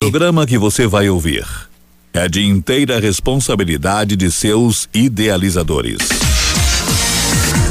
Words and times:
O 0.00 0.10
programa 0.10 0.46
que 0.46 0.56
você 0.56 0.86
vai 0.86 1.08
ouvir 1.08 1.44
é 2.12 2.28
de 2.28 2.46
inteira 2.46 3.00
responsabilidade 3.00 4.14
de 4.14 4.30
seus 4.30 4.88
idealizadores. 4.94 5.98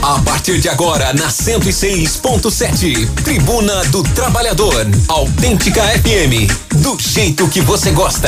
A 0.04 0.20
partir 0.20 0.60
de 0.60 0.68
agora, 0.68 1.14
na 1.14 1.30
106.7, 1.30 3.24
Tribuna 3.24 3.86
do 3.86 4.04
Trabalhador, 4.04 4.86
Autêntica 5.08 5.82
FM, 5.82 6.52
do 6.84 7.00
jeito 7.00 7.48
que 7.48 7.62
você 7.62 7.92
gosta. 7.92 8.28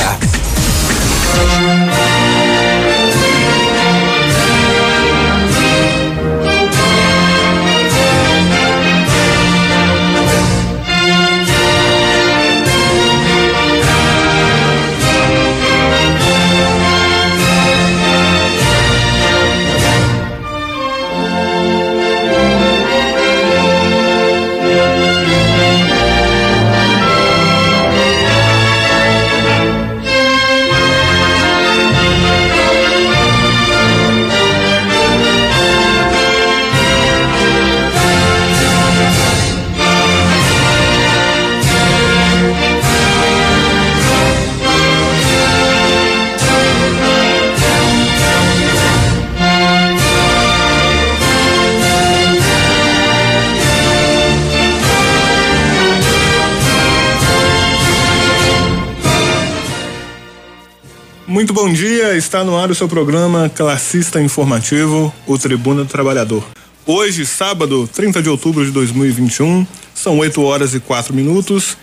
Muito 61.40 61.54
bom 61.54 61.72
dia, 61.72 62.14
está 62.18 62.44
no 62.44 62.54
ar 62.54 62.70
o 62.70 62.74
seu 62.74 62.86
programa 62.86 63.48
classista 63.48 64.20
informativo, 64.20 65.10
o 65.26 65.38
Tribuna 65.38 65.84
do 65.84 65.88
Trabalhador. 65.88 66.44
Hoje, 66.84 67.24
sábado, 67.24 67.88
30 67.90 68.22
de 68.22 68.28
outubro 68.28 68.62
de 68.62 68.70
2021, 68.70 69.66
são 69.94 70.18
8 70.18 70.42
horas 70.42 70.74
e 70.74 70.80
4 70.80 71.14
minutos. 71.14 71.78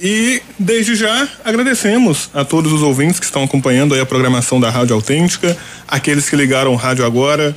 E 0.00 0.40
desde 0.56 0.94
já 0.94 1.28
agradecemos 1.44 2.30
a 2.32 2.44
todos 2.44 2.72
os 2.72 2.82
ouvintes 2.82 3.18
que 3.18 3.26
estão 3.26 3.42
acompanhando 3.42 4.00
a 4.00 4.06
programação 4.06 4.60
da 4.60 4.70
Rádio 4.70 4.94
Autêntica, 4.94 5.58
aqueles 5.88 6.30
que 6.30 6.36
ligaram 6.36 6.72
o 6.72 6.76
rádio 6.76 7.04
agora 7.04 7.56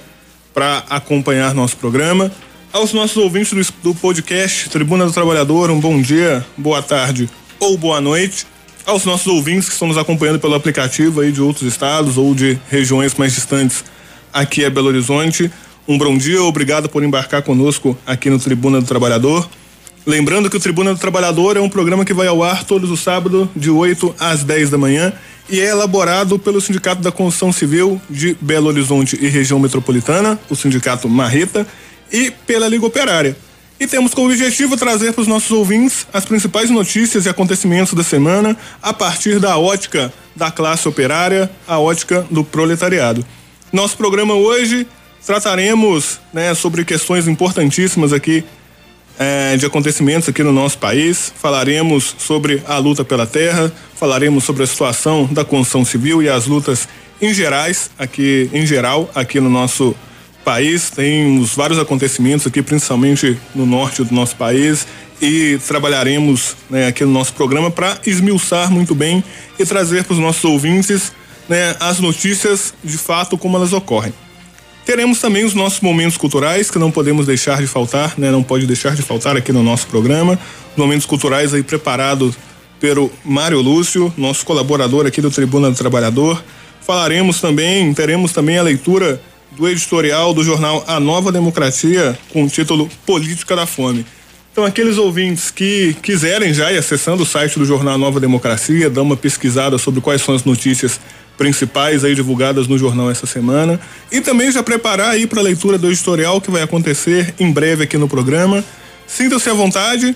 para 0.55 0.85
acompanhar 0.89 1.53
nosso 1.53 1.77
programa. 1.77 2.31
Aos 2.73 2.93
nossos 2.93 3.17
ouvintes 3.17 3.53
do, 3.53 3.91
do 3.91 3.95
podcast 3.99 4.71
Tribuna 4.71 5.05
do 5.05 5.13
Trabalhador, 5.13 5.69
um 5.69 5.79
bom 5.79 6.01
dia, 6.01 6.43
boa 6.57 6.81
tarde 6.81 7.29
ou 7.59 7.77
boa 7.77 8.01
noite 8.01 8.56
aos 8.87 9.03
nossos 9.03 9.27
ouvintes 9.27 9.67
que 9.67 9.73
estão 9.73 9.89
nos 9.89 9.97
acompanhando 9.97 10.39
pelo 10.39 10.55
aplicativo 10.55 11.19
aí 11.19 11.29
de 11.29 11.41
outros 11.41 11.67
estados 11.67 12.17
ou 12.17 12.33
de 12.33 12.57
regiões 12.69 13.13
mais 13.15 13.33
distantes 13.33 13.83
aqui 14.31 14.63
é 14.63 14.69
Belo 14.69 14.87
Horizonte. 14.87 15.51
Um 15.85 15.97
bom 15.97 16.17
dia, 16.17 16.41
obrigado 16.41 16.87
por 16.87 17.03
embarcar 17.03 17.41
conosco 17.41 17.97
aqui 18.05 18.29
no 18.29 18.39
Tribuna 18.39 18.79
do 18.79 18.87
Trabalhador. 18.87 19.47
Lembrando 20.05 20.49
que 20.49 20.55
o 20.55 20.59
Tribuna 20.59 20.93
do 20.93 20.99
Trabalhador 20.99 21.57
é 21.57 21.59
um 21.59 21.67
programa 21.67 22.05
que 22.05 22.13
vai 22.13 22.27
ao 22.27 22.41
ar 22.41 22.63
todos 22.63 22.89
os 22.89 23.01
sábados, 23.01 23.49
de 23.53 23.69
8 23.69 24.15
às 24.17 24.45
10 24.45 24.69
da 24.69 24.77
manhã, 24.77 25.11
e 25.49 25.59
é 25.59 25.65
elaborado 25.67 26.39
pelo 26.39 26.61
Sindicato 26.61 27.01
da 27.01 27.11
Construção 27.11 27.51
Civil 27.51 28.01
de 28.09 28.37
Belo 28.39 28.67
Horizonte 28.67 29.17
e 29.21 29.27
Região 29.27 29.59
Metropolitana, 29.59 30.39
o 30.49 30.55
Sindicato 30.55 31.09
Marreta, 31.09 31.67
e 32.09 32.31
pela 32.31 32.69
Liga 32.69 32.85
Operária. 32.85 33.35
E 33.79 33.85
temos 33.85 34.13
como 34.13 34.29
objetivo 34.29 34.75
trazer 34.75 35.13
para 35.13 35.21
os 35.21 35.27
nossos 35.27 35.51
ouvintes 35.51 36.07
as 36.11 36.25
principais 36.25 36.69
notícias 36.69 37.25
e 37.25 37.29
acontecimentos 37.29 37.93
da 37.93 38.03
semana 38.03 38.57
a 38.81 38.91
partir 38.91 39.39
da 39.39 39.57
ótica 39.57 40.11
da 40.35 40.49
classe 40.49 40.87
operária, 40.87 41.49
a 41.67 41.77
ótica 41.77 42.25
do 42.31 42.43
proletariado. 42.43 43.23
Nosso 43.71 43.95
programa 43.95 44.33
hoje 44.33 44.87
trataremos 45.25 46.19
né, 46.33 46.55
sobre 46.55 46.83
questões 46.85 47.27
importantíssimas 47.27 48.13
aqui 48.13 48.43
é, 49.19 49.57
de 49.57 49.65
acontecimentos 49.65 50.29
aqui 50.29 50.41
no 50.41 50.51
nosso 50.51 50.79
país. 50.79 51.31
Falaremos 51.39 52.15
sobre 52.17 52.63
a 52.67 52.77
luta 52.77 53.05
pela 53.05 53.27
terra, 53.27 53.71
falaremos 53.95 54.43
sobre 54.43 54.63
a 54.63 54.67
situação 54.67 55.25
da 55.31 55.45
construção 55.45 55.85
civil 55.85 56.23
e 56.23 56.29
as 56.29 56.47
lutas 56.47 56.87
em 57.21 57.33
gerais 57.33 57.91
aqui 57.97 58.49
em 58.53 58.65
geral 58.65 59.09
aqui 59.13 59.39
no 59.39 59.49
nosso 59.49 59.93
país, 59.93 60.06
temos 60.95 61.53
vários 61.53 61.77
acontecimentos 61.77 62.47
aqui, 62.47 62.61
principalmente 62.61 63.37
no 63.53 63.65
norte 63.65 64.03
do 64.03 64.13
nosso 64.13 64.35
país, 64.35 64.87
e 65.21 65.59
trabalharemos 65.67 66.55
né, 66.69 66.87
aqui 66.87 67.03
no 67.03 67.11
nosso 67.11 67.33
programa 67.33 67.69
para 67.69 67.97
esmiuçar 68.05 68.71
muito 68.71 68.95
bem 68.95 69.23
e 69.59 69.65
trazer 69.65 70.05
para 70.05 70.13
os 70.13 70.19
nossos 70.19 70.43
ouvintes 70.45 71.11
né, 71.49 71.75
as 71.79 71.99
notícias 71.99 72.73
de 72.83 72.97
fato 72.97 73.37
como 73.37 73.57
elas 73.57 73.73
ocorrem. 73.73 74.13
Teremos 74.85 75.19
também 75.19 75.43
os 75.43 75.53
nossos 75.53 75.81
momentos 75.81 76.15
culturais 76.15 76.71
que 76.71 76.79
não 76.79 76.91
podemos 76.91 77.25
deixar 77.25 77.59
de 77.59 77.67
faltar, 77.67 78.13
né, 78.17 78.31
não 78.31 78.41
pode 78.41 78.65
deixar 78.65 78.95
de 78.95 79.01
faltar 79.01 79.35
aqui 79.35 79.51
no 79.51 79.61
nosso 79.61 79.87
programa. 79.87 80.39
Momentos 80.77 81.05
culturais 81.05 81.53
aí 81.53 81.61
preparados 81.61 82.35
pelo 82.79 83.11
Mário 83.25 83.59
Lúcio, 83.59 84.13
nosso 84.15 84.45
colaborador 84.45 85.05
aqui 85.05 85.21
do 85.21 85.29
Tribuna 85.29 85.69
do 85.69 85.75
Trabalhador. 85.75 86.41
Falaremos 86.81 87.41
também, 87.41 87.93
teremos 87.93 88.31
também 88.31 88.57
a 88.57 88.63
leitura 88.63 89.21
do 89.57 89.67
editorial 89.67 90.33
do 90.33 90.43
jornal 90.43 90.83
A 90.87 90.99
Nova 90.99 91.31
Democracia 91.31 92.17
com 92.31 92.43
o 92.43 92.47
título 92.47 92.87
Política 93.05 93.55
da 93.55 93.65
Fome. 93.65 94.05
Então, 94.51 94.63
aqueles 94.63 94.97
ouvintes 94.97 95.49
que 95.49 95.95
quiserem 96.01 96.53
já 96.53 96.71
ir 96.71 96.77
acessando 96.77 97.23
o 97.23 97.25
site 97.25 97.57
do 97.57 97.65
jornal 97.65 97.95
A 97.95 97.97
Nova 97.97 98.19
Democracia, 98.19 98.89
dar 98.89 99.01
uma 99.01 99.17
pesquisada 99.17 99.77
sobre 99.77 99.99
quais 99.99 100.21
são 100.21 100.35
as 100.35 100.43
notícias 100.43 100.99
principais 101.37 102.03
aí 102.03 102.15
divulgadas 102.15 102.67
no 102.67 102.77
jornal 102.77 103.11
essa 103.11 103.27
semana 103.27 103.79
e 104.11 104.21
também 104.21 104.51
já 104.51 104.63
preparar 104.63 105.11
aí 105.11 105.27
para 105.27 105.39
a 105.39 105.43
leitura 105.43 105.77
do 105.77 105.87
editorial 105.87 106.41
que 106.41 106.49
vai 106.49 106.61
acontecer 106.61 107.33
em 107.39 107.51
breve 107.51 107.83
aqui 107.83 107.97
no 107.97 108.07
programa. 108.07 108.63
Sinta-se 109.05 109.49
à 109.49 109.53
vontade 109.53 110.15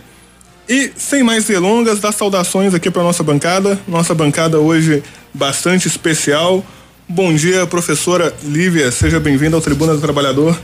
e 0.68 0.92
sem 0.96 1.24
mais 1.24 1.46
delongas, 1.46 2.00
dar 2.00 2.12
saudações 2.12 2.74
aqui 2.74 2.90
para 2.90 3.04
nossa 3.04 3.24
bancada, 3.24 3.80
nossa 3.88 4.14
bancada 4.14 4.60
hoje 4.60 5.04
bastante 5.34 5.88
especial. 5.88 6.66
Bom 7.14 7.34
dia, 7.34 7.68
professora 7.68 8.34
Lívia. 8.42 8.90
Seja 8.90 9.20
bem-vinda 9.20 9.58
ao 9.58 9.62
Tribuna 9.62 9.94
do 9.94 10.00
Trabalhador. 10.00 10.58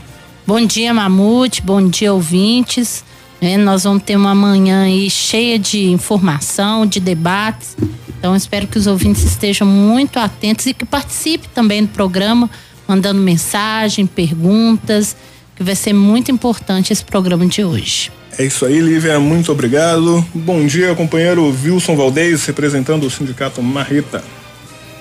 Bom 0.46 0.64
dia, 0.64 0.94
Mamute. 0.94 1.60
Bom 1.60 1.86
dia, 1.86 2.10
ouvintes. 2.10 3.04
É, 3.38 3.58
nós 3.58 3.84
vamos 3.84 4.02
ter 4.02 4.16
uma 4.16 4.34
manhã 4.34 4.84
aí 4.84 5.10
cheia 5.10 5.58
de 5.58 5.90
informação, 5.90 6.86
de 6.86 7.00
debates. 7.00 7.76
Então, 8.18 8.34
espero 8.34 8.66
que 8.66 8.78
os 8.78 8.86
ouvintes 8.86 9.24
estejam 9.24 9.68
muito 9.68 10.18
atentos 10.18 10.64
e 10.64 10.72
que 10.72 10.86
participem 10.86 11.50
também 11.54 11.82
do 11.82 11.88
programa, 11.88 12.48
mandando 12.88 13.20
mensagem, 13.20 14.06
perguntas, 14.06 15.14
que 15.54 15.62
vai 15.62 15.76
ser 15.76 15.92
muito 15.92 16.30
importante 16.30 16.94
esse 16.94 17.04
programa 17.04 17.44
de 17.44 17.62
hoje. 17.62 18.10
É 18.38 18.44
isso 18.46 18.64
aí, 18.64 18.80
Lívia. 18.80 19.20
Muito 19.20 19.52
obrigado. 19.52 20.24
Bom 20.34 20.66
dia, 20.66 20.94
companheiro 20.94 21.54
Wilson 21.62 21.94
Valdez, 21.94 22.46
representando 22.46 23.04
o 23.04 23.10
Sindicato 23.10 23.62
Marreta. 23.62 24.24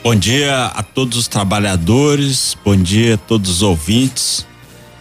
Bom 0.08 0.16
dia 0.16 0.68
a 0.68 0.82
todos 0.82 1.18
os 1.18 1.28
trabalhadores, 1.28 2.56
bom 2.64 2.78
dia 2.78 3.16
a 3.16 3.18
todos 3.18 3.50
os 3.50 3.62
ouvintes. 3.62 4.48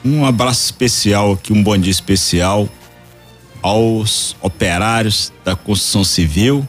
Um 0.04 0.26
abraço 0.26 0.64
especial 0.64 1.30
aqui, 1.30 1.52
um 1.52 1.62
bom 1.62 1.78
dia 1.78 1.92
especial 1.92 2.68
aos 3.62 4.34
operários 4.40 5.32
da 5.44 5.54
construção 5.54 6.02
civil, 6.02 6.68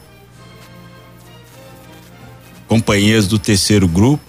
companheiros 2.68 3.26
do 3.26 3.40
terceiro 3.40 3.88
grupo, 3.88 4.22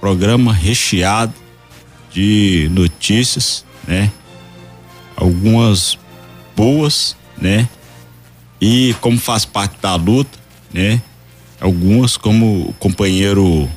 programa 0.00 0.52
recheado 0.52 1.34
de 2.12 2.68
notícias, 2.72 3.64
né? 3.86 4.10
Algumas 5.14 5.96
boas, 6.56 7.16
né? 7.38 7.68
E 8.60 8.92
como 9.00 9.20
faz 9.20 9.44
parte 9.44 9.80
da 9.80 9.94
luta, 9.94 10.36
né? 10.74 11.00
Algumas, 11.62 12.16
como 12.16 12.68
o 12.68 12.72
companheiro 12.74 13.70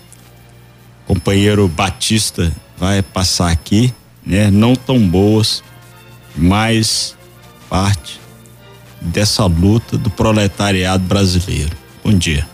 companheiro 1.06 1.68
Batista 1.68 2.52
vai 2.76 3.04
passar 3.04 3.52
aqui, 3.52 3.94
né? 4.26 4.50
Não 4.50 4.76
tão 4.76 5.00
boas, 5.00 5.64
mas 6.36 7.16
parte 7.70 8.20
dessa 9.00 9.46
luta 9.46 10.00
do 10.00 10.10
proletariado 10.10 11.04
brasileiro. 11.04 11.78
Bom 12.04 12.12
dia. 12.12 12.48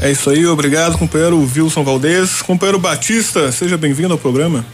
É 0.00 0.10
isso 0.10 0.30
aí, 0.30 0.46
obrigado, 0.46 0.96
companheiro 0.96 1.38
Wilson 1.38 1.84
Valdez. 1.84 2.40
Companheiro 2.40 2.78
Batista, 2.78 3.52
seja 3.52 3.76
bem-vindo 3.76 4.14
ao 4.14 4.18
programa. 4.18 4.64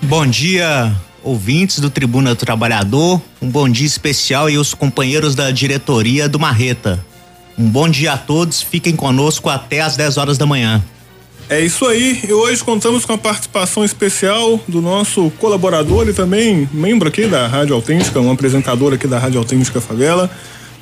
Bom 0.00 0.26
dia, 0.26 0.96
ouvintes 1.22 1.78
do 1.78 1.90
Tribuna 1.90 2.34
do 2.34 2.38
Trabalhador. 2.38 3.20
Um 3.40 3.50
bom 3.50 3.68
dia 3.68 3.86
especial 3.86 4.48
e 4.48 4.56
os 4.56 4.72
companheiros 4.72 5.34
da 5.34 5.50
diretoria 5.50 6.26
do 6.26 6.38
Marreta. 6.38 7.04
Um 7.58 7.68
bom 7.68 7.88
dia 7.88 8.12
a 8.12 8.16
todos, 8.16 8.62
fiquem 8.62 8.94
conosco 8.94 9.50
até 9.50 9.80
às 9.80 9.96
10 9.96 10.16
horas 10.16 10.38
da 10.38 10.46
manhã. 10.46 10.80
É 11.50 11.60
isso 11.60 11.86
aí, 11.86 12.20
e 12.28 12.32
hoje 12.32 12.62
contamos 12.62 13.04
com 13.04 13.14
a 13.14 13.18
participação 13.18 13.84
especial 13.84 14.60
do 14.68 14.80
nosso 14.80 15.28
colaborador 15.40 16.06
e 16.08 16.12
também 16.12 16.68
membro 16.72 17.08
aqui 17.08 17.26
da 17.26 17.48
Rádio 17.48 17.74
Autêntica, 17.74 18.20
um 18.20 18.30
apresentador 18.30 18.92
aqui 18.92 19.08
da 19.08 19.18
Rádio 19.18 19.40
Autêntica 19.40 19.80
Favela. 19.80 20.30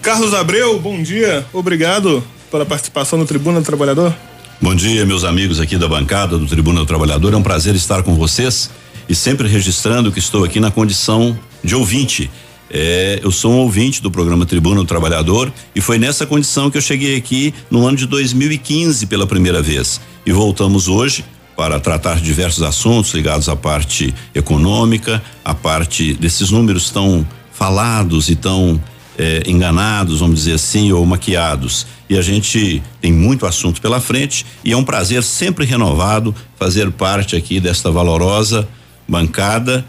Carlos 0.03 0.35
Abreu, 0.35 0.79
bom 0.79 1.01
dia, 1.03 1.47
obrigado 1.51 2.23
pela 2.51 2.67
participação 2.67 3.19
no 3.19 3.25
Tribuna 3.25 3.61
do 3.61 3.65
Trabalhador. 3.65 4.15
Bom 4.61 4.75
dia, 4.75 5.07
meus 5.07 5.25
amigos 5.25 5.61
aqui 5.61 5.79
da 5.79 5.89
bancada 5.89 6.37
do 6.37 6.47
Tribuna 6.47 6.81
do 6.81 6.87
Trabalhador, 6.87 7.33
é 7.33 7.37
um 7.37 7.43
prazer 7.43 7.75
estar 7.75 8.03
com 8.03 8.15
vocês 8.17 8.69
e 9.09 9.15
sempre 9.15 9.49
registrando 9.49 10.13
que 10.13 10.19
estou 10.19 10.45
aqui 10.45 10.61
na 10.61 10.71
condição 10.71 11.39
de 11.65 11.75
ouvinte. 11.75 12.31
É, 12.71 13.21
eu 13.23 13.31
sou 13.31 13.53
um 13.53 13.59
ouvinte 13.59 14.03
do 14.03 14.11
programa 14.11 14.45
Tribuna 14.45 14.81
do 14.81 14.87
Trabalhador 14.87 15.53
e 15.75 15.81
foi 15.81 15.99
nessa 15.99 16.27
condição 16.27 16.71
que 16.71 16.77
eu 16.77 16.83
cheguei 16.83 17.17
aqui 17.17 17.55
no 17.71 17.87
ano 17.87 17.97
de 17.97 18.07
2015 18.07 19.07
pela 19.07 19.27
primeira 19.27 19.63
vez. 19.63 20.01
E 20.25 20.33
voltamos 20.33 20.89
hoje 20.89 21.25
para 21.57 21.81
tratar 21.81 22.21
diversos 22.21 22.63
assuntos 22.63 23.15
ligados 23.15 23.49
à 23.49 23.57
parte 23.57 24.15
econômica, 24.35 25.23
à 25.45 25.55
parte 25.55 26.13
desses 26.15 26.51
números 26.51 26.91
tão 26.91 27.27
falados 27.53 28.29
e 28.29 28.37
tão 28.37 28.81
eh, 29.17 29.43
enganados, 29.47 30.21
vamos 30.21 30.41
dizer 30.41 30.55
assim, 30.55 30.93
ou 30.93 31.07
maquiados. 31.07 31.87
E 32.11 32.19
a 32.19 32.23
gente 32.23 32.83
tem 33.01 33.13
muito 33.13 33.47
assunto 33.47 33.81
pela 33.81 34.01
frente 34.01 34.45
e 34.63 34.73
é 34.73 34.77
um 34.77 34.85
prazer 34.85 35.23
sempre 35.23 35.65
renovado 35.65 36.35
fazer 36.59 36.91
parte 36.91 37.35
aqui 37.35 37.59
desta 37.59 37.91
valorosa 37.91 38.69
bancada 39.09 39.85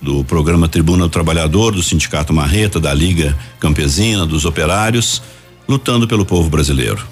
do 0.00 0.22
programa 0.24 0.68
Tribuna 0.68 1.04
do 1.04 1.10
Trabalhador, 1.10 1.72
do 1.72 1.82
Sindicato 1.82 2.32
Marreta, 2.32 2.78
da 2.78 2.94
Liga 2.94 3.36
Campesina, 3.58 4.26
dos 4.26 4.44
operários, 4.44 5.22
lutando 5.68 6.06
pelo 6.06 6.24
povo 6.24 6.48
brasileiro. 6.48 7.04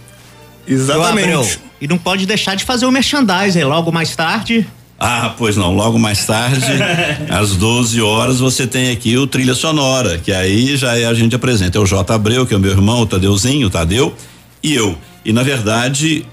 Exatamente. 0.66 1.60
e 1.80 1.86
não 1.86 1.98
pode 1.98 2.26
deixar 2.26 2.56
de 2.56 2.64
fazer 2.64 2.86
o 2.86 2.90
merchandising 2.90 3.62
logo 3.62 3.92
mais 3.92 4.16
tarde. 4.16 4.66
Ah, 4.98 5.34
pois 5.36 5.56
não, 5.56 5.74
logo 5.74 5.98
mais 5.98 6.24
tarde, 6.24 6.64
às 7.28 7.54
12 7.54 8.00
horas, 8.00 8.40
você 8.40 8.66
tem 8.66 8.90
aqui 8.90 9.16
o 9.16 9.26
Trilha 9.26 9.54
Sonora, 9.54 10.18
que 10.18 10.32
aí 10.32 10.76
já 10.76 10.96
é 10.96 11.04
a 11.04 11.12
gente 11.12 11.36
apresenta. 11.36 11.76
É 11.76 11.80
o 11.80 11.86
J. 11.86 12.14
Abreu, 12.14 12.46
que 12.46 12.54
é 12.54 12.56
o 12.56 12.60
meu 12.60 12.70
irmão, 12.70 13.00
o 13.00 13.06
Tadeuzinho, 13.06 13.66
o 13.66 13.70
Tadeu, 13.70 14.14
e 14.62 14.74
eu. 14.74 14.96
E 15.24 15.32
na 15.32 15.42
verdade, 15.42 16.24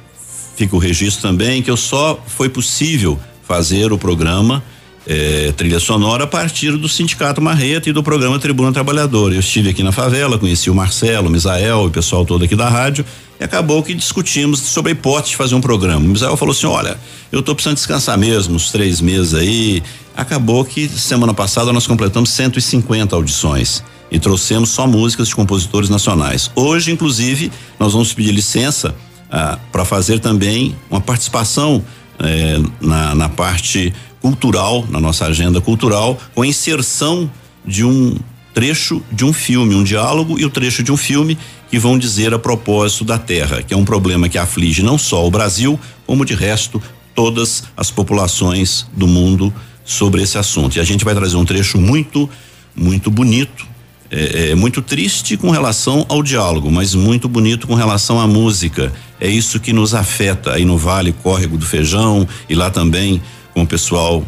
fica 0.55 0.75
o 0.75 0.79
registro 0.79 1.21
também 1.21 1.61
que 1.61 1.69
eu 1.69 1.75
só 1.75 2.19
foi 2.25 2.47
possível 2.47 3.19
fazer 3.45 3.91
o 3.91 3.97
programa 3.97 4.63
é, 5.05 5.51
trilha 5.55 5.79
sonora 5.79 6.23
a 6.23 6.27
partir 6.27 6.77
do 6.77 6.87
Sindicato 6.87 7.41
Marreta 7.41 7.89
e 7.89 7.93
do 7.93 8.01
programa 8.01 8.39
Tribuna 8.39 8.71
Trabalhador. 8.71 9.33
Eu 9.33 9.39
estive 9.39 9.69
aqui 9.69 9.83
na 9.83 9.91
favela, 9.91 10.37
conheci 10.37 10.69
o 10.69 10.75
Marcelo, 10.75 11.27
o 11.27 11.31
Misael, 11.31 11.85
o 11.85 11.89
pessoal 11.89 12.25
todo 12.25 12.45
aqui 12.45 12.55
da 12.55 12.69
rádio 12.69 13.05
e 13.39 13.43
acabou 13.43 13.83
que 13.83 13.93
discutimos 13.93 14.59
sobre 14.59 14.91
a 14.91 14.93
hipótese 14.93 15.31
de 15.31 15.37
fazer 15.37 15.55
um 15.55 15.61
programa. 15.61 16.05
O 16.05 16.09
Misael 16.09 16.37
falou 16.37 16.53
assim: 16.53 16.67
olha, 16.67 16.97
eu 17.31 17.39
estou 17.39 17.53
precisando 17.53 17.75
descansar 17.75 18.17
mesmo, 18.17 18.55
uns 18.55 18.71
três 18.71 19.01
meses 19.01 19.33
aí. 19.33 19.83
Acabou 20.15 20.63
que 20.63 20.87
semana 20.87 21.33
passada 21.33 21.73
nós 21.73 21.87
completamos 21.87 22.29
150 22.29 23.15
audições 23.15 23.83
e 24.11 24.19
trouxemos 24.19 24.69
só 24.69 24.85
músicas 24.85 25.27
de 25.27 25.35
compositores 25.35 25.89
nacionais. 25.89 26.51
Hoje, 26.55 26.91
inclusive, 26.91 27.51
nós 27.79 27.93
vamos 27.93 28.13
pedir 28.13 28.31
licença 28.31 28.93
ah, 29.31 29.57
para 29.71 29.83
fazer 29.83 30.19
também 30.19 30.75
uma 30.87 31.01
participação 31.01 31.83
eh, 32.19 32.61
na, 32.79 33.15
na 33.15 33.27
parte 33.27 33.91
cultural, 34.23 34.87
na 34.89 35.01
nossa 35.01 35.25
agenda 35.25 35.59
cultural, 35.59 36.17
com 36.33 36.43
a 36.43 36.47
inserção 36.47 37.29
de 37.65 37.83
um 37.83 38.15
trecho 38.53 39.03
de 39.11 39.25
um 39.25 39.33
filme, 39.33 39.75
um 39.75 39.83
diálogo 39.83 40.39
e 40.39 40.45
o 40.45 40.49
trecho 40.49 40.81
de 40.81 40.93
um 40.93 40.97
filme 40.97 41.37
que 41.69 41.77
vão 41.77 41.97
dizer 41.99 42.33
a 42.33 42.39
propósito 42.39 43.03
da 43.03 43.17
terra, 43.17 43.61
que 43.61 43.73
é 43.73 43.77
um 43.77 43.83
problema 43.83 44.29
que 44.29 44.37
aflige 44.37 44.81
não 44.81 44.97
só 44.97 45.27
o 45.27 45.29
Brasil, 45.29 45.77
como 46.07 46.23
de 46.23 46.33
resto 46.33 46.81
todas 47.13 47.65
as 47.75 47.91
populações 47.91 48.87
do 48.95 49.07
mundo 49.07 49.53
sobre 49.83 50.21
esse 50.21 50.37
assunto. 50.37 50.77
E 50.77 50.79
a 50.79 50.85
gente 50.85 51.03
vai 51.03 51.13
trazer 51.13 51.35
um 51.35 51.43
trecho 51.43 51.77
muito, 51.77 52.29
muito 52.73 53.11
bonito, 53.11 53.67
é, 54.09 54.51
é, 54.51 54.55
muito 54.55 54.81
triste 54.81 55.35
com 55.35 55.49
relação 55.49 56.05
ao 56.07 56.23
diálogo, 56.23 56.71
mas 56.71 56.95
muito 56.95 57.27
bonito 57.27 57.67
com 57.67 57.75
relação 57.75 58.21
à 58.21 58.27
música. 58.27 58.93
É 59.19 59.27
isso 59.27 59.59
que 59.59 59.73
nos 59.73 59.93
afeta 59.93 60.53
aí 60.53 60.63
no 60.63 60.77
Vale 60.77 61.11
Córrego 61.11 61.57
do 61.57 61.65
Feijão 61.65 62.25
e 62.47 62.55
lá 62.55 62.69
também 62.69 63.21
com 63.53 63.63
o 63.63 63.67
pessoal 63.67 64.23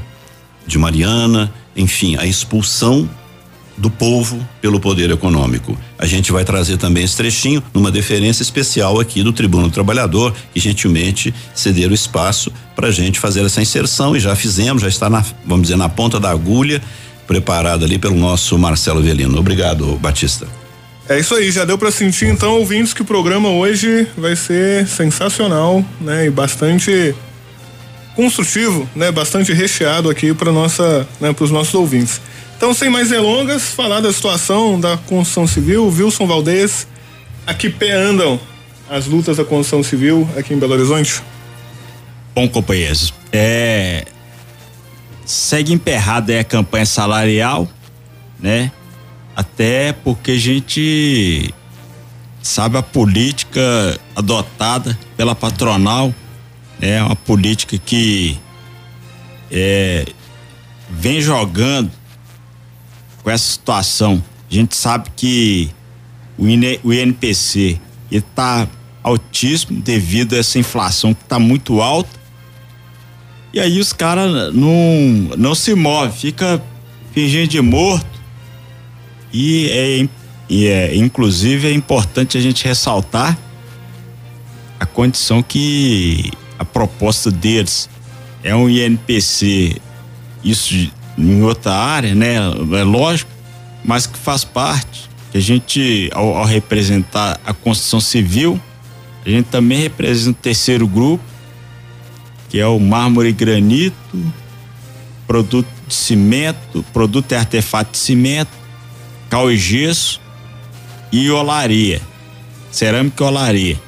de 0.66 0.78
Mariana, 0.78 1.54
enfim, 1.76 2.16
a 2.18 2.26
expulsão 2.26 3.10
do 3.78 3.90
povo 3.90 4.40
pelo 4.62 4.80
poder 4.80 5.12
econômico. 5.12 5.78
A 5.98 6.06
gente 6.06 6.32
vai 6.32 6.46
trazer 6.46 6.78
também 6.78 7.04
esse 7.04 7.18
trechinho 7.18 7.62
numa 7.74 7.92
deferência 7.92 8.42
especial 8.42 9.00
aqui 9.00 9.22
do 9.22 9.34
Tribuno 9.34 9.68
do 9.68 9.74
Trabalhador, 9.74 10.34
que 10.54 10.60
gentilmente 10.60 11.34
cederam 11.54 11.94
espaço 11.94 12.52
para 12.76 12.88
a 12.88 12.92
gente 12.92 13.20
fazer 13.20 13.44
essa 13.44 13.62
inserção 13.62 14.16
e 14.16 14.20
já 14.20 14.36
fizemos, 14.36 14.82
já 14.82 14.88
está 14.88 15.10
na, 15.10 15.24
vamos 15.46 15.64
dizer, 15.64 15.76
na 15.76 15.90
ponta 15.90 16.20
da 16.20 16.32
agulha, 16.32 16.82
preparada 17.28 17.86
ali 17.86 17.98
pelo 17.98 18.16
nosso 18.16 18.58
Marcelo 18.58 19.02
Velino. 19.02 19.38
Obrigado, 19.38 19.98
Batista. 19.98 20.48
É 21.08 21.20
isso 21.20 21.36
aí, 21.36 21.52
já 21.52 21.66
deu 21.66 21.78
para 21.78 21.92
sentir 21.92 22.26
então, 22.26 22.58
ouvintes, 22.58 22.92
que 22.92 23.02
o 23.02 23.06
programa 23.06 23.50
hoje 23.50 24.08
vai 24.18 24.36
ser 24.36 24.88
sensacional, 24.88 25.86
né? 26.02 26.26
E 26.26 26.30
bastante 26.32 27.14
construtivo, 28.16 28.90
né, 28.96 29.12
bastante 29.12 29.52
recheado 29.54 30.10
aqui 30.10 30.34
para 30.34 30.52
nossa, 30.52 31.08
né, 31.20 31.34
para 31.34 31.44
os 31.44 31.52
nossos 31.52 31.74
ouvintes. 31.74 32.22
Então, 32.58 32.74
sem 32.74 32.90
mais 32.90 33.10
delongas, 33.10 33.64
falar 33.64 34.00
da 34.00 34.12
situação 34.12 34.80
da 34.80 34.98
construção 34.98 35.46
civil, 35.46 35.88
Wilson 35.88 36.26
Valdez, 36.26 36.88
a 37.46 37.54
que 37.54 37.70
pé 37.70 37.92
andam 37.92 38.40
as 38.90 39.06
lutas 39.06 39.38
da 39.38 39.44
construção 39.44 39.84
civil 39.84 40.28
aqui 40.38 40.54
em 40.54 40.58
Belo 40.58 40.74
Horizonte? 40.74 41.22
Bom, 42.34 42.48
companheiros, 42.48 43.14
é 43.32 44.06
segue 45.26 45.74
emperrada 45.74 46.32
é 46.32 46.40
a 46.40 46.44
campanha 46.44 46.86
salarial, 46.86 47.68
né? 48.40 48.72
Até 49.36 49.92
porque 49.92 50.32
a 50.32 50.40
gente 50.40 51.54
sabe 52.42 52.78
a 52.78 52.84
política 52.84 54.00
adotada 54.16 54.98
pela 55.18 55.36
patronal 55.36 56.14
é 56.82 57.02
uma 57.02 57.16
política 57.16 57.78
que 57.78 58.38
é, 59.52 60.06
vem 60.90 61.22
jogando 61.22 61.92
com 63.24 63.30
essa 63.30 63.52
situação. 63.52 64.24
A 64.50 64.54
gente 64.54 64.76
sabe 64.76 65.10
que 65.16 65.72
o, 66.38 66.48
IN, 66.48 66.80
o 66.84 66.94
INPC 66.94 67.80
está 68.12 68.68
altíssimo 69.02 69.82
devido 69.82 70.34
a 70.34 70.40
essa 70.40 70.60
inflação 70.60 71.14
que 71.14 71.24
está 71.24 71.40
muito 71.40 71.82
alta. 71.82 72.10
E 73.54 73.60
aí 73.60 73.80
os 73.80 73.94
caras 73.94 74.54
não, 74.54 75.38
não 75.38 75.56
se 75.56 75.74
movem, 75.74 76.12
fica 76.12 76.62
fingindo 77.14 77.48
de 77.48 77.62
morto. 77.62 78.16
E 79.32 79.70
é, 79.70 80.10
e 80.50 80.68
é 80.68 80.96
inclusive 80.96 81.68
é 81.68 81.72
importante 81.72 82.38
a 82.38 82.42
gente 82.42 82.66
ressaltar 82.66 83.38
a 84.80 84.86
condição 84.86 85.42
que 85.42 86.32
a 86.58 86.66
proposta 86.66 87.32
deles 87.32 87.90
é 88.44 88.56
um 88.56 88.70
INPC, 88.70 89.78
isso 90.44 90.92
em 91.18 91.42
outra 91.42 91.74
área, 91.74 92.14
né? 92.14 92.36
É 92.36 92.84
lógico, 92.84 93.32
mas 93.84 94.06
que 94.06 94.18
faz 94.18 94.44
parte, 94.44 95.10
que 95.32 95.38
a 95.38 95.42
gente, 95.42 96.10
ao, 96.14 96.38
ao 96.38 96.46
representar 96.46 97.40
a 97.46 97.54
construção 97.54 98.00
civil, 98.00 98.60
a 99.26 99.30
gente 99.30 99.46
também 99.46 99.80
representa 99.80 100.38
o 100.38 100.42
terceiro 100.42 100.88
grupo, 100.88 101.24
que 102.50 102.60
é 102.60 102.68
o 102.68 102.80
mármore 102.80 103.30
e 103.30 103.34
granito, 103.34 104.34
produto 105.26 105.68
de 105.88 105.94
cimento, 105.94 106.86
produto 106.94 107.32
e 107.32 107.36
artefato 107.36 107.94
de 107.94 107.98
cimento, 107.98 108.52
cal 109.30 109.52
e 109.52 109.58
gesso 109.58 110.22
e 111.12 111.32
olaria, 111.32 112.02
cerâmica 112.72 113.24
e 113.24 113.28
olaria. 113.28 113.82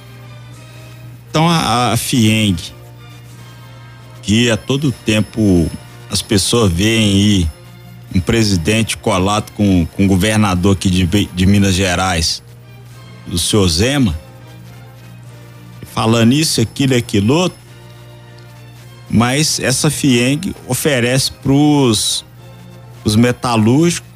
Então 1.29 1.48
a, 1.50 1.93
a 1.93 1.98
FIENG, 1.98 2.57
que 4.22 4.50
a 4.50 4.57
todo 4.57 4.91
tempo 4.91 5.69
as 6.10 6.22
pessoas 6.22 6.72
veem 6.72 7.03
aí 7.03 7.50
um 8.15 8.19
presidente 8.19 8.98
colado 8.98 9.51
com, 9.51 9.86
com 9.86 10.05
o 10.05 10.07
governador 10.07 10.75
aqui 10.75 10.89
de, 10.89 11.05
de 11.05 11.46
Minas 11.46 11.75
Gerais, 11.75 12.41
do 13.25 13.38
senhor 13.38 13.67
Zema, 13.67 14.17
falando 15.93 16.34
isso, 16.34 16.62
aquilo 16.62 16.93
e 16.93 16.98
aquilo 16.98 17.34
outro, 17.34 17.57
mas 19.10 19.60
essa 19.60 19.89
FIENG 19.89 20.55
oferece 20.67 21.31
para 21.31 21.51
os 21.51 22.24
metalúrgicos 23.15 24.07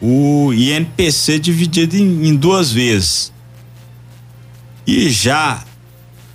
o 0.00 0.52
INPC 0.52 1.38
dividido 1.38 1.96
em, 1.96 2.28
em 2.28 2.34
duas 2.34 2.70
vezes. 2.70 3.32
E 4.86 5.10
já 5.10 5.64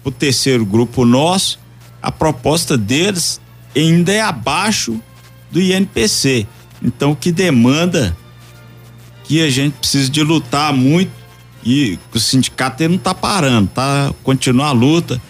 o 0.03 0.11
terceiro 0.11 0.65
grupo 0.65 1.05
nosso, 1.05 1.59
a 2.01 2.11
proposta 2.11 2.77
deles 2.77 3.39
ainda 3.75 4.11
é 4.11 4.21
abaixo 4.21 4.99
do 5.51 5.61
INPC. 5.61 6.47
Então, 6.81 7.13
que 7.13 7.31
demanda 7.31 8.17
que 9.23 9.41
a 9.41 9.49
gente 9.49 9.73
precisa 9.73 10.09
de 10.09 10.23
lutar 10.23 10.73
muito 10.73 11.11
E 11.63 11.99
o 12.13 12.19
sindicato 12.19 12.81
ele 12.81 12.93
não 12.93 12.99
tá 12.99 13.13
parando, 13.13 13.69
tá? 13.69 14.11
Continua 14.23 14.67
a 14.67 14.71
luta, 14.71 15.21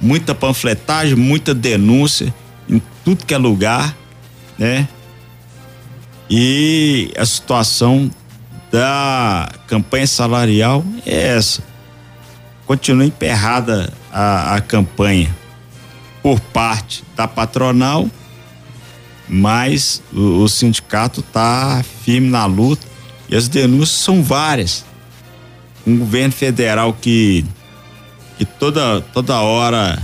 muita 0.00 0.34
panfletagem, 0.34 1.16
muita 1.16 1.52
denúncia 1.52 2.32
em 2.68 2.80
tudo 3.04 3.26
que 3.26 3.34
é 3.34 3.38
lugar, 3.38 3.96
né? 4.56 4.88
E 6.30 7.10
a 7.16 7.26
situação 7.26 8.08
da 8.70 9.50
campanha 9.66 10.06
salarial 10.06 10.84
é 11.04 11.36
essa. 11.36 11.69
Continua 12.70 13.04
emperrada 13.04 13.92
a, 14.12 14.54
a 14.54 14.60
campanha 14.60 15.36
por 16.22 16.38
parte 16.38 17.02
da 17.16 17.26
patronal, 17.26 18.08
mas 19.28 20.00
o, 20.12 20.44
o 20.44 20.48
sindicato 20.48 21.18
está 21.18 21.84
firme 22.04 22.30
na 22.30 22.46
luta 22.46 22.86
e 23.28 23.34
as 23.34 23.48
denúncias 23.48 23.98
são 23.98 24.22
várias. 24.22 24.84
Um 25.84 25.98
governo 25.98 26.32
federal 26.32 26.92
que, 26.92 27.44
que 28.38 28.44
toda, 28.44 29.00
toda 29.00 29.40
hora 29.40 30.00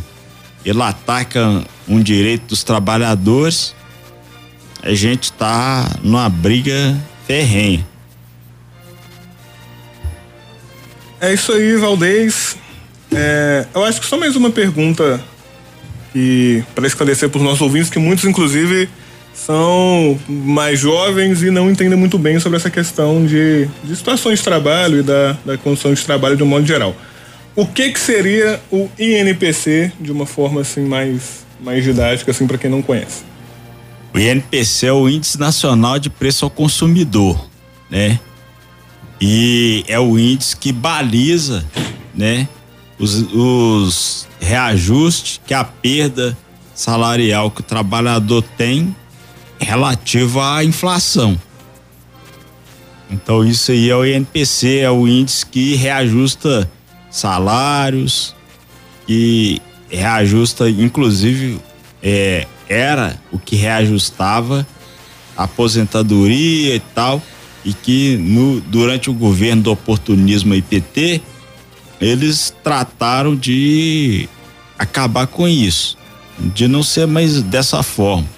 ele 0.64 0.82
ataca 0.82 1.64
um 1.86 2.02
direito 2.02 2.48
dos 2.48 2.64
trabalhadores, 2.64 3.76
a 4.82 4.92
gente 4.92 5.30
está 5.30 5.88
numa 6.02 6.28
briga 6.28 7.00
ferrenha. 7.28 7.86
É 11.26 11.34
isso 11.34 11.50
aí, 11.50 11.76
Valdez. 11.76 12.56
É, 13.12 13.66
eu 13.74 13.82
acho 13.82 14.00
que 14.00 14.06
só 14.06 14.16
mais 14.16 14.36
uma 14.36 14.48
pergunta 14.48 15.20
que 16.12 16.62
para 16.72 16.86
esclarecer 16.86 17.28
para 17.28 17.38
os 17.38 17.44
nossos 17.44 17.60
ouvintes 17.62 17.90
que 17.90 17.98
muitos 17.98 18.24
inclusive 18.24 18.88
são 19.34 20.16
mais 20.28 20.78
jovens 20.78 21.42
e 21.42 21.50
não 21.50 21.68
entendem 21.68 21.98
muito 21.98 22.16
bem 22.16 22.38
sobre 22.38 22.58
essa 22.58 22.70
questão 22.70 23.26
de, 23.26 23.68
de 23.82 23.96
situações 23.96 24.38
de 24.38 24.44
trabalho 24.44 25.00
e 25.00 25.02
da, 25.02 25.36
da 25.44 25.58
condição 25.58 25.92
de 25.92 26.04
trabalho 26.04 26.36
de 26.36 26.44
um 26.44 26.46
modo 26.46 26.64
geral. 26.64 26.94
O 27.56 27.66
que 27.66 27.90
que 27.90 27.98
seria 27.98 28.60
o 28.70 28.88
INPC 28.96 29.90
de 30.00 30.12
uma 30.12 30.26
forma 30.26 30.60
assim 30.60 30.84
mais 30.86 31.44
mais 31.60 31.82
didática 31.82 32.30
assim 32.30 32.46
para 32.46 32.56
quem 32.56 32.70
não 32.70 32.82
conhece? 32.82 33.24
O 34.14 34.18
INPC 34.20 34.86
é 34.86 34.92
o 34.92 35.08
Índice 35.08 35.40
Nacional 35.40 35.98
de 35.98 36.08
Preço 36.08 36.44
ao 36.44 36.50
Consumidor, 36.52 37.48
né? 37.90 38.20
E 39.20 39.84
é 39.88 39.98
o 39.98 40.18
índice 40.18 40.56
que 40.56 40.72
baliza, 40.72 41.64
né? 42.14 42.48
Os, 42.98 43.14
os 43.32 44.28
reajustes 44.40 45.40
que 45.46 45.54
a 45.54 45.64
perda 45.64 46.36
salarial 46.74 47.50
que 47.50 47.60
o 47.60 47.64
trabalhador 47.64 48.42
tem 48.56 48.94
relativo 49.58 50.40
à 50.40 50.62
inflação. 50.62 51.38
Então 53.10 53.44
isso 53.44 53.70
aí 53.70 53.88
é 53.88 53.96
o 53.96 54.04
INPC, 54.04 54.78
é 54.78 54.90
o 54.90 55.06
índice 55.06 55.46
que 55.46 55.74
reajusta 55.74 56.70
salários, 57.10 58.34
que 59.06 59.60
reajusta, 59.88 60.68
inclusive, 60.68 61.60
é, 62.02 62.46
era 62.68 63.18
o 63.30 63.38
que 63.38 63.56
reajustava 63.56 64.66
aposentadoria 65.36 66.74
e 66.74 66.80
tal, 66.80 67.22
e 67.66 67.74
que 67.74 68.16
no, 68.16 68.60
durante 68.60 69.10
o 69.10 69.12
governo 69.12 69.64
do 69.64 69.72
oportunismo 69.72 70.54
IPT, 70.54 71.20
eles 72.00 72.54
trataram 72.62 73.34
de 73.34 74.28
acabar 74.78 75.26
com 75.26 75.48
isso, 75.48 75.98
de 76.38 76.68
não 76.68 76.84
ser 76.84 77.08
mais 77.08 77.42
dessa 77.42 77.82
forma. 77.82 78.28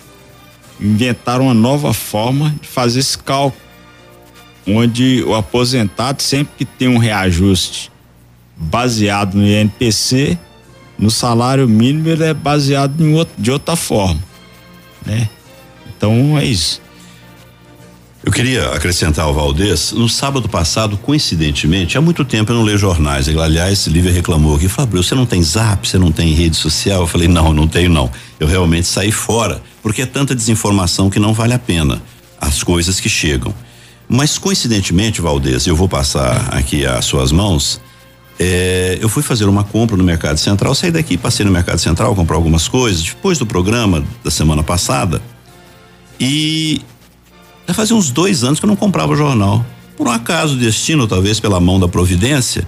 Inventaram 0.80 1.44
uma 1.44 1.54
nova 1.54 1.92
forma 1.92 2.54
de 2.58 2.66
fazer 2.66 3.00
esse 3.00 3.18
cálculo, 3.18 3.62
onde 4.66 5.22
o 5.24 5.34
aposentado 5.34 6.22
sempre 6.22 6.54
que 6.56 6.64
tem 6.64 6.88
um 6.88 6.98
reajuste 6.98 7.92
baseado 8.56 9.34
no 9.34 9.46
INPC, 9.46 10.38
no 10.98 11.10
salário 11.10 11.68
mínimo 11.68 12.08
ele 12.08 12.24
é 12.24 12.32
baseado 12.32 12.98
outro, 13.12 13.34
de 13.36 13.50
outra 13.50 13.76
forma, 13.76 14.22
né? 15.04 15.28
Então 15.86 16.38
é 16.38 16.46
isso. 16.46 16.80
Eu 18.28 18.32
queria 18.32 18.68
acrescentar 18.74 19.24
ao 19.24 19.32
Valdez, 19.32 19.92
no 19.92 20.06
sábado 20.06 20.50
passado, 20.50 20.98
coincidentemente, 20.98 21.96
há 21.96 22.00
muito 22.02 22.26
tempo 22.26 22.52
eu 22.52 22.56
não 22.56 22.62
leio 22.62 22.76
jornais. 22.76 23.26
Aliás, 23.26 23.86
Lívia 23.86 24.12
reclamou 24.12 24.54
aqui, 24.54 24.68
Fabrício, 24.68 25.08
você 25.08 25.14
não 25.14 25.24
tem 25.24 25.42
zap, 25.42 25.88
você 25.88 25.96
não 25.96 26.12
tem 26.12 26.34
rede 26.34 26.54
social? 26.54 27.00
Eu 27.00 27.06
falei, 27.06 27.26
não, 27.26 27.54
não 27.54 27.66
tenho 27.66 27.88
não. 27.88 28.10
Eu 28.38 28.46
realmente 28.46 28.86
saí 28.86 29.10
fora, 29.10 29.62
porque 29.82 30.02
é 30.02 30.06
tanta 30.06 30.34
desinformação 30.34 31.08
que 31.08 31.18
não 31.18 31.32
vale 31.32 31.54
a 31.54 31.58
pena 31.58 32.02
as 32.38 32.62
coisas 32.62 33.00
que 33.00 33.08
chegam. 33.08 33.54
Mas 34.06 34.36
coincidentemente, 34.36 35.22
Valdez, 35.22 35.66
eu 35.66 35.74
vou 35.74 35.88
passar 35.88 36.50
aqui 36.54 36.84
às 36.84 37.06
suas 37.06 37.32
mãos. 37.32 37.80
É, 38.38 38.98
eu 39.00 39.08
fui 39.08 39.22
fazer 39.22 39.46
uma 39.46 39.64
compra 39.64 39.96
no 39.96 40.04
Mercado 40.04 40.36
Central, 40.36 40.74
saí 40.74 40.90
daqui, 40.90 41.16
passei 41.16 41.46
no 41.46 41.50
Mercado 41.50 41.78
Central, 41.78 42.14
comprar 42.14 42.36
algumas 42.36 42.68
coisas, 42.68 43.02
depois 43.02 43.38
do 43.38 43.46
programa 43.46 44.04
da 44.22 44.30
semana 44.30 44.62
passada. 44.62 45.22
E 46.20 46.82
já 47.68 47.74
fazia 47.74 47.94
uns 47.94 48.10
dois 48.10 48.42
anos 48.42 48.58
que 48.58 48.64
eu 48.64 48.68
não 48.68 48.76
comprava 48.76 49.14
jornal. 49.14 49.64
Por 49.94 50.08
um 50.08 50.10
acaso, 50.10 50.56
destino, 50.56 51.06
talvez 51.06 51.38
pela 51.38 51.60
mão 51.60 51.78
da 51.78 51.86
providência, 51.86 52.66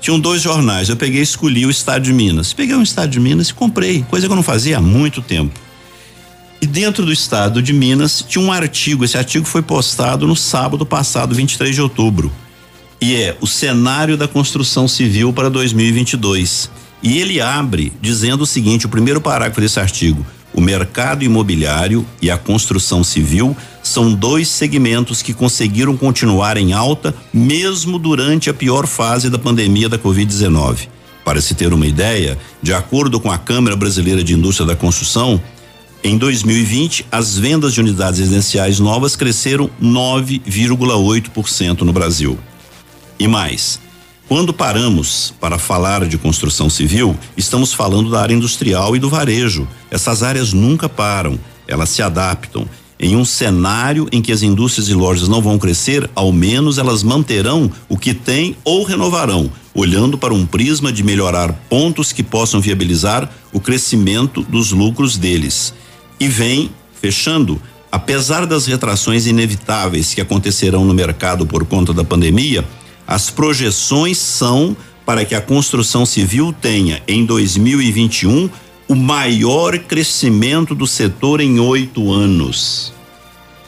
tinham 0.00 0.18
dois 0.18 0.42
jornais. 0.42 0.88
Eu 0.88 0.96
peguei 0.96 1.20
e 1.20 1.22
escolhi 1.22 1.64
o 1.64 1.70
Estado 1.70 2.02
de 2.02 2.12
Minas. 2.12 2.52
Peguei 2.52 2.74
um 2.74 2.82
Estado 2.82 3.10
de 3.10 3.20
Minas 3.20 3.50
e 3.50 3.54
comprei, 3.54 4.02
coisa 4.02 4.26
que 4.26 4.32
eu 4.32 4.36
não 4.36 4.42
fazia 4.42 4.78
há 4.78 4.80
muito 4.80 5.22
tempo. 5.22 5.54
E 6.60 6.66
dentro 6.66 7.06
do 7.06 7.12
Estado 7.12 7.62
de 7.62 7.72
Minas 7.72 8.24
tinha 8.28 8.44
um 8.44 8.50
artigo. 8.50 9.04
Esse 9.04 9.16
artigo 9.16 9.46
foi 9.46 9.62
postado 9.62 10.26
no 10.26 10.34
sábado 10.34 10.84
passado, 10.84 11.32
23 11.32 11.72
de 11.72 11.80
outubro. 11.80 12.32
E 13.00 13.14
é 13.14 13.36
o 13.40 13.46
cenário 13.46 14.16
da 14.16 14.26
construção 14.26 14.88
civil 14.88 15.32
para 15.32 15.48
2022. 15.48 16.68
E 17.04 17.18
ele 17.18 17.40
abre 17.40 17.92
dizendo 18.00 18.42
o 18.42 18.46
seguinte: 18.46 18.84
o 18.84 18.90
primeiro 18.90 19.20
parágrafo 19.20 19.60
desse 19.60 19.78
artigo. 19.78 20.26
O 20.52 20.60
mercado 20.60 21.22
imobiliário 21.22 22.04
e 22.20 22.28
a 22.28 22.36
construção 22.36 23.04
civil 23.04 23.56
são 23.82 24.12
dois 24.12 24.48
segmentos 24.48 25.22
que 25.22 25.32
conseguiram 25.32 25.96
continuar 25.96 26.56
em 26.56 26.72
alta 26.72 27.14
mesmo 27.32 27.98
durante 27.98 28.50
a 28.50 28.54
pior 28.54 28.86
fase 28.86 29.30
da 29.30 29.38
pandemia 29.38 29.88
da 29.88 29.98
Covid-19. 29.98 30.88
Para 31.24 31.40
se 31.40 31.54
ter 31.54 31.72
uma 31.72 31.86
ideia, 31.86 32.38
de 32.62 32.72
acordo 32.72 33.20
com 33.20 33.30
a 33.30 33.38
Câmara 33.38 33.76
Brasileira 33.76 34.24
de 34.24 34.34
Indústria 34.34 34.66
da 34.66 34.76
Construção, 34.76 35.40
em 36.02 36.16
2020, 36.16 37.04
as 37.12 37.36
vendas 37.36 37.74
de 37.74 37.80
unidades 37.80 38.20
residenciais 38.20 38.80
novas 38.80 39.16
cresceram 39.16 39.68
9,8% 39.82 41.82
no 41.82 41.92
Brasil. 41.92 42.38
E 43.18 43.28
mais, 43.28 43.78
quando 44.26 44.54
paramos 44.54 45.34
para 45.38 45.58
falar 45.58 46.06
de 46.06 46.16
construção 46.16 46.70
civil, 46.70 47.14
estamos 47.36 47.74
falando 47.74 48.08
da 48.08 48.22
área 48.22 48.32
industrial 48.32 48.96
e 48.96 48.98
do 48.98 49.10
varejo. 49.10 49.68
Essas 49.90 50.22
áreas 50.22 50.54
nunca 50.54 50.88
param, 50.88 51.38
elas 51.68 51.90
se 51.90 52.00
adaptam. 52.00 52.66
Em 53.02 53.16
um 53.16 53.24
cenário 53.24 54.06
em 54.12 54.20
que 54.20 54.30
as 54.30 54.42
indústrias 54.42 54.90
e 54.90 54.94
lojas 54.94 55.26
não 55.26 55.40
vão 55.40 55.58
crescer, 55.58 56.08
ao 56.14 56.30
menos 56.30 56.76
elas 56.76 57.02
manterão 57.02 57.72
o 57.88 57.96
que 57.96 58.12
têm 58.12 58.54
ou 58.62 58.84
renovarão, 58.84 59.50
olhando 59.72 60.18
para 60.18 60.34
um 60.34 60.44
prisma 60.44 60.92
de 60.92 61.02
melhorar 61.02 61.50
pontos 61.70 62.12
que 62.12 62.22
possam 62.22 62.60
viabilizar 62.60 63.30
o 63.54 63.58
crescimento 63.58 64.42
dos 64.42 64.70
lucros 64.70 65.16
deles. 65.16 65.72
E 66.20 66.28
vem, 66.28 66.70
fechando, 67.00 67.58
apesar 67.90 68.44
das 68.44 68.66
retrações 68.66 69.26
inevitáveis 69.26 70.12
que 70.12 70.20
acontecerão 70.20 70.84
no 70.84 70.92
mercado 70.92 71.46
por 71.46 71.64
conta 71.64 71.94
da 71.94 72.04
pandemia, 72.04 72.66
as 73.06 73.30
projeções 73.30 74.18
são 74.18 74.76
para 75.06 75.24
que 75.24 75.34
a 75.34 75.40
construção 75.40 76.04
civil 76.04 76.54
tenha 76.60 77.02
em 77.08 77.24
2021 77.24 78.50
o 78.90 78.96
maior 78.96 79.78
crescimento 79.78 80.74
do 80.74 80.84
setor 80.84 81.40
em 81.40 81.60
oito 81.60 82.12
anos. 82.12 82.92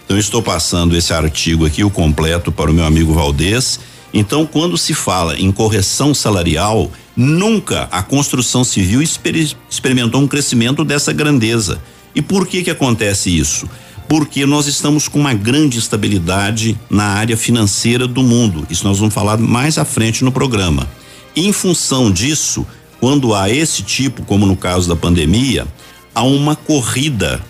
Então 0.05 0.19
estou 0.19 0.43
passando 0.43 0.97
esse 0.97 1.14
artigo 1.14 1.64
aqui, 1.64 1.85
o 1.85 1.91
completo, 1.91 2.50
para 2.50 2.69
o 2.69 2.75
meu 2.75 2.85
amigo 2.85 3.14
Valdez. 3.14 3.79
Então, 4.12 4.45
quando 4.45 4.76
se 4.76 4.93
fala 4.93 5.38
em 5.38 5.52
correção 5.52 6.12
salarial, 6.12 6.91
nunca 7.14 7.85
a 7.93 8.02
construção 8.02 8.64
civil 8.64 9.00
experimentou 9.00 10.21
um 10.21 10.26
crescimento 10.26 10.85
dessa 10.85 11.12
grandeza. 11.12 11.81
E 12.17 12.21
por 12.21 12.45
que 12.45 12.64
que 12.64 12.71
acontece 12.71 13.31
isso? 13.31 13.69
porque 14.09 14.45
nós 14.45 14.67
estamos 14.67 15.09
com 15.09 15.19
uma 15.19 15.33
grande 15.33 15.79
estabilidade 15.79 16.79
na 16.91 17.05
área 17.05 17.37
financeira 17.37 18.07
do 18.07 18.23
mundo. 18.23 18.67
Isso 18.69 18.87
nós 18.87 18.99
vamos 18.99 19.14
falar 19.14 19.38
mais 19.38 19.79
à 19.79 19.87
frente 19.87 20.23
no 20.23 20.31
programa. 20.31 20.87
Em 21.35 21.50
função 21.50 22.11
disso, 22.11 22.67
quando 23.02 23.35
há 23.35 23.50
esse 23.50 23.82
tipo, 23.82 24.23
como 24.23 24.47
no 24.47 24.56
caso 24.56 24.88
da 24.88 24.94
pandemia, 24.94 25.66
há 26.14 26.23
uma 26.23 26.54
corrida 26.54 27.40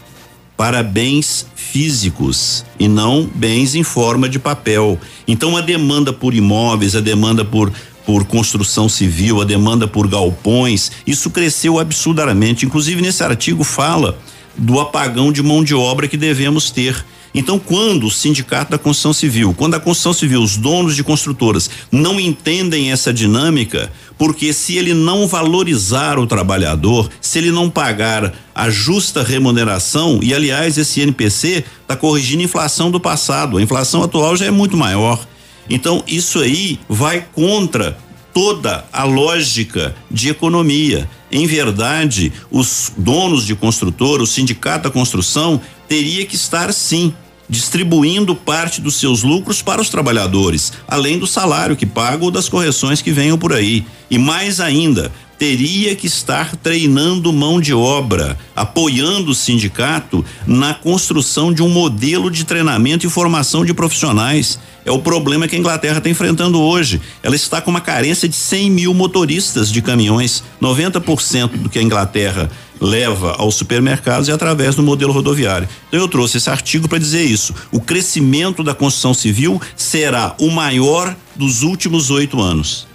para 0.56 0.82
bens 0.82 1.46
físicos 1.54 2.64
e 2.80 2.88
não 2.88 3.28
bens 3.34 3.74
em 3.74 3.82
forma 3.82 4.30
de 4.30 4.38
papel. 4.38 4.98
Então 5.28 5.54
a 5.54 5.60
demanda 5.60 6.10
por 6.10 6.32
imóveis, 6.32 6.96
a 6.96 7.00
demanda 7.00 7.44
por 7.44 7.70
por 8.06 8.24
construção 8.24 8.88
civil, 8.88 9.42
a 9.42 9.44
demanda 9.44 9.86
por 9.86 10.08
galpões, 10.08 10.90
isso 11.06 11.30
cresceu 11.30 11.78
absurdamente. 11.78 12.64
Inclusive 12.64 13.02
nesse 13.02 13.22
artigo 13.22 13.62
fala 13.62 14.18
do 14.56 14.80
apagão 14.80 15.30
de 15.30 15.42
mão 15.42 15.62
de 15.62 15.74
obra 15.74 16.08
que 16.08 16.16
devemos 16.16 16.70
ter. 16.70 17.04
Então, 17.34 17.58
quando 17.58 18.06
o 18.06 18.10
sindicato 18.10 18.70
da 18.70 18.78
construção 18.78 19.12
civil, 19.12 19.54
quando 19.56 19.74
a 19.74 19.80
construção 19.80 20.12
civil, 20.12 20.42
os 20.42 20.56
donos 20.56 20.94
de 20.94 21.02
construtoras 21.02 21.70
não 21.90 22.20
entendem 22.20 22.92
essa 22.92 23.12
dinâmica, 23.12 23.90
porque 24.18 24.52
se 24.52 24.76
ele 24.76 24.92
não 24.92 25.26
valorizar 25.26 26.18
o 26.18 26.26
trabalhador, 26.26 27.08
se 27.20 27.38
ele 27.38 27.50
não 27.50 27.70
pagar 27.70 28.34
a 28.54 28.68
justa 28.68 29.22
remuneração, 29.22 30.20
e 30.22 30.34
aliás, 30.34 30.76
esse 30.76 31.00
NPC 31.00 31.64
está 31.80 31.96
corrigindo 31.96 32.42
a 32.42 32.44
inflação 32.44 32.90
do 32.90 33.00
passado, 33.00 33.56
a 33.56 33.62
inflação 33.62 34.02
atual 34.02 34.36
já 34.36 34.44
é 34.44 34.50
muito 34.50 34.76
maior. 34.76 35.26
Então, 35.70 36.04
isso 36.06 36.38
aí 36.38 36.78
vai 36.88 37.26
contra 37.32 37.96
toda 38.34 38.84
a 38.92 39.04
lógica 39.04 39.94
de 40.10 40.28
economia. 40.28 41.08
Em 41.30 41.46
verdade, 41.46 42.32
os 42.50 42.92
donos 42.96 43.46
de 43.46 43.54
construtora, 43.54 44.22
o 44.22 44.26
sindicato 44.26 44.84
da 44.84 44.90
construção, 44.90 45.60
teria 45.88 46.24
que 46.24 46.34
estar 46.34 46.72
sim 46.72 47.14
distribuindo 47.52 48.34
parte 48.34 48.80
dos 48.80 48.96
seus 48.96 49.22
lucros 49.22 49.60
para 49.60 49.82
os 49.82 49.90
trabalhadores, 49.90 50.72
além 50.88 51.18
do 51.18 51.26
salário 51.26 51.76
que 51.76 51.84
paga 51.84 52.24
ou 52.24 52.30
das 52.30 52.48
correções 52.48 53.02
que 53.02 53.12
venham 53.12 53.36
por 53.36 53.52
aí. 53.52 53.84
E 54.10 54.16
mais 54.16 54.58
ainda, 54.58 55.12
teria 55.38 55.94
que 55.94 56.06
estar 56.06 56.56
treinando 56.56 57.30
mão 57.30 57.60
de 57.60 57.74
obra, 57.74 58.38
apoiando 58.56 59.32
o 59.32 59.34
sindicato 59.34 60.24
na 60.46 60.72
construção 60.72 61.52
de 61.52 61.62
um 61.62 61.68
modelo 61.68 62.30
de 62.30 62.44
treinamento 62.44 63.06
e 63.06 63.10
formação 63.10 63.66
de 63.66 63.74
profissionais. 63.74 64.58
É 64.82 64.90
o 64.90 65.00
problema 65.00 65.46
que 65.46 65.54
a 65.54 65.58
Inglaterra 65.58 65.98
está 65.98 66.08
enfrentando 66.08 66.58
hoje. 66.58 67.02
Ela 67.22 67.36
está 67.36 67.60
com 67.60 67.70
uma 67.70 67.82
carência 67.82 68.26
de 68.26 68.34
100 68.34 68.70
mil 68.70 68.94
motoristas 68.94 69.70
de 69.70 69.82
caminhões. 69.82 70.42
90% 70.60 71.48
do 71.58 71.68
que 71.68 71.78
a 71.78 71.82
Inglaterra 71.82 72.48
leva 72.82 73.36
aos 73.38 73.54
supermercados 73.54 74.28
é 74.28 74.32
através 74.32 74.74
do 74.74 74.82
modelo 74.82 75.12
rodoviário. 75.12 75.68
Então 75.86 76.00
eu 76.00 76.08
trouxe 76.08 76.38
esse 76.38 76.50
artigo 76.50 76.88
para 76.88 76.98
dizer 76.98 77.22
isso. 77.22 77.54
O 77.70 77.80
crescimento 77.80 78.64
da 78.64 78.74
construção 78.74 79.14
civil 79.14 79.62
será 79.76 80.34
o 80.40 80.50
maior 80.50 81.14
dos 81.36 81.62
últimos 81.62 82.10
oito 82.10 82.40
anos. 82.40 82.88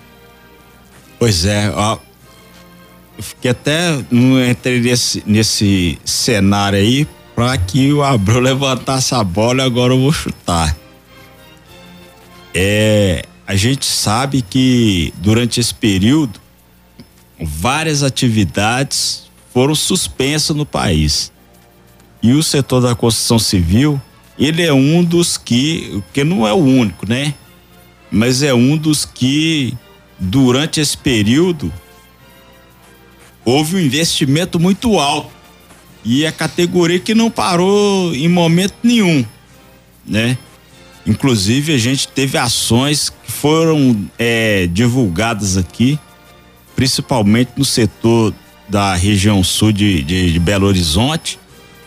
Pois 1.18 1.46
é, 1.46 1.72
ó, 1.74 1.98
eu 3.18 3.24
fiquei 3.24 3.52
até 3.52 3.98
não 4.12 4.44
entrei 4.46 4.82
nesse, 4.82 5.24
nesse 5.26 5.98
cenário 6.04 6.78
aí 6.78 7.08
para 7.34 7.58
que 7.58 7.94
o 7.94 8.04
Abreu 8.04 8.42
levantasse 8.42 9.16
a 9.16 9.24
bola 9.24 9.64
e 9.64 9.66
agora 9.66 9.94
eu 9.94 10.00
vou 10.00 10.12
chutar. 10.12 10.76
É, 12.54 13.24
a 13.46 13.56
gente 13.56 13.86
sabe 13.86 14.42
que 14.42 15.14
durante 15.18 15.62
esse 15.62 15.74
período 15.74 16.42
várias 17.40 18.04
atividades 18.04 19.27
foram 19.58 19.74
suspensas 19.74 20.56
no 20.56 20.68
país. 20.68 21.32
E 22.22 22.32
o 22.34 22.44
setor 22.44 22.80
da 22.80 22.94
construção 22.94 23.40
civil, 23.40 24.00
ele 24.38 24.62
é 24.62 24.72
um 24.72 25.04
dos 25.04 25.36
que, 25.36 26.04
que 26.14 26.24
não 26.24 26.48
é 26.48 26.54
o 26.54 26.58
único, 26.58 27.10
né? 27.10 27.34
Mas 28.12 28.44
é 28.44 28.54
um 28.54 28.78
dos 28.78 29.04
que 29.04 29.76
durante 30.20 30.80
esse 30.80 30.96
período 30.96 31.74
houve 33.44 33.78
um 33.78 33.80
investimento 33.80 34.60
muito 34.60 35.00
alto 35.00 35.32
e 36.06 36.24
a 36.24 36.32
categoria 36.32 37.00
que 37.00 37.16
não 37.16 37.32
parou 37.32 38.14
em 38.14 38.28
momento 38.28 38.76
nenhum, 38.84 39.26
né? 40.06 40.38
Inclusive 41.04 41.74
a 41.74 41.80
gente 41.80 42.08
teve 42.10 42.38
ações 42.38 43.10
que 43.10 43.32
foram 43.32 44.08
é, 44.20 44.68
divulgadas 44.68 45.58
aqui, 45.58 45.98
principalmente 46.76 47.54
no 47.58 47.66
setor 47.66 48.36
da 48.68 48.96
região 48.96 49.44
sul 49.44 49.72
de, 49.72 50.04
de, 50.04 50.34
de 50.34 50.40
Belo 50.40 50.68
Horizonte, 50.68 51.40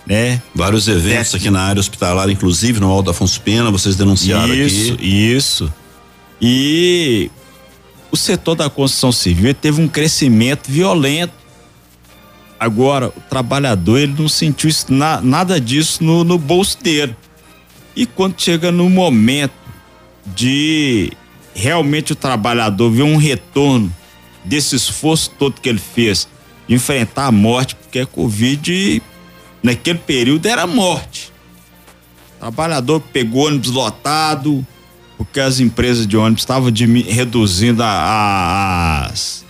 né? 0.07 0.41
Vários 0.55 0.89
eventos 0.89 1.35
aqui 1.35 1.51
na 1.51 1.61
área 1.61 1.81
hospitalar, 1.81 2.29
inclusive 2.31 2.81
no 2.81 2.91
Alto 2.91 3.11
Afonso 3.11 3.41
Pena, 3.41 3.71
vocês 3.71 3.97
denunciaram 3.97 4.55
isso, 4.55 4.95
aqui. 4.95 5.05
Isso, 5.05 5.73
E 6.41 7.31
o 8.11 8.17
setor 8.17 8.55
da 8.55 8.71
construção 8.71 9.13
civil 9.13 9.55
teve 9.55 9.81
um 9.81 9.87
crescimento 9.87 10.71
violento 10.71 11.41
Agora, 12.61 13.09
o 13.09 13.21
trabalhador, 13.23 13.97
ele 13.97 14.15
não 14.19 14.29
sentiu 14.29 14.69
isso, 14.69 14.93
na, 14.93 15.19
nada 15.23 15.59
disso 15.59 16.05
no, 16.05 16.23
no 16.23 16.37
bolso 16.37 16.77
dele. 16.83 17.17
E 17.97 18.05
quando 18.05 18.39
chega 18.39 18.71
no 18.71 18.91
momento 18.91 19.55
de 20.27 21.11
realmente 21.55 22.13
o 22.13 22.15
trabalhador 22.15 22.91
ver 22.91 23.05
um 23.05 23.17
retorno 23.17 23.91
desse 24.45 24.77
esforço 24.77 25.31
todo 25.39 25.59
que 25.59 25.71
ele 25.71 25.79
fez, 25.81 26.29
de 26.71 26.77
enfrentar 26.77 27.27
a 27.27 27.33
morte, 27.33 27.75
porque 27.75 27.99
a 27.99 28.07
Covid, 28.07 29.03
naquele 29.61 29.99
período, 29.99 30.47
era 30.47 30.69
morte. 30.69 31.33
O 32.37 32.39
trabalhador 32.39 33.01
pegou 33.13 33.49
ônibus 33.49 33.73
lotado, 33.73 34.65
porque 35.19 35.41
as 35.41 35.59
empresas 35.59 36.07
de 36.07 36.17
ônibus 36.17 36.43
estavam 36.43 36.71
reduzindo 37.09 37.83
a, 37.83 37.89
a, 37.89 39.07
as 39.07 39.45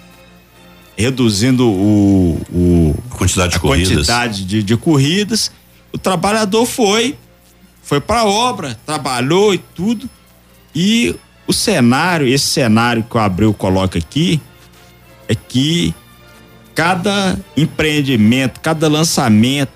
reduzindo 0.96 1.68
o, 1.68 2.40
o 2.50 2.94
a 3.10 3.14
quantidade 3.14 3.50
de 3.50 3.56
a 3.58 3.60
corridas. 3.60 3.92
quantidade 3.92 4.44
de, 4.46 4.62
de 4.62 4.76
corridas. 4.78 5.52
O 5.92 5.98
trabalhador 5.98 6.64
foi, 6.64 7.18
foi 7.82 8.00
para 8.00 8.20
a 8.20 8.24
obra, 8.24 8.80
trabalhou 8.86 9.52
e 9.52 9.58
tudo. 9.58 10.08
E 10.74 11.14
o 11.46 11.52
cenário, 11.52 12.26
esse 12.26 12.46
cenário 12.46 13.04
que 13.04 13.14
o 13.14 13.20
Abreu 13.20 13.52
coloca 13.52 13.98
aqui, 13.98 14.40
é 15.28 15.34
que 15.34 15.94
cada 16.74 17.38
empreendimento, 17.56 18.60
cada 18.60 18.88
lançamento, 18.88 19.72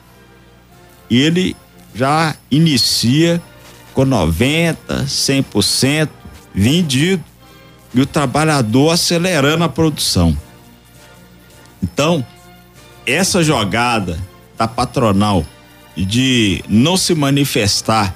ele 1.10 1.56
já 1.94 2.34
inicia 2.50 3.40
com 3.92 4.04
90, 4.04 5.04
100% 5.04 6.08
vendido 6.54 7.24
e 7.92 8.00
o 8.00 8.06
trabalhador 8.06 8.90
acelerando 8.90 9.64
a 9.64 9.68
produção. 9.68 10.36
Então, 11.82 12.26
essa 13.06 13.42
jogada 13.42 14.18
da 14.56 14.66
patronal 14.66 15.44
de 15.96 16.64
não 16.68 16.96
se 16.96 17.14
manifestar 17.14 18.14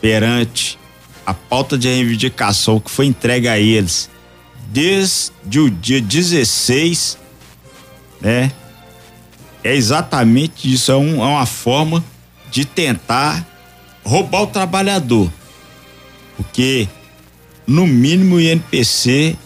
perante 0.00 0.78
a 1.24 1.34
pauta 1.34 1.76
de 1.76 1.88
reivindicação 1.88 2.80
que 2.80 2.90
foi 2.90 3.06
entregue 3.06 3.48
a 3.48 3.58
eles 3.58 4.10
desde 4.68 5.60
o 5.60 5.70
dia 5.70 6.00
16, 6.00 7.18
né? 8.20 8.52
É 9.62 9.74
exatamente 9.74 10.72
isso, 10.72 10.92
é, 10.92 10.96
um, 10.96 11.22
é 11.22 11.26
uma 11.26 11.46
forma 11.46 12.04
de 12.50 12.64
tentar 12.64 13.46
roubar 14.04 14.42
o 14.42 14.46
trabalhador. 14.46 15.30
Porque, 16.36 16.88
no 17.66 17.86
mínimo, 17.86 18.36
o 18.36 18.40
INPC 18.40 19.36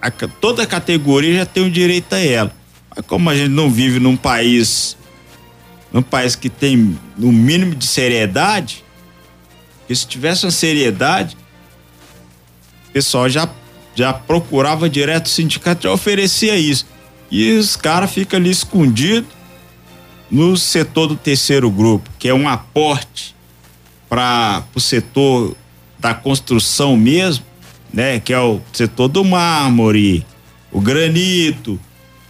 a, 0.00 0.10
toda 0.10 0.66
categoria 0.66 1.36
já 1.38 1.46
tem 1.46 1.64
o 1.64 1.70
direito 1.70 2.14
a 2.14 2.18
ela. 2.18 2.54
Mas 2.94 3.04
como 3.06 3.28
a 3.28 3.34
gente 3.34 3.50
não 3.50 3.70
vive 3.70 4.00
num 4.00 4.16
país, 4.16 4.96
num 5.92 6.02
país 6.02 6.34
que 6.34 6.48
tem 6.48 6.98
no 7.16 7.30
mínimo 7.30 7.74
de 7.74 7.86
seriedade, 7.86 8.84
se 9.88 10.06
tivesse 10.06 10.44
uma 10.44 10.52
seriedade, 10.52 11.36
o 12.88 12.92
pessoal 12.92 13.28
já, 13.28 13.48
já 13.94 14.12
procurava 14.12 14.88
direto 14.88 15.26
o 15.26 15.28
sindicato, 15.28 15.82
já 15.82 15.92
oferecia 15.92 16.56
isso. 16.56 16.86
E 17.30 17.52
os 17.52 17.76
caras 17.76 18.10
ficam 18.10 18.38
ali 18.38 18.50
escondidos 18.50 19.30
no 20.30 20.56
setor 20.56 21.06
do 21.06 21.16
terceiro 21.16 21.70
grupo, 21.70 22.10
que 22.18 22.28
é 22.28 22.34
um 22.34 22.48
aporte 22.48 23.34
para 24.08 24.64
o 24.74 24.80
setor 24.80 25.56
da 25.98 26.14
construção 26.14 26.96
mesmo, 26.96 27.44
né? 27.92 28.18
Que 28.20 28.32
é 28.32 28.40
o 28.40 28.60
setor 28.72 29.08
do 29.08 29.24
mármore, 29.24 30.26
o 30.72 30.80
granito, 30.80 31.78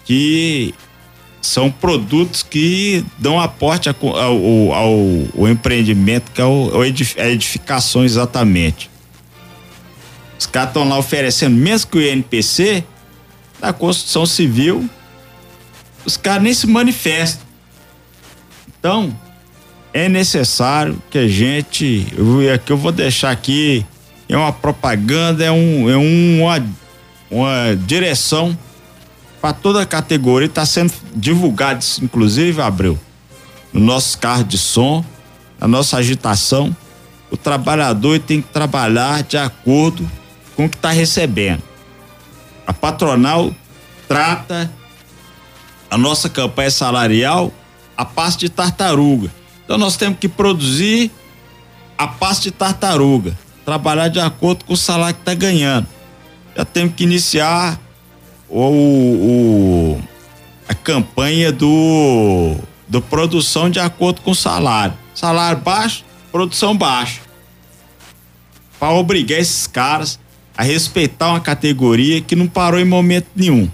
que 0.05 0.75
são 1.41 1.71
produtos 1.71 2.43
que 2.43 3.05
dão 3.19 3.41
aporte 3.41 3.89
ao, 3.89 3.97
ao, 4.17 4.73
ao, 4.73 5.49
empreendimento, 5.49 6.31
que 6.33 6.41
é 6.41 6.45
o, 6.45 6.71
a 7.19 7.29
edificação 7.29 8.05
exatamente. 8.05 8.91
Os 10.39 10.47
caras 10.47 10.71
estão 10.71 10.89
lá 10.89 10.99
oferecendo, 10.99 11.57
mesmo 11.57 11.91
que 11.91 11.99
o 11.99 12.03
INPC, 12.03 12.85
na 13.61 13.73
construção 13.73 14.25
civil, 14.27 14.89
os 16.05 16.17
caras 16.17 16.43
nem 16.43 16.55
se 16.55 16.67
manifestam. 16.67 17.47
Então, 18.79 19.15
é 19.93 20.09
necessário 20.09 21.01
que 21.11 21.19
a 21.19 21.29
gente, 21.29 22.07
eu, 22.17 22.55
aqui 22.55 22.73
eu 22.73 22.77
vou 22.77 22.93
deixar 22.93 23.31
aqui 23.31 23.85
é 24.29 24.37
uma 24.37 24.53
propaganda, 24.53 25.45
é, 25.45 25.51
um, 25.51 25.91
é 25.91 25.97
uma, 25.97 26.65
uma 27.29 27.77
direção 27.77 28.57
para 29.41 29.53
toda 29.53 29.83
a 29.83 29.87
categoria. 29.87 30.47
Está 30.47 30.65
sendo 30.65 30.93
divulgado, 31.15 31.85
inclusive, 32.01 32.63
Abreu, 32.63 32.97
no 33.73 33.81
nosso 33.81 34.17
carro 34.19 34.45
de 34.45 34.57
som, 34.57 35.05
na 35.59 35.67
nossa 35.67 35.97
agitação. 35.97 36.75
O 37.29 37.37
trabalhador 37.37 38.21
tem 38.21 38.41
que 38.41 38.49
trabalhar 38.49 39.25
de 39.25 39.37
acordo 39.37 40.09
com 40.55 40.67
o 40.67 40.69
que 40.69 40.77
está 40.77 40.91
recebendo. 40.91 41.63
A 42.71 42.73
patronal 42.73 43.53
trata 44.07 44.71
a 45.91 45.99
nossa 45.99 46.29
campanha 46.29 46.71
salarial 46.71 47.53
a 47.97 48.05
passo 48.05 48.39
de 48.39 48.49
tartaruga. 48.49 49.29
Então 49.65 49.77
nós 49.77 49.97
temos 49.97 50.21
que 50.21 50.29
produzir 50.29 51.11
a 51.99 52.07
passo 52.07 52.43
de 52.43 52.53
tartaruga, 52.53 53.37
trabalhar 53.65 54.07
de 54.07 54.21
acordo 54.21 54.65
com 54.65 54.75
o 54.75 54.77
salário 54.77 55.17
que 55.17 55.23
está 55.23 55.35
ganhando. 55.35 55.89
Já 56.57 56.65
temos 56.65 56.95
que 56.95 57.03
iniciar 57.03 57.77
o, 58.49 58.63
o 58.63 60.03
a 60.69 60.75
campanha 60.75 61.51
do, 61.51 62.55
do 62.87 63.03
produção 63.03 63.69
de 63.69 63.81
acordo 63.81 64.21
com 64.21 64.31
o 64.31 64.35
salário. 64.37 64.97
Salário 65.13 65.61
baixo, 65.61 66.05
produção 66.31 66.77
baixa. 66.77 67.21
Para 68.79 68.93
obrigar 68.93 69.41
esses 69.41 69.67
caras 69.67 70.21
a 70.61 70.63
respeitar 70.63 71.31
uma 71.31 71.41
categoria 71.41 72.21
que 72.21 72.37
não 72.37 72.47
parou 72.47 72.79
em 72.79 72.85
momento 72.85 73.29
nenhum. 73.35 73.67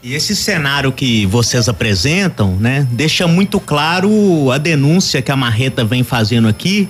E 0.00 0.14
esse 0.14 0.36
cenário 0.36 0.92
que 0.92 1.26
vocês 1.26 1.68
apresentam, 1.68 2.54
né, 2.54 2.86
deixa 2.92 3.26
muito 3.26 3.58
claro 3.58 4.52
a 4.52 4.58
denúncia 4.58 5.20
que 5.20 5.32
a 5.32 5.36
Marreta 5.36 5.84
vem 5.84 6.04
fazendo 6.04 6.46
aqui, 6.46 6.88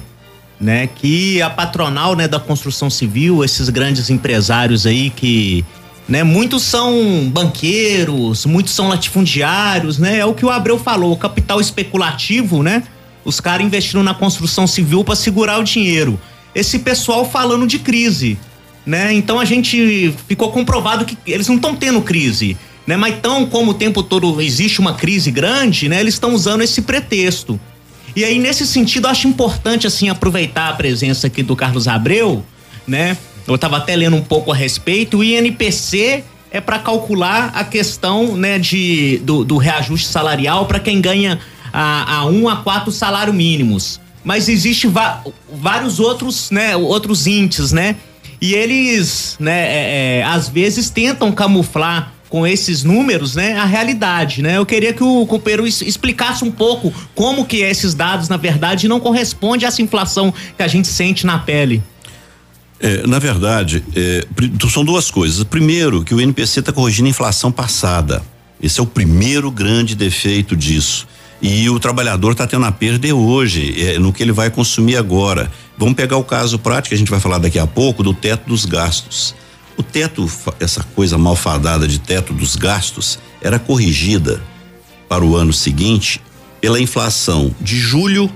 né, 0.61 0.87
que 0.87 1.41
a 1.41 1.49
patronal, 1.49 2.15
né, 2.15 2.29
da 2.29 2.39
construção 2.39 2.91
civil, 2.91 3.43
esses 3.43 3.71
grandes 3.71 4.11
empresários 4.11 4.85
aí 4.85 5.09
que, 5.09 5.65
né, 6.07 6.23
muitos 6.23 6.63
são 6.63 7.31
banqueiros, 7.31 8.45
muitos 8.45 8.75
são 8.75 8.87
latifundiários, 8.87 9.97
né, 9.97 10.19
é 10.19 10.27
o 10.27 10.35
que 10.35 10.45
o 10.45 10.51
Abreu 10.51 10.79
falou, 10.79 11.17
capital 11.17 11.59
especulativo, 11.59 12.63
né, 12.63 12.83
os 13.25 13.41
caras 13.41 13.65
investindo 13.65 14.03
na 14.03 14.13
construção 14.13 14.67
civil 14.67 15.03
para 15.03 15.17
segurar 15.17 15.59
o 15.59 15.65
dinheiro. 15.65 16.21
Esse 16.55 16.79
pessoal 16.79 17.29
falando 17.29 17.67
de 17.67 17.79
crise, 17.79 18.39
né? 18.85 19.13
Então 19.13 19.39
a 19.41 19.45
gente 19.45 20.15
ficou 20.29 20.51
comprovado 20.51 21.05
que 21.05 21.17
eles 21.27 21.49
não 21.49 21.57
estão 21.57 21.75
tendo 21.75 22.03
crise 22.03 22.57
né? 22.87 22.97
Mas 22.97 23.21
tão 23.21 23.47
como 23.47 23.73
o 23.73 23.75
tempo 23.75 24.03
todo 24.03 24.41
existe 24.41 24.81
uma 24.81 24.95
crise 24.95 25.31
grande, 25.31 25.89
né? 25.89 26.01
Eles 26.01 26.15
estão 26.15 26.35
usando 26.35 26.63
esse 26.63 26.83
pretexto. 26.83 27.59
E 28.15 28.25
aí 28.25 28.39
nesse 28.39 28.67
sentido 28.67 29.09
acho 29.09 29.27
importante 29.27 29.87
assim 29.87 30.09
aproveitar 30.09 30.69
a 30.69 30.73
presença 30.75 31.27
aqui 31.27 31.43
do 31.43 31.57
Carlos 31.57 31.89
Abreu, 31.89 32.45
né? 32.87 33.17
Eu 33.47 33.55
estava 33.55 33.79
até 33.79 33.97
lendo 33.97 34.17
um 34.17 34.23
pouco 34.23 34.53
a 34.53 34.55
respeito. 34.55 35.19
O 35.19 35.25
INPC 35.25 36.23
é 36.51 36.61
para 36.61 36.79
calcular 36.79 37.51
a 37.55 37.65
questão, 37.65 38.37
né, 38.37 38.59
de 38.59 39.19
do, 39.25 39.43
do 39.43 39.57
reajuste 39.57 40.07
salarial 40.07 40.67
para 40.67 40.79
quem 40.79 41.01
ganha 41.01 41.41
a, 41.73 42.19
a 42.19 42.27
um 42.27 42.49
a 42.49 42.57
quatro 42.57 42.93
salários 42.93 43.35
mínimos. 43.35 44.01
Mas 44.25 44.49
existe 44.49 44.89
vários 45.51 45.99
outros, 45.99 46.51
né, 46.51 46.77
outros 46.77 47.27
índices, 47.27 47.73
né? 47.73 47.97
E 48.41 48.55
eles, 48.55 49.37
né, 49.39 49.67
é, 49.67 50.19
é, 50.19 50.25
às 50.25 50.49
vezes 50.49 50.91
tentam 50.91 51.31
camuflar 51.33 52.13
com 52.29 52.47
esses 52.47 52.83
números, 52.83 53.35
né, 53.37 53.59
a 53.59 53.65
realidade, 53.65 54.43
né? 54.43 54.57
Eu 54.57 54.65
queria 54.65 54.93
que 54.93 55.05
o 55.05 55.27
companheiro 55.27 55.67
explicasse 55.67 56.45
um 56.45 56.51
pouco 56.51 56.93
como 57.15 57.45
que 57.45 57.59
esses 57.59 57.95
dados, 57.95 58.29
na 58.29 58.37
verdade, 58.37 58.89
não 58.89 58.99
correspondem 58.99 59.67
a 59.67 59.69
essa 59.69 59.83
inflação 59.83 60.33
que 60.57 60.63
a 60.63 60.69
gente 60.69 60.89
sente 60.89 61.27
na 61.27 61.39
pele. 61.39 61.83
É, 62.81 63.07
na 63.07 63.21
verdade, 63.21 63.85
é, 63.95 64.27
são 64.69 64.85
duas 64.85 65.09
coisas. 65.11 65.45
Primeiro, 65.45 66.03
que 66.03 66.13
o 66.15 66.21
NPC 66.21 66.61
está 66.61 66.73
corrigindo 66.73 67.07
a 67.07 67.11
inflação 67.11 67.53
passada. 67.53 68.23
Esse 68.61 68.81
é 68.81 68.83
o 68.83 68.87
primeiro 68.87 69.51
grande 69.51 69.95
defeito 69.95 70.57
disso. 70.57 71.07
E 71.43 71.69
o 71.69 71.81
trabalhador 71.81 72.31
está 72.33 72.47
tendo 72.47 72.65
a 72.65 72.71
perda 72.71 73.13
hoje, 73.13 73.75
é, 73.83 73.99
no 73.99 74.13
que 74.13 74.23
ele 74.23 74.31
vai 74.31 74.49
consumir 74.49 74.97
agora. 74.97 75.51
Vamos 75.77 75.95
pegar 75.95 76.17
o 76.17 76.23
caso 76.23 76.57
prático, 76.57 76.95
a 76.95 76.99
gente 76.99 77.11
vai 77.11 77.19
falar 77.19 77.39
daqui 77.39 77.59
a 77.59 77.67
pouco, 77.67 78.05
do 78.05 78.15
teto 78.15 78.49
dos 78.49 78.65
gastos. 78.65 79.35
O 79.77 79.83
teto, 79.83 80.31
essa 80.61 80.85
coisa 80.95 81.19
malfadada 81.19 81.89
de 81.89 81.99
teto 81.99 82.33
dos 82.33 82.55
gastos, 82.55 83.19
era 83.41 83.59
corrigida 83.59 84.41
para 85.09 85.25
o 85.25 85.35
ano 85.35 85.53
seguinte 85.53 86.21
pela 86.61 86.81
inflação 86.81 87.53
de 87.61 87.77
julho, 87.77 88.31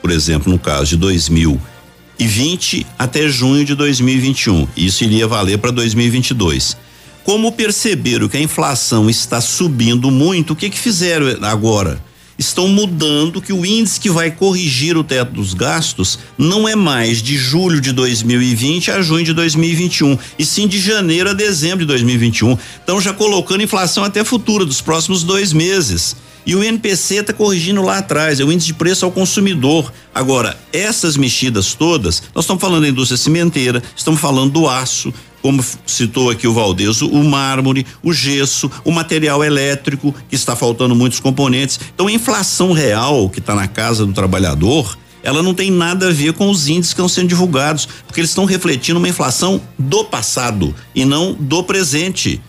por 0.00 0.12
exemplo, 0.12 0.52
no 0.52 0.58
caso 0.58 0.90
de 0.90 0.96
2020 0.98 2.86
até 2.96 3.28
junho 3.28 3.64
de 3.64 3.74
2021. 3.74 4.68
Isso 4.76 5.02
iria 5.02 5.26
valer 5.26 5.58
para 5.58 5.72
2022. 5.72 6.76
Como 7.24 7.50
perceberam 7.50 8.28
que 8.28 8.36
a 8.36 8.40
inflação 8.40 9.10
está 9.10 9.40
subindo 9.40 10.08
muito, 10.12 10.52
o 10.52 10.56
que 10.56 10.70
que 10.70 10.78
fizeram 10.78 11.26
agora? 11.42 12.00
Estão 12.38 12.68
mudando 12.68 13.40
que 13.40 13.52
o 13.52 13.64
índice 13.64 14.00
que 14.00 14.10
vai 14.10 14.30
corrigir 14.30 14.96
o 14.96 15.04
teto 15.04 15.32
dos 15.32 15.54
gastos 15.54 16.18
não 16.36 16.68
é 16.68 16.74
mais 16.74 17.22
de 17.22 17.36
julho 17.36 17.80
de 17.80 17.92
2020 17.92 18.90
a 18.90 19.02
junho 19.02 19.24
de 19.24 19.32
2021, 19.32 20.18
e 20.38 20.44
sim 20.44 20.66
de 20.66 20.80
janeiro 20.80 21.30
a 21.30 21.32
dezembro 21.32 21.80
de 21.80 21.86
2021. 21.86 22.56
Estão 22.78 23.00
já 23.00 23.12
colocando 23.12 23.62
inflação 23.62 24.04
até 24.04 24.24
futura 24.24 24.64
dos 24.64 24.80
próximos 24.80 25.22
dois 25.22 25.52
meses. 25.52 26.16
E 26.46 26.54
o 26.54 26.62
NPC 26.62 27.16
está 27.16 27.32
corrigindo 27.32 27.80
lá 27.80 27.98
atrás, 27.98 28.38
é 28.38 28.44
o 28.44 28.52
índice 28.52 28.66
de 28.66 28.74
preço 28.74 29.06
ao 29.06 29.10
consumidor. 29.10 29.90
Agora, 30.14 30.58
essas 30.72 31.16
mexidas 31.16 31.72
todas, 31.72 32.22
nós 32.34 32.44
estamos 32.44 32.60
falando 32.60 32.82
da 32.82 32.88
indústria 32.88 33.16
cimenteira, 33.16 33.82
estamos 33.96 34.20
falando 34.20 34.52
do 34.52 34.68
aço, 34.68 35.12
como 35.44 35.62
citou 35.86 36.30
aqui 36.30 36.48
o 36.48 36.54
Valdeso, 36.54 37.06
o 37.06 37.22
mármore, 37.22 37.86
o 38.02 38.14
gesso, 38.14 38.70
o 38.82 38.90
material 38.90 39.44
elétrico, 39.44 40.14
que 40.26 40.34
está 40.34 40.56
faltando 40.56 40.96
muitos 40.96 41.20
componentes. 41.20 41.78
Então, 41.94 42.06
a 42.06 42.12
inflação 42.12 42.72
real 42.72 43.28
que 43.28 43.40
está 43.40 43.54
na 43.54 43.68
casa 43.68 44.06
do 44.06 44.14
trabalhador, 44.14 44.96
ela 45.22 45.42
não 45.42 45.52
tem 45.52 45.70
nada 45.70 46.08
a 46.08 46.10
ver 46.10 46.32
com 46.32 46.48
os 46.48 46.66
índices 46.66 46.94
que 46.94 46.98
estão 46.98 47.10
sendo 47.10 47.28
divulgados, 47.28 47.86
porque 48.06 48.20
eles 48.20 48.30
estão 48.30 48.46
refletindo 48.46 48.98
uma 48.98 49.06
inflação 49.06 49.60
do 49.78 50.02
passado 50.06 50.74
e 50.94 51.04
não 51.04 51.34
do 51.34 51.62
presente. 51.62 52.40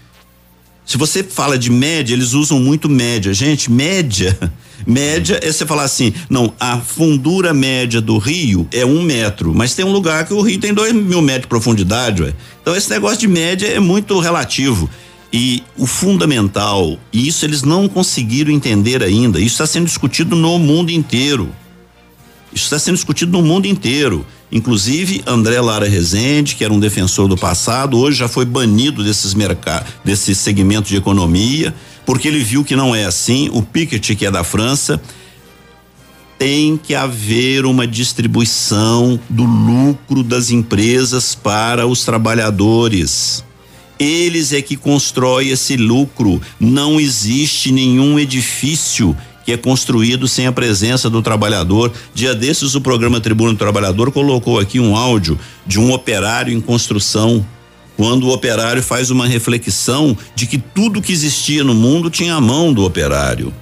Se 0.85 0.97
você 0.97 1.23
fala 1.23 1.57
de 1.57 1.71
média, 1.71 2.13
eles 2.13 2.33
usam 2.33 2.59
muito 2.59 2.87
média. 2.87 3.33
Gente, 3.33 3.71
média 3.71 4.37
Média 4.85 5.39
é 5.41 5.51
você 5.51 5.65
falar 5.65 5.83
assim, 5.83 6.13
não, 6.29 6.53
a 6.59 6.77
fundura 6.77 7.53
média 7.53 7.99
do 7.99 8.17
rio 8.17 8.67
é 8.71 8.85
um 8.85 9.01
metro, 9.01 9.53
mas 9.53 9.73
tem 9.73 9.85
um 9.85 9.91
lugar 9.91 10.25
que 10.25 10.33
o 10.33 10.41
rio 10.41 10.59
tem 10.59 10.73
dois 10.73 10.93
mil 10.93 11.21
metros 11.21 11.43
de 11.43 11.47
profundidade, 11.47 12.21
ué. 12.21 12.33
Então 12.61 12.75
esse 12.75 12.89
negócio 12.89 13.19
de 13.19 13.27
média 13.27 13.67
é 13.67 13.79
muito 13.79 14.19
relativo. 14.19 14.89
E 15.33 15.63
o 15.77 15.85
fundamental, 15.85 16.97
e 17.11 17.27
isso 17.27 17.45
eles 17.45 17.61
não 17.61 17.89
conseguiram 17.89 18.51
entender 18.51 19.03
ainda, 19.03 19.37
isso 19.39 19.55
está 19.55 19.67
sendo 19.67 19.85
discutido 19.85 20.35
no 20.35 20.57
mundo 20.59 20.91
inteiro. 20.91 21.49
Isso 22.55 22.63
está 22.63 22.79
sendo 22.79 22.95
discutido 22.95 23.33
no 23.33 23.43
mundo 23.43 23.67
inteiro. 23.67 24.25
Inclusive, 24.51 25.21
André 25.27 25.59
Lara 25.59 25.87
Rezende, 25.87 26.55
que 26.55 26.63
era 26.63 26.73
um 26.73 26.79
defensor 26.79 27.27
do 27.27 27.37
passado, 27.37 27.99
hoje 27.99 28.17
já 28.17 28.27
foi 28.27 28.45
banido 28.45 29.03
desses 29.03 29.33
mercados, 29.33 29.89
desse 30.03 30.33
segmento 30.33 30.87
de 30.87 30.95
economia 30.95 31.75
porque 32.05 32.27
ele 32.27 32.43
viu 32.43 32.63
que 32.63 32.75
não 32.75 32.95
é 32.95 33.05
assim. 33.05 33.49
O 33.51 33.61
Piketty, 33.61 34.15
que 34.15 34.25
é 34.25 34.31
da 34.31 34.43
França, 34.43 35.01
tem 36.37 36.77
que 36.77 36.93
haver 36.93 37.65
uma 37.65 37.87
distribuição 37.87 39.19
do 39.29 39.43
lucro 39.43 40.21
das 40.23 40.51
empresas 40.51 41.33
para 41.33 41.87
os 41.87 42.05
trabalhadores. 42.05 43.43
Eles 43.97 44.53
é 44.53 44.61
que 44.61 44.75
constroem 44.75 45.49
esse 45.49 45.77
lucro. 45.77 46.41
Não 46.59 46.99
existe 46.99 47.71
nenhum 47.71 48.19
edifício 48.19 49.15
que 49.45 49.51
é 49.51 49.57
construído 49.57 50.27
sem 50.27 50.47
a 50.47 50.51
presença 50.51 51.07
do 51.07 51.21
trabalhador. 51.21 51.93
Dia 52.15 52.33
desses, 52.33 52.73
o 52.73 52.81
programa 52.81 53.21
Tribuna 53.21 53.53
do 53.53 53.59
Trabalhador 53.59 54.11
colocou 54.11 54.59
aqui 54.59 54.79
um 54.79 54.97
áudio 54.97 55.39
de 55.67 55.79
um 55.79 55.93
operário 55.93 56.51
em 56.51 56.59
construção 56.59 57.45
quando 57.95 58.27
o 58.27 58.33
operário 58.33 58.83
faz 58.83 59.09
uma 59.09 59.27
reflexão 59.27 60.17
de 60.35 60.47
que 60.47 60.57
tudo 60.57 61.01
que 61.01 61.13
existia 61.13 61.63
no 61.63 61.73
mundo 61.73 62.09
tinha 62.09 62.35
a 62.35 62.41
mão 62.41 62.73
do 62.73 62.83
operário. 62.83 63.53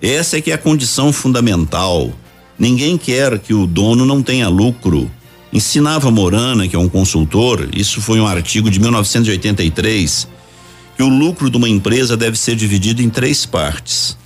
Essa 0.00 0.38
é 0.38 0.40
que 0.40 0.50
é 0.50 0.54
a 0.54 0.58
condição 0.58 1.12
fundamental. 1.12 2.10
Ninguém 2.58 2.96
quer 2.96 3.38
que 3.38 3.52
o 3.52 3.66
dono 3.66 4.06
não 4.06 4.22
tenha 4.22 4.48
lucro. 4.48 5.10
Ensinava 5.52 6.10
Morana, 6.10 6.66
que 6.66 6.74
é 6.74 6.78
um 6.78 6.88
consultor, 6.88 7.68
isso 7.74 8.00
foi 8.00 8.18
um 8.18 8.26
artigo 8.26 8.70
de 8.70 8.80
1983, 8.80 10.26
que 10.96 11.02
o 11.02 11.08
lucro 11.08 11.50
de 11.50 11.56
uma 11.58 11.68
empresa 11.68 12.16
deve 12.16 12.38
ser 12.38 12.56
dividido 12.56 13.02
em 13.02 13.10
três 13.10 13.44
partes. 13.44 14.16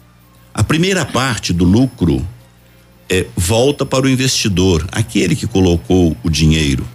A 0.56 0.64
primeira 0.64 1.04
parte 1.04 1.52
do 1.52 1.66
lucro 1.66 2.26
é 3.10 3.26
volta 3.36 3.84
para 3.84 4.06
o 4.06 4.08
investidor, 4.08 4.88
aquele 4.90 5.36
que 5.36 5.46
colocou 5.46 6.16
o 6.24 6.30
dinheiro. 6.30 6.88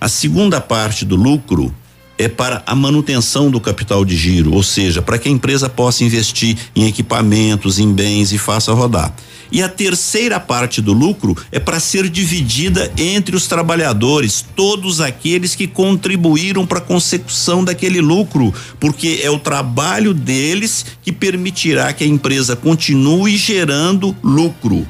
A 0.00 0.08
segunda 0.08 0.60
parte 0.60 1.04
do 1.04 1.16
lucro 1.16 1.74
é 2.16 2.28
para 2.28 2.62
a 2.66 2.74
manutenção 2.74 3.50
do 3.50 3.60
capital 3.60 4.04
de 4.04 4.16
giro, 4.16 4.52
ou 4.52 4.62
seja, 4.62 5.02
para 5.02 5.18
que 5.18 5.28
a 5.28 5.32
empresa 5.32 5.68
possa 5.68 6.04
investir 6.04 6.56
em 6.74 6.86
equipamentos, 6.86 7.78
em 7.78 7.92
bens 7.92 8.32
e 8.32 8.38
faça 8.38 8.72
rodar. 8.72 9.12
E 9.50 9.62
a 9.62 9.68
terceira 9.68 10.40
parte 10.40 10.80
do 10.80 10.92
lucro 10.92 11.36
é 11.52 11.60
para 11.60 11.78
ser 11.78 12.08
dividida 12.08 12.90
entre 12.96 13.36
os 13.36 13.46
trabalhadores, 13.46 14.44
todos 14.56 15.00
aqueles 15.00 15.54
que 15.54 15.66
contribuíram 15.66 16.66
para 16.66 16.78
a 16.78 16.82
consecução 16.82 17.62
daquele 17.62 18.00
lucro, 18.00 18.52
porque 18.80 19.20
é 19.22 19.30
o 19.30 19.38
trabalho 19.38 20.12
deles 20.12 20.84
que 21.02 21.12
permitirá 21.12 21.92
que 21.92 22.02
a 22.02 22.06
empresa 22.06 22.56
continue 22.56 23.36
gerando 23.36 24.16
lucro. 24.22 24.86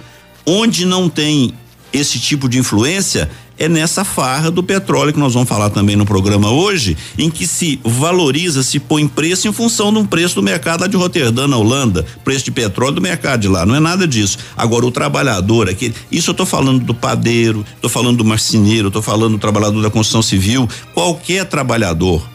Onde 0.46 0.84
não 0.84 1.08
tem 1.08 1.52
esse 1.92 2.18
tipo 2.18 2.48
de 2.48 2.58
influência, 2.58 3.30
é 3.58 3.68
nessa 3.68 4.04
farra 4.04 4.50
do 4.50 4.62
petróleo 4.62 5.12
que 5.12 5.18
nós 5.18 5.34
vamos 5.34 5.48
falar 5.48 5.70
também 5.70 5.96
no 5.96 6.04
programa 6.04 6.50
hoje, 6.50 6.96
em 7.16 7.30
que 7.30 7.46
se 7.46 7.80
valoriza, 7.84 8.62
se 8.62 8.78
põe 8.78 9.06
preço 9.06 9.46
em 9.48 9.52
função 9.52 9.92
de 9.92 9.98
um 9.98 10.06
preço 10.06 10.34
do 10.36 10.42
mercado 10.42 10.82
lá 10.82 10.86
de 10.86 10.96
Roterdã, 10.96 11.46
na 11.46 11.56
Holanda, 11.56 12.04
preço 12.24 12.44
de 12.44 12.50
petróleo 12.50 12.94
do 12.94 13.00
mercado 13.00 13.40
de 13.40 13.48
lá, 13.48 13.64
não 13.64 13.74
é 13.74 13.80
nada 13.80 14.06
disso. 14.06 14.38
Agora 14.56 14.84
o 14.86 14.90
trabalhador 14.90 15.68
aqui, 15.68 15.92
isso 16.10 16.30
eu 16.30 16.32
estou 16.32 16.46
falando 16.46 16.84
do 16.84 16.94
padeiro, 16.94 17.64
estou 17.76 17.90
falando 17.90 18.18
do 18.18 18.24
marceneiro, 18.24 18.88
estou 18.88 19.02
falando 19.02 19.32
do 19.32 19.38
trabalhador 19.38 19.80
da 19.82 19.90
construção 19.90 20.22
civil, 20.22 20.68
qualquer 20.92 21.44
trabalhador. 21.44 22.34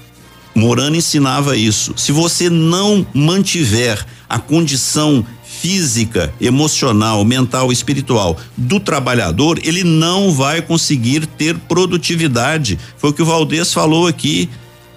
Morano 0.55 0.95
ensinava 0.95 1.55
isso. 1.55 1.93
Se 1.95 2.11
você 2.11 2.49
não 2.49 3.05
mantiver 3.13 4.05
a 4.27 4.37
condição 4.39 5.25
física, 5.61 6.33
emocional, 6.39 7.23
mental, 7.25 7.71
espiritual 7.71 8.37
do 8.55 8.79
trabalhador, 8.79 9.59
ele 9.63 9.83
não 9.83 10.31
vai 10.31 10.61
conseguir 10.61 11.25
ter 11.25 11.57
produtividade. 11.57 12.79
Foi 12.97 13.09
o 13.09 13.13
que 13.13 13.21
o 13.21 13.25
Valdez 13.25 13.73
falou 13.73 14.07
aqui. 14.07 14.49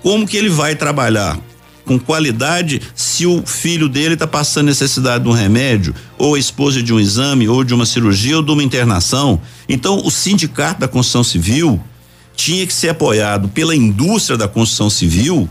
Como 0.03 0.27
que 0.27 0.37
ele 0.37 0.48
vai 0.48 0.75
trabalhar? 0.75 1.38
com 1.85 1.98
qualidade 1.98 2.81
se 2.94 3.27
o 3.27 3.44
filho 3.44 3.88
dele 3.88 4.14
está 4.14 4.25
passando 4.25 4.66
necessidade 4.66 5.25
de 5.25 5.29
um 5.29 5.33
remédio, 5.33 5.92
ou 6.16 6.37
a 6.37 6.38
esposa 6.38 6.81
de 6.81 6.94
um 6.94 7.01
exame, 7.01 7.48
ou 7.48 7.64
de 7.64 7.75
uma 7.75 7.85
cirurgia, 7.85 8.37
ou 8.37 8.42
de 8.42 8.53
uma 8.53 8.62
internação. 8.62 9.40
Então, 9.68 10.01
o 10.05 10.09
sindicato 10.09 10.79
da 10.79 10.87
construção 10.87 11.25
civil 11.25 11.83
tinha 12.37 12.64
que 12.66 12.72
ser 12.72 12.90
apoiado 12.90 13.48
pela 13.48 13.75
indústria 13.75 14.38
da 14.38 14.46
construção 14.46 14.88
civil 14.88 15.48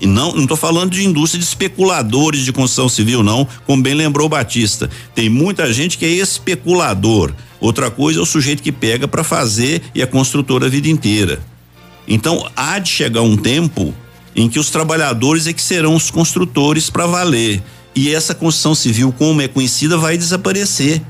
e 0.00 0.06
não, 0.06 0.32
não 0.32 0.42
estou 0.42 0.56
falando 0.56 0.90
de 0.90 1.04
indústria 1.04 1.38
de 1.38 1.46
especuladores 1.46 2.44
de 2.44 2.52
construção 2.52 2.88
civil, 2.88 3.22
não, 3.22 3.46
como 3.66 3.82
bem 3.82 3.94
lembrou 3.94 4.28
Batista. 4.28 4.90
Tem 5.14 5.28
muita 5.28 5.72
gente 5.72 5.96
que 5.96 6.04
é 6.04 6.08
especulador. 6.08 7.32
Outra 7.60 7.90
coisa 7.90 8.18
é 8.18 8.22
o 8.22 8.26
sujeito 8.26 8.62
que 8.62 8.72
pega 8.72 9.06
para 9.06 9.22
fazer 9.22 9.80
e 9.94 10.02
a 10.02 10.06
construtora 10.06 10.66
a 10.66 10.68
vida 10.68 10.88
inteira. 10.88 11.40
Então, 12.08 12.50
há 12.56 12.80
de 12.80 12.88
chegar 12.88 13.22
um 13.22 13.36
tempo 13.36 13.94
em 14.34 14.48
que 14.48 14.58
os 14.58 14.70
trabalhadores 14.70 15.46
é 15.46 15.52
que 15.52 15.62
serão 15.62 15.94
os 15.94 16.10
construtores 16.10 16.90
para 16.90 17.06
valer. 17.06 17.62
E 17.94 18.12
essa 18.12 18.34
construção 18.34 18.74
civil, 18.74 19.14
como 19.16 19.40
é 19.40 19.46
conhecida, 19.46 19.96
vai 19.96 20.16
desaparecer. 20.18 21.00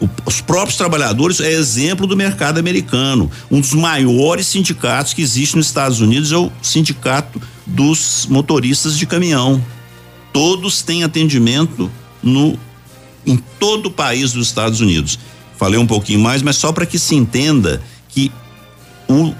O, 0.00 0.08
os 0.24 0.40
próprios 0.40 0.76
trabalhadores 0.76 1.40
é 1.40 1.52
exemplo 1.52 2.06
do 2.06 2.16
mercado 2.16 2.58
americano. 2.58 3.30
Um 3.50 3.60
dos 3.60 3.74
maiores 3.74 4.46
sindicatos 4.46 5.12
que 5.12 5.20
existe 5.20 5.56
nos 5.56 5.66
Estados 5.66 6.00
Unidos 6.00 6.32
é 6.32 6.36
o 6.36 6.50
sindicato 6.62 7.40
dos 7.66 8.26
motoristas 8.30 8.96
de 8.96 9.06
caminhão. 9.06 9.62
Todos 10.32 10.82
têm 10.82 11.02
atendimento 11.02 11.90
no 12.22 12.58
em 13.26 13.36
todo 13.58 13.86
o 13.86 13.90
país 13.90 14.32
dos 14.32 14.46
Estados 14.46 14.80
Unidos. 14.80 15.18
Falei 15.56 15.80
um 15.80 15.86
pouquinho 15.86 16.20
mais, 16.20 16.42
mas 16.42 16.56
só 16.56 16.72
para 16.72 16.86
que 16.86 16.98
se 16.98 17.16
entenda 17.16 17.82
que 18.08 18.30
o 19.08 19.34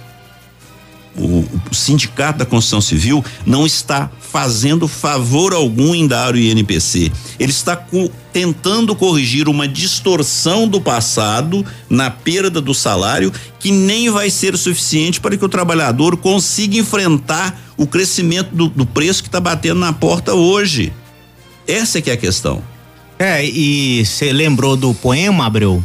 o, 1.71 1.75
sindicato 1.75 2.39
da 2.39 2.47
construção 2.47 2.81
civil 2.81 3.25
não 3.45 3.67
está 3.67 4.11
fazendo 4.21 4.87
favor 4.87 5.53
algum 5.53 5.95
em 5.95 6.07
dar 6.07 6.35
o 6.35 6.39
INPC. 6.39 7.11
Ele 7.39 7.51
está 7.51 7.77
co 7.77 8.11
tentando 8.33 8.95
corrigir 8.95 9.49
uma 9.49 9.67
distorção 9.67 10.69
do 10.69 10.79
passado 10.79 11.65
na 11.89 12.11
perda 12.11 12.61
do 12.61 12.75
salário 12.75 13.33
que 13.59 13.71
nem 13.71 14.11
vai 14.11 14.29
ser 14.29 14.59
suficiente 14.59 15.21
para 15.21 15.39
que 15.39 15.45
o 15.45 15.49
trabalhador 15.49 16.19
consiga 16.19 16.77
enfrentar 16.77 17.59
o 17.79 17.87
crescimento 17.87 18.55
do, 18.55 18.69
do 18.69 18.85
preço 18.85 19.23
que 19.23 19.29
está 19.29 19.41
batendo 19.41 19.81
na 19.81 19.93
porta 19.93 20.35
hoje. 20.35 20.93
Essa 21.67 21.99
é 21.99 22.03
que 22.03 22.11
é 22.11 22.13
a 22.13 22.19
questão. 22.19 22.63
É, 23.19 23.43
e 23.45 24.05
você 24.05 24.33
lembrou 24.33 24.77
do 24.77 24.93
poema, 24.93 25.47
Abreu? 25.47 25.83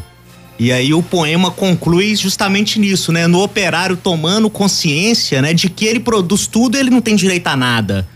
E 0.62 0.72
aí 0.72 0.94
o 0.94 1.02
poema 1.02 1.50
conclui 1.50 2.16
justamente 2.16 2.80
nisso, 2.80 3.12
né? 3.12 3.26
No 3.26 3.42
operário 3.42 3.98
tomando 3.98 4.48
consciência, 4.48 5.42
né, 5.42 5.56
de 5.56 5.68
que 5.68 5.86
ele 5.86 6.00
produz 6.00 6.46
tudo, 6.46 6.78
ele 6.78 6.92
não 6.92 7.02
tem 7.02 7.16
direito 7.16 7.48
a 7.48 7.58
nada, 7.58 8.08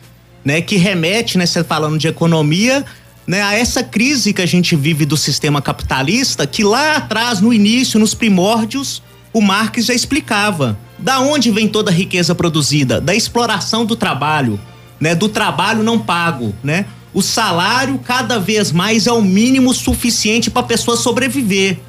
né? 0.43 0.61
Que 0.61 0.77
remete, 0.77 1.39
né, 1.39 1.47
você 1.47 1.63
falando 1.63 1.97
de 1.97 2.07
economia, 2.07 2.85
né, 3.25 3.41
a 3.41 3.55
essa 3.55 3.81
crise 3.81 4.31
que 4.31 4.43
a 4.43 4.45
gente 4.45 4.75
vive 4.75 5.07
do 5.07 5.17
sistema 5.17 5.59
capitalista, 5.59 6.45
que 6.45 6.63
lá 6.63 6.97
atrás, 6.97 7.41
no 7.41 7.51
início, 7.51 7.99
nos 7.99 8.13
primórdios, 8.13 9.01
o 9.33 9.41
Marx 9.41 9.83
já 9.83 9.95
explicava. 9.95 10.77
Da 10.99 11.21
onde 11.21 11.49
vem 11.49 11.67
toda 11.67 11.89
a 11.89 11.93
riqueza 11.95 12.35
produzida? 12.35 13.01
Da 13.01 13.15
exploração 13.15 13.87
do 13.87 13.95
trabalho, 13.95 14.61
né? 14.99 15.15
Do 15.15 15.27
trabalho 15.27 15.81
não 15.81 15.97
pago, 15.97 16.53
né? 16.63 16.85
O 17.11 17.23
salário 17.23 17.97
cada 17.97 18.37
vez 18.37 18.71
mais 18.71 19.07
é 19.07 19.11
o 19.11 19.23
mínimo 19.23 19.73
suficiente 19.73 20.51
para 20.51 20.61
a 20.61 20.65
pessoa 20.65 20.95
sobreviver. 20.95 21.79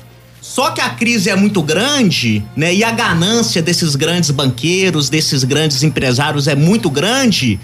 Só 0.57 0.71
que 0.71 0.81
a 0.81 0.88
crise 0.88 1.29
é 1.29 1.37
muito 1.37 1.61
grande, 1.61 2.42
né? 2.57 2.75
E 2.75 2.83
a 2.83 2.90
ganância 2.90 3.61
desses 3.61 3.95
grandes 3.95 4.31
banqueiros, 4.31 5.11
desses 5.11 5.45
grandes 5.45 5.83
empresários 5.83 6.49
é 6.49 6.55
muito 6.55 6.88
grande. 6.88 7.61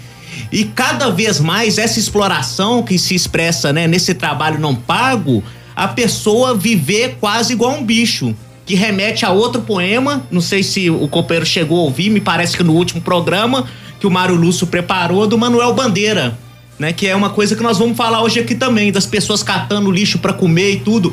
E 0.51 0.63
cada 0.63 1.09
vez 1.09 1.39
mais 1.39 1.79
essa 1.79 1.97
exploração 1.97 2.83
que 2.83 2.99
se 2.99 3.15
expressa, 3.15 3.73
né, 3.73 3.87
nesse 3.87 4.13
trabalho 4.13 4.59
não 4.59 4.75
pago, 4.75 5.43
a 5.75 5.87
pessoa 5.87 6.55
viver 6.55 7.17
quase 7.19 7.53
igual 7.53 7.71
um 7.79 7.83
bicho. 7.83 8.35
Que 8.63 8.75
remete 8.75 9.25
a 9.25 9.31
outro 9.31 9.63
poema, 9.63 10.21
não 10.29 10.39
sei 10.39 10.61
se 10.61 10.87
o 10.91 11.07
companheiro 11.07 11.47
chegou 11.47 11.79
a 11.79 11.85
ouvir, 11.85 12.11
me 12.11 12.21
parece 12.21 12.55
que 12.55 12.61
no 12.61 12.73
último 12.73 13.01
programa 13.01 13.65
que 13.99 14.05
o 14.05 14.11
Mário 14.11 14.35
Lúcio 14.35 14.67
preparou, 14.67 15.25
do 15.25 15.35
Manuel 15.35 15.73
Bandeira, 15.73 16.37
né? 16.77 16.93
Que 16.93 17.07
é 17.07 17.15
uma 17.15 17.31
coisa 17.31 17.55
que 17.55 17.63
nós 17.63 17.79
vamos 17.79 17.97
falar 17.97 18.21
hoje 18.21 18.39
aqui 18.39 18.53
também, 18.53 18.91
das 18.91 19.07
pessoas 19.07 19.41
catando 19.41 19.89
lixo 19.89 20.19
para 20.19 20.31
comer 20.31 20.73
e 20.73 20.79
tudo. 20.81 21.11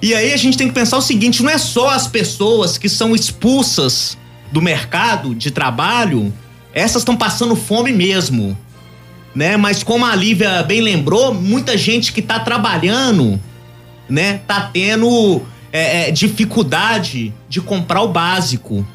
E 0.00 0.14
aí 0.14 0.32
a 0.32 0.36
gente 0.36 0.56
tem 0.56 0.68
que 0.68 0.74
pensar 0.74 0.96
o 0.96 1.02
seguinte: 1.02 1.42
não 1.42 1.50
é 1.50 1.58
só 1.58 1.90
as 1.90 2.06
pessoas 2.06 2.78
que 2.78 2.88
são 2.88 3.14
expulsas 3.14 4.16
do 4.52 4.62
mercado 4.62 5.34
de 5.34 5.50
trabalho, 5.50 6.32
essas 6.72 7.02
estão 7.02 7.16
passando 7.16 7.54
fome 7.56 7.92
mesmo. 7.92 8.56
Né? 9.34 9.56
Mas 9.56 9.82
como 9.82 10.04
a 10.04 10.14
Lívia 10.14 10.62
bem 10.62 10.80
lembrou, 10.80 11.34
muita 11.34 11.76
gente 11.76 12.12
que 12.12 12.20
está 12.20 12.40
trabalhando, 12.40 13.40
né, 14.08 14.40
tá 14.46 14.70
tendo 14.72 15.42
é, 15.72 16.08
é, 16.08 16.10
dificuldade 16.10 17.32
de 17.48 17.60
comprar 17.60 18.02
o 18.02 18.08
básico. 18.08 18.86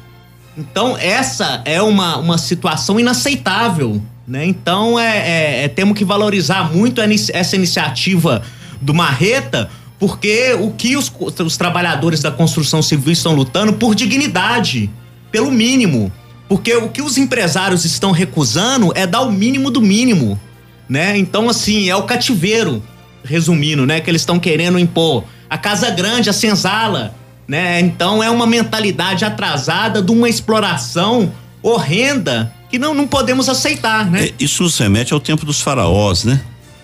Então, 0.56 0.96
essa 0.98 1.62
é 1.64 1.80
uma, 1.80 2.16
uma 2.16 2.38
situação 2.38 2.98
inaceitável. 2.98 4.02
Né? 4.26 4.46
Então, 4.46 4.98
é, 4.98 5.18
é, 5.18 5.64
é 5.64 5.68
temos 5.68 5.96
que 5.96 6.04
valorizar 6.04 6.72
muito 6.72 7.00
essa 7.00 7.56
iniciativa 7.56 8.42
do 8.80 8.92
Marreta, 8.92 9.70
porque 10.04 10.52
o 10.60 10.70
que 10.70 10.98
os, 10.98 11.10
os 11.42 11.56
trabalhadores 11.56 12.20
da 12.20 12.30
construção 12.30 12.82
civil 12.82 13.10
estão 13.10 13.34
lutando 13.34 13.72
por 13.72 13.94
dignidade, 13.94 14.90
pelo 15.32 15.50
mínimo. 15.50 16.12
Porque 16.46 16.74
o 16.76 16.90
que 16.90 17.00
os 17.00 17.16
empresários 17.16 17.86
estão 17.86 18.10
recusando 18.10 18.92
é 18.94 19.06
dar 19.06 19.22
o 19.22 19.32
mínimo 19.32 19.70
do 19.70 19.80
mínimo, 19.80 20.38
né? 20.86 21.16
Então, 21.16 21.48
assim, 21.48 21.88
é 21.88 21.96
o 21.96 22.02
cativeiro, 22.02 22.82
resumindo, 23.24 23.86
né? 23.86 23.98
Que 23.98 24.10
eles 24.10 24.20
estão 24.20 24.38
querendo 24.38 24.78
impor. 24.78 25.24
A 25.48 25.56
casa 25.56 25.88
grande, 25.88 26.28
a 26.28 26.34
senzala, 26.34 27.14
né? 27.48 27.80
Então 27.80 28.22
é 28.22 28.28
uma 28.28 28.46
mentalidade 28.46 29.24
atrasada 29.24 30.02
de 30.02 30.12
uma 30.12 30.28
exploração 30.28 31.32
horrenda 31.62 32.52
que 32.68 32.78
não, 32.78 32.92
não 32.92 33.06
podemos 33.06 33.48
aceitar, 33.48 34.10
né? 34.10 34.26
É, 34.26 34.34
isso 34.38 34.64
nos 34.64 34.76
remete 34.76 35.14
ao 35.14 35.20
tempo 35.20 35.46
dos 35.46 35.62
faraós, 35.62 36.24
né? 36.24 36.42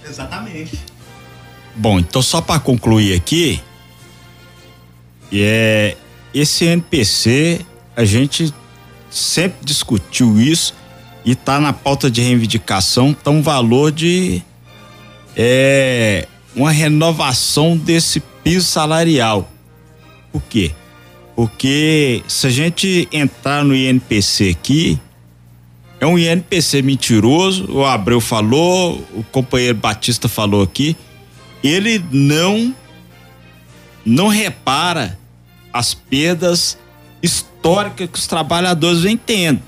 Exatamente. 0.08 0.89
Bom, 1.76 1.98
então 1.98 2.20
só 2.20 2.40
para 2.40 2.60
concluir 2.60 3.14
aqui, 3.14 3.60
é 5.32 5.96
esse 6.32 6.64
NPC 6.64 7.64
a 7.96 8.04
gente 8.04 8.52
sempre 9.10 9.58
discutiu 9.64 10.40
isso 10.40 10.74
e 11.24 11.34
tá 11.34 11.60
na 11.60 11.72
pauta 11.72 12.10
de 12.10 12.20
reivindicação, 12.20 13.12
tá 13.12 13.30
um 13.30 13.42
valor 13.42 13.92
de 13.92 14.42
é, 15.36 16.26
uma 16.54 16.70
renovação 16.70 17.76
desse 17.76 18.20
piso 18.42 18.66
salarial. 18.66 19.50
Por 20.32 20.42
quê? 20.42 20.72
Porque 21.36 22.22
se 22.28 22.46
a 22.46 22.50
gente 22.50 23.08
entrar 23.12 23.64
no 23.64 23.74
INPC 23.74 24.50
aqui, 24.50 24.98
é 26.00 26.06
um 26.06 26.18
INPC 26.18 26.82
mentiroso, 26.82 27.70
o 27.70 27.84
Abreu 27.84 28.20
falou, 28.20 29.04
o 29.14 29.22
companheiro 29.24 29.76
Batista 29.76 30.28
falou 30.28 30.62
aqui, 30.62 30.96
ele 31.62 32.04
não 32.10 32.74
não 34.04 34.28
repara 34.28 35.18
as 35.72 35.94
perdas 35.94 36.78
históricas 37.22 38.08
que 38.10 38.18
os 38.18 38.26
trabalhadores 38.26 39.02
vêm 39.02 39.16
tendo. 39.16 39.62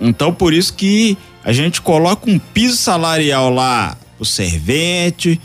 Então, 0.00 0.34
por 0.34 0.52
isso 0.52 0.74
que 0.74 1.16
a 1.44 1.52
gente 1.52 1.80
coloca 1.80 2.30
um 2.30 2.38
piso 2.38 2.76
salarial 2.76 3.50
lá 3.50 3.96
pro 4.16 4.24
servente, 4.24 5.40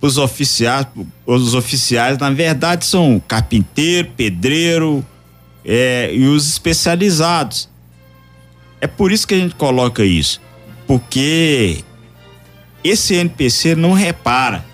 os 0.00 0.18
oficiais, 0.18 0.86
os 1.24 1.54
oficiais 1.54 2.18
na 2.18 2.30
verdade 2.30 2.84
são 2.84 3.20
carpinteiro, 3.26 4.10
pedreiro 4.16 5.04
é, 5.64 6.10
e 6.14 6.26
os 6.26 6.48
especializados. 6.48 7.68
É 8.80 8.86
por 8.86 9.10
isso 9.10 9.26
que 9.26 9.34
a 9.34 9.38
gente 9.38 9.54
coloca 9.54 10.04
isso, 10.04 10.40
porque 10.86 11.82
esse 12.84 13.14
NPC 13.14 13.74
não 13.74 13.92
repara 13.92 14.64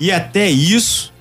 e 0.00 0.12
até 0.12 0.48
isso, 0.48 1.12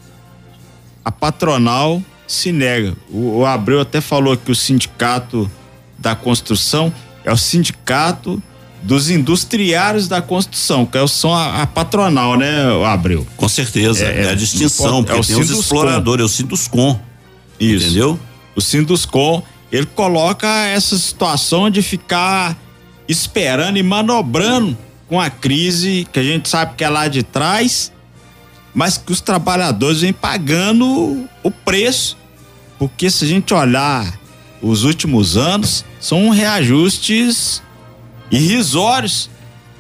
a 1.04 1.12
patronal 1.12 2.02
se 2.28 2.52
nega. 2.52 2.96
O, 3.10 3.40
o 3.40 3.46
Abreu 3.46 3.82
até 3.82 4.02
falou 4.02 4.36
que 4.36 4.52
o 4.52 4.56
sindicato 4.56 5.50
da 5.98 6.16
construção 6.16 6.94
é 7.24 7.32
o 7.32 7.38
sindicato 7.38 8.42
dos 8.82 9.10
industriários 9.10 10.08
da 10.08 10.22
construção, 10.22 10.86
que 10.86 10.98
é 10.98 11.08
são 11.08 11.34
a, 11.34 11.64
a 11.64 11.68
patronal, 11.68 12.38
né, 12.38 12.48
Abreu? 12.86 13.26
Com 13.36 13.50
certeza, 13.50 14.06
é, 14.06 14.26
é 14.26 14.30
a 14.30 14.36
distinção, 14.36 15.04
porque 15.04 15.20
é 15.20 15.24
tem 15.24 15.36
os 15.36 15.50
exploradores, 15.50 16.22
é 16.22 16.26
o 16.26 16.30
Sinduscom. 16.30 17.00
Isso. 17.60 17.88
Entendeu? 17.88 18.20
O 18.56 18.62
Sinduscom, 18.62 19.44
ele 19.72 19.86
coloca 19.88 20.48
essa 20.68 20.98
situação 20.98 21.70
de 21.70 21.82
ficar 21.82 22.56
esperando 23.08 23.78
e 23.78 23.84
manobrando 23.84 24.78
com 25.08 25.20
a 25.20 25.30
crise 25.30 26.08
que 26.12 26.20
a 26.20 26.24
gente 26.24 26.48
sabe 26.48 26.76
que 26.76 26.84
é 26.84 26.90
lá 26.90 27.08
de 27.08 27.24
trás, 27.24 27.92
mas 28.78 28.96
que 28.96 29.12
os 29.12 29.22
trabalhadores 29.22 30.02
vêm 30.02 30.14
pagando 30.14 31.28
o 31.42 31.50
preço. 31.50 32.16
Porque 32.78 33.10
se 33.10 33.26
a 33.26 33.28
gente 33.28 33.52
olhar 33.52 34.20
os 34.62 34.84
últimos 34.84 35.36
anos, 35.36 35.84
são 36.00 36.30
reajustes 36.30 37.64
irrisórios 38.30 39.32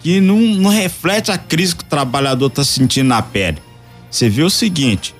que 0.02 0.20
não, 0.20 0.40
não 0.40 0.72
reflete 0.72 1.32
a 1.32 1.38
crise 1.38 1.76
que 1.76 1.84
o 1.84 1.88
trabalhador 1.88 2.48
está 2.48 2.64
sentindo 2.64 3.10
na 3.10 3.22
pele. 3.22 3.60
Você 4.10 4.30
vê 4.30 4.42
o 4.42 4.50
seguinte: 4.50 5.14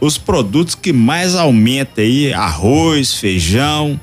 os 0.00 0.18
produtos 0.18 0.74
que 0.74 0.92
mais 0.92 1.36
aumentam 1.36 2.02
aí, 2.02 2.32
arroz, 2.32 3.14
feijão, 3.14 4.00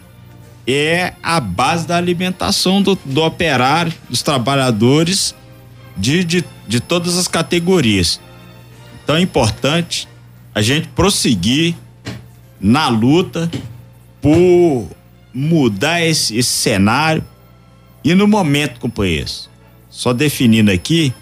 é 0.66 1.12
a 1.22 1.42
base 1.42 1.86
da 1.86 1.98
alimentação 1.98 2.82
do, 2.82 2.98
do 3.04 3.22
operário, 3.22 3.92
dos 4.10 4.22
trabalhadores 4.22 5.36
de, 5.98 6.24
de, 6.24 6.46
de 6.66 6.80
todas 6.80 7.18
as 7.18 7.28
categorias. 7.28 8.22
Então 9.04 9.16
é 9.16 9.22
importante 9.22 10.08
a 10.54 10.62
gente 10.62 10.88
prosseguir 10.90 11.76
na 12.60 12.88
luta 12.88 13.50
por 14.22 14.88
mudar 15.34 16.02
esse, 16.02 16.38
esse 16.38 16.50
cenário 16.50 17.24
e 18.04 18.14
no 18.14 18.28
momento, 18.28 18.80
companheiros, 18.80 19.50
só 19.90 20.12
definindo 20.12 20.70
aqui, 20.70 21.14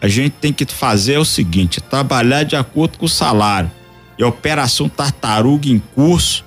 a 0.00 0.08
gente 0.08 0.32
tem 0.32 0.52
que 0.52 0.64
fazer 0.64 1.18
o 1.18 1.24
seguinte: 1.24 1.80
trabalhar 1.80 2.44
de 2.44 2.56
acordo 2.56 2.96
com 2.98 3.04
o 3.04 3.08
salário. 3.08 3.70
E 4.18 4.24
operação 4.24 4.88
tartaruga 4.88 5.68
em 5.68 5.78
curso, 5.78 6.44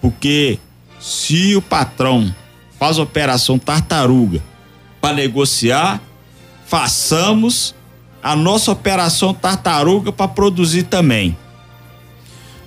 porque 0.00 0.58
se 1.00 1.56
o 1.56 1.62
patrão 1.62 2.32
faz 2.78 2.96
operação 2.98 3.58
tartaruga 3.58 4.40
para 5.00 5.16
negociar, 5.16 6.00
façamos 6.64 7.74
a 8.22 8.34
nossa 8.34 8.70
operação 8.70 9.32
tartaruga 9.32 10.12
para 10.12 10.28
produzir 10.28 10.84
também. 10.84 11.36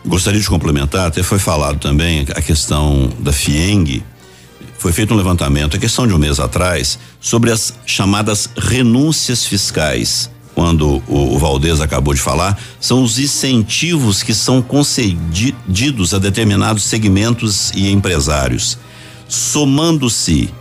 Gostaria 0.05 0.39
de 0.39 0.49
complementar, 0.49 1.07
até 1.07 1.21
foi 1.21 1.37
falado 1.37 1.77
também 1.77 2.25
a 2.35 2.41
questão 2.41 3.09
da 3.19 3.31
FIENG. 3.31 4.03
Foi 4.79 4.91
feito 4.91 5.13
um 5.13 5.17
levantamento, 5.17 5.77
a 5.77 5.79
questão 5.79 6.07
de 6.07 6.13
um 6.13 6.17
mês 6.17 6.39
atrás, 6.39 6.97
sobre 7.19 7.51
as 7.51 7.73
chamadas 7.85 8.49
renúncias 8.57 9.45
fiscais. 9.45 10.31
Quando 10.55 11.01
o, 11.07 11.35
o 11.35 11.37
Valdez 11.37 11.79
acabou 11.79 12.13
de 12.13 12.19
falar, 12.19 12.59
são 12.79 13.03
os 13.03 13.19
incentivos 13.19 14.23
que 14.23 14.33
são 14.33 14.61
concedidos 14.61 16.13
a 16.13 16.19
determinados 16.19 16.83
segmentos 16.83 17.71
e 17.75 17.91
empresários. 17.91 18.77
Somando-se 19.29 20.51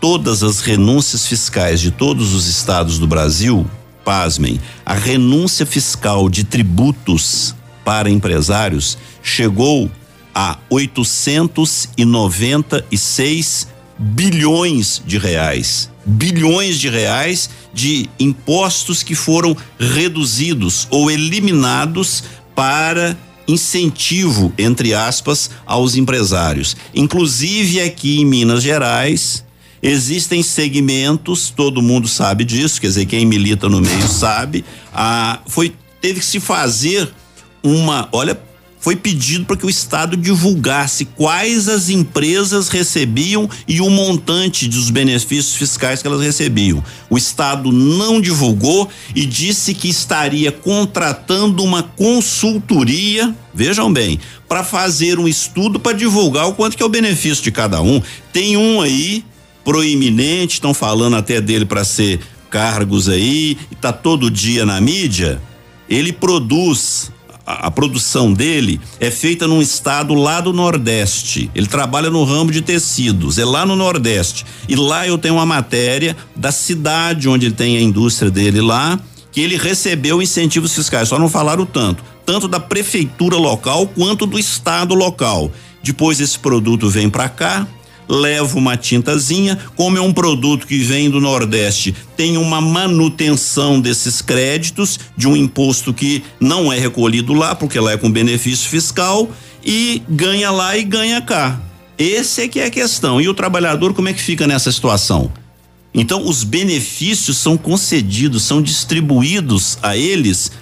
todas 0.00 0.42
as 0.42 0.60
renúncias 0.60 1.26
fiscais 1.26 1.80
de 1.80 1.90
todos 1.90 2.34
os 2.34 2.46
estados 2.46 2.98
do 2.98 3.06
Brasil, 3.06 3.66
pasmem, 4.08 4.58
a 4.86 4.94
renúncia 4.94 5.66
fiscal 5.66 6.30
de 6.30 6.42
tributos 6.42 7.54
para 7.84 8.08
empresários 8.08 8.96
chegou 9.22 9.90
a 10.34 10.56
896 10.70 13.68
bilhões 13.98 15.02
de 15.04 15.18
reais. 15.18 15.90
Bilhões 16.06 16.80
de 16.80 16.88
reais 16.88 17.50
de 17.74 18.08
impostos 18.18 19.02
que 19.02 19.14
foram 19.14 19.54
reduzidos 19.78 20.88
ou 20.90 21.10
eliminados 21.10 22.24
para 22.54 23.14
incentivo, 23.46 24.54
entre 24.56 24.94
aspas, 24.94 25.50
aos 25.66 25.96
empresários. 25.96 26.74
Inclusive 26.94 27.82
aqui 27.82 28.22
em 28.22 28.24
Minas 28.24 28.62
Gerais, 28.62 29.44
existem 29.82 30.42
segmentos, 30.42 31.50
todo 31.50 31.82
mundo 31.82 32.08
sabe 32.08 32.44
disso, 32.44 32.80
quer 32.80 32.88
dizer, 32.88 33.06
quem 33.06 33.26
milita 33.26 33.68
no 33.68 33.80
meio 33.80 34.08
sabe, 34.08 34.64
ah, 34.92 35.40
foi 35.46 35.72
teve 36.00 36.20
que 36.20 36.26
se 36.26 36.40
fazer 36.40 37.12
uma, 37.62 38.08
olha, 38.12 38.40
foi 38.80 38.94
pedido 38.94 39.44
para 39.44 39.56
que 39.56 39.66
o 39.66 39.70
Estado 39.70 40.16
divulgasse 40.16 41.04
quais 41.04 41.68
as 41.68 41.88
empresas 41.88 42.68
recebiam 42.68 43.50
e 43.66 43.80
o 43.80 43.90
montante 43.90 44.68
dos 44.68 44.88
benefícios 44.90 45.56
fiscais 45.56 46.00
que 46.00 46.06
elas 46.06 46.22
recebiam. 46.22 46.82
O 47.10 47.18
Estado 47.18 47.72
não 47.72 48.20
divulgou 48.20 48.88
e 49.14 49.26
disse 49.26 49.74
que 49.74 49.88
estaria 49.88 50.52
contratando 50.52 51.64
uma 51.64 51.82
consultoria, 51.82 53.34
vejam 53.52 53.92
bem, 53.92 54.20
para 54.48 54.62
fazer 54.62 55.18
um 55.18 55.26
estudo 55.26 55.80
para 55.80 55.96
divulgar 55.96 56.46
o 56.46 56.54
quanto 56.54 56.76
que 56.76 56.82
é 56.82 56.86
o 56.86 56.88
benefício 56.88 57.42
de 57.42 57.50
cada 57.50 57.82
um. 57.82 58.00
Tem 58.32 58.56
um 58.56 58.80
aí 58.80 59.24
proeminente, 59.68 60.54
estão 60.54 60.72
falando 60.72 61.14
até 61.16 61.42
dele 61.42 61.66
para 61.66 61.84
ser 61.84 62.20
cargos 62.48 63.06
aí, 63.06 63.58
e 63.70 63.74
tá 63.74 63.92
todo 63.92 64.30
dia 64.30 64.64
na 64.64 64.80
mídia. 64.80 65.42
Ele 65.86 66.10
produz 66.10 67.12
a, 67.44 67.70
produção 67.70 68.32
dele 68.32 68.80
é 68.98 69.10
feita 69.10 69.46
num 69.46 69.60
estado 69.60 70.14
lá 70.14 70.40
do 70.40 70.54
Nordeste. 70.54 71.50
Ele 71.54 71.66
trabalha 71.66 72.08
no 72.08 72.24
ramo 72.24 72.50
de 72.50 72.62
tecidos, 72.62 73.36
é 73.38 73.44
lá 73.44 73.66
no 73.66 73.76
Nordeste. 73.76 74.46
E 74.66 74.74
lá 74.74 75.06
eu 75.06 75.18
tenho 75.18 75.34
uma 75.34 75.44
matéria 75.44 76.16
da 76.34 76.50
cidade 76.50 77.28
onde 77.28 77.44
ele 77.44 77.54
tem 77.54 77.76
a 77.76 77.82
indústria 77.82 78.30
dele 78.30 78.62
lá, 78.62 78.98
que 79.30 79.42
ele 79.42 79.58
recebeu 79.58 80.22
incentivos 80.22 80.74
fiscais, 80.74 81.10
só 81.10 81.18
não 81.18 81.28
falaram 81.28 81.66
tanto, 81.66 82.02
tanto 82.24 82.48
da 82.48 82.58
prefeitura 82.58 83.36
local 83.36 83.86
quanto 83.86 84.24
do 84.24 84.38
estado 84.38 84.94
local. 84.94 85.52
Depois 85.82 86.20
esse 86.20 86.38
produto 86.38 86.88
vem 86.88 87.10
para 87.10 87.28
cá, 87.28 87.68
leva 88.08 88.56
uma 88.56 88.76
tintazinha, 88.76 89.58
como 89.76 89.98
é 89.98 90.00
um 90.00 90.12
produto 90.12 90.66
que 90.66 90.78
vem 90.78 91.10
do 91.10 91.20
Nordeste, 91.20 91.94
tem 92.16 92.36
uma 92.36 92.60
manutenção 92.60 93.80
desses 93.80 94.22
créditos 94.22 94.98
de 95.16 95.28
um 95.28 95.36
imposto 95.36 95.92
que 95.92 96.24
não 96.40 96.72
é 96.72 96.78
recolhido 96.78 97.34
lá, 97.34 97.54
porque 97.54 97.78
lá 97.78 97.92
é 97.92 97.96
com 97.96 98.10
benefício 98.10 98.68
fiscal 98.68 99.30
e 99.64 100.02
ganha 100.08 100.50
lá 100.50 100.76
e 100.76 100.84
ganha 100.84 101.20
cá. 101.20 101.60
Esse 101.98 102.42
é 102.42 102.48
que 102.48 102.60
é 102.60 102.66
a 102.66 102.70
questão. 102.70 103.20
E 103.20 103.28
o 103.28 103.34
trabalhador 103.34 103.92
como 103.92 104.08
é 104.08 104.12
que 104.12 104.22
fica 104.22 104.46
nessa 104.46 104.70
situação? 104.70 105.30
Então, 105.92 106.26
os 106.26 106.44
benefícios 106.44 107.38
são 107.38 107.56
concedidos, 107.56 108.44
são 108.44 108.62
distribuídos 108.62 109.78
a 109.82 109.96
eles 109.96 110.52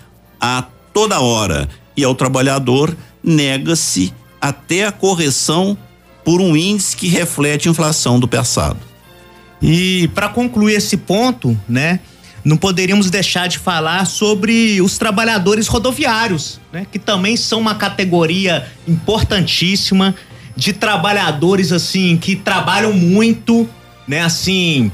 a 0.41 0.65
toda 0.95 1.21
hora. 1.21 1.69
E 1.97 2.03
ao 2.03 2.15
trabalhador 2.15 2.97
nega-se 3.23 4.15
até 4.41 4.87
a 4.87 4.93
correção 4.93 5.77
por 6.27 6.41
um 6.41 6.57
índice 6.57 6.97
que 6.97 7.07
reflete 7.07 7.69
a 7.69 7.71
inflação 7.71 8.19
do 8.19 8.27
passado. 8.27 8.81
E 9.63 10.09
para 10.09 10.29
concluir 10.29 10.75
esse 10.75 10.97
ponto, 10.97 11.57
né, 11.69 12.01
não 12.45 12.57
poderíamos 12.57 13.09
deixar 13.11 13.47
de 13.47 13.61
falar 13.61 14.05
sobre 14.07 14.81
os 14.83 14.99
trabalhadores 14.99 15.69
rodoviários, 15.69 16.61
né, 16.73 16.85
que 16.91 16.99
também 16.99 17.37
são 17.37 17.61
uma 17.61 17.77
categoria 17.77 18.67
importantíssima 18.89 20.17
de 20.57 20.73
trabalhadores 20.73 21.71
assim 21.71 22.17
que 22.17 22.35
trabalham 22.35 22.93
muito, 22.93 23.69
né, 24.09 24.23
assim, 24.23 24.91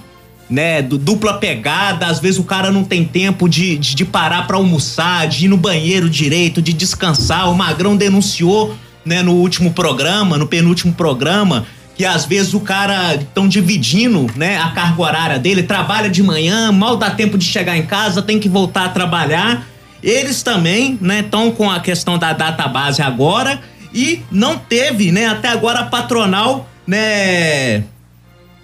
né, 0.51 0.83
dupla 0.83 1.39
pegada, 1.39 2.09
às 2.09 2.21
vezes 2.21 2.39
o 2.39 2.45
cara 2.45 2.71
não 2.71 2.85
tem 2.85 3.07
tempo 3.07 3.49
de, 3.49 3.79
de, 3.79 3.95
de 3.95 4.05
parar 4.05 4.47
para 4.47 4.59
almoçar, 4.59 5.27
de 5.29 5.47
ir 5.47 5.49
no 5.49 5.57
banheiro 5.57 6.11
direito, 6.11 6.61
de 6.61 6.75
descansar. 6.75 7.51
O 7.51 7.55
Magrão 7.55 7.97
denunciou 7.97 8.77
né, 9.05 9.23
no 9.23 9.33
último 9.35 9.73
programa, 9.73 10.39
no 10.39 10.47
penúltimo 10.47 10.93
programa, 10.93 11.67
que 11.95 12.05
às 12.05 12.25
vezes 12.25 12.55
o 12.55 12.61
cara 12.61 13.15
estão 13.15 13.47
dividindo, 13.47 14.27
né, 14.37 14.59
a 14.59 14.71
carga 14.71 15.03
horária 15.03 15.39
dele, 15.39 15.63
trabalha 15.63 16.09
de 16.09 16.23
manhã, 16.23 16.73
mal 16.73 16.97
dá 16.97 17.11
tempo 17.11 17.37
de 17.37 17.45
chegar 17.45 17.77
em 17.77 17.87
casa, 17.87 18.23
tem 18.23 18.39
que 18.39 18.49
voltar 18.49 18.87
a 18.87 18.89
trabalhar. 18.89 19.67
Eles 20.03 20.43
também, 20.43 20.99
né, 21.01 21.21
estão 21.21 21.51
com 21.51 21.71
a 21.71 21.81
questão 21.81 22.19
da 22.19 22.33
data 22.33 22.67
base 22.67 23.03
agora 23.03 23.61
e 23.95 24.23
não 24.31 24.57
teve, 24.57 25.13
né, 25.13 25.27
até 25.27 25.49
agora 25.49 25.81
a 25.81 25.85
patronal, 25.85 26.69
né, 26.87 27.85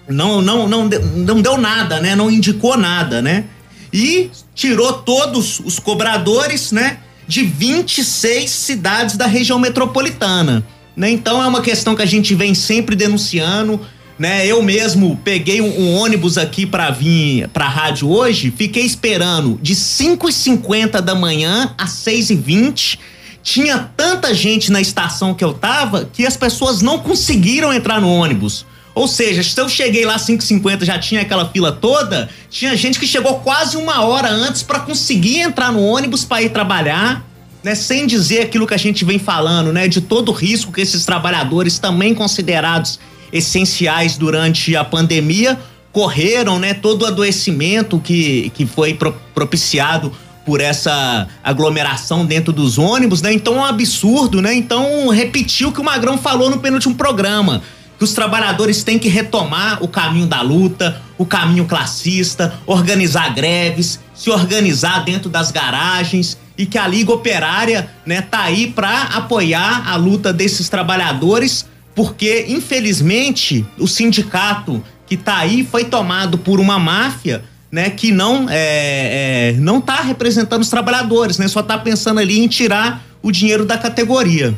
não 0.07 0.41
não 0.41 0.67
não 0.67 0.89
não 0.89 1.41
deu 1.41 1.57
nada, 1.57 1.99
né, 1.99 2.15
não 2.15 2.31
indicou 2.31 2.75
nada, 2.75 3.21
né? 3.21 3.45
E 3.93 4.29
tirou 4.53 4.93
todos 4.93 5.59
os 5.59 5.79
cobradores, 5.79 6.71
né? 6.71 6.97
De 7.29 7.43
26 7.43 8.49
cidades 8.49 9.15
da 9.15 9.27
região 9.27 9.59
metropolitana. 9.59 10.65
Né? 10.97 11.11
Então 11.11 11.43
é 11.43 11.45
uma 11.45 11.61
questão 11.61 11.95
que 11.95 12.01
a 12.01 12.05
gente 12.05 12.33
vem 12.33 12.55
sempre 12.55 12.95
denunciando. 12.95 13.79
Né? 14.17 14.47
Eu 14.47 14.63
mesmo 14.63 15.15
peguei 15.23 15.61
um, 15.61 15.79
um 15.79 15.95
ônibus 15.95 16.39
aqui 16.39 16.65
para 16.65 16.89
vir 16.89 17.47
para 17.49 17.65
a 17.65 17.69
rádio 17.69 18.09
hoje, 18.09 18.51
fiquei 18.51 18.83
esperando 18.83 19.59
de 19.61 19.75
5 19.75 20.27
e 20.27 20.33
50 20.33 20.99
da 21.03 21.13
manhã 21.13 21.71
às 21.77 21.91
6 21.91 22.31
e 22.31 22.35
20 22.35 22.99
tinha 23.43 23.77
tanta 23.95 24.33
gente 24.33 24.71
na 24.71 24.81
estação 24.81 25.35
que 25.35 25.43
eu 25.43 25.53
tava 25.53 26.09
que 26.11 26.25
as 26.25 26.35
pessoas 26.35 26.81
não 26.81 26.97
conseguiram 26.97 27.71
entrar 27.71 28.01
no 28.01 28.09
ônibus. 28.09 28.65
Ou 28.95 29.07
seja, 29.07 29.43
se 29.43 29.59
eu 29.59 29.69
cheguei 29.69 30.05
lá 30.05 30.17
5h50 30.17 30.83
já 30.83 30.97
tinha 30.97 31.21
aquela 31.21 31.47
fila 31.49 31.71
toda, 31.71 32.29
tinha 32.49 32.75
gente 32.75 32.99
que 32.99 33.07
chegou 33.07 33.39
quase 33.39 33.77
uma 33.77 34.03
hora 34.03 34.29
antes 34.29 34.63
para 34.63 34.79
conseguir 34.79 35.39
entrar 35.39 35.71
no 35.71 35.81
ônibus 35.81 36.25
para 36.25 36.41
ir 36.41 36.49
trabalhar, 36.49 37.25
né? 37.63 37.75
Sem 37.75 38.07
dizer 38.07 38.41
aquilo 38.41 38.65
que 38.67 38.73
a 38.73 38.77
gente 38.77 39.05
vem 39.05 39.19
falando, 39.19 39.71
né? 39.71 39.87
De 39.87 40.01
todo 40.01 40.29
o 40.29 40.33
risco 40.33 40.71
que 40.71 40.81
esses 40.81 41.05
trabalhadores, 41.05 41.77
também 41.79 42.13
considerados 42.13 42.99
essenciais 43.31 44.17
durante 44.17 44.75
a 44.75 44.83
pandemia, 44.83 45.57
correram, 45.91 46.59
né? 46.59 46.73
Todo 46.73 47.03
o 47.03 47.05
adoecimento 47.05 47.99
que, 47.99 48.51
que 48.55 48.65
foi 48.65 48.95
pro, 48.95 49.13
propiciado 49.33 50.11
por 50.45 50.61
essa 50.61 51.27
aglomeração 51.43 52.25
dentro 52.25 52.51
dos 52.51 52.79
ônibus, 52.79 53.21
né? 53.21 53.31
Então 53.31 53.57
é 53.57 53.59
um 53.59 53.65
absurdo, 53.65 54.41
né? 54.41 54.53
Então 54.53 55.07
repetiu 55.09 55.69
o 55.69 55.71
que 55.71 55.79
o 55.79 55.83
Magrão 55.83 56.17
falou 56.17 56.49
no 56.49 56.59
penúltimo 56.59 56.95
programa 56.95 57.61
que 57.99 58.05
os 58.05 58.13
trabalhadores 58.13 58.81
têm 58.81 58.97
que 58.97 59.09
retomar 59.09 59.83
o 59.83 59.87
caminho 59.87 60.25
da 60.25 60.41
luta, 60.41 61.01
o 61.17 61.25
caminho 61.25 61.65
classista, 61.65 62.57
organizar 62.65 63.35
greves, 63.35 63.99
se 64.15 64.29
organizar 64.29 65.03
dentro 65.03 65.29
das 65.29 65.51
garagens 65.51 66.37
e 66.57 66.65
que 66.65 66.77
a 66.77 66.87
Liga 66.87 67.11
Operária, 67.11 67.89
né, 68.05 68.21
tá 68.21 68.43
aí 68.43 68.67
para 68.67 69.03
apoiar 69.03 69.83
a 69.85 69.97
luta 69.97 70.31
desses 70.31 70.69
trabalhadores, 70.69 71.65
porque 71.93 72.45
infelizmente 72.47 73.65
o 73.77 73.85
sindicato 73.85 74.81
que 75.05 75.17
tá 75.17 75.37
aí 75.37 75.67
foi 75.69 75.83
tomado 75.83 76.37
por 76.37 76.61
uma 76.61 76.79
máfia 76.79 77.43
né, 77.69 77.89
que 77.89 78.13
não 78.13 78.47
é, 78.49 79.53
é, 79.53 79.59
não 79.59 79.81
tá 79.81 79.97
representando 79.97 80.61
os 80.61 80.69
trabalhadores, 80.69 81.37
né, 81.37 81.49
só 81.49 81.61
tá 81.61 81.77
pensando 81.77 82.21
ali 82.21 82.39
em 82.39 82.47
tirar 82.47 83.03
o 83.21 83.29
dinheiro 83.29 83.65
da 83.65 83.77
categoria. 83.77 84.57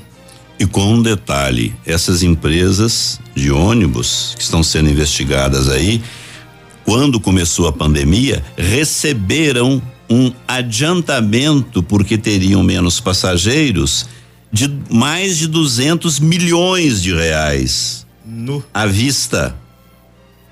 E 0.61 0.65
com 0.67 0.93
um 0.93 1.01
detalhe, 1.01 1.73
essas 1.87 2.21
empresas 2.21 3.19
de 3.33 3.49
ônibus 3.49 4.35
que 4.37 4.43
estão 4.43 4.61
sendo 4.61 4.91
investigadas 4.91 5.67
aí, 5.67 5.99
quando 6.85 7.19
começou 7.19 7.67
a 7.67 7.73
pandemia, 7.73 8.45
receberam 8.55 9.81
um 10.07 10.31
adiantamento 10.47 11.81
porque 11.81 12.15
teriam 12.15 12.61
menos 12.61 12.99
passageiros 12.99 14.05
de 14.53 14.71
mais 14.87 15.35
de 15.39 15.47
200 15.47 16.19
milhões 16.19 17.01
de 17.01 17.11
reais 17.11 18.05
no. 18.23 18.63
à 18.71 18.85
vista. 18.85 19.55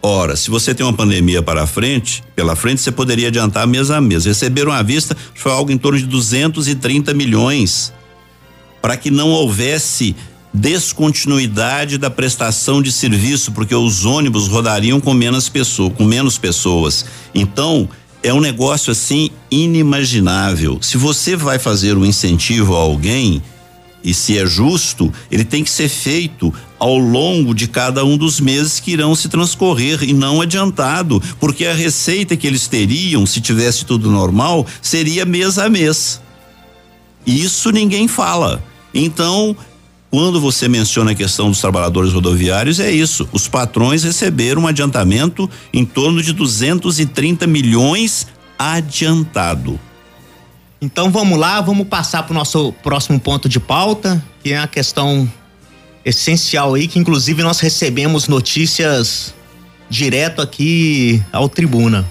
Ora, 0.01 0.35
se 0.35 0.49
você 0.49 0.73
tem 0.73 0.83
uma 0.83 0.93
pandemia 0.93 1.43
para 1.43 1.67
frente, 1.67 2.23
pela 2.35 2.55
frente, 2.55 2.81
você 2.81 2.91
poderia 2.91 3.27
adiantar 3.27 3.67
mês 3.67 3.91
a 3.91 4.01
mês. 4.01 4.25
Receberam 4.25 4.71
à 4.71 4.81
vista 4.81 5.15
foi 5.35 5.51
algo 5.51 5.71
em 5.71 5.77
torno 5.77 5.99
de 5.99 6.07
230 6.07 7.13
milhões 7.13 7.93
para 8.81 8.97
que 8.97 9.11
não 9.11 9.29
houvesse 9.29 10.15
descontinuidade 10.53 11.97
da 11.97 12.09
prestação 12.09 12.81
de 12.81 12.91
serviço, 12.91 13.51
porque 13.51 13.75
os 13.75 14.05
ônibus 14.05 14.47
rodariam 14.47 14.99
com 14.99 15.13
menos 15.13 15.47
pessoas, 15.47 15.93
com 15.93 16.03
menos 16.03 16.37
pessoas. 16.37 17.05
Então, 17.33 17.87
é 18.23 18.33
um 18.33 18.41
negócio 18.41 18.91
assim 18.91 19.29
inimaginável. 19.49 20.79
Se 20.81 20.97
você 20.97 21.35
vai 21.35 21.59
fazer 21.59 21.97
um 21.97 22.05
incentivo 22.05 22.75
a 22.75 22.79
alguém, 22.79 23.41
e 24.03 24.13
se 24.13 24.37
é 24.37 24.45
justo, 24.45 25.11
ele 25.29 25.43
tem 25.43 25.63
que 25.63 25.69
ser 25.69 25.89
feito 25.89 26.53
ao 26.77 26.97
longo 26.97 27.53
de 27.53 27.67
cada 27.67 28.05
um 28.05 28.17
dos 28.17 28.39
meses 28.39 28.79
que 28.79 28.91
irão 28.91 29.13
se 29.13 29.27
transcorrer 29.27 30.03
e 30.03 30.13
não 30.13 30.41
adiantado, 30.41 31.21
porque 31.39 31.65
a 31.65 31.73
receita 31.73 32.37
que 32.37 32.47
eles 32.47 32.67
teriam, 32.67 33.25
se 33.25 33.41
tivesse 33.41 33.85
tudo 33.85 34.09
normal, 34.09 34.65
seria 34.81 35.25
mês 35.25 35.57
a 35.57 35.69
mês. 35.69 36.21
Isso 37.25 37.71
ninguém 37.71 38.07
fala. 38.07 38.63
Então, 38.93 39.55
quando 40.11 40.41
você 40.41 40.67
menciona 40.67 41.11
a 41.11 41.15
questão 41.15 41.49
dos 41.49 41.61
trabalhadores 41.61 42.13
rodoviários, 42.13 42.79
é 42.79 42.91
isso. 42.91 43.29
Os 43.31 43.47
patrões 43.47 44.03
receberam 44.03 44.63
um 44.63 44.67
adiantamento 44.67 45.49
em 45.71 45.85
torno 45.85 46.21
de 46.21 46.33
230 46.33 47.45
milhões 47.45 48.27
adiantado. 48.57 49.79
Então 50.81 51.11
vamos 51.11 51.37
lá, 51.37 51.61
vamos 51.61 51.87
passar 51.87 52.23
para 52.23 52.31
o 52.31 52.35
nosso 52.35 52.73
próximo 52.81 53.19
ponto 53.19 53.47
de 53.49 53.59
pauta, 53.59 54.23
que 54.41 54.53
é 54.53 54.57
a 54.57 54.67
questão 54.67 55.29
essencial 56.03 56.73
aí, 56.73 56.87
que 56.87 56.97
inclusive 56.97 57.43
nós 57.43 57.59
recebemos 57.59 58.27
notícias 58.27 59.33
direto 59.89 60.41
aqui 60.41 61.21
ao 61.31 61.49
Tribuna. 61.49 62.09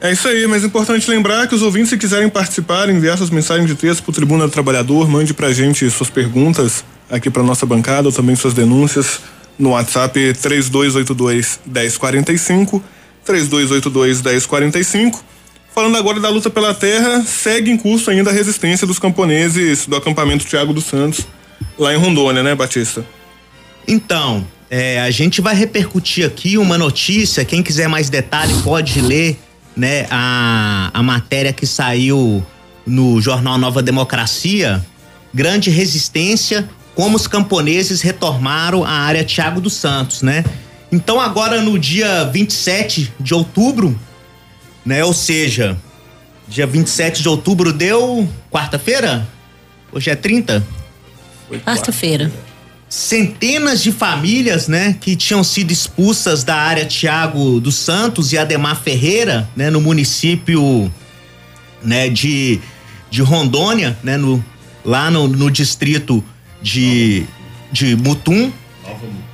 É 0.00 0.12
isso 0.12 0.28
aí, 0.28 0.46
mas 0.46 0.62
é 0.62 0.66
importante 0.66 1.10
lembrar 1.10 1.48
que 1.48 1.54
os 1.56 1.62
ouvintes, 1.62 1.90
se 1.90 1.98
quiserem 1.98 2.28
participar, 2.28 2.88
enviar 2.88 3.18
suas 3.18 3.30
mensagens 3.30 3.66
de 3.66 3.74
texto 3.74 4.02
para 4.04 4.10
o 4.10 4.14
Tribuna 4.14 4.46
do 4.46 4.50
Trabalhador, 4.50 5.08
mande 5.08 5.34
para 5.34 5.48
a 5.48 5.52
gente 5.52 5.90
suas 5.90 6.08
perguntas 6.08 6.84
aqui 7.10 7.28
para 7.28 7.42
nossa 7.42 7.66
bancada 7.66 8.06
ou 8.06 8.12
também 8.12 8.36
suas 8.36 8.54
denúncias 8.54 9.20
no 9.58 9.70
WhatsApp 9.70 10.34
3282 10.40 11.60
1045, 11.66 12.82
3282 13.24 14.22
1045. 14.22 15.24
Falando 15.74 15.96
agora 15.96 16.20
da 16.20 16.28
luta 16.28 16.48
pela 16.48 16.72
terra, 16.72 17.22
segue 17.22 17.68
em 17.70 17.76
curso 17.76 18.08
ainda 18.10 18.30
a 18.30 18.32
resistência 18.32 18.86
dos 18.86 19.00
camponeses 19.00 19.86
do 19.86 19.96
acampamento 19.96 20.44
Tiago 20.44 20.72
dos 20.72 20.84
Santos, 20.84 21.26
lá 21.76 21.92
em 21.92 21.96
Rondônia, 21.96 22.42
né, 22.42 22.54
Batista? 22.54 23.04
Então, 23.86 24.46
é, 24.70 25.00
a 25.00 25.10
gente 25.10 25.40
vai 25.40 25.56
repercutir 25.56 26.24
aqui 26.24 26.56
uma 26.56 26.78
notícia. 26.78 27.44
Quem 27.44 27.64
quiser 27.64 27.88
mais 27.88 28.08
detalhe 28.08 28.54
pode 28.62 29.00
ler 29.00 29.38
né, 29.78 30.06
a, 30.10 30.90
a 30.92 31.02
matéria 31.02 31.52
que 31.52 31.64
saiu 31.64 32.44
no 32.84 33.20
jornal 33.20 33.56
Nova 33.56 33.80
Democracia, 33.80 34.84
grande 35.32 35.70
resistência, 35.70 36.68
como 36.96 37.16
os 37.16 37.28
camponeses 37.28 38.02
retornaram 38.02 38.84
à 38.84 38.90
área 38.90 39.24
Tiago 39.24 39.60
dos 39.60 39.74
Santos, 39.74 40.22
né? 40.22 40.44
Então 40.90 41.20
agora 41.20 41.62
no 41.62 41.78
dia 41.78 42.24
27 42.24 43.12
de 43.20 43.34
outubro, 43.34 43.98
né, 44.84 45.04
ou 45.04 45.12
seja, 45.12 45.78
dia 46.48 46.66
27 46.66 47.22
de 47.22 47.28
outubro 47.28 47.72
deu 47.72 48.28
quarta-feira? 48.50 49.28
Hoje 49.92 50.10
é 50.10 50.16
30? 50.16 50.66
Quarta-feira 51.64 52.32
centenas 52.88 53.82
de 53.82 53.92
famílias, 53.92 54.66
né, 54.66 54.96
que 54.98 55.14
tinham 55.14 55.44
sido 55.44 55.70
expulsas 55.70 56.42
da 56.42 56.56
área 56.56 56.86
Tiago 56.86 57.60
dos 57.60 57.74
Santos 57.74 58.32
e 58.32 58.38
Ademar 58.38 58.80
Ferreira, 58.80 59.48
né, 59.54 59.70
no 59.70 59.80
município, 59.80 60.90
né, 61.82 62.08
de, 62.08 62.60
de 63.10 63.20
Rondônia, 63.20 63.98
né, 64.02 64.16
no, 64.16 64.42
lá 64.84 65.10
no, 65.10 65.28
no 65.28 65.50
distrito 65.50 66.24
de, 66.62 67.24
de 67.70 67.94
Mutum, 67.94 68.50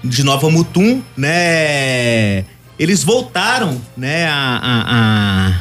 de 0.03 0.25
Nova 0.25 0.51
Mutum, 0.51 1.01
né, 1.17 2.45
eles 2.77 3.05
voltaram, 3.05 3.81
né, 3.97 4.27
a, 4.27 4.61
a, 4.63 5.61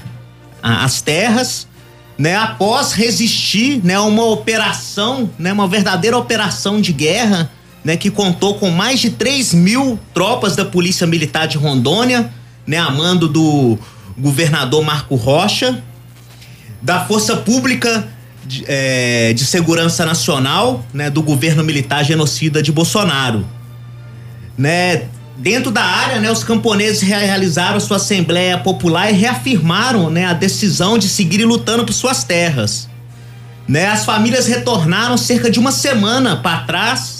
a, 0.63 0.83
as 0.83 0.99
terras, 0.99 1.67
né, 2.17 2.35
após 2.35 2.93
resistir, 2.93 3.81
né, 3.83 3.95
a 3.95 4.01
uma 4.01 4.25
operação, 4.25 5.29
né, 5.37 5.53
uma 5.53 5.67
verdadeira 5.67 6.17
operação 6.17 6.81
de 6.81 6.91
guerra, 6.91 7.51
né, 7.83 7.97
que 7.97 8.09
contou 8.09 8.55
com 8.55 8.69
mais 8.69 8.99
de 8.99 9.09
3 9.11 9.53
mil 9.53 9.99
tropas 10.13 10.55
da 10.55 10.63
Polícia 10.63 11.05
Militar 11.05 11.47
de 11.47 11.57
Rondônia, 11.57 12.31
né, 12.65 12.77
a 12.77 12.89
mando 12.89 13.27
do 13.27 13.77
governador 14.17 14.83
Marco 14.83 15.15
Rocha, 15.15 15.83
da 16.81 17.05
Força 17.05 17.35
Pública 17.35 18.07
de, 18.45 18.63
é, 18.67 19.33
de 19.33 19.45
Segurança 19.45 20.05
Nacional, 20.05 20.85
né, 20.93 21.09
do 21.09 21.21
governo 21.21 21.63
militar 21.63 22.03
genocida 22.03 22.61
de 22.61 22.71
Bolsonaro. 22.71 23.45
Né, 24.57 25.05
dentro 25.37 25.71
da 25.71 25.83
área, 25.83 26.19
né, 26.19 26.31
os 26.31 26.43
camponeses 26.43 27.01
realizaram 27.01 27.79
sua 27.79 27.97
Assembleia 27.97 28.57
Popular 28.57 29.11
e 29.11 29.13
reafirmaram 29.13 30.09
né, 30.09 30.25
a 30.25 30.33
decisão 30.33 30.97
de 30.97 31.09
seguir 31.09 31.43
lutando 31.43 31.83
por 31.85 31.93
suas 31.93 32.23
terras. 32.23 32.87
Né, 33.67 33.87
as 33.87 34.05
famílias 34.05 34.47
retornaram 34.47 35.17
cerca 35.17 35.49
de 35.49 35.59
uma 35.59 35.71
semana 35.71 36.37
para 36.37 36.59
trás 36.59 37.12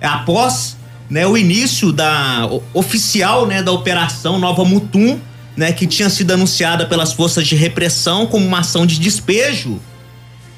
após 0.00 0.76
né, 1.08 1.26
o 1.26 1.36
início 1.36 1.92
da 1.92 2.48
oficial 2.74 3.46
né, 3.46 3.62
da 3.62 3.72
operação 3.72 4.38
Nova 4.38 4.64
Mutum, 4.64 5.18
né, 5.56 5.72
que 5.72 5.86
tinha 5.86 6.10
sido 6.10 6.32
anunciada 6.32 6.86
pelas 6.86 7.12
forças 7.12 7.46
de 7.46 7.54
repressão 7.54 8.26
como 8.26 8.46
uma 8.46 8.60
ação 8.60 8.84
de 8.84 8.98
despejo, 8.98 9.80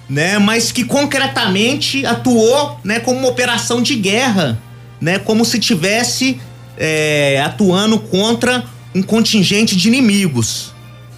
né, 0.08 0.38
mas 0.38 0.72
que 0.72 0.84
concretamente 0.84 2.04
atuou 2.04 2.80
né, 2.82 2.98
como 2.98 3.18
uma 3.18 3.28
operação 3.28 3.82
de 3.82 3.94
guerra, 3.94 4.58
né, 5.00 5.18
como 5.18 5.44
se 5.44 5.58
tivesse 5.58 6.40
é, 6.76 7.42
atuando 7.44 7.98
contra 7.98 8.64
um 8.94 9.02
contingente 9.02 9.76
de 9.76 9.88
inimigos, 9.88 10.72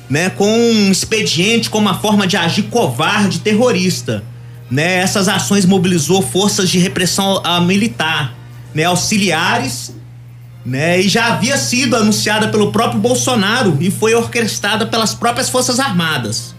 né, 0.08 0.28
com 0.28 0.50
um 0.50 0.90
expediente 0.90 1.70
como 1.70 1.86
uma 1.86 1.98
forma 1.98 2.26
de 2.26 2.36
agir 2.36 2.64
covarde 2.64 3.38
terrorista 3.38 4.24
né, 4.70 4.98
essas 4.98 5.28
ações 5.28 5.66
mobilizou 5.66 6.22
forças 6.22 6.70
de 6.70 6.78
repressão 6.78 7.42
militar, 7.64 8.34
né, 8.74 8.84
auxiliares, 8.84 9.94
né, 10.64 11.00
e 11.00 11.08
já 11.08 11.26
havia 11.28 11.56
sido 11.56 11.96
anunciada 11.96 12.48
pelo 12.48 12.70
próprio 12.70 13.00
Bolsonaro 13.00 13.76
e 13.80 13.90
foi 13.90 14.14
orquestrada 14.14 14.86
pelas 14.86 15.14
próprias 15.14 15.48
Forças 15.48 15.80
Armadas. 15.80 16.54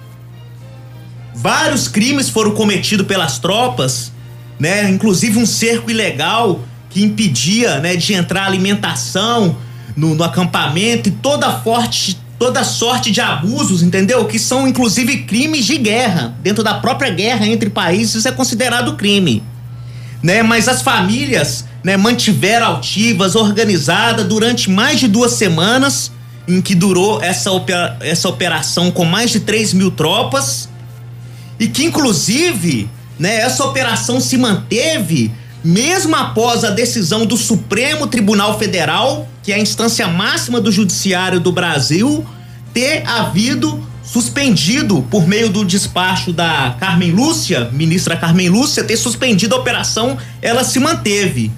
Vários 1.33 1.87
crimes 1.87 2.29
foram 2.29 2.51
cometidos 2.51 3.07
pelas 3.07 3.39
tropas, 3.39 4.11
né? 4.59 4.87
Inclusive 4.89 5.39
um 5.39 5.45
cerco 5.45 5.89
ilegal 5.89 6.61
que 6.89 7.01
impedia, 7.01 7.79
né, 7.79 7.95
de 7.95 8.13
entrar 8.13 8.45
alimentação 8.45 9.57
no, 9.95 10.13
no 10.13 10.23
acampamento 10.23 11.09
e 11.09 11.11
toda 11.11 11.49
forte, 11.61 12.19
toda 12.41 12.63
sorte 12.63 13.11
de 13.11 13.21
abusos, 13.21 13.83
entendeu? 13.83 14.25
Que 14.25 14.39
são 14.39 14.67
inclusive 14.67 15.25
crimes 15.25 15.63
de 15.63 15.77
guerra 15.77 16.33
dentro 16.41 16.63
da 16.63 16.73
própria 16.73 17.11
guerra 17.11 17.45
entre 17.45 17.69
países, 17.69 18.25
é 18.25 18.31
considerado 18.31 18.97
crime, 18.97 19.43
né? 20.23 20.41
Mas 20.41 20.67
as 20.67 20.81
famílias, 20.81 21.65
né, 21.83 21.95
mantiveram 21.97 22.65
altivas, 22.65 23.35
organizadas 23.35 24.25
durante 24.25 24.71
mais 24.71 24.99
de 24.99 25.07
duas 25.07 25.33
semanas, 25.33 26.11
em 26.47 26.63
que 26.63 26.73
durou 26.73 27.21
essa, 27.21 27.51
opera, 27.51 27.95
essa 27.99 28.27
operação 28.27 28.89
com 28.89 29.05
mais 29.05 29.29
de 29.29 29.41
3 29.41 29.73
mil 29.73 29.91
tropas 29.91 30.67
e 31.59 31.67
que 31.67 31.85
inclusive, 31.85 32.89
né, 33.19 33.35
essa 33.35 33.63
operação 33.65 34.19
se 34.19 34.35
manteve 34.35 35.31
mesmo 35.63 36.15
após 36.15 36.63
a 36.63 36.69
decisão 36.69 37.25
do 37.25 37.37
Supremo 37.37 38.07
Tribunal 38.07 38.57
Federal, 38.57 39.27
que 39.43 39.51
é 39.51 39.55
a 39.55 39.59
instância 39.59 40.07
máxima 40.07 40.59
do 40.59 40.71
judiciário 40.71 41.39
do 41.39 41.51
Brasil, 41.51 42.25
ter 42.73 43.05
havido 43.07 43.87
suspendido 44.03 45.05
por 45.09 45.27
meio 45.27 45.49
do 45.49 45.63
despacho 45.63 46.33
da 46.33 46.75
Carmen 46.79 47.11
Lúcia, 47.11 47.69
ministra 47.71 48.17
Carmen 48.17 48.49
Lúcia, 48.49 48.83
ter 48.83 48.97
suspendido 48.97 49.55
a 49.55 49.59
operação, 49.59 50.17
ela 50.41 50.63
se 50.63 50.79
manteve. 50.79 51.51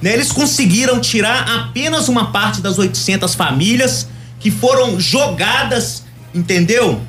Né, 0.00 0.12
eles 0.12 0.30
conseguiram 0.30 1.00
tirar 1.00 1.48
apenas 1.58 2.08
uma 2.08 2.30
parte 2.30 2.60
das 2.60 2.78
800 2.78 3.34
famílias 3.34 4.08
que 4.38 4.48
foram 4.48 5.00
jogadas, 5.00 6.04
entendeu? 6.32 7.00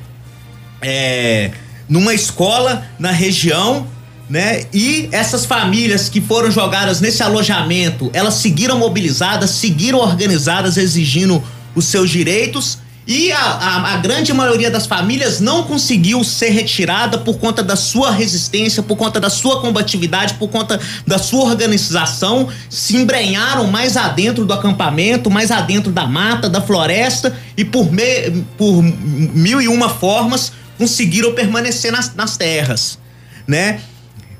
É, 0.82 1.52
numa 1.88 2.12
escola 2.12 2.84
na 2.98 3.12
região, 3.12 3.86
né? 4.30 4.64
E 4.72 5.08
essas 5.10 5.44
famílias 5.44 6.08
que 6.08 6.20
foram 6.20 6.52
jogadas 6.52 7.00
nesse 7.00 7.20
alojamento, 7.20 8.10
elas 8.14 8.34
seguiram 8.34 8.78
mobilizadas, 8.78 9.50
seguiram 9.50 9.98
organizadas, 9.98 10.76
exigindo 10.76 11.42
os 11.74 11.86
seus 11.86 12.08
direitos. 12.08 12.78
E 13.08 13.32
a, 13.32 13.40
a, 13.40 13.94
a, 13.94 13.96
grande 13.96 14.32
maioria 14.32 14.70
das 14.70 14.86
famílias 14.86 15.40
não 15.40 15.64
conseguiu 15.64 16.22
ser 16.22 16.50
retirada 16.50 17.18
por 17.18 17.38
conta 17.38 17.60
da 17.60 17.74
sua 17.74 18.12
resistência, 18.12 18.84
por 18.84 18.96
conta 18.96 19.18
da 19.18 19.28
sua 19.28 19.60
combatividade, 19.60 20.34
por 20.34 20.48
conta 20.48 20.78
da 21.04 21.18
sua 21.18 21.46
organização. 21.46 22.48
Se 22.68 22.96
embrenharam 22.96 23.66
mais 23.66 23.96
adentro 23.96 24.44
do 24.44 24.52
acampamento, 24.52 25.28
mais 25.28 25.50
adentro 25.50 25.90
da 25.90 26.06
mata, 26.06 26.48
da 26.48 26.60
floresta 26.60 27.36
e 27.56 27.64
por, 27.64 27.92
me, 27.92 28.44
por 28.56 28.80
mil 28.80 29.60
e 29.60 29.66
uma 29.66 29.88
formas 29.88 30.52
conseguiram 30.78 31.34
permanecer 31.34 31.90
nas, 31.90 32.14
nas 32.14 32.36
terras, 32.36 32.96
né? 33.44 33.80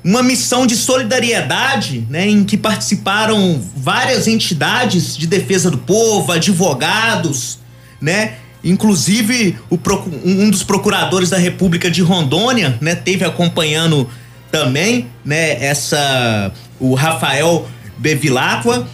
Uma 0.03 0.23
missão 0.23 0.65
de 0.65 0.75
solidariedade, 0.75 2.05
né, 2.09 2.27
em 2.27 2.43
que 2.43 2.57
participaram 2.57 3.61
várias 3.75 4.27
entidades 4.27 5.15
de 5.15 5.27
defesa 5.27 5.69
do 5.69 5.77
povo, 5.77 6.31
advogados, 6.31 7.59
né? 7.99 8.33
Inclusive 8.63 9.57
o, 9.69 9.79
um 10.23 10.49
dos 10.49 10.63
procuradores 10.63 11.29
da 11.29 11.37
República 11.37 11.89
de 11.89 12.01
Rondônia, 12.01 12.77
né, 12.81 12.95
teve 12.95 13.25
acompanhando 13.25 14.09
também, 14.51 15.07
né, 15.23 15.63
essa 15.63 16.51
o 16.79 16.95
Rafael 16.95 17.67
Bevilacqua 17.97 18.87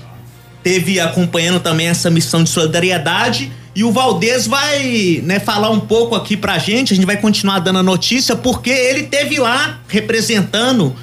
teve 0.61 0.99
acompanhando 0.99 1.61
também 1.61 1.87
essa 1.87 2.09
missão 2.09 2.43
de 2.43 2.49
solidariedade 2.49 3.49
e 3.77 3.83
o 3.83 3.91
Valdez 3.91 4.47
vai 4.47 5.21
né, 5.23 5.39
falar 5.39 5.69
um 5.69 5.79
pouco 5.79 6.15
aqui 6.15 6.35
pra 6.35 6.57
gente, 6.57 6.93
a 6.93 6.95
gente 6.95 7.05
vai 7.05 7.17
continuar 7.17 7.59
dando 7.59 7.77
a 7.77 7.83
notícia, 7.83 8.35
porque 8.35 8.71
ele 8.71 9.03
teve 9.03 9.37
lá 9.37 9.81
representando 9.87 10.95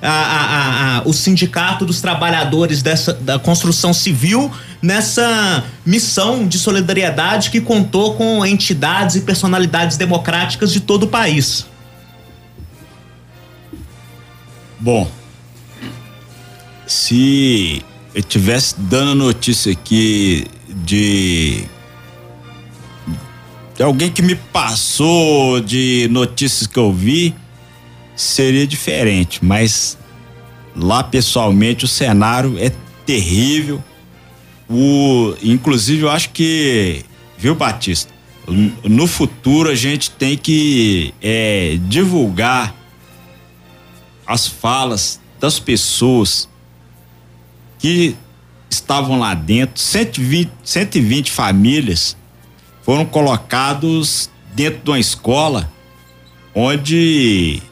a, 0.00 0.08
a, 0.08 0.96
a, 0.96 1.02
o 1.02 1.12
sindicato 1.12 1.84
dos 1.84 2.00
trabalhadores 2.00 2.80
dessa, 2.80 3.12
da 3.12 3.38
construção 3.38 3.92
civil 3.92 4.50
nessa 4.80 5.62
missão 5.84 6.48
de 6.48 6.58
solidariedade 6.58 7.50
que 7.50 7.60
contou 7.60 8.14
com 8.14 8.46
entidades 8.46 9.16
e 9.16 9.20
personalidades 9.20 9.98
democráticas 9.98 10.72
de 10.72 10.80
todo 10.80 11.02
o 11.02 11.08
país. 11.08 11.66
Bom, 14.80 15.06
se 16.86 17.84
eu 18.14 18.22
tivesse 18.22 18.74
dando 18.78 19.14
notícia 19.16 19.70
aqui 19.70 20.46
de 20.82 21.68
de 21.68 21.81
alguém 23.80 24.10
que 24.10 24.22
me 24.22 24.34
passou 24.34 25.60
de 25.60 26.08
notícias 26.10 26.66
que 26.66 26.78
eu 26.78 26.92
vi, 26.92 27.34
seria 28.14 28.66
diferente, 28.66 29.40
mas 29.42 29.96
lá 30.76 31.02
pessoalmente 31.02 31.84
o 31.84 31.88
cenário 31.88 32.58
é 32.58 32.70
terrível. 33.06 33.82
O, 34.68 35.34
inclusive 35.42 36.02
eu 36.02 36.10
acho 36.10 36.30
que, 36.30 37.04
viu, 37.38 37.54
Batista? 37.54 38.12
No 38.84 39.06
futuro 39.06 39.70
a 39.70 39.74
gente 39.74 40.10
tem 40.10 40.36
que 40.36 41.14
é, 41.22 41.78
divulgar 41.82 42.74
as 44.26 44.46
falas 44.46 45.20
das 45.38 45.58
pessoas 45.58 46.48
que 47.78 48.16
estavam 48.70 49.18
lá 49.18 49.34
dentro, 49.34 49.80
120, 49.80 50.50
120 50.64 51.30
famílias 51.30 52.16
foram 52.82 53.04
colocados 53.04 54.30
dentro 54.54 54.80
de 54.84 54.90
uma 54.90 54.98
escola 54.98 55.70
onde 56.54 57.62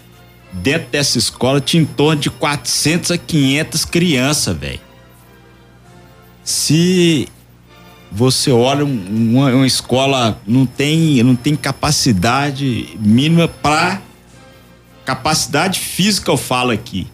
dentro 0.53 0.89
dessa 0.91 1.19
escola 1.19 1.61
tinha 1.61 1.83
em 1.83 1.87
torno 1.87 2.21
de 2.21 2.31
400 2.31 3.11
a 3.11 3.19
500 3.19 3.85
crianças, 3.85 4.57
velho. 4.57 4.81
Se 6.43 7.29
você 8.11 8.51
olha 8.51 8.85
uma, 8.85 9.53
uma, 9.55 9.67
escola 9.67 10.41
não 10.47 10.67
tem 10.67 11.23
não 11.23 11.37
tem 11.37 11.55
capacidade 11.55 12.97
mínima 12.99 13.47
para 13.47 14.03
capacidade 15.05 15.79
física 15.79 16.29
eu 16.29 16.37
falo 16.37 16.73
aqui 16.73 17.07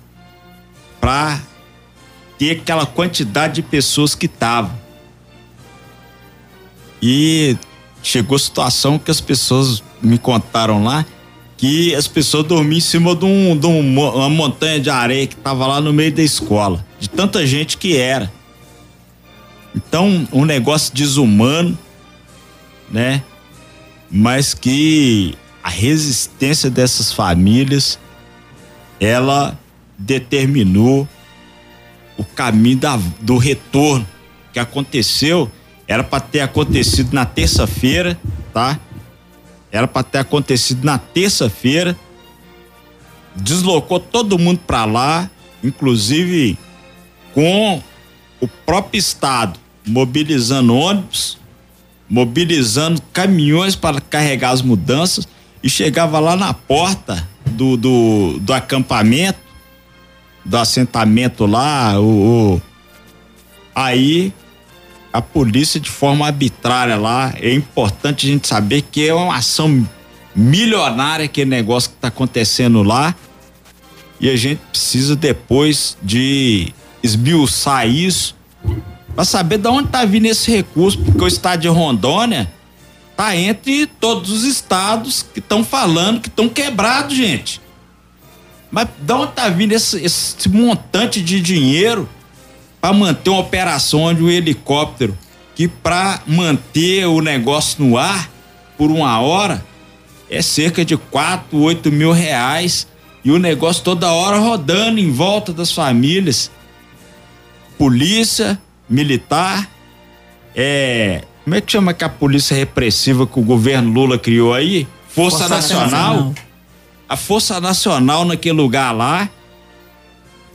para 0.99 1.39
ter 2.39 2.53
aquela 2.53 2.87
quantidade 2.87 3.57
de 3.57 3.63
pessoas 3.63 4.15
que 4.15 4.25
estavam 4.25 4.73
e 7.03 7.59
chegou 8.07 8.37
a 8.37 8.39
situação 8.39 8.99
que 8.99 9.11
as 9.11 9.21
pessoas 9.21 9.83
me 10.01 10.17
contaram 10.19 10.85
lá 10.85 11.05
que 11.57 11.95
as 11.95 12.07
pessoas 12.07 12.47
dormiam 12.47 12.79
em 12.79 12.81
cima 12.81 13.15
de, 13.17 13.25
um, 13.25 13.57
de 13.57 13.67
um, 13.67 13.99
uma 13.99 14.29
montanha 14.29 14.79
de 14.79 14.91
areia 14.91 15.27
que 15.27 15.35
estava 15.35 15.67
lá 15.67 15.81
no 15.81 15.93
meio 15.93 16.13
da 16.13 16.23
escola, 16.23 16.85
de 17.01 17.09
tanta 17.09 17.47
gente 17.47 17.79
que 17.79 17.97
era. 17.97 18.31
Então, 19.75 20.29
um 20.33 20.45
negócio 20.45 20.95
desumano, 20.95 21.77
né? 22.91 23.23
Mas 24.11 24.55
que 24.55 25.35
a 25.63 25.71
resistência 25.71 26.71
dessas 26.71 27.13
famílias 27.13 27.99
ela 29.01 29.59
determinou 29.99 31.09
o 32.17 32.25
caminho 32.25 32.79
da, 32.79 32.99
do 33.21 33.37
retorno 33.37 34.07
que 34.53 34.59
aconteceu 34.59 35.51
era 35.89 36.03
para 36.03 36.21
ter 36.21 36.41
acontecido 36.41 37.13
na 37.13 37.25
terça-feira, 37.25 38.19
tá? 38.53 38.79
Era 39.71 39.87
para 39.87 40.03
ter 40.03 40.19
acontecido 40.19 40.85
na 40.85 40.99
terça-feira. 40.99 41.97
Deslocou 43.35 44.01
todo 44.01 44.39
mundo 44.39 44.61
para 44.67 44.85
lá, 44.85 45.31
inclusive 45.63 46.59
com 47.35 47.83
o 48.41 48.49
próprio 48.49 48.99
estado 48.99 49.59
mobilizando 49.87 50.75
ônibus, 50.75 51.39
mobilizando 52.09 53.01
caminhões 53.13 53.77
para 53.77 54.01
carregar 54.01 54.51
as 54.51 54.63
mudanças 54.63 55.29
e 55.63 55.71
chegava 55.71 56.19
lá 56.19 56.35
na 56.35 56.53
porta 56.53 57.29
do, 57.45 57.77
do, 57.77 58.39
do 58.41 58.53
acampamento, 58.53 59.39
do 60.45 60.57
assentamento 60.57 61.47
lá, 61.47 62.01
o, 62.01 62.57
o 62.57 62.63
aí 63.75 64.33
a 65.17 65.23
polícia 65.23 65.81
de 65.81 65.89
forma 65.89 66.27
arbitrária 66.27 66.97
lá. 66.97 67.33
É 67.41 67.53
importante 67.53 68.27
a 68.27 68.31
gente 68.31 68.47
saber 68.47 68.83
que 68.83 69.09
é 69.09 69.15
uma 69.15 69.37
ação 69.37 69.89
milionária 70.35 71.25
aquele 71.25 71.49
negócio 71.49 71.89
que 71.89 71.97
está 71.97 72.09
acontecendo 72.09 72.83
lá. 72.83 73.15
E 74.21 74.29
a 74.29 74.37
gente 74.37 74.61
precisa 74.71 75.17
depois 75.17 75.97
de 76.03 76.73
esmiuçar 77.03 77.89
isso 77.89 78.35
para 79.15 79.25
saber 79.25 79.57
de 79.57 79.69
onde 79.69 79.87
está 79.87 80.05
vindo 80.05 80.27
esse 80.27 80.51
recurso, 80.51 80.99
porque 80.99 81.25
o 81.25 81.27
estado 81.27 81.61
de 81.61 81.69
Rondônia 81.69 82.53
tá 83.17 83.35
entre 83.35 83.87
todos 83.87 84.31
os 84.31 84.45
estados 84.45 85.25
que 85.33 85.39
estão 85.39 85.65
falando 85.65 86.21
que 86.21 86.29
estão 86.29 86.47
quebrados, 86.47 87.17
gente. 87.17 87.59
Mas 88.71 88.89
de 89.01 89.13
onde 89.15 89.33
tá 89.33 89.49
vindo 89.49 89.73
esse, 89.73 90.05
esse 90.05 90.47
montante 90.51 91.23
de 91.23 91.41
dinheiro 91.41 92.07
para 92.87 92.93
manter 92.93 93.31
uma 93.31 93.41
operação 93.41 94.03
onde 94.03 94.23
o 94.23 94.31
helicóptero, 94.31 95.19
que 95.57 95.67
para 95.67 96.23
manter 96.25 97.05
o 97.07 97.21
negócio 97.21 97.85
no 97.85 97.99
ar 97.99 98.31
por 98.79 98.93
uma 98.93 99.19
hora, 99.19 99.65
é 100.31 100.41
cerca 100.41 100.85
de 100.85 100.97
4, 100.97 101.59
8 101.59 101.91
mil 101.91 102.13
reais 102.13 102.87
e 103.25 103.33
o 103.33 103.41
negócio 103.41 103.83
toda 103.83 104.13
hora 104.13 104.39
rodando 104.39 105.01
em 105.01 105.11
volta 105.11 105.53
das 105.53 105.73
famílias. 105.73 106.49
Polícia, 107.77 108.57
militar, 108.89 109.69
é. 110.55 111.25
Como 111.43 111.57
é 111.57 111.61
que 111.61 111.73
chama 111.73 111.93
que 111.93 112.05
a 112.05 112.09
polícia 112.09 112.57
repressiva 112.57 113.27
que 113.27 113.41
o 113.41 113.43
governo 113.43 113.93
Lula 113.93 114.17
criou 114.17 114.55
aí? 114.55 114.87
Força, 115.09 115.39
Força 115.39 115.55
Nacional. 115.57 115.89
Nacional. 115.89 116.35
A 117.09 117.17
Força 117.17 117.61
Nacional 117.61 118.25
naquele 118.25 118.55
lugar 118.55 118.93
lá, 118.93 119.29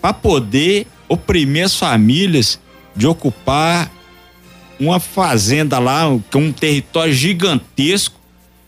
para 0.01 0.13
poder 0.13 0.87
oprimir 1.11 1.65
as 1.65 1.75
famílias 1.75 2.57
de 2.95 3.05
ocupar 3.05 3.91
uma 4.79 4.99
fazenda 4.99 5.77
lá, 5.77 6.03
que 6.29 6.37
é 6.37 6.39
um 6.39 6.51
território 6.51 7.13
gigantesco. 7.13 8.19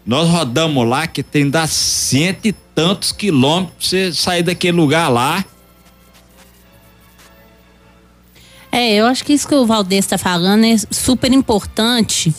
Nós 0.06 0.28
rodamos 0.28 0.86
lá 0.86 1.08
que 1.08 1.24
tem 1.24 1.50
das 1.50 1.72
cento 1.72 2.46
e 2.46 2.52
tantos 2.52 3.14
quilômetros 3.14 3.78
pra 3.78 3.88
você 3.88 4.14
sair 4.14 4.44
daquele 4.44 4.76
lugar 4.76 5.08
lá. 5.08 5.46
É, 8.70 8.96
eu 8.96 9.06
acho 9.06 9.24
que 9.24 9.32
isso 9.32 9.48
que 9.48 9.56
o 9.56 9.66
Valdez 9.66 10.04
está 10.04 10.18
falando 10.18 10.66
é 10.66 10.76
super 10.92 11.32
importante. 11.32 12.34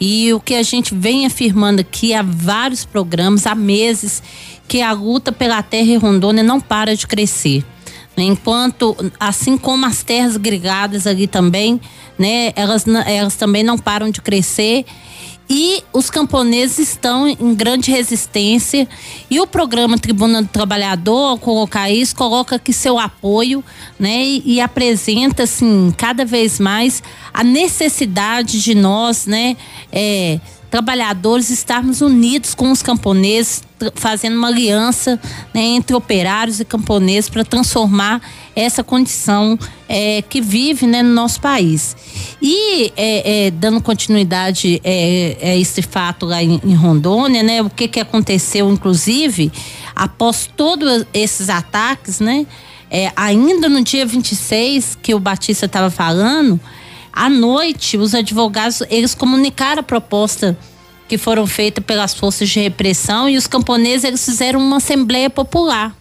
E 0.00 0.32
o 0.32 0.38
que 0.38 0.54
a 0.54 0.62
gente 0.62 0.94
vem 0.94 1.26
afirmando 1.26 1.80
aqui 1.80 2.14
há 2.14 2.22
vários 2.22 2.84
programas, 2.84 3.46
há 3.46 3.54
meses, 3.56 4.22
que 4.68 4.80
a 4.80 4.92
luta 4.92 5.32
pela 5.32 5.60
terra 5.62 5.88
em 5.88 5.96
Rondônia 5.96 6.44
não 6.44 6.60
para 6.60 6.94
de 6.94 7.06
crescer. 7.06 7.64
Enquanto, 8.22 8.96
assim 9.18 9.56
como 9.56 9.86
as 9.86 10.02
terras 10.02 10.36
grigadas 10.36 11.06
ali 11.06 11.26
também, 11.26 11.80
né, 12.18 12.52
elas, 12.56 12.86
elas 13.06 13.36
também 13.36 13.62
não 13.62 13.78
param 13.78 14.10
de 14.10 14.20
crescer. 14.20 14.84
E 15.50 15.82
os 15.94 16.10
camponeses 16.10 16.90
estão 16.90 17.26
em 17.26 17.54
grande 17.54 17.90
resistência. 17.90 18.86
E 19.30 19.40
o 19.40 19.46
programa 19.46 19.96
Tribuna 19.96 20.42
do 20.42 20.48
Trabalhador, 20.48 21.30
ao 21.30 21.38
colocar 21.38 21.90
isso, 21.90 22.14
coloca 22.14 22.56
aqui 22.56 22.70
seu 22.70 22.98
apoio, 22.98 23.64
né, 23.98 24.22
e, 24.22 24.42
e 24.44 24.60
apresenta 24.60 25.44
assim 25.44 25.92
cada 25.96 26.24
vez 26.24 26.60
mais 26.60 27.02
a 27.32 27.42
necessidade 27.42 28.60
de 28.60 28.74
nós, 28.74 29.26
né, 29.26 29.56
é, 29.90 30.38
trabalhadores 30.70 31.50
estarmos 31.50 32.00
unidos 32.00 32.54
com 32.54 32.70
os 32.70 32.82
camponeses, 32.82 33.62
fazendo 33.94 34.36
uma 34.36 34.48
aliança 34.48 35.18
né, 35.54 35.62
entre 35.62 35.94
operários 35.94 36.60
e 36.60 36.64
camponeses 36.64 37.30
para 37.30 37.44
transformar 37.44 38.20
essa 38.54 38.82
condição 38.82 39.58
é, 39.88 40.20
que 40.22 40.40
vive 40.40 40.86
né, 40.86 41.02
no 41.02 41.14
nosso 41.14 41.40
país. 41.40 41.96
E 42.42 42.92
é, 42.96 43.46
é, 43.46 43.50
dando 43.50 43.80
continuidade 43.80 44.80
é, 44.84 45.36
a 45.40 45.56
esse 45.56 45.80
fato 45.80 46.26
lá 46.26 46.42
em, 46.42 46.60
em, 46.64 46.74
Rondônia, 46.74 47.42
né, 47.42 47.62
o 47.62 47.70
que, 47.70 47.88
que 47.88 48.00
aconteceu, 48.00 48.70
inclusive, 48.70 49.50
após 49.94 50.50
todos 50.54 51.06
esses 51.14 51.48
ataques, 51.48 52.20
né, 52.20 52.46
é, 52.90 53.12
ainda 53.16 53.68
no 53.68 53.82
dia 53.82 54.04
26, 54.04 54.98
que 55.02 55.14
o 55.14 55.20
Batista 55.20 55.66
estava 55.66 55.90
falando, 55.90 56.60
à 57.18 57.28
noite, 57.28 57.96
os 57.96 58.14
advogados, 58.14 58.80
eles 58.88 59.12
comunicaram 59.12 59.80
a 59.80 59.82
proposta 59.82 60.56
que 61.08 61.18
foram 61.18 61.48
feitas 61.48 61.84
pelas 61.84 62.14
forças 62.14 62.48
de 62.48 62.60
repressão 62.60 63.28
e 63.28 63.36
os 63.36 63.48
camponeses, 63.48 64.04
eles 64.04 64.24
fizeram 64.24 64.60
uma 64.60 64.76
assembleia 64.76 65.28
popular 65.28 65.96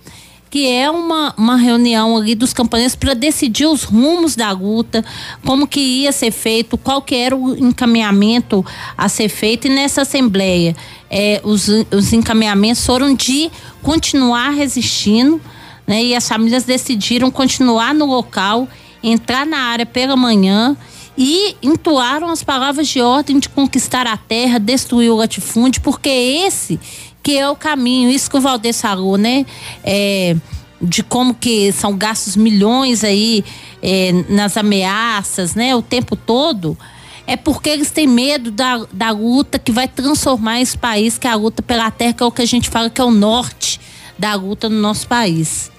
que 0.49 0.69
é 0.69 0.89
uma, 0.89 1.33
uma 1.37 1.57
reunião 1.57 2.15
ali 2.15 2.33
dos 2.33 2.53
camponeses 2.53 2.95
para 2.95 3.13
decidir 3.13 3.65
os 3.65 3.83
rumos 3.83 4.35
da 4.35 4.51
luta, 4.51 5.03
como 5.45 5.67
que 5.67 5.79
ia 5.79 6.11
ser 6.11 6.31
feito, 6.31 6.77
qual 6.77 7.01
que 7.01 7.15
era 7.15 7.35
o 7.35 7.57
encaminhamento 7.57 8.65
a 8.97 9.09
ser 9.09 9.27
feito 9.27 9.67
e 9.67 9.69
nessa 9.69 10.03
assembleia 10.03 10.75
é, 11.09 11.41
os, 11.43 11.67
os 11.91 12.13
encaminhamentos 12.13 12.85
foram 12.85 13.13
de 13.13 13.51
continuar 13.81 14.51
resistindo, 14.51 15.41
né? 15.85 16.03
E 16.03 16.15
as 16.15 16.27
famílias 16.27 16.63
decidiram 16.63 17.29
continuar 17.29 17.93
no 17.93 18.05
local, 18.05 18.67
entrar 19.03 19.45
na 19.45 19.59
área 19.59 19.85
pela 19.85 20.15
manhã 20.15 20.77
e 21.17 21.55
entoaram 21.63 22.29
as 22.29 22.43
palavras 22.43 22.87
de 22.87 23.01
ordem 23.01 23.39
de 23.39 23.49
conquistar 23.49 24.05
a 24.05 24.15
terra, 24.15 24.59
destruir 24.59 25.09
o 25.09 25.15
latifúndio, 25.15 25.81
porque 25.81 26.09
esse 26.09 26.79
que 27.23 27.37
é 27.37 27.49
o 27.49 27.55
caminho, 27.55 28.09
isso 28.09 28.29
que 28.29 28.37
o 28.37 28.41
Valdez 28.41 28.79
falou, 28.79 29.17
né? 29.17 29.45
É, 29.83 30.35
de 30.81 31.03
como 31.03 31.33
que 31.33 31.71
são 31.71 31.97
gastos 31.97 32.35
milhões 32.35 33.03
aí 33.03 33.43
é, 33.81 34.11
nas 34.29 34.55
ameaças, 34.55 35.55
né? 35.55 35.75
O 35.75 35.81
tempo 35.81 36.15
todo 36.15 36.77
é 37.25 37.35
porque 37.35 37.69
eles 37.69 37.91
têm 37.91 38.07
medo 38.07 38.49
da, 38.49 38.85
da 38.93 39.09
luta 39.09 39.59
que 39.59 39.71
vai 39.71 39.87
transformar 39.87 40.61
esse 40.61 40.77
país, 40.77 41.17
que 41.17 41.27
é 41.27 41.31
a 41.31 41.35
luta 41.35 41.61
pela 41.61 41.91
terra, 41.91 42.13
que 42.13 42.23
é 42.23 42.25
o 42.25 42.31
que 42.31 42.41
a 42.41 42.47
gente 42.47 42.69
fala 42.69 42.89
que 42.89 43.01
é 43.01 43.03
o 43.03 43.11
norte 43.11 43.81
da 44.17 44.33
luta 44.35 44.69
no 44.69 44.79
nosso 44.79 45.07
país. 45.07 45.69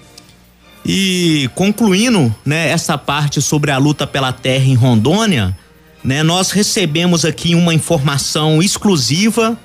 E 0.85 1.49
concluindo, 1.55 2.33
né, 2.45 2.69
essa 2.69 2.97
parte 2.97 3.41
sobre 3.41 3.71
a 3.71 3.77
luta 3.77 4.07
pela 4.07 4.31
terra 4.31 4.65
em 4.65 4.75
Rondônia, 4.75 5.55
né, 6.03 6.23
nós 6.23 6.51
recebemos 6.51 7.25
aqui 7.25 7.53
uma 7.53 7.73
informação 7.73 8.61
exclusiva. 8.61 9.57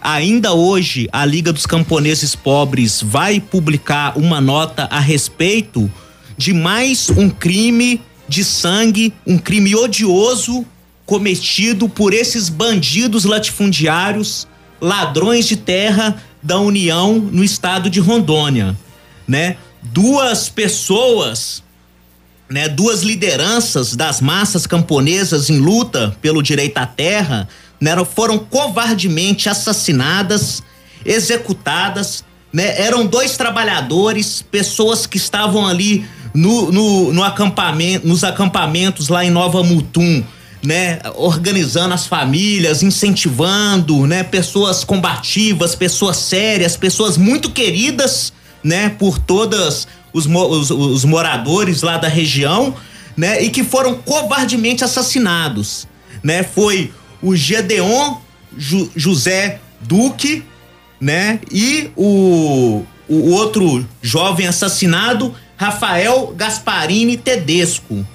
Ainda 0.00 0.52
hoje, 0.52 1.08
a 1.12 1.24
Liga 1.24 1.52
dos 1.52 1.66
Camponeses 1.66 2.34
Pobres 2.34 3.02
vai 3.02 3.40
publicar 3.40 4.16
uma 4.16 4.40
nota 4.40 4.88
a 4.90 5.00
respeito 5.00 5.90
de 6.36 6.54
mais 6.54 7.10
um 7.10 7.28
crime 7.28 8.00
de 8.28 8.44
sangue, 8.44 9.12
um 9.26 9.38
crime 9.38 9.74
odioso 9.74 10.64
cometido 11.04 11.88
por 11.88 12.12
esses 12.12 12.48
bandidos 12.48 13.24
latifundiários, 13.24 14.46
ladrões 14.80 15.46
de 15.46 15.56
terra 15.56 16.22
da 16.42 16.58
União 16.60 17.18
no 17.18 17.42
estado 17.42 17.90
de 17.90 17.98
Rondônia, 17.98 18.76
né? 19.26 19.56
Duas 19.92 20.48
pessoas, 20.48 21.62
né, 22.48 22.68
duas 22.68 23.02
lideranças 23.02 23.94
das 23.94 24.20
massas 24.20 24.66
camponesas 24.66 25.50
em 25.50 25.58
luta 25.58 26.16
pelo 26.22 26.42
direito 26.42 26.78
à 26.78 26.86
terra, 26.86 27.48
né, 27.80 27.92
foram 28.04 28.38
covardemente 28.38 29.48
assassinadas, 29.48 30.62
executadas, 31.04 32.24
né, 32.52 32.80
eram 32.80 33.06
dois 33.06 33.36
trabalhadores, 33.36 34.42
pessoas 34.42 35.06
que 35.06 35.16
estavam 35.16 35.66
ali 35.66 36.06
no, 36.34 36.72
no, 36.72 37.12
no 37.12 37.22
acampamento, 37.22 38.06
nos 38.06 38.24
acampamentos 38.24 39.08
lá 39.08 39.24
em 39.24 39.30
Nova 39.30 39.62
Mutum, 39.62 40.24
né, 40.62 40.98
organizando 41.14 41.94
as 41.94 42.06
famílias, 42.06 42.82
incentivando, 42.82 44.06
né, 44.06 44.22
pessoas 44.22 44.82
combativas, 44.84 45.74
pessoas 45.74 46.16
sérias, 46.16 46.76
pessoas 46.76 47.16
muito 47.16 47.50
queridas, 47.50 48.32
né, 48.68 48.90
por 48.90 49.18
todas 49.18 49.88
os, 50.12 50.26
os, 50.26 50.70
os 50.70 51.04
moradores 51.06 51.80
lá 51.80 51.96
da 51.96 52.06
região, 52.06 52.74
né, 53.16 53.42
e 53.42 53.48
que 53.48 53.64
foram 53.64 53.94
covardemente 53.94 54.84
assassinados, 54.84 55.88
né? 56.22 56.42
Foi 56.42 56.92
o 57.22 57.34
Gedeon 57.34 58.18
Ju, 58.56 58.90
José 58.94 59.58
Duque, 59.80 60.44
né, 61.00 61.40
e 61.50 61.90
o, 61.96 62.84
o 63.08 63.30
outro 63.30 63.86
jovem 64.02 64.46
assassinado, 64.46 65.34
Rafael 65.56 66.34
Gasparini 66.36 67.16
Tedesco, 67.16 68.06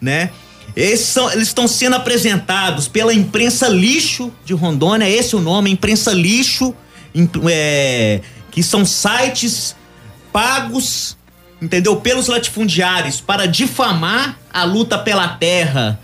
né? 0.00 0.30
Esses 0.74 1.08
são, 1.08 1.30
eles 1.30 1.48
estão 1.48 1.68
sendo 1.68 1.96
apresentados 1.96 2.88
pela 2.88 3.12
imprensa 3.12 3.68
lixo 3.68 4.32
de 4.44 4.54
Rondônia, 4.54 5.08
esse 5.08 5.34
é 5.34 5.38
o 5.38 5.40
nome, 5.40 5.70
imprensa 5.70 6.12
lixo, 6.12 6.74
é, 7.50 8.20
que 8.50 8.62
são 8.62 8.86
sites 8.86 9.76
pagos, 10.38 11.16
entendeu? 11.60 11.96
Pelos 11.96 12.28
latifundiários 12.28 13.20
para 13.20 13.46
difamar 13.46 14.38
a 14.52 14.62
luta 14.62 14.96
pela 14.96 15.26
terra, 15.26 15.98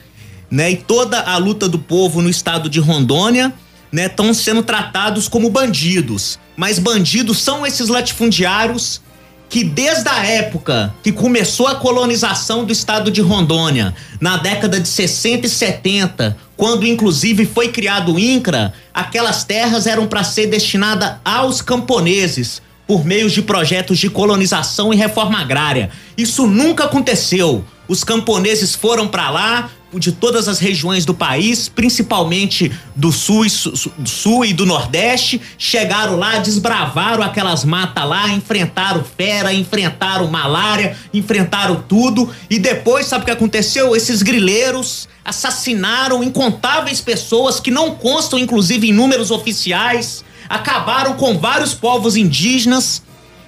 né? 0.51 0.73
E 0.73 0.77
toda 0.77 1.21
a 1.21 1.37
luta 1.37 1.69
do 1.69 1.79
povo 1.79 2.21
no 2.21 2.29
estado 2.29 2.69
de 2.69 2.81
Rondônia, 2.81 3.55
né? 3.93 4.07
Estão 4.07 4.35
sendo 4.35 4.65
tratados 4.65 5.29
como 5.29 5.49
bandidos. 5.51 6.37
Mas 6.57 6.81
bandidos 6.81 7.39
são 7.39 7.65
esses 7.65 7.89
latifundiários 7.89 9.01
que 9.49 9.63
desde 9.63 10.09
a 10.09 10.27
época 10.27 10.93
que 11.01 11.13
começou 11.13 11.69
a 11.69 11.77
colonização 11.77 12.65
do 12.65 12.73
estado 12.73 13.13
de 13.13 13.21
Rondônia, 13.21 13.95
na 14.21 14.37
década 14.37 14.81
de 14.81 14.89
60 14.89 15.47
e 15.47 15.49
70, 15.49 16.37
quando 16.57 16.85
inclusive 16.85 17.47
foi 17.47 17.69
criado 17.69 18.15
o 18.15 18.19
INCRA, 18.19 18.73
aquelas 18.93 19.45
terras 19.45 19.87
eram 19.87 20.09
para 20.09 20.25
ser 20.25 20.49
destinadas 20.49 21.19
aos 21.25 21.63
camponeses, 21.63 22.64
por 22.87 23.05
meio 23.05 23.31
de 23.31 23.43
projetos 23.43 23.99
de 23.99 24.11
colonização 24.11 24.93
e 24.93 24.97
reforma 24.97 25.41
agrária. 25.41 25.91
Isso 26.17 26.47
nunca 26.47 26.85
aconteceu. 26.85 27.65
Os 27.89 28.03
camponeses 28.03 28.75
foram 28.75 29.09
para 29.09 29.31
lá 29.31 29.71
de 29.99 30.13
todas 30.13 30.49
as 30.49 30.59
regiões 30.59 31.05
do 31.05 31.15
país, 31.15 31.69
principalmente 31.69 32.73
do 32.95 33.13
sul, 33.13 33.45
do 33.97 34.09
sul 34.09 34.45
e 34.45 34.53
do 34.53 34.67
nordeste, 34.67 35.41
chegaram 35.57 36.17
lá, 36.17 36.39
desbravaram 36.39 37.23
aquelas 37.23 37.65
matas 37.65 38.05
lá, 38.05 38.29
enfrentaram 38.31 39.05
fera, 39.05 39.53
enfrentaram 39.53 40.27
malária, 40.29 40.97
enfrentaram 41.13 41.85
tudo 41.89 42.29
e 42.51 42.59
depois 42.59 43.07
sabe 43.07 43.23
o 43.23 43.25
que 43.27 43.31
aconteceu? 43.31 43.95
Esses 43.95 44.23
grileiros 44.23 45.09
assassinaram 45.25 46.23
incontáveis 46.23 47.01
pessoas 47.01 47.61
que 47.61 47.71
não 47.71 47.95
constam 47.95 48.39
inclusive 48.39 48.89
em 48.89 48.93
números 48.93 49.31
oficiais 49.31 50.25
acabaram 50.49 51.15
com 51.15 51.39
vários 51.39 51.75
povos 51.75 52.17
indígenas, 52.17 53.03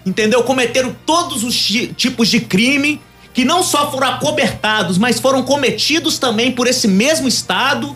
entendeu? 0.04 0.42
Cometeram 0.42 0.94
todos 1.04 1.42
os 1.42 1.54
tipos 1.96 2.28
de 2.28 2.40
crime 2.40 3.00
que 3.34 3.44
não 3.44 3.62
só 3.62 3.90
foram 3.90 4.08
acobertados, 4.08 4.96
mas 4.96 5.20
foram 5.20 5.42
cometidos 5.42 6.18
também 6.18 6.52
por 6.52 6.66
esse 6.66 6.88
mesmo 6.88 7.28
Estado 7.28 7.94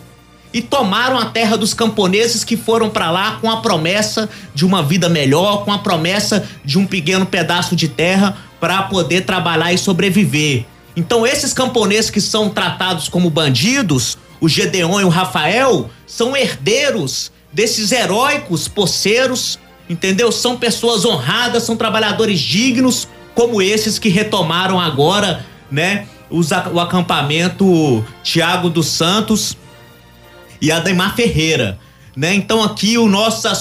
e 0.53 0.61
tomaram 0.61 1.19
a 1.19 1.27
terra 1.27 1.57
dos 1.57 1.73
camponeses 1.73 2.45
que 2.45 2.57
foram 2.57 2.91
para 2.91 3.11
lá 3.11 3.39
com 3.41 3.51
a 3.51 3.59
promessa 3.59 4.29
de 4.55 4.67
uma 4.67 4.83
vida 4.83 5.09
melhor, 5.09 5.65
com 5.65 5.73
a 5.73 5.79
promessa 5.79 6.47
de 6.65 6.79
um 6.79 6.87
pequeno 6.87 7.25
pedaço 7.25 7.77
de 7.77 7.89
terra 7.89 8.37
para 8.59 8.83
poder 8.83 9.25
trabalhar 9.25 9.73
e 9.73 9.79
sobreviver. 9.79 10.67
Então 10.97 11.27
esses 11.27 11.53
camponeses 11.53 12.11
que 12.11 12.21
são 12.21 12.51
tratados 12.51 13.09
como 13.09 13.31
bandidos, 13.31 14.19
o 14.41 14.49
Gedeon 14.49 15.01
e 15.01 15.05
o 15.05 15.09
Rafael, 15.09 15.89
são 16.07 16.37
herdeiros 16.37 17.31
desses 17.53 17.93
heróicos 17.93 18.69
poceiros, 18.69 19.59
entendeu? 19.89 20.31
São 20.31 20.57
pessoas 20.57 21.05
honradas, 21.05 21.63
são 21.65 21.77
trabalhadores 21.77 22.41
dignos, 22.41 23.09
como 23.35 23.61
esses 23.61 23.99
que 23.99 24.09
retomaram 24.09 24.79
agora, 24.79 25.45
né, 25.71 26.07
os, 26.29 26.51
o 26.51 26.81
acampamento 26.81 28.05
Tiago 28.23 28.69
dos 28.69 28.87
Santos 28.87 29.57
e 30.61 30.71
Ademar 30.71 31.17
Ferreira, 31.17 31.79
né? 32.17 32.35
Então 32.35 32.63
aqui 32.63 32.99
o 32.99 33.09
nossa 33.09 33.53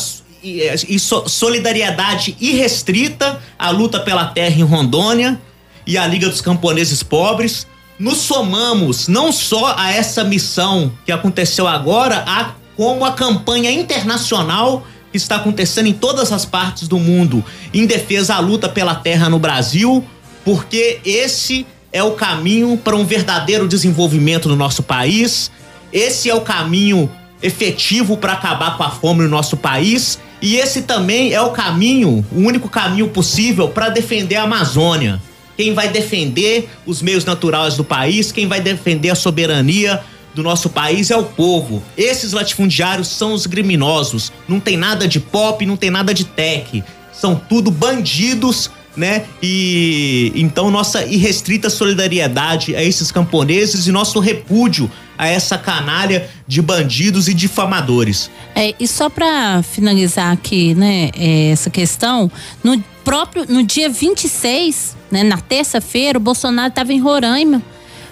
e 0.41 0.99
solidariedade 0.99 2.35
irrestrita 2.39 3.41
à 3.57 3.69
luta 3.71 3.99
pela 3.99 4.25
terra 4.25 4.55
em 4.55 4.63
Rondônia 4.63 5.39
e 5.85 5.97
à 5.97 6.07
Liga 6.07 6.29
dos 6.29 6.41
Camponeses 6.41 7.03
Pobres. 7.03 7.67
Nos 7.97 8.19
somamos 8.19 9.09
não 9.09 9.31
só 9.31 9.75
a 9.77 9.91
essa 9.91 10.23
missão 10.23 10.93
que 11.05 11.11
aconteceu 11.11 11.67
agora, 11.67 12.23
a, 12.25 12.53
como 12.79 13.03
a 13.03 13.11
campanha 13.11 13.69
internacional 13.69 14.87
que 15.11 15.17
está 15.17 15.35
acontecendo 15.35 15.87
em 15.87 15.93
todas 15.93 16.31
as 16.31 16.45
partes 16.45 16.87
do 16.87 16.97
mundo 16.97 17.43
em 17.73 17.85
defesa 17.85 18.35
à 18.35 18.39
luta 18.39 18.69
pela 18.69 18.95
terra 18.95 19.27
no 19.27 19.37
Brasil, 19.37 20.01
porque 20.45 21.01
esse 21.03 21.67
é 21.91 22.01
o 22.01 22.11
caminho 22.11 22.77
para 22.77 22.95
um 22.95 23.03
verdadeiro 23.03 23.67
desenvolvimento 23.67 24.47
no 24.47 24.55
nosso 24.55 24.81
país. 24.81 25.51
Esse 25.91 26.29
é 26.29 26.33
o 26.33 26.39
caminho 26.39 27.11
efetivo 27.43 28.15
para 28.15 28.31
acabar 28.31 28.77
com 28.77 28.83
a 28.83 28.89
fome 28.89 29.23
no 29.23 29.29
nosso 29.29 29.57
país 29.57 30.17
e 30.41 30.55
esse 30.55 30.83
também 30.83 31.33
é 31.33 31.41
o 31.41 31.49
caminho, 31.49 32.25
o 32.31 32.39
único 32.39 32.69
caminho 32.69 33.09
possível 33.09 33.67
para 33.67 33.89
defender 33.89 34.37
a 34.37 34.43
Amazônia. 34.43 35.21
Quem 35.57 35.73
vai 35.73 35.89
defender 35.89 36.69
os 36.85 37.01
meios 37.01 37.25
naturais 37.25 37.75
do 37.75 37.83
país, 37.83 38.31
quem 38.31 38.47
vai 38.47 38.61
defender 38.61 39.09
a 39.09 39.15
soberania 39.15 40.01
do 40.33 40.43
nosso 40.43 40.69
país 40.69 41.11
é 41.11 41.17
o 41.17 41.23
povo. 41.23 41.83
Esses 41.97 42.33
latifundiários 42.33 43.07
são 43.07 43.33
os 43.33 43.47
criminosos. 43.47 44.31
Não 44.47 44.59
tem 44.59 44.77
nada 44.77 45.07
de 45.07 45.19
pop, 45.19 45.65
não 45.65 45.75
tem 45.75 45.89
nada 45.89 46.13
de 46.13 46.23
tech. 46.23 46.83
São 47.11 47.35
tudo 47.35 47.71
bandidos 47.71 48.69
né? 48.97 49.25
E 49.41 50.31
então 50.35 50.69
nossa 50.69 51.05
irrestrita 51.05 51.69
solidariedade 51.69 52.75
a 52.75 52.83
esses 52.83 53.11
camponeses 53.11 53.87
e 53.87 53.91
nosso 53.91 54.19
repúdio 54.19 54.91
a 55.17 55.27
essa 55.27 55.57
canalha 55.57 56.29
de 56.47 56.61
bandidos 56.61 57.27
e 57.27 57.33
difamadores. 57.33 58.29
É, 58.55 58.73
e 58.79 58.87
só 58.87 59.09
para 59.09 59.61
finalizar 59.63 60.31
aqui, 60.31 60.73
né, 60.75 61.11
é, 61.17 61.51
essa 61.51 61.69
questão, 61.69 62.31
no 62.63 62.81
próprio 63.03 63.45
no 63.47 63.63
dia 63.63 63.89
26, 63.89 64.97
né, 65.11 65.23
na 65.23 65.37
terça-feira, 65.37 66.17
o 66.17 66.21
Bolsonaro 66.21 66.69
estava 66.69 66.91
em 66.91 66.99
Roraima 66.99 67.61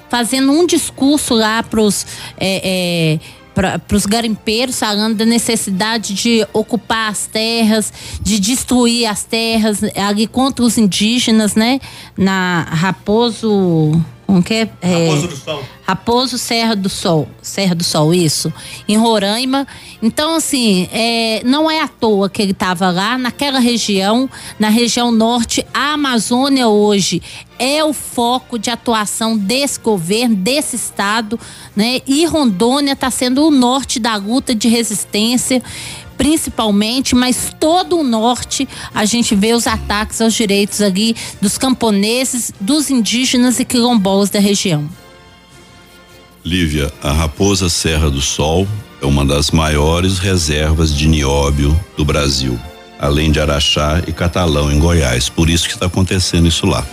fazendo 0.10 0.52
um 0.52 0.66
discurso 0.66 1.34
lá 1.34 1.64
para 1.64 1.82
os 1.82 2.06
é, 2.38 2.62
é, 2.64 3.20
para 3.58 3.98
os 3.98 4.06
garimpeiros, 4.06 4.78
falando 4.78 5.16
da 5.16 5.26
necessidade 5.26 6.14
de 6.14 6.46
ocupar 6.54 7.10
as 7.10 7.26
terras, 7.26 7.92
de 8.22 8.40
destruir 8.40 9.08
as 9.08 9.24
terras 9.24 9.80
ali 9.96 10.28
contra 10.28 10.64
os 10.64 10.78
indígenas, 10.78 11.56
né? 11.56 11.80
Na 12.16 12.62
Raposo 12.70 14.00
como 14.28 14.44
que 14.44 14.54
é? 14.54 14.70
Raposo 14.84 15.28
do 15.30 15.38
Sol. 15.38 15.64
Raposo 15.84 16.38
Serra 16.38 16.76
do 16.76 16.90
Sol. 16.90 17.30
Serra 17.42 17.74
do 17.74 17.84
Sol, 17.84 18.14
isso. 18.14 18.52
Em 18.86 18.98
Roraima. 18.98 19.66
Então, 20.04 20.36
assim, 20.36 20.90
é, 20.92 21.42
não 21.46 21.72
é 21.72 21.82
à 21.82 21.88
toa 21.88 22.30
que 22.30 22.42
ele 22.42 22.52
estava 22.52 22.92
lá, 22.92 23.18
naquela 23.18 23.58
região, 23.58 24.30
na 24.60 24.68
região 24.68 25.14
norte. 25.14 25.66
A 25.74 25.94
Amazônia 25.94 26.68
hoje 26.68 27.22
é 27.58 27.82
o 27.86 27.94
foco 27.94 28.60
de 28.60 28.70
atuação 28.70 29.38
desse 29.38 29.80
governo, 29.80 30.36
desse 30.36 30.76
estado, 30.76 31.40
né? 31.74 32.02
E 32.06 32.26
Rondônia 32.26 32.92
está 32.92 33.10
sendo 33.10 33.48
o 33.48 33.50
norte 33.50 33.98
da 33.98 34.18
luta 34.18 34.54
de 34.54 34.68
resistência 34.68 35.64
principalmente, 36.18 37.16
mas 37.16 37.54
todo 37.60 38.00
o 38.00 38.04
norte 38.04 38.68
a 38.94 39.06
gente 39.06 39.36
vê 39.36 39.54
os 39.54 39.68
ataques 39.68 40.20
aos 40.20 40.34
direitos 40.34 40.82
ali 40.82 41.16
dos 41.42 41.58
camponeses, 41.58 42.52
dos 42.60 42.90
indígenas 42.90 43.60
e 43.60 43.66
quilombolas 43.66 44.30
da 44.30 44.40
região. 44.40 44.90
Lívia, 46.44 46.92
a 47.04 47.12
Raposa 47.12 47.70
Serra 47.70 48.10
do 48.10 48.22
Sol 48.22 48.68
é 49.02 49.06
uma 49.06 49.26
das 49.26 49.52
maiores 49.52 50.18
reservas 50.18 50.96
de 50.96 51.08
nióbio 51.08 51.78
do 51.96 52.06
Brasil, 52.06 52.58
além 52.98 53.32
de 53.32 53.40
Araxá 53.40 54.02
e 54.08 54.12
Catalão 54.12 54.72
em 54.72 54.80
Goiás. 54.80 55.30
Por 55.30 55.50
isso 55.50 55.68
que 55.68 55.74
está 55.74 55.86
acontecendo 55.88 56.48
isso 56.48 56.66
lá. 56.66 56.86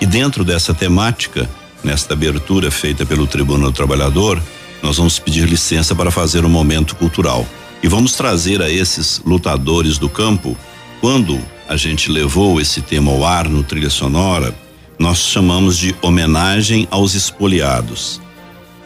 E 0.00 0.06
dentro 0.06 0.44
dessa 0.44 0.72
temática, 0.72 1.48
nesta 1.82 2.14
abertura 2.14 2.70
feita 2.70 3.04
pelo 3.04 3.26
Tribunal 3.26 3.70
do 3.70 3.76
Trabalhador, 3.76 4.42
nós 4.82 4.96
vamos 4.96 5.18
pedir 5.18 5.48
licença 5.48 5.94
para 5.94 6.10
fazer 6.10 6.44
um 6.44 6.48
momento 6.48 6.96
cultural. 6.96 7.46
E 7.82 7.88
vamos 7.88 8.12
trazer 8.12 8.62
a 8.62 8.70
esses 8.70 9.20
lutadores 9.26 9.98
do 9.98 10.08
campo, 10.08 10.56
quando 11.00 11.40
a 11.68 11.76
gente 11.76 12.10
levou 12.10 12.60
esse 12.60 12.80
tema 12.80 13.10
ao 13.10 13.24
ar 13.24 13.48
no 13.48 13.64
trilha 13.64 13.90
sonora, 13.90 14.54
nós 14.98 15.18
chamamos 15.18 15.76
de 15.76 15.94
homenagem 16.00 16.86
aos 16.90 17.14
espoliados. 17.14 18.20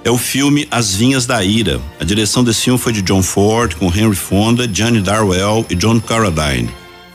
É 0.03 0.11
o 0.11 0.17
filme 0.17 0.67
As 0.71 0.95
Vinhas 0.95 1.27
da 1.27 1.45
Ira. 1.45 1.79
A 2.01 2.05
direção 2.05 2.43
desse 2.43 2.63
filme 2.63 2.79
foi 2.79 2.93
de 2.93 3.03
John 3.03 3.23
Ford, 3.23 3.75
com 3.75 3.87
Henry 3.87 4.15
Fonda, 4.15 4.67
Johnny 4.67 5.01
Darwell 5.01 5.67
e 5.69 5.75
John 5.75 6.01
Carradine. 6.01 6.71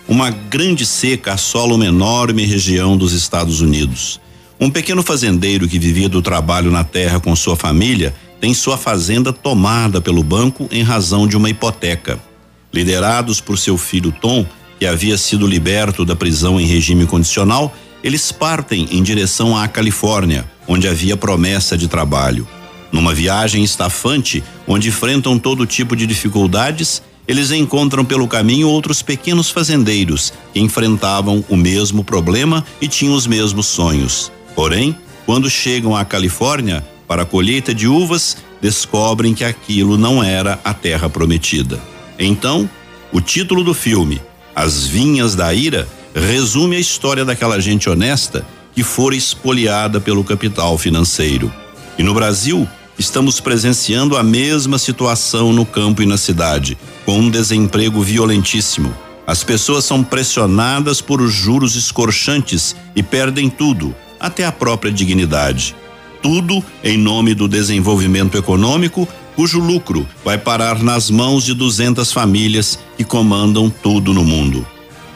Uma 0.08 0.30
grande 0.30 0.86
seca 0.86 1.34
assola 1.34 1.74
uma 1.74 1.86
enorme 1.86 2.46
região 2.46 2.96
dos 2.96 3.14
Estados 3.14 3.62
Unidos. 3.62 4.20
Um 4.60 4.70
pequeno 4.70 5.02
fazendeiro 5.02 5.68
que 5.68 5.80
vivia 5.80 6.10
do 6.10 6.22
trabalho 6.22 6.70
na 6.70 6.84
terra 6.84 7.20
com 7.20 7.36
sua 7.36 7.56
família 7.56 8.14
tem 8.42 8.56
sua 8.56 8.76
fazenda 8.76 9.32
tomada 9.32 10.02
pelo 10.02 10.24
banco 10.24 10.68
em 10.72 10.82
razão 10.82 11.28
de 11.28 11.38
uma 11.38 11.52
hipoteca. 11.52 12.20
Liderados 12.74 13.40
por 13.40 13.56
seu 13.56 13.78
filho 13.78 14.12
Tom, 14.12 14.46
que 14.80 14.86
havia 14.88 15.16
sido 15.16 15.46
liberto 15.46 16.04
da 16.04 16.16
prisão 16.16 16.60
em 16.60 16.66
regime 16.66 17.06
condicional, 17.06 17.72
eles 18.04 18.32
partem 18.32 18.88
em 18.92 19.04
direção 19.04 19.56
à 19.56 19.68
Califórnia, 19.68 20.50
onde 20.68 20.88
havia 20.88 21.16
promessa 21.16 21.78
de 21.78 21.88
trabalho. 21.88 22.48
Numa 22.92 23.14
viagem 23.14 23.64
estafante, 23.64 24.44
onde 24.68 24.90
enfrentam 24.90 25.38
todo 25.38 25.68
tipo 25.68 25.96
de 25.96 26.08
dificuldades, 26.08 27.04
eles 27.28 27.52
encontram 27.52 28.04
pelo 28.04 28.28
caminho 28.28 28.68
outros 28.68 29.04
pequenos 29.04 29.52
fazendeiros 29.52 30.34
que 30.52 30.60
enfrentavam 30.60 31.46
o 31.48 31.56
mesmo 31.56 32.04
problema 32.04 32.66
e 32.82 32.88
tinham 32.88 33.14
os 33.14 33.28
mesmos 33.28 33.68
sonhos. 33.68 34.32
Porém, 34.56 34.98
quando 35.28 35.48
chegam 35.48 35.96
à 35.96 36.04
Califórnia, 36.04 36.84
para 37.12 37.24
a 37.24 37.26
colheita 37.26 37.76
de 37.76 37.90
uvas, 37.90 38.38
descobrem 38.62 39.34
que 39.34 39.44
aquilo 39.44 39.98
não 39.98 40.24
era 40.24 40.58
a 40.64 40.74
terra 40.74 41.10
prometida. 41.10 41.78
Então, 42.18 42.70
o 43.12 43.20
título 43.20 43.66
do 43.66 43.74
filme, 43.74 44.22
As 44.56 44.88
Vinhas 44.88 45.36
da 45.36 45.54
Ira, 45.54 45.90
resume 46.16 46.78
a 46.78 46.80
história 46.80 47.26
daquela 47.26 47.60
gente 47.60 47.90
honesta 47.90 48.48
que 48.74 48.82
fora 48.82 49.14
espoliada 49.14 50.00
pelo 50.00 50.24
capital 50.24 50.78
financeiro. 50.78 51.52
E 51.98 52.02
no 52.02 52.14
Brasil, 52.14 52.66
estamos 52.98 53.42
presenciando 53.42 54.16
a 54.16 54.24
mesma 54.24 54.78
situação 54.78 55.52
no 55.52 55.66
campo 55.66 56.02
e 56.02 56.06
na 56.06 56.16
cidade, 56.16 56.78
com 57.06 57.20
um 57.20 57.30
desemprego 57.30 58.02
violentíssimo. 58.02 58.96
As 59.28 59.44
pessoas 59.44 59.84
são 59.84 60.02
pressionadas 60.02 61.02
por 61.02 61.22
os 61.22 61.34
juros 61.34 61.76
escorchantes 61.76 62.74
e 62.96 63.04
perdem 63.04 63.50
tudo, 63.50 63.94
até 64.18 64.46
a 64.46 64.52
própria 64.54 64.94
dignidade 64.94 65.76
tudo 66.22 66.64
em 66.84 66.98
nome 66.98 67.34
do 67.34 67.48
desenvolvimento 67.48 68.38
econômico, 68.38 69.08
cujo 69.36 69.60
lucro 69.60 70.08
vai 70.24 70.38
parar 70.38 70.82
nas 70.82 71.10
mãos 71.10 71.44
de 71.44 71.54
200 71.54 72.12
famílias 72.12 72.80
que 72.98 73.04
comandam 73.04 73.70
tudo 73.70 74.14
no 74.14 74.24
mundo. 74.24 74.66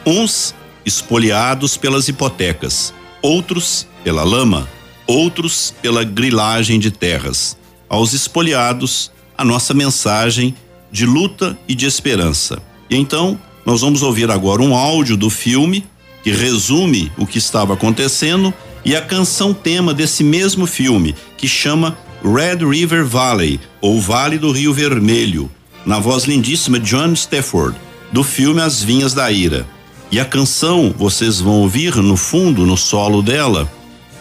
Uns 0.04 0.54
espoliados 0.84 1.76
pelas 1.76 2.08
hipotecas, 2.08 2.92
outros 3.22 3.86
pela 4.04 4.22
lama, 4.22 4.68
outros 5.06 5.74
pela 5.82 6.04
grilagem 6.04 6.78
de 6.78 6.90
terras. 6.90 7.56
Aos 7.88 8.12
espoliados, 8.12 9.10
a 9.36 9.44
nossa 9.44 9.74
mensagem 9.74 10.54
de 10.90 11.06
luta 11.06 11.58
e 11.68 11.74
de 11.74 11.86
esperança. 11.86 12.58
E 12.88 12.96
então, 12.96 13.38
nós 13.64 13.80
vamos 13.80 14.02
ouvir 14.02 14.30
agora 14.30 14.62
um 14.62 14.74
áudio 14.74 15.16
do 15.16 15.28
filme 15.28 15.84
que 16.22 16.30
resume 16.30 17.12
o 17.16 17.26
que 17.26 17.38
estava 17.38 17.74
acontecendo 17.74 18.52
e 18.86 18.94
a 18.94 19.02
canção 19.02 19.52
tema 19.52 19.92
desse 19.92 20.22
mesmo 20.22 20.64
filme, 20.64 21.12
que 21.36 21.48
chama 21.48 21.98
Red 22.22 22.64
River 22.64 23.04
Valley, 23.04 23.58
ou 23.80 24.00
Vale 24.00 24.38
do 24.38 24.52
Rio 24.52 24.72
Vermelho, 24.72 25.50
na 25.84 25.98
voz 25.98 26.22
lindíssima 26.22 26.78
de 26.78 26.90
John 26.90 27.12
Stafford. 27.12 27.76
do 28.12 28.22
filme 28.22 28.60
As 28.60 28.80
Vinhas 28.80 29.12
da 29.12 29.28
Ira. 29.28 29.66
E 30.12 30.20
a 30.20 30.24
canção, 30.24 30.94
vocês 30.96 31.40
vão 31.40 31.54
ouvir 31.54 31.96
no 31.96 32.16
fundo, 32.16 32.64
no 32.64 32.76
solo 32.76 33.20
dela, 33.20 33.68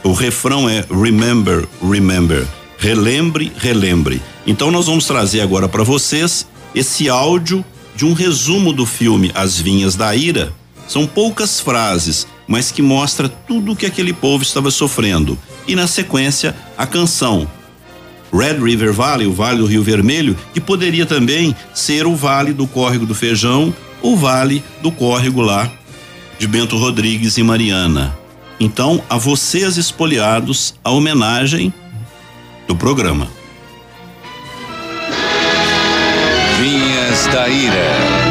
o 0.04 0.12
refrão 0.12 0.68
é 0.68 0.84
Remember, 0.90 1.68
Remember. 1.80 2.48
Relembre, 2.80 3.52
relembre. 3.56 4.20
Então 4.48 4.72
nós 4.72 4.88
vamos 4.88 5.06
trazer 5.06 5.42
agora 5.42 5.70
para 5.70 5.84
vocês 5.84 6.48
esse 6.74 7.08
áudio 7.08 7.64
de 7.96 8.04
um 8.04 8.14
resumo 8.14 8.74
do 8.74 8.88
filme 8.88 9.32
As 9.36 9.60
Vinhas 9.60 9.96
da 9.96 10.16
Ira. 10.16 10.52
São 10.88 11.06
poucas 11.06 11.60
frases, 11.60 12.28
mas 12.48 12.72
que 12.72 12.82
mostra 12.82 13.28
tudo 13.28 13.72
o 13.72 13.76
que 13.76 13.86
aquele 13.86 14.14
povo 14.14 14.44
estava 14.44 14.70
sofrendo. 14.72 15.38
E 15.68 15.76
na 15.76 15.88
sequência, 15.88 16.56
a 16.78 16.86
canção 16.86 17.48
Red 18.32 18.60
River 18.64 18.94
Valley, 18.94 19.28
o 19.28 19.34
Vale 19.34 19.60
do 19.60 19.66
Rio 19.66 19.84
Vermelho, 19.84 20.36
que 20.54 20.60
poderia 20.60 21.06
também 21.06 21.56
ser 21.74 22.06
o 22.06 22.16
Vale 22.16 22.54
do 22.54 22.68
Córrego 22.68 23.06
do 23.06 23.16
Feijão, 23.16 23.74
o 24.02 24.16
Vale 24.16 24.64
do 24.82 24.92
Córrego 24.92 25.42
lá 25.42 25.72
de 26.38 26.48
Bento 26.48 26.78
Rodrigues 26.78 27.38
e 27.38 27.44
Mariana. 27.44 28.16
Então, 28.60 29.02
a 29.10 29.18
vocês 29.18 29.78
espoliados, 29.78 30.76
a 30.84 30.92
homenagem 30.92 31.74
do 32.68 32.76
programa. 32.76 33.28
Vinhas 36.60 37.26
da 37.28 37.48
Ira. 37.48 38.25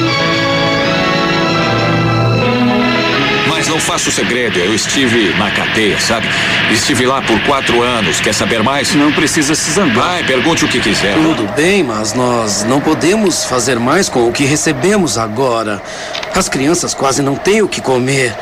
Faço 3.85 4.11
segredo, 4.11 4.59
eu 4.59 4.75
estive 4.75 5.35
na 5.35 5.51
cadeia, 5.51 6.01
sabe? 6.01 6.27
Estive 6.73 7.07
lá 7.07 7.21
por 7.21 7.39
quatro 7.43 7.83
anos. 7.83 8.19
Quer 8.19 8.33
saber 8.33 8.63
mais? 8.63 8.95
Não 8.95 9.13
precisa 9.13 9.55
se 9.55 9.71
zangar. 9.73 9.95
Vai, 9.95 10.25
pergunte 10.25 10.65
o 10.65 10.69
que 10.69 10.81
quiser. 10.81 11.15
Tudo 11.15 11.47
bem, 11.55 11.83
mas 11.83 12.15
nós 12.15 12.65
não 12.65 12.81
podemos 12.81 13.45
fazer 13.45 13.79
mais 13.79 14.09
com 14.09 14.27
o 14.27 14.33
que 14.33 14.45
recebemos 14.45 15.19
agora. 15.19 15.83
As 16.35 16.49
crianças 16.49 16.95
quase 16.95 17.21
não 17.21 17.37
têm 17.37 17.61
o 17.61 17.69
que 17.69 17.81
comer. 17.81 18.35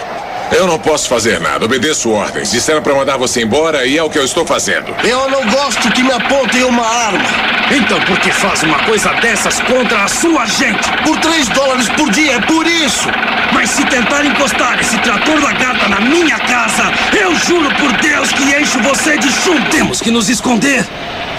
Eu 0.55 0.67
não 0.67 0.79
posso 0.79 1.09
fazer 1.09 1.41
nada, 1.41 1.65
obedeço 1.65 2.11
ordens. 2.11 2.51
Disseram 2.51 2.83
para 2.83 2.95
mandar 2.95 3.17
você 3.17 3.43
embora 3.43 3.87
e 3.87 3.97
é 3.97 4.03
o 4.03 4.11
que 4.11 4.19
eu 4.19 4.25
estou 4.25 4.45
fazendo. 4.45 4.95
Eu 5.03 5.29
não 5.31 5.47
gosto 5.47 5.91
que 5.93 6.03
me 6.03 6.13
apontem 6.13 6.63
uma 6.65 6.87
arma. 6.87 7.25
Então 7.71 7.99
por 8.03 8.19
que 8.19 8.31
faz 8.31 8.63
uma 8.63 8.79
coisa 8.81 9.09
dessas 9.15 9.61
contra 9.61 10.05
a 10.05 10.09
sua 10.09 10.45
gente? 10.47 10.91
Por 11.05 11.19
três 11.21 11.49
dólares 11.49 11.89
por 11.91 12.11
dia, 12.11 12.35
é 12.35 12.41
por 12.41 12.67
isso. 12.67 13.09
Mas 13.53 13.71
se 13.71 13.85
tentar 13.87 14.25
encostar 14.27 14.79
esse 14.79 14.99
trator 14.99 15.41
da 15.41 15.53
gata 15.53 15.89
na 15.89 16.01
minha 16.01 16.39
casa, 16.39 16.85
eu 17.19 17.35
juro 17.35 17.71
por 17.77 17.91
Deus 17.93 18.31
que 18.33 18.43
encho 18.55 18.79
você 18.81 19.17
de 19.17 19.33
chumbo. 19.33 19.71
Temos 19.71 20.01
que 20.01 20.11
nos 20.11 20.29
esconder. 20.29 20.87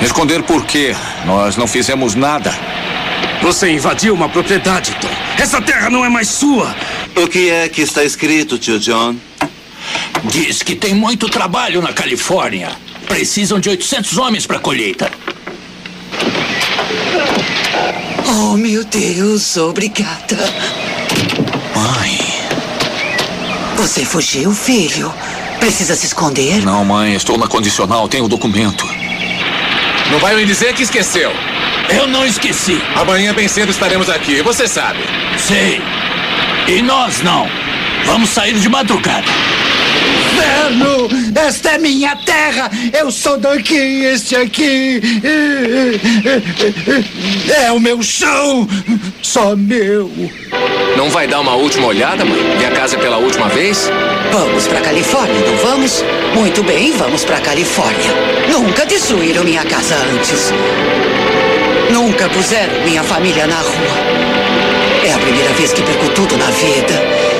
Esconder 0.01 0.41
por 0.41 0.65
quê? 0.65 0.95
Nós 1.25 1.55
não 1.55 1.67
fizemos 1.67 2.15
nada. 2.15 2.51
Você 3.43 3.69
invadiu 3.69 4.13
uma 4.13 4.29
propriedade, 4.29 4.95
Tom. 5.01 5.09
Essa 5.37 5.61
terra 5.61 5.89
não 5.89 6.03
é 6.03 6.09
mais 6.09 6.29
sua. 6.29 6.73
O 7.15 7.27
que 7.27 7.49
é 7.49 7.69
que 7.69 7.81
está 7.81 8.03
escrito, 8.03 8.57
tio 8.57 8.79
John? 8.79 9.15
Diz 10.25 10.63
que 10.63 10.75
tem 10.75 10.93
muito 10.93 11.29
trabalho 11.29 11.81
na 11.81 11.93
Califórnia. 11.93 12.71
Precisam 13.07 13.59
de 13.59 13.69
800 13.69 14.17
homens 14.17 14.47
para 14.47 14.57
a 14.57 14.59
colheita. 14.59 15.11
Oh, 18.27 18.57
meu 18.57 18.83
Deus, 18.83 19.57
obrigada. 19.57 20.37
Mãe. 21.75 22.17
Você 23.77 24.03
fugiu, 24.05 24.51
filho? 24.51 25.13
Precisa 25.59 25.95
se 25.95 26.07
esconder? 26.07 26.63
Não, 26.63 26.83
mãe, 26.83 27.13
estou 27.13 27.37
na 27.37 27.47
condicional, 27.47 28.07
tenho 28.07 28.25
o 28.25 28.27
documento. 28.27 28.85
Não 30.11 30.19
vai 30.19 30.35
me 30.35 30.45
dizer 30.45 30.73
que 30.73 30.83
esqueceu. 30.83 31.31
Eu 31.89 32.07
não 32.07 32.25
esqueci. 32.25 32.81
Amanhã 32.95 33.33
bem 33.33 33.47
cedo 33.47 33.69
estaremos 33.69 34.09
aqui, 34.09 34.41
você 34.41 34.67
sabe. 34.67 34.99
Sei. 35.37 35.81
E 36.67 36.81
nós 36.81 37.21
não. 37.21 37.47
Vamos 38.05 38.29
sair 38.29 38.53
de 38.53 38.69
madrugada. 38.69 39.27
Inferno! 40.33 41.09
Esta 41.35 41.71
é 41.71 41.77
minha 41.77 42.15
terra! 42.15 42.71
Eu 42.93 43.11
sou 43.11 43.37
daqui, 43.37 43.75
este 44.05 44.35
aqui! 44.35 45.01
É 47.53 47.71
o 47.71 47.79
meu 47.79 48.01
chão! 48.01 48.67
Só 49.21 49.55
meu! 49.55 50.11
Não 50.97 51.09
vai 51.09 51.27
dar 51.27 51.41
uma 51.41 51.55
última 51.55 51.87
olhada, 51.87 52.23
mãe? 52.23 52.57
Ver 52.57 52.67
a 52.67 52.71
casa 52.71 52.97
pela 52.97 53.17
última 53.17 53.49
vez? 53.49 53.89
Vamos 54.31 54.67
pra 54.67 54.81
Califórnia, 54.81 55.39
não 55.45 55.57
vamos? 55.57 56.03
Muito 56.33 56.63
bem, 56.63 56.91
vamos 56.93 57.23
pra 57.25 57.39
Califórnia. 57.39 58.13
Nunca 58.51 58.85
destruíram 58.85 59.43
minha 59.43 59.63
casa 59.65 59.95
antes. 59.95 60.51
Nunca 61.91 62.29
puseram 62.29 62.83
minha 62.85 63.03
família 63.03 63.47
na 63.47 63.57
rua. 63.57 64.32
Primeira 65.23 65.53
vez 65.53 65.71
que 65.71 65.81
perco 65.81 66.09
tudo 66.09 66.35
na 66.37 66.51
vida. 66.51 67.32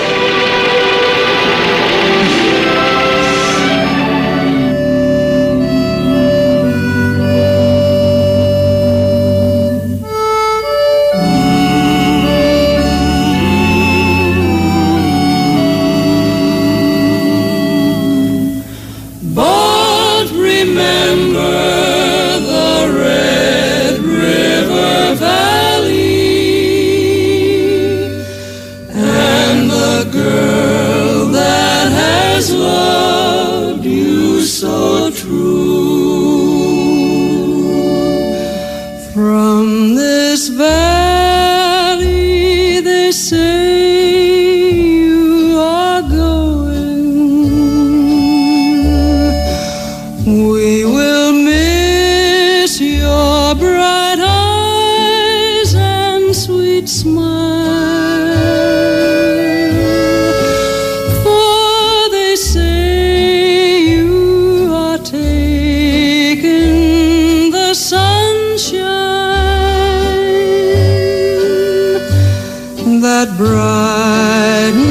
that 73.26 73.38
bright 73.38 74.82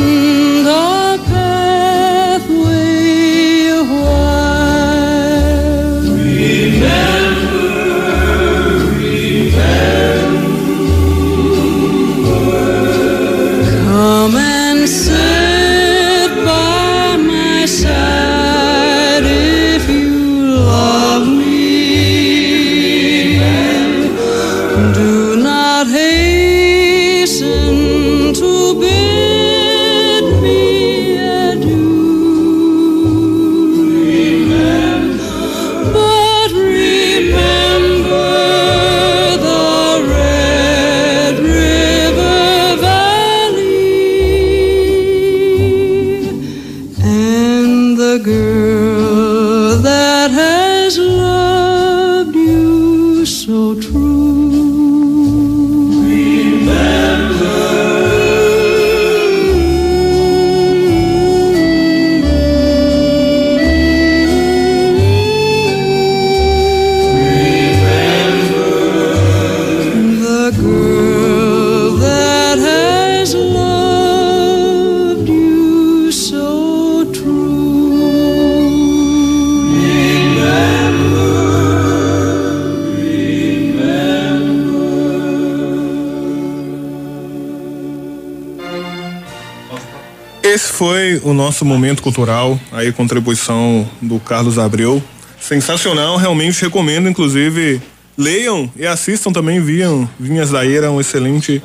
Esse 90.52 90.70
foi 90.70 91.18
o 91.24 91.32
nosso 91.32 91.64
momento 91.64 92.02
cultural, 92.02 92.60
aí 92.70 92.92
contribuição 92.92 93.88
do 94.02 94.20
Carlos 94.20 94.58
Abreu. 94.58 95.02
Sensacional, 95.40 96.18
realmente 96.18 96.60
recomendo, 96.60 97.08
inclusive, 97.08 97.80
leiam 98.18 98.70
e 98.76 98.86
assistam 98.86 99.32
também 99.32 99.62
Viam 99.62 100.06
Vinhas 100.20 100.50
da 100.50 100.62
Ira, 100.62 100.90
um 100.90 101.00
excelente 101.00 101.62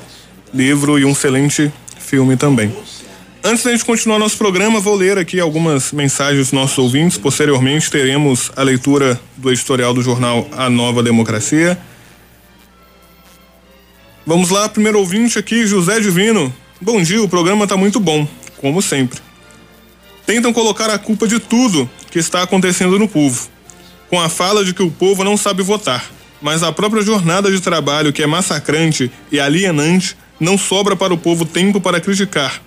livro 0.53 0.97
e 0.97 1.03
um 1.03 1.11
excelente 1.11 1.69
filme 1.99 2.37
também. 2.37 2.73
Antes 3.43 3.65
da 3.65 3.71
gente 3.71 3.83
continuar 3.83 4.19
nosso 4.19 4.37
programa, 4.37 4.79
vou 4.79 4.95
ler 4.95 5.17
aqui 5.17 5.37
algumas 5.37 5.91
mensagens 5.91 6.37
dos 6.37 6.53
nossos 6.53 6.77
ouvintes. 6.77 7.17
Posteriormente, 7.17 7.91
teremos 7.91 8.53
a 8.55 8.63
leitura 8.63 9.19
do 9.35 9.51
editorial 9.51 9.93
do 9.93 10.01
jornal 10.01 10.47
A 10.53 10.69
Nova 10.69 11.03
Democracia. 11.03 11.77
Vamos 14.25 14.49
lá, 14.49 14.69
primeiro 14.69 14.97
ouvinte 14.97 15.37
aqui, 15.37 15.67
José 15.67 15.99
Divino. 15.99 16.55
Bom 16.79 17.01
dia, 17.01 17.21
o 17.21 17.27
programa 17.27 17.65
está 17.65 17.75
muito 17.75 17.99
bom, 17.99 18.25
como 18.57 18.81
sempre. 18.81 19.19
Tentam 20.25 20.51
colocar 20.51 20.89
a 20.89 20.97
culpa 20.97 21.27
de 21.27 21.39
tudo 21.39 21.89
que 22.11 22.19
está 22.19 22.43
acontecendo 22.43 22.99
no 22.99 23.07
povo, 23.07 23.47
com 24.09 24.19
a 24.19 24.27
fala 24.27 24.65
de 24.65 24.73
que 24.73 24.83
o 24.83 24.91
povo 24.91 25.23
não 25.23 25.37
sabe 25.37 25.63
votar. 25.63 26.05
Mas 26.41 26.63
a 26.63 26.71
própria 26.71 27.01
jornada 27.01 27.49
de 27.49 27.59
trabalho, 27.61 28.13
que 28.13 28.21
é 28.21 28.27
massacrante 28.27 29.11
e 29.31 29.39
alienante, 29.39 30.15
não 30.39 30.57
sobra 30.57 30.95
para 30.95 31.13
o 31.13 31.17
povo 31.17 31.45
tempo 31.45 31.81
para 31.81 31.99
criticar. 31.99 32.61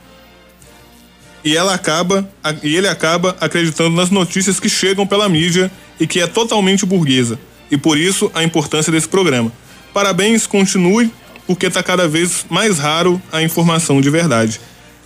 E 1.45 1.57
ela 1.57 1.75
acaba, 1.75 2.29
e 2.63 2.77
ele 2.77 2.89
acaba 2.89 3.37
acreditando 3.41 3.97
nas 3.97 4.11
notícias 4.11 4.61
que 4.61 4.69
chegam 4.69 5.07
pela 5.07 5.29
mídia 5.29 5.71
e 5.99 6.07
que 6.07 6.21
é 6.21 6.27
totalmente 6.27 6.85
burguesa. 6.85 7.39
E 7.71 7.77
por 7.77 7.97
isso 7.97 8.31
a 8.35 8.43
importância 8.43 8.93
desse 8.93 9.09
programa. 9.09 9.53
Parabéns, 9.95 10.47
continue, 10.47 11.11
porque 11.47 11.67
está 11.67 11.83
cada 11.83 12.07
vez 12.07 12.45
mais 12.51 12.79
raro 12.79 13.21
a 13.33 13.43
informação 13.43 14.01
de 14.01 14.11
verdade. 14.11 14.61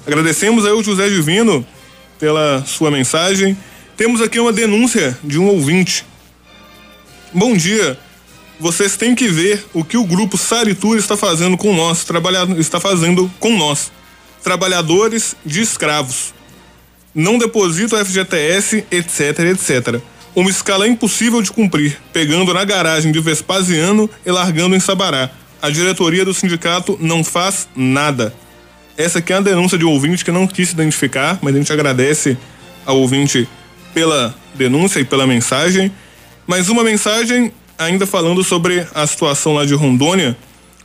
Agradecemos 0.06 0.66
aí 0.66 0.72
o 0.72 0.82
José 0.82 1.08
Divino 1.08 1.66
pela 2.18 2.62
sua 2.66 2.90
mensagem. 2.90 3.56
Temos 3.96 4.20
aqui 4.20 4.38
uma 4.38 4.52
denúncia 4.52 5.16
de 5.24 5.38
um 5.38 5.46
ouvinte. 5.46 6.04
Bom 7.32 7.56
dia. 7.56 7.98
Vocês 8.60 8.96
têm 8.96 9.14
que 9.14 9.28
ver 9.28 9.64
o 9.72 9.82
que 9.82 9.96
o 9.96 10.04
grupo 10.04 10.36
Saritur 10.36 10.96
está 10.96 11.16
fazendo 11.16 11.56
com 11.56 11.74
nós, 11.74 12.04
trabalhando, 12.04 12.60
está 12.60 12.78
fazendo 12.78 13.32
com 13.40 13.56
nós, 13.56 13.90
trabalhadores 14.42 15.34
de 15.44 15.62
escravos. 15.62 16.34
Não 17.14 17.38
deposita 17.38 17.96
o 17.96 18.04
FGTS, 18.04 18.84
etc, 18.90 19.38
etc. 19.40 20.00
Uma 20.36 20.50
escala 20.50 20.86
impossível 20.86 21.40
de 21.40 21.50
cumprir, 21.50 21.98
pegando 22.12 22.52
na 22.52 22.64
garagem 22.64 23.10
de 23.10 23.20
Vespasiano 23.20 24.08
e 24.24 24.30
largando 24.30 24.76
em 24.76 24.80
Sabará. 24.80 25.30
A 25.62 25.70
diretoria 25.70 26.24
do 26.24 26.34
sindicato 26.34 26.98
não 27.00 27.24
faz 27.24 27.68
nada. 27.74 28.34
Essa 28.96 29.18
aqui 29.18 29.32
é 29.32 29.36
uma 29.36 29.42
denúncia 29.42 29.76
de 29.76 29.84
um 29.84 29.90
ouvinte 29.90 30.24
que 30.24 30.30
não 30.30 30.46
quis 30.46 30.68
se 30.68 30.74
identificar, 30.74 31.38
mas 31.42 31.52
a 31.54 31.58
gente 31.58 31.72
agradece 31.72 32.38
ao 32.86 32.98
ouvinte 32.98 33.48
pela 33.92 34.32
denúncia 34.54 35.00
e 35.00 35.04
pela 35.04 35.26
mensagem. 35.26 35.90
Mais 36.46 36.68
uma 36.68 36.84
mensagem 36.84 37.50
ainda 37.76 38.06
falando 38.06 38.44
sobre 38.44 38.86
a 38.94 39.04
situação 39.04 39.54
lá 39.54 39.64
de 39.64 39.74
Rondônia, 39.74 40.36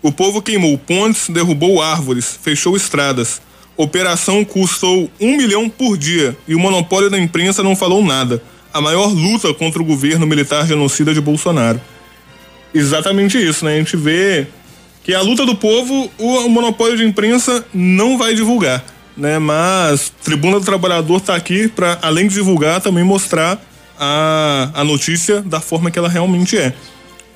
o 0.01 0.11
povo 0.11 0.41
queimou 0.41 0.75
pontes, 0.77 1.29
derrubou 1.29 1.83
árvores, 1.83 2.39
fechou 2.41 2.75
estradas. 2.75 3.41
Operação 3.77 4.43
custou 4.43 5.09
um 5.21 5.37
milhão 5.37 5.69
por 5.69 5.95
dia 5.95 6.35
e 6.47 6.55
o 6.55 6.59
monopólio 6.59 7.11
da 7.11 7.19
imprensa 7.19 7.61
não 7.61 7.75
falou 7.75 8.03
nada. 8.03 8.41
A 8.73 8.81
maior 8.81 9.13
luta 9.13 9.53
contra 9.53 9.81
o 9.81 9.85
governo 9.85 10.25
militar 10.25 10.65
genocida 10.65 11.13
de 11.13 11.21
Bolsonaro. 11.21 11.79
Exatamente 12.73 13.37
isso, 13.37 13.65
né? 13.65 13.75
A 13.75 13.77
gente 13.77 13.95
vê 13.95 14.47
que 15.03 15.13
a 15.13 15.21
luta 15.21 15.45
do 15.45 15.55
povo, 15.55 16.11
o, 16.17 16.49
monopólio 16.49 16.97
de 16.97 17.03
imprensa 17.03 17.65
não 17.73 18.17
vai 18.17 18.35
divulgar, 18.35 18.83
né? 19.15 19.39
Mas 19.39 20.11
Tribuna 20.23 20.59
do 20.59 20.65
Trabalhador 20.65 21.17
está 21.17 21.35
aqui 21.35 21.67
para, 21.67 21.97
além 22.01 22.27
de 22.27 22.35
divulgar, 22.35 22.81
também 22.81 23.03
mostrar 23.03 23.59
a, 23.99 24.69
a 24.73 24.83
notícia 24.83 25.41
da 25.41 25.59
forma 25.59 25.91
que 25.91 25.99
ela 25.99 26.09
realmente 26.09 26.57
é. 26.57 26.73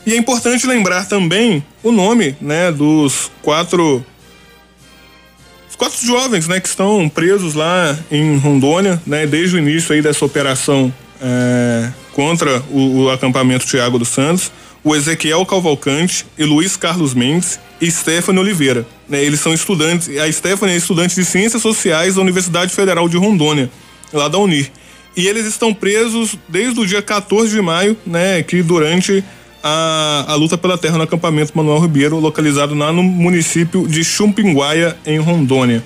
E 0.05 0.13
é 0.13 0.17
importante 0.17 0.67
lembrar 0.67 1.07
também 1.07 1.63
o 1.81 1.91
nome, 1.91 2.35
né, 2.41 2.71
dos 2.71 3.31
quatro 3.41 4.05
os 5.69 5.75
quatro 5.75 6.05
jovens, 6.05 6.47
né, 6.47 6.59
que 6.59 6.67
estão 6.67 7.09
presos 7.09 7.55
lá 7.55 7.97
em 8.11 8.37
Rondônia, 8.37 9.01
né, 9.07 9.25
desde 9.25 9.55
o 9.55 9.59
início 9.59 9.93
aí 9.93 10.01
dessa 10.03 10.23
operação 10.23 10.93
é, 11.19 11.89
contra 12.11 12.61
o, 12.69 13.05
o 13.05 13.09
acampamento 13.09 13.65
Tiago 13.65 13.97
dos 13.97 14.09
Santos, 14.09 14.51
o 14.83 14.95
Ezequiel 14.95 15.45
Cavalcante 15.45 16.25
e 16.37 16.43
Luiz 16.43 16.75
Carlos 16.75 17.13
Mendes 17.13 17.59
e 17.79 17.89
Stephanie 17.89 18.41
Oliveira. 18.41 18.85
Né, 19.07 19.23
eles 19.23 19.39
são 19.39 19.53
estudantes, 19.53 20.09
a 20.17 20.31
Stephanie 20.31 20.75
é 20.75 20.77
estudante 20.77 21.15
de 21.15 21.23
Ciências 21.23 21.61
Sociais 21.61 22.15
da 22.15 22.21
Universidade 22.21 22.73
Federal 22.73 23.07
de 23.07 23.17
Rondônia, 23.17 23.69
lá 24.11 24.27
da 24.27 24.37
Unir. 24.37 24.71
E 25.15 25.27
eles 25.27 25.45
estão 25.45 25.73
presos 25.73 26.37
desde 26.47 26.79
o 26.79 26.85
dia 26.85 27.01
14 27.01 27.53
de 27.53 27.61
maio, 27.61 27.95
né, 28.05 28.41
que 28.43 28.63
durante 28.63 29.23
a, 29.63 30.25
a 30.27 30.35
luta 30.35 30.57
pela 30.57 30.77
terra 30.77 30.97
no 30.97 31.03
acampamento 31.03 31.53
Manuel 31.55 31.79
Ribeiro, 31.79 32.19
localizado 32.19 32.75
lá 32.75 32.91
no 32.91 33.01
município 33.01 33.87
de 33.87 34.03
Chumpinguaia, 34.03 34.97
em 35.05 35.19
Rondônia. 35.19 35.83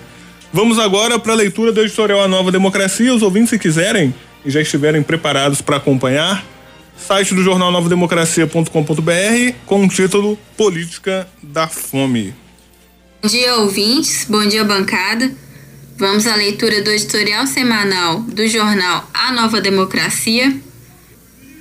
Vamos 0.51 0.79
agora 0.79 1.19
para 1.19 1.33
a 1.33 1.35
leitura 1.35 1.71
do 1.71 1.81
editorial 1.81 2.21
A 2.21 2.27
Nova 2.27 2.51
Democracia. 2.51 3.13
Os 3.13 3.21
ouvintes, 3.21 3.49
se 3.49 3.59
quiserem 3.59 4.13
e 4.43 4.49
já 4.49 4.61
estiverem 4.61 5.03
preparados 5.03 5.61
para 5.61 5.75
acompanhar, 5.75 6.43
site 6.97 7.33
do 7.33 7.43
jornal 7.43 7.71
novademocracia.com.br 7.71 9.53
com 9.65 9.85
o 9.85 9.87
título 9.87 10.37
Política 10.57 11.27
da 11.41 11.67
Fome. 11.67 12.33
Bom 13.21 13.29
dia, 13.29 13.55
ouvintes. 13.55 14.25
Bom 14.29 14.45
dia, 14.47 14.63
bancada. 14.63 15.31
Vamos 15.97 16.27
à 16.27 16.35
leitura 16.35 16.81
do 16.81 16.91
editorial 16.91 17.47
semanal 17.47 18.21
do 18.21 18.47
jornal 18.47 19.09
A 19.13 19.31
Nova 19.31 19.59
Democracia, 19.59 20.55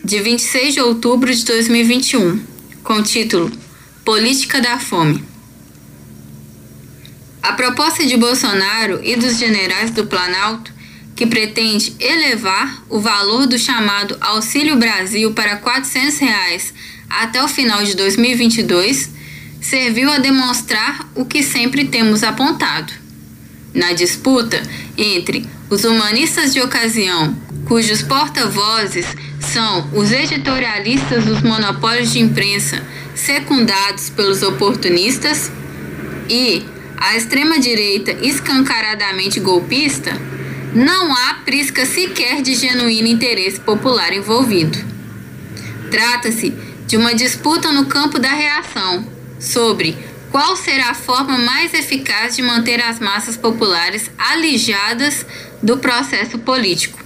de 0.04 0.20
26 0.20 0.74
de 0.74 0.80
outubro 0.80 1.34
de 1.34 1.44
2021, 1.44 2.42
com 2.82 2.94
o 2.94 3.02
título 3.02 3.50
Política 4.04 4.60
da 4.60 4.78
Fome. 4.78 5.24
A 7.42 7.52
proposta 7.52 8.04
de 8.04 8.16
Bolsonaro 8.16 9.00
e 9.02 9.16
dos 9.16 9.38
generais 9.38 9.90
do 9.90 10.06
Planalto, 10.06 10.72
que 11.16 11.26
pretende 11.26 11.96
elevar 11.98 12.84
o 12.90 13.00
valor 13.00 13.46
do 13.46 13.58
chamado 13.58 14.16
Auxílio 14.20 14.76
Brasil 14.76 15.32
para 15.32 15.56
400 15.56 16.18
reais 16.18 16.74
até 17.08 17.42
o 17.42 17.48
final 17.48 17.82
de 17.82 17.96
2022, 17.96 19.10
serviu 19.60 20.12
a 20.12 20.18
demonstrar 20.18 21.08
o 21.14 21.24
que 21.24 21.42
sempre 21.42 21.86
temos 21.86 22.22
apontado. 22.22 22.92
Na 23.72 23.92
disputa 23.92 24.62
entre 24.96 25.48
os 25.70 25.84
humanistas 25.84 26.52
de 26.52 26.60
ocasião, 26.60 27.34
cujos 27.66 28.02
porta-vozes 28.02 29.06
são 29.40 29.88
os 29.92 30.12
editorialistas 30.12 31.24
dos 31.24 31.42
monopólios 31.42 32.12
de 32.12 32.20
imprensa 32.20 32.82
secundados 33.14 34.10
pelos 34.10 34.42
oportunistas, 34.42 35.50
e 36.28 36.64
a 36.96 37.16
extrema-direita 37.16 38.12
escancaradamente 38.12 39.40
golpista, 39.40 40.20
não 40.74 41.14
há 41.14 41.34
prisca 41.44 41.86
sequer 41.86 42.42
de 42.42 42.54
genuíno 42.54 43.08
interesse 43.08 43.60
popular 43.60 44.12
envolvido. 44.12 44.78
Trata-se 45.90 46.50
de 46.86 46.96
uma 46.96 47.14
disputa 47.14 47.72
no 47.72 47.86
campo 47.86 48.18
da 48.18 48.30
reação 48.30 49.06
sobre 49.38 49.96
qual 50.30 50.56
será 50.56 50.90
a 50.90 50.94
forma 50.94 51.38
mais 51.38 51.72
eficaz 51.72 52.36
de 52.36 52.42
manter 52.42 52.80
as 52.80 52.98
massas 52.98 53.36
populares 53.36 54.10
alijadas 54.18 55.24
do 55.62 55.78
processo 55.78 56.38
político. 56.38 56.98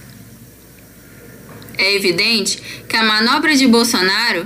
É 1.77 1.95
evidente 1.95 2.61
que 2.87 2.95
a 2.95 3.03
manobra 3.03 3.55
de 3.55 3.65
Bolsonaro, 3.67 4.45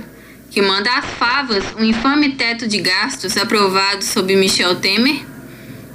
que 0.50 0.62
manda 0.62 0.90
às 0.90 1.04
favas 1.04 1.64
um 1.78 1.84
infame 1.84 2.32
teto 2.32 2.66
de 2.66 2.78
gastos 2.78 3.36
aprovado 3.36 4.04
sob 4.04 4.34
Michel 4.36 4.76
Temer, 4.76 5.24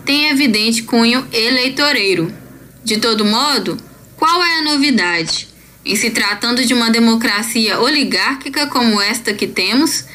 tem 0.06 0.30
evidente 0.30 0.84
cunho 0.84 1.26
eleitoreiro. 1.32 2.41
De 2.84 2.98
todo 2.98 3.24
modo, 3.24 3.78
qual 4.18 4.44
é 4.44 4.60
a 4.60 4.64
novidade? 4.64 5.48
Em 5.86 5.96
se 5.96 6.10
tratando 6.10 6.66
de 6.66 6.74
uma 6.74 6.90
democracia 6.90 7.80
oligárquica 7.80 8.68
como 8.68 9.00
esta 9.02 9.34
que 9.34 9.48
temos, 9.48 10.06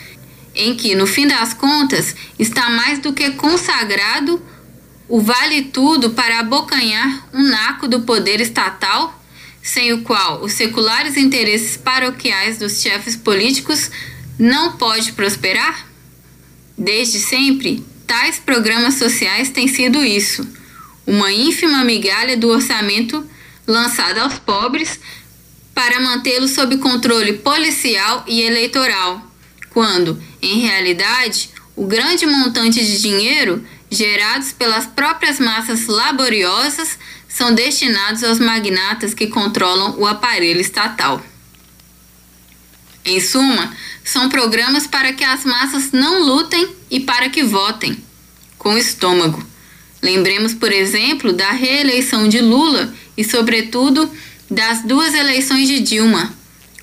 em 0.55 0.75
que, 0.75 0.95
no 0.95 1.07
fim 1.07 1.27
das 1.27 1.55
contas, 1.55 2.15
está 2.39 2.71
mais 2.71 2.99
do 2.99 3.13
que 3.13 3.33
consagrado 3.33 4.43
o 5.09 5.21
vale 5.21 5.63
tudo 5.63 6.11
para 6.11 6.41
abocanhar 6.41 7.29
um 7.33 7.43
naco 7.43 7.87
do 7.87 8.01
poder 8.01 8.41
estatal, 8.41 9.23
sem 9.63 9.93
o 9.93 10.03
qual 10.03 10.43
os 10.43 10.53
seculares 10.53 11.17
interesses 11.17 11.77
paroquiais 11.77 12.59
dos 12.59 12.81
chefes 12.81 13.15
políticos 13.17 13.91
não 14.39 14.73
pode 14.73 15.13
prosperar? 15.13 15.87
Desde 16.77 17.21
sempre, 17.21 17.85
tais 18.07 18.39
programas 18.39 18.95
sociais 18.95 19.51
têm 19.51 19.69
sido 19.69 20.05
isso, 20.05 20.47
uma 21.07 21.33
ínfima 21.33 21.85
migalha 21.85 22.37
do 22.37 22.49
orçamento 22.49 23.25
lançado 23.67 24.19
aos 24.19 24.39
pobres 24.39 24.99
para 25.75 26.01
mantê-los 26.01 26.53
sob 26.53 26.79
controle 26.79 27.35
policial 27.35 28.25
e 28.27 28.41
eleitoral, 28.41 29.23
quando, 29.71 30.21
em 30.41 30.61
realidade, 30.61 31.51
o 31.75 31.87
grande 31.87 32.27
montante 32.27 32.85
de 32.85 33.01
dinheiro 33.01 33.63
gerados 33.91 34.53
pelas 34.53 34.87
próprias 34.87 35.39
massas 35.39 35.87
laboriosas, 35.87 36.99
são 37.29 37.55
destinados 37.55 38.25
aos 38.25 38.39
magnatas 38.39 39.15
que 39.15 39.27
controlam 39.27 39.95
o 39.99 40.07
aparelho 40.07 40.61
estatal. 40.61 41.23
Em 43.05 43.21
suma, 43.21 43.77
são 44.03 44.29
programas 44.29 44.87
para 44.87 45.13
que 45.13 45.23
as 45.23 45.45
massas 45.45 45.93
não 45.93 46.23
lutem 46.23 46.75
e 46.91 47.01
para 47.01 47.29
que 47.29 47.43
votem 47.43 48.03
com 48.59 48.77
estômago. 48.77 49.45
Lembremos, 50.07 50.55
por 50.55 50.71
exemplo, 50.71 51.33
da 51.33 51.51
reeleição 51.51 52.29
de 52.29 52.41
Lula 52.41 52.95
e, 53.17 53.25
sobretudo, 53.25 54.09
das 54.49 54.85
duas 54.85 55.13
eleições 55.13 55.67
de 55.67 55.81
Dilma, 55.81 56.33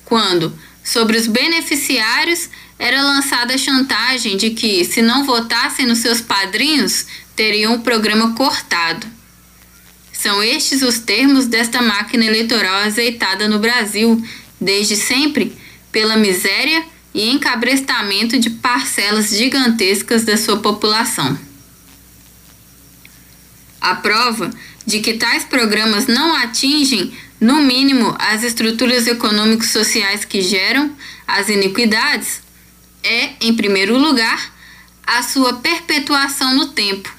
quando, 0.04 0.52
sobre 0.84 1.16
os 1.16 1.26
beneficiários, 1.26 2.50
era 2.78 3.00
lançada 3.00 3.54
a 3.54 3.58
chantagem 3.58 4.36
de 4.36 4.50
que, 4.50 4.84
se 4.84 5.00
não 5.00 5.24
votassem 5.24 5.86
nos 5.86 6.00
seus 6.00 6.20
padrinhos, 6.20 7.06
teriam 7.34 7.76
o 7.76 7.80
programa 7.80 8.34
cortado. 8.34 9.06
São 10.12 10.42
estes 10.42 10.82
os 10.82 10.98
termos 10.98 11.46
desta 11.46 11.80
máquina 11.80 12.26
eleitoral 12.26 12.82
azeitada 12.82 13.48
no 13.48 13.58
Brasil, 13.58 14.22
desde 14.60 14.96
sempre, 14.96 15.56
pela 15.90 16.14
miséria 16.14 16.84
e 17.14 17.30
encabrestamento 17.30 18.38
de 18.38 18.50
parcelas 18.50 19.30
gigantescas 19.30 20.24
da 20.24 20.36
sua 20.36 20.58
população. 20.58 21.53
A 23.84 23.96
prova 23.96 24.50
de 24.86 25.00
que 25.00 25.12
tais 25.12 25.44
programas 25.44 26.06
não 26.06 26.34
atingem, 26.34 27.12
no 27.38 27.60
mínimo, 27.60 28.16
as 28.18 28.42
estruturas 28.42 29.06
econômicos 29.06 29.68
sociais 29.68 30.24
que 30.24 30.40
geram 30.40 30.96
as 31.26 31.50
iniquidades 31.50 32.40
é, 33.02 33.32
em 33.42 33.54
primeiro 33.54 33.98
lugar, 33.98 34.50
a 35.06 35.22
sua 35.22 35.52
perpetuação 35.58 36.54
no 36.54 36.68
tempo. 36.68 37.14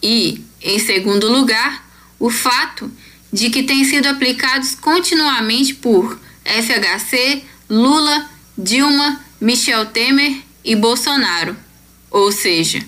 E, 0.00 0.44
em 0.62 0.78
segundo 0.78 1.28
lugar, 1.28 1.84
o 2.20 2.30
fato 2.30 2.88
de 3.32 3.50
que 3.50 3.64
têm 3.64 3.82
sido 3.84 4.06
aplicados 4.06 4.76
continuamente 4.76 5.74
por 5.74 6.20
FHC, 6.44 7.42
Lula, 7.68 8.30
Dilma, 8.56 9.20
Michel 9.40 9.86
Temer 9.86 10.40
e 10.64 10.76
Bolsonaro, 10.76 11.56
ou 12.12 12.30
seja, 12.30 12.80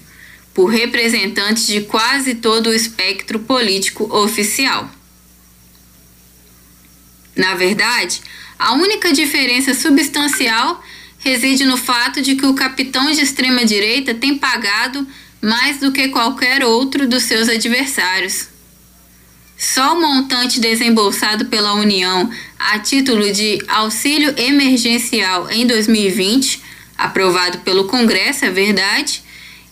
por 0.55 0.67
representantes 0.67 1.67
de 1.67 1.83
quase 1.83 2.35
todo 2.35 2.69
o 2.69 2.75
espectro 2.75 3.39
político 3.41 4.05
oficial. 4.15 4.91
Na 7.35 7.55
verdade, 7.55 8.21
a 8.59 8.73
única 8.75 9.13
diferença 9.13 9.75
substancial 9.75 10.83
reside 11.19 11.65
no 11.65 11.77
fato 11.77 12.21
de 12.21 12.35
que 12.35 12.47
o 12.47 12.55
capitão 12.55 13.11
de 13.11 13.21
extrema-direita 13.21 14.15
tem 14.15 14.37
pagado 14.37 15.07
mais 15.41 15.79
do 15.79 15.91
que 15.91 16.09
qualquer 16.09 16.65
outro 16.65 17.09
dos 17.09 17.25
seus 17.25 17.49
adversários. 17.49 18.49
Só 19.57 19.97
o 19.97 20.01
montante 20.01 20.61
desembolsado 20.61 21.47
pela 21.47 21.75
União 21.75 22.29
a 22.59 22.79
título 22.81 23.33
de 23.33 23.63
auxílio 23.69 24.35
emergencial 24.37 25.49
em 25.51 25.67
2020, 25.67 26.61
aprovado 26.99 27.59
pelo 27.59 27.85
Congresso, 27.85 28.45
é 28.45 28.51
verdade, 28.51 29.23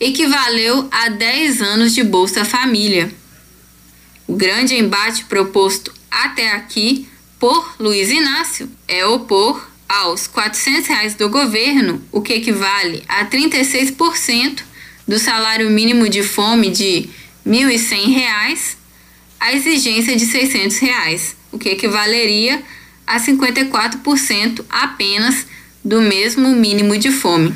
equivaleu 0.00 0.88
a 0.90 1.10
10 1.10 1.60
anos 1.60 1.94
de 1.94 2.02
Bolsa 2.02 2.44
Família. 2.44 3.12
O 4.26 4.34
grande 4.34 4.74
embate 4.74 5.26
proposto 5.26 5.92
até 6.10 6.52
aqui 6.52 7.06
por 7.38 7.74
Luiz 7.78 8.10
Inácio 8.10 8.70
é 8.88 9.04
opor 9.04 9.68
aos 9.86 10.26
400 10.26 10.88
reais 10.88 11.14
do 11.14 11.28
governo, 11.28 12.02
o 12.10 12.22
que 12.22 12.32
equivale 12.32 13.04
a 13.06 13.26
36% 13.26 14.62
do 15.06 15.18
salário 15.18 15.68
mínimo 15.68 16.08
de 16.08 16.22
fome 16.22 16.70
de 16.70 17.10
R$ 17.44 17.50
1.100, 17.76 18.76
a 19.38 19.52
exigência 19.52 20.16
de 20.16 20.24
600 20.24 20.78
reais, 20.78 21.36
o 21.52 21.58
que 21.58 21.70
equivaleria 21.70 22.62
a 23.06 23.18
54% 23.18 24.64
apenas 24.70 25.46
do 25.84 26.00
mesmo 26.00 26.50
mínimo 26.54 26.96
de 26.96 27.10
fome. 27.10 27.52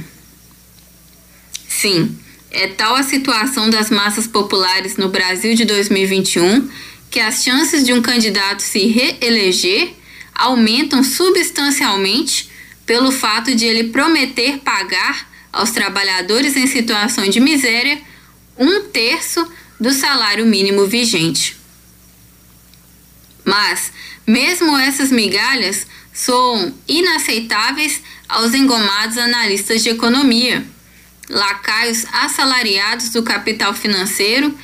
Sim, 1.69 2.19
é 2.55 2.69
tal 2.69 2.95
a 2.95 3.03
situação 3.03 3.69
das 3.69 3.91
massas 3.91 4.29
populares 4.29 4.97
no 4.97 5.09
Brasil 5.09 5.55
de 5.55 5.65
2021 5.65 6.71
que 7.11 7.19
as 7.19 7.43
chances 7.43 7.85
de 7.85 7.93
um 7.93 8.01
candidato 8.01 8.61
se 8.61 8.87
reeleger 8.87 9.93
aumentam 10.33 11.03
substancialmente 11.03 12.49
pelo 12.87 13.11
fato 13.11 13.55
de 13.55 13.65
ele 13.67 13.85
prometer 13.91 14.59
pagar 14.59 15.29
aos 15.53 15.73
trabalhadores 15.73 16.57
em 16.57 16.67
situação 16.67 17.29
de 17.29 17.41
miséria 17.41 18.01
um 18.57 18.85
terço 18.85 19.47
do 19.81 19.93
salário 19.93 20.47
mínimo 20.47 20.87
vigente. 20.87 21.57
Mas, 23.45 23.93
mesmo 24.27 24.79
essas 24.79 25.11
migalhas 25.11 25.87
são 26.13 26.73
inaceitáveis 26.87 28.01
aos 28.29 28.55
engomados 28.55 29.19
analistas 29.19 29.83
de 29.83 29.91
economia, 29.91 30.65
lacaios 31.29 32.05
assalariados 32.13 33.11
do 33.11 33.23
capital 33.23 33.75
financeiro 33.75 34.57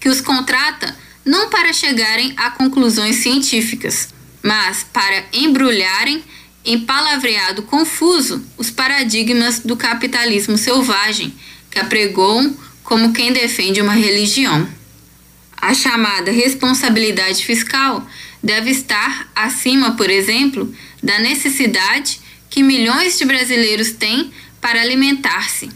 que 0.00 0.08
os 0.08 0.20
contrata 0.20 0.96
não 1.24 1.48
para 1.48 1.72
chegarem 1.72 2.34
a 2.36 2.50
conclusões 2.50 3.16
científicas, 3.16 4.08
mas 4.42 4.84
para 4.92 5.24
embrulharem 5.32 6.22
em 6.64 6.80
palavreado 6.80 7.62
confuso 7.62 8.44
os 8.56 8.70
paradigmas 8.70 9.60
do 9.60 9.76
capitalismo 9.76 10.56
selvagem 10.56 11.34
que 11.70 11.78
apregoam 11.78 12.56
como 12.82 13.12
quem 13.12 13.32
defende 13.32 13.80
uma 13.80 13.94
religião. 13.94 14.68
A 15.56 15.72
chamada 15.72 16.30
responsabilidade 16.30 17.44
fiscal 17.44 18.06
deve 18.42 18.70
estar 18.70 19.30
acima, 19.34 19.92
por 19.92 20.10
exemplo, 20.10 20.74
da 21.02 21.18
necessidade 21.18 22.20
que 22.50 22.62
milhões 22.62 23.18
de 23.18 23.24
brasileiros 23.24 23.92
têm 23.92 24.30
para 24.60 24.80
alimentar-se. 24.80 25.70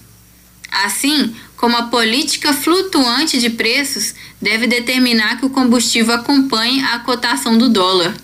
Assim 0.70 1.34
como 1.56 1.76
a 1.76 1.84
política 1.84 2.52
flutuante 2.52 3.38
de 3.38 3.50
preços 3.50 4.14
deve 4.40 4.66
determinar 4.66 5.38
que 5.38 5.46
o 5.46 5.50
combustível 5.50 6.14
acompanhe 6.14 6.82
a 6.84 6.98
cotação 7.00 7.58
do 7.58 7.68
dólar, 7.68 8.14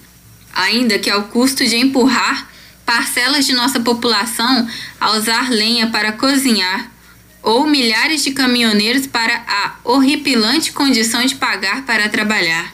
ainda 0.55 0.99
que 0.99 1.11
ao 1.11 1.25
custo 1.25 1.65
de 1.67 1.77
empurrar 1.77 2.49
parcelas 2.87 3.47
de 3.47 3.53
nossa 3.53 3.81
população 3.81 4.69
a 5.01 5.17
usar 5.17 5.51
lenha 5.51 5.89
para 5.89 6.13
cozinhar 6.13 6.91
ou 7.43 7.67
milhares 7.67 8.23
de 8.25 8.31
caminhoneiros 8.31 9.07
para 9.07 9.45
a 9.47 9.75
horripilante 9.85 10.73
condição 10.73 11.25
de 11.25 11.35
pagar 11.35 11.85
para 11.85 12.09
trabalhar. 12.09 12.73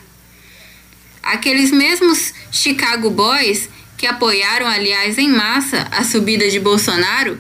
Aqueles 1.23 1.71
mesmos 1.71 2.33
Chicago 2.53 3.11
Boys, 3.11 3.69
que 3.97 4.07
apoiaram, 4.07 4.67
aliás, 4.67 5.19
em 5.19 5.29
massa 5.29 5.89
a 5.91 6.05
subida 6.05 6.49
de 6.49 6.59
Bolsonaro, 6.59 7.39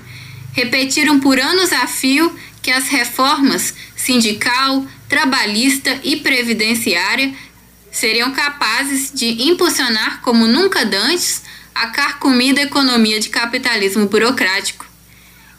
repetiram 0.52 1.20
por 1.20 1.38
anos 1.38 1.72
a 1.72 1.86
fio 1.86 2.34
que 2.62 2.70
as 2.70 2.88
reformas 2.88 3.74
sindical, 3.96 4.86
trabalhista 5.08 5.98
e 6.02 6.16
previdenciária 6.16 7.34
seriam 7.90 8.32
capazes 8.32 9.12
de 9.12 9.42
impulsionar 9.48 10.20
como 10.22 10.46
nunca 10.46 10.84
dantes 10.84 11.42
a 11.74 11.88
carcomida 11.88 12.62
economia 12.62 13.18
de 13.18 13.28
capitalismo 13.28 14.06
burocrático. 14.06 14.86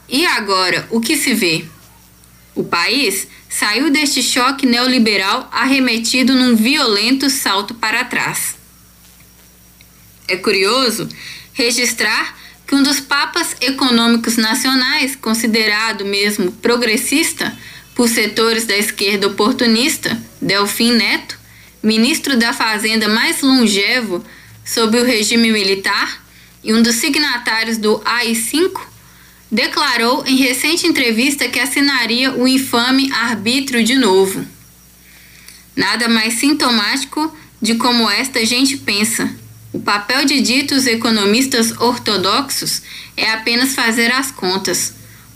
E 0.07 0.25
agora, 0.25 0.87
o 0.91 0.99
que 0.99 1.17
se 1.17 1.33
vê? 1.33 1.65
O 2.53 2.63
país 2.63 3.27
saiu 3.49 3.89
deste 3.89 4.21
choque 4.21 4.65
neoliberal 4.65 5.49
arremetido 5.51 6.35
num 6.35 6.55
violento 6.55 7.29
salto 7.29 7.73
para 7.73 8.03
trás. 8.03 8.55
É 10.27 10.37
curioso 10.37 11.09
registrar 11.53 12.37
que 12.71 12.75
um 12.75 12.83
dos 12.83 13.01
papas 13.01 13.53
econômicos 13.59 14.37
nacionais, 14.37 15.13
considerado 15.13 16.05
mesmo 16.05 16.53
progressista 16.53 17.53
por 17.93 18.07
setores 18.07 18.63
da 18.63 18.77
esquerda 18.77 19.27
oportunista, 19.27 20.17
Delfim 20.41 20.93
Neto, 20.93 21.37
ministro 21.83 22.37
da 22.37 22.53
Fazenda 22.53 23.09
mais 23.09 23.41
longevo 23.41 24.23
sob 24.63 24.97
o 24.97 25.03
regime 25.03 25.51
militar 25.51 26.23
e 26.63 26.73
um 26.73 26.81
dos 26.81 26.95
signatários 26.95 27.77
do 27.77 28.01
AI-5, 28.05 28.79
declarou 29.51 30.23
em 30.25 30.37
recente 30.37 30.87
entrevista 30.87 31.49
que 31.49 31.59
assinaria 31.59 32.31
o 32.31 32.47
infame 32.47 33.11
arbítrio 33.11 33.83
de 33.83 33.95
novo. 33.95 34.45
Nada 35.75 36.07
mais 36.07 36.35
sintomático 36.35 37.35
de 37.61 37.75
como 37.75 38.09
esta 38.09 38.45
gente 38.45 38.77
pensa. 38.77 39.40
O 39.73 39.79
papel 39.79 40.25
de 40.25 40.41
ditos 40.41 40.85
economistas 40.85 41.71
ortodoxos 41.79 42.81
é 43.15 43.31
apenas 43.31 43.73
fazer 43.73 44.11
as 44.11 44.29
contas, 44.29 44.93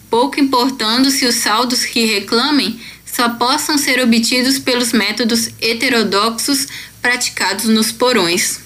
pouco 0.10 0.40
importando 0.40 1.10
se 1.10 1.26
os 1.26 1.36
saldos 1.36 1.86
que 1.86 2.06
reclamem 2.06 2.80
só 3.06 3.30
possam 3.30 3.78
ser 3.78 4.02
obtidos 4.02 4.60
pelos 4.60 4.91
métodos 4.91 5.49
heterodoxos 5.62 6.68
praticados 7.02 7.66
nos 7.66 7.94
porões. 7.94 8.60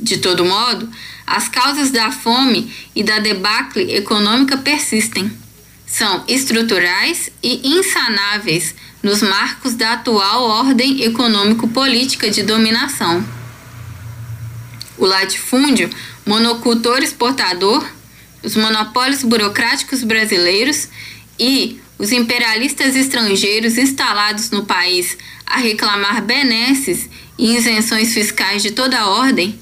De 0.00 0.16
todo 0.16 0.44
modo, 0.44 0.88
as 1.26 1.48
causas 1.48 1.90
da 1.90 2.10
fome 2.10 2.72
e 2.96 3.02
da 3.02 3.18
debacle 3.18 3.94
econômica 3.94 4.56
persistem. 4.56 5.30
são 5.86 6.24
estruturais 6.28 7.30
e 7.42 7.76
insanáveis 7.76 8.74
nos 9.02 9.22
marcos 9.22 9.74
da 9.74 9.94
atual 9.94 10.44
ordem 10.44 11.02
econômico-política 11.02 12.30
de 12.30 12.42
dominação. 12.44 13.39
O 15.00 15.06
latifúndio, 15.06 15.88
monocultor 16.26 17.02
exportador, 17.02 17.90
os 18.42 18.54
monopólios 18.54 19.22
burocráticos 19.22 20.04
brasileiros 20.04 20.88
e 21.38 21.80
os 21.98 22.12
imperialistas 22.12 22.94
estrangeiros 22.94 23.78
instalados 23.78 24.50
no 24.50 24.66
país 24.66 25.16
a 25.46 25.56
reclamar 25.56 26.22
benesses 26.22 27.08
e 27.38 27.56
isenções 27.56 28.12
fiscais 28.12 28.62
de 28.62 28.72
toda 28.72 28.98
a 28.98 29.08
ordem, 29.08 29.58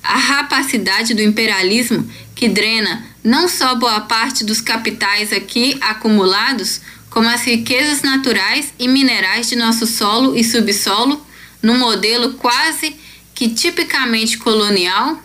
a 0.00 0.16
rapacidade 0.16 1.12
do 1.12 1.22
imperialismo 1.22 2.08
que 2.36 2.48
drena 2.48 3.04
não 3.24 3.48
só 3.48 3.74
boa 3.74 4.02
parte 4.02 4.44
dos 4.44 4.60
capitais 4.60 5.32
aqui 5.32 5.76
acumulados, 5.80 6.80
como 7.10 7.28
as 7.28 7.42
riquezas 7.42 8.02
naturais 8.02 8.72
e 8.78 8.86
minerais 8.86 9.48
de 9.48 9.56
nosso 9.56 9.88
solo 9.88 10.36
e 10.36 10.44
subsolo, 10.44 11.20
num 11.60 11.76
modelo 11.76 12.34
quase 12.34 12.94
que 13.38 13.48
tipicamente 13.48 14.36
colonial, 14.36 15.16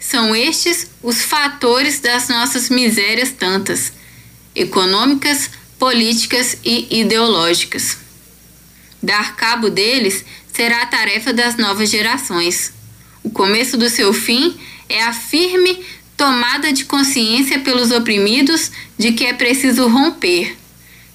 são 0.00 0.34
estes 0.34 0.86
os 1.02 1.20
fatores 1.20 2.00
das 2.00 2.26
nossas 2.26 2.70
misérias 2.70 3.30
tantas, 3.30 3.92
econômicas, 4.54 5.50
políticas 5.78 6.56
e 6.64 7.00
ideológicas. 7.00 7.98
Dar 9.02 9.36
cabo 9.36 9.68
deles 9.68 10.24
será 10.50 10.80
a 10.80 10.86
tarefa 10.86 11.30
das 11.30 11.58
novas 11.58 11.90
gerações. 11.90 12.72
O 13.22 13.28
começo 13.28 13.76
do 13.76 13.90
seu 13.90 14.14
fim 14.14 14.58
é 14.88 15.02
a 15.02 15.12
firme 15.12 15.84
tomada 16.16 16.72
de 16.72 16.86
consciência 16.86 17.58
pelos 17.58 17.90
oprimidos 17.90 18.70
de 18.96 19.12
que 19.12 19.26
é 19.26 19.34
preciso 19.34 19.88
romper, 19.88 20.56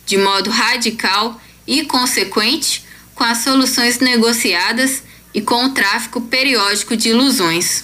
de 0.05 0.19
modo 0.19 0.51
radical 0.51 1.41
e 1.65 1.83
consequente, 1.85 2.85
com 3.15 3.23
as 3.23 3.39
soluções 3.39 3.97
negociadas 3.97 5.01
e 5.33 5.41
com 5.41 5.65
o 5.65 5.69
tráfico 5.73 6.21
periódico 6.21 6.95
de 6.95 7.09
ilusões. 7.09 7.83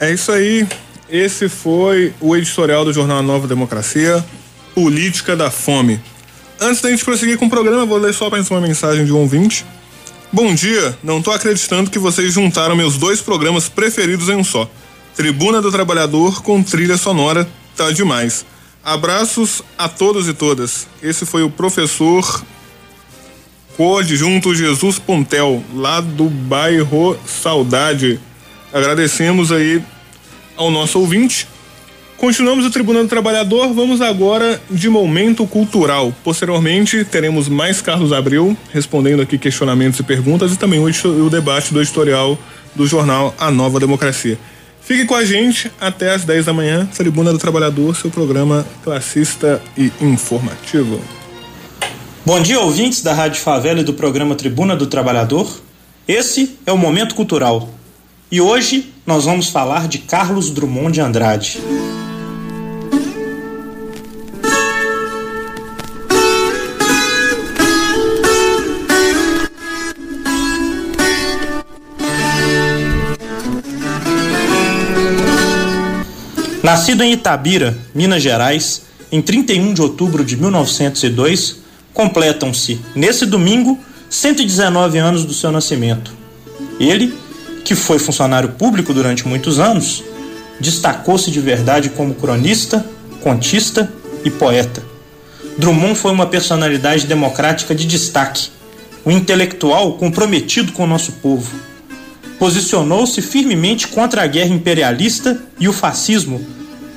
É 0.00 0.12
isso 0.12 0.32
aí. 0.32 0.66
Esse 1.08 1.48
foi 1.48 2.14
o 2.20 2.34
editorial 2.34 2.84
do 2.84 2.92
jornal 2.92 3.22
Nova 3.22 3.46
Democracia, 3.46 4.24
Política 4.74 5.36
da 5.36 5.50
Fome. 5.50 6.00
Antes 6.60 6.80
da 6.80 6.90
gente 6.90 7.04
prosseguir 7.04 7.38
com 7.38 7.46
o 7.46 7.50
programa, 7.50 7.84
vou 7.84 7.98
ler 7.98 8.14
só 8.14 8.30
mais 8.30 8.50
uma 8.50 8.60
mensagem 8.60 9.04
de 9.04 9.12
um 9.12 9.18
ouvinte. 9.18 9.64
Bom 10.32 10.52
dia, 10.54 10.98
não 11.02 11.22
tô 11.22 11.30
acreditando 11.30 11.90
que 11.90 11.98
vocês 11.98 12.32
juntaram 12.32 12.74
meus 12.74 12.96
dois 12.96 13.20
programas 13.20 13.68
preferidos 13.68 14.28
em 14.28 14.34
um 14.34 14.42
só. 14.42 14.68
Tribuna 15.14 15.62
do 15.62 15.70
Trabalhador 15.70 16.42
com 16.42 16.62
trilha 16.62 16.96
sonora, 16.96 17.48
tá 17.76 17.92
demais. 17.92 18.44
Abraços 18.82 19.62
a 19.78 19.88
todos 19.88 20.26
e 20.26 20.34
todas. 20.34 20.88
Esse 21.02 21.24
foi 21.24 21.42
o 21.42 21.50
professor 21.50 22.44
coadjunto 23.76 24.54
Jesus 24.54 24.98
Pontel, 24.98 25.62
lá 25.74 26.00
do 26.00 26.24
bairro 26.24 27.18
Saudade. 27.26 28.20
Agradecemos 28.72 29.50
aí 29.50 29.82
ao 30.56 30.70
nosso 30.70 30.98
ouvinte. 30.98 31.48
Continuamos 32.16 32.64
o 32.64 32.70
Tribuna 32.70 33.02
do 33.02 33.08
Trabalhador, 33.08 33.72
vamos 33.74 34.00
agora 34.00 34.60
de 34.70 34.88
momento 34.88 35.46
cultural. 35.46 36.14
Posteriormente, 36.22 37.04
teremos 37.04 37.48
mais 37.48 37.82
Carlos 37.82 38.12
Abreu 38.12 38.56
respondendo 38.72 39.20
aqui 39.20 39.36
questionamentos 39.36 39.98
e 39.98 40.02
perguntas 40.02 40.52
e 40.52 40.56
também 40.56 40.80
o 40.80 41.30
debate 41.30 41.74
do 41.74 41.80
editorial 41.80 42.38
do 42.74 42.86
jornal 42.86 43.34
A 43.38 43.50
Nova 43.50 43.80
Democracia. 43.80 44.38
Fique 44.80 45.04
com 45.06 45.14
a 45.14 45.24
gente 45.24 45.70
até 45.80 46.12
às 46.14 46.24
10 46.24 46.44
da 46.44 46.52
manhã, 46.52 46.86
Tribuna 46.94 47.32
do 47.32 47.38
Trabalhador, 47.38 47.96
seu 47.96 48.10
programa 48.10 48.66
classista 48.82 49.60
e 49.76 49.90
informativo. 50.00 51.00
Bom 52.26 52.40
dia, 52.40 52.58
ouvintes 52.58 53.02
da 53.02 53.12
Rádio 53.12 53.42
Favela 53.42 53.80
e 53.80 53.84
do 53.84 53.92
programa 53.92 54.34
Tribuna 54.34 54.74
do 54.74 54.86
Trabalhador. 54.86 55.60
Esse 56.08 56.58
é 56.64 56.72
o 56.72 56.78
Momento 56.78 57.14
Cultural. 57.14 57.68
E 58.32 58.40
hoje 58.40 58.94
nós 59.06 59.26
vamos 59.26 59.50
falar 59.50 59.86
de 59.86 59.98
Carlos 59.98 60.48
Drummond 60.48 60.92
de 60.92 61.00
Andrade. 61.02 61.60
Nascido 76.62 77.02
em 77.02 77.12
Itabira, 77.12 77.76
Minas 77.94 78.22
Gerais, 78.22 78.86
em 79.12 79.20
31 79.20 79.74
de 79.74 79.82
outubro 79.82 80.24
de 80.24 80.38
1902, 80.38 81.63
completam-se, 81.94 82.80
nesse 82.94 83.24
domingo, 83.24 83.78
119 84.10 84.98
anos 84.98 85.24
do 85.24 85.32
seu 85.32 85.50
nascimento. 85.50 86.12
Ele, 86.78 87.14
que 87.64 87.74
foi 87.74 87.98
funcionário 87.98 88.50
público 88.50 88.92
durante 88.92 89.26
muitos 89.26 89.58
anos, 89.58 90.04
destacou-se 90.60 91.30
de 91.30 91.40
verdade 91.40 91.88
como 91.88 92.14
cronista, 92.14 92.84
contista 93.22 93.90
e 94.22 94.30
poeta. 94.30 94.82
Drummond 95.56 95.94
foi 95.94 96.12
uma 96.12 96.26
personalidade 96.26 97.06
democrática 97.06 97.74
de 97.74 97.86
destaque, 97.86 98.50
um 99.06 99.10
intelectual 99.10 99.94
comprometido 99.94 100.72
com 100.72 100.84
o 100.84 100.86
nosso 100.86 101.12
povo 101.12 101.50
posicionou-se 102.38 103.22
firmemente 103.22 103.88
contra 103.88 104.22
a 104.22 104.26
guerra 104.26 104.54
imperialista 104.54 105.40
e 105.58 105.68
o 105.68 105.72
fascismo, 105.72 106.44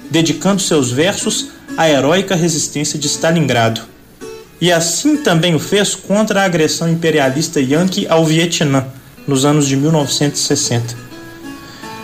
dedicando 0.10 0.62
seus 0.62 0.92
versos 0.92 1.50
à 1.78 1.90
heróica 1.90 2.36
resistência 2.36 2.98
de 2.98 3.08
Stalingrado. 3.08 3.82
E 4.60 4.72
assim 4.72 5.18
também 5.18 5.54
o 5.54 5.60
fez 5.60 5.96
contra 5.96 6.42
a 6.42 6.46
agressão 6.46 6.90
imperialista 6.90 7.60
yankee 7.60 8.08
ao 8.08 8.26
Vietnã, 8.26 8.86
nos 9.28 9.46
anos 9.46 9.68
de 9.68 9.76
1960. 9.76 10.96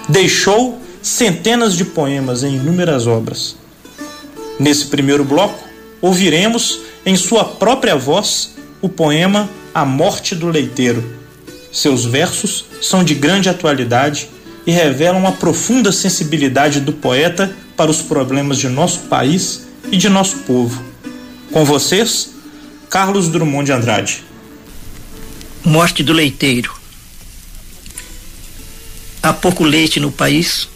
Deixou 0.08 0.80
centenas 1.02 1.76
de 1.76 1.86
poemas 1.86 2.44
em 2.44 2.56
inúmeras 2.56 3.08
obras. 3.08 3.56
Nesse 4.60 4.86
primeiro 4.86 5.24
bloco, 5.24 5.68
ouviremos, 6.02 6.80
em 7.06 7.16
sua 7.16 7.44
própria 7.44 7.96
voz, 7.96 8.52
o 8.82 8.90
poema 8.90 9.50
A 9.74 9.84
Morte 9.84 10.36
do 10.36 10.48
Leiteiro 10.48 11.24
seus 11.74 12.06
versos 12.06 12.66
são 12.80 13.04
de 13.04 13.16
grande 13.16 13.50
atualidade 13.50 14.30
e 14.66 14.72
revelam 14.72 15.26
a 15.26 15.32
profunda 15.32 15.92
sensibilidade 15.92 16.80
do 16.80 16.94
poeta 16.94 17.52
para 17.76 17.90
os 17.90 18.00
problemas 18.00 18.60
de 18.60 18.70
nosso 18.70 19.00
país 19.10 19.64
e 19.92 19.98
de 19.98 20.08
nosso 20.08 20.38
povo. 20.44 20.84
Com 21.52 21.66
vocês, 21.66 22.33
Carlos 22.94 23.28
Drummond 23.28 23.66
de 23.66 23.72
Andrade. 23.72 24.24
Morte 25.66 26.04
do 26.04 26.14
leiteiro. 26.14 26.72
Há 29.20 29.34
pouco 29.34 29.64
leite 29.64 30.00
no 30.00 30.12
país, 30.12 30.70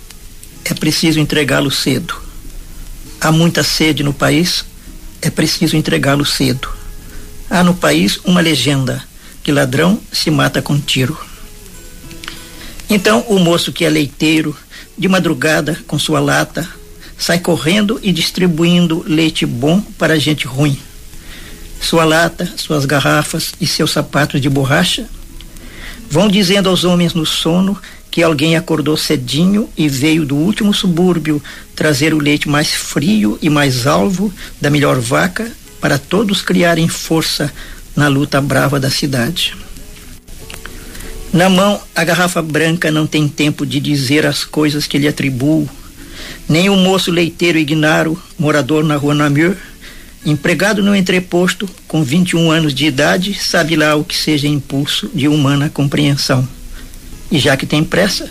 é 0.65 0.73
preciso 0.73 1.19
entregá-lo 1.19 1.69
cedo. 1.69 2.19
Há 3.22 3.31
muita 3.31 3.61
sede 3.61 4.02
no 4.02 4.14
país, 4.14 4.65
é 5.22 5.30
preciso 5.30 5.77
entregá-lo 5.77 6.26
cedo. 6.26 6.68
Há 7.52 7.64
no 7.64 7.76
país 7.76 8.19
uma 8.26 8.41
legenda 8.41 9.03
que 9.44 9.52
ladrão 9.52 10.02
se 10.11 10.31
mata 10.31 10.60
com 10.60 10.80
tiro. 10.80 11.15
Então 12.89 13.26
o 13.27 13.38
moço 13.38 13.72
que 13.72 13.85
é 13.85 13.89
leiteiro, 13.91 14.57
de 14.98 15.07
madrugada 15.07 15.77
com 15.85 15.99
sua 15.99 16.19
lata, 16.19 16.68
sai 17.15 17.38
correndo 17.38 17.99
e 18.02 18.11
distribuindo 18.11 19.06
leite 19.06 19.45
bom 19.45 19.80
para 19.99 20.19
gente 20.19 20.48
ruim. 20.48 20.81
Sua 21.80 22.04
lata, 22.04 22.52
suas 22.58 22.86
garrafas 22.86 23.54
e 23.62 23.68
seus 23.68 23.91
sapatos 23.91 24.41
de 24.41 24.49
borracha 24.49 25.08
vão 26.10 26.28
dizendo 26.28 26.70
aos 26.70 26.84
homens 26.84 27.14
no 27.14 27.26
sono 27.26 27.78
que 28.10 28.24
alguém 28.24 28.56
acordou 28.56 28.98
cedinho 28.98 29.70
e 29.78 29.88
veio 29.88 30.26
do 30.26 30.36
último 30.36 30.74
subúrbio 30.74 31.41
trazer 31.76 32.14
o 32.14 32.20
leite 32.20 32.49
mais 32.49 32.74
frio 32.74 33.38
e 33.41 33.49
mais 33.49 33.86
alvo 33.86 34.34
da 34.60 34.70
melhor 34.70 34.99
vaca 34.99 35.52
para 35.80 35.98
todos 35.98 36.41
criarem 36.41 36.88
força 36.88 37.54
na 37.95 38.08
luta 38.08 38.41
brava 38.41 38.80
da 38.80 38.90
cidade. 38.90 39.56
Na 41.32 41.49
mão, 41.49 41.80
a 41.94 42.04
garrafa 42.04 42.41
branca 42.41 42.90
não 42.90 43.06
tem 43.06 43.28
tempo 43.28 43.66
de 43.66 43.80
dizer 43.80 44.26
as 44.26 44.44
coisas 44.44 44.88
que 44.88 44.98
lhe 44.98 45.08
atribuo. 45.08 45.70
Nem 46.48 46.70
o 46.70 46.76
moço 46.76 47.12
leiteiro 47.12 47.60
Ignaro, 47.60 48.20
morador 48.40 48.84
na 48.84 48.95
rua 48.95 49.14
Namur, 49.14 49.56
empregado 50.30 50.84
no 50.84 50.94
entreposto, 50.94 51.70
com 51.88 52.04
21 52.04 52.52
anos 52.52 52.74
de 52.74 52.86
idade, 52.86 53.34
sabe 53.34 53.78
lá 53.78 53.95
o 53.95 54.04
que 54.04 54.16
seja 54.16 54.45
impulso 54.45 55.10
de 55.14 55.26
humana 55.26 55.70
compreensão. 55.70 56.45
E 57.32 57.40
já 57.40 57.56
que 57.56 57.66
tem 57.66 57.82
pressa, 57.82 58.30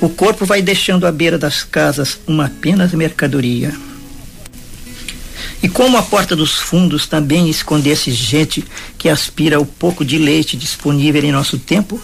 o 0.00 0.08
corpo 0.08 0.44
vai 0.44 0.60
deixando 0.60 1.06
à 1.06 1.12
beira 1.12 1.38
das 1.38 1.62
casas 1.62 2.18
uma 2.26 2.46
apenas 2.46 2.92
mercadoria. 2.92 3.72
E 5.62 5.68
como 5.68 5.96
a 5.96 6.02
porta 6.02 6.34
dos 6.34 6.56
fundos 6.56 7.06
também 7.06 7.48
escondesse 7.48 8.10
gente 8.10 8.64
que 8.98 9.08
aspira 9.08 9.56
ao 9.56 9.64
pouco 9.64 10.04
de 10.04 10.18
leite 10.18 10.56
disponível 10.56 11.22
em 11.24 11.30
nosso 11.30 11.58
tempo, 11.58 12.00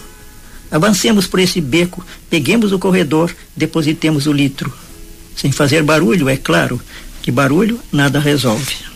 avancemos 0.71 1.27
por 1.27 1.41
esse 1.41 1.59
beco, 1.59 2.05
peguemos 2.29 2.71
o 2.71 2.79
corredor, 2.79 3.35
depositemos 3.57 4.25
o 4.25 4.31
litro. 4.31 4.73
Sem 5.35 5.51
fazer 5.51 5.83
barulho, 5.83 6.29
é 6.29 6.37
claro, 6.37 6.79
que 7.21 7.29
barulho 7.29 7.77
nada 7.91 8.19
resolve. 8.19 8.92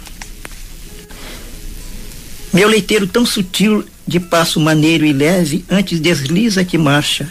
Meu 2.57 2.67
leiteiro 2.67 3.05
tão 3.05 3.23
sutil, 3.23 3.85
de 4.07 4.19
passo 4.19 4.59
maneiro 4.59 5.05
e 5.05 5.13
leve, 5.13 5.63
antes 5.69 5.99
desliza 5.99 6.65
que 6.65 6.75
marcha. 6.75 7.29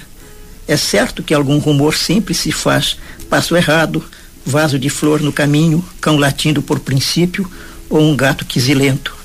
É 0.69 0.77
certo 0.77 1.21
que 1.21 1.35
algum 1.35 1.59
rumor 1.59 1.97
sempre 1.97 2.33
se 2.33 2.53
faz, 2.53 2.97
passo 3.29 3.57
errado, 3.57 4.05
vaso 4.45 4.79
de 4.79 4.89
flor 4.89 5.21
no 5.21 5.33
caminho, 5.33 5.85
cão 6.01 6.17
latindo 6.17 6.63
por 6.63 6.79
princípio, 6.79 7.51
ou 7.91 8.01
um 8.01 8.15
gato 8.15 8.45
quisilento. 8.45 9.17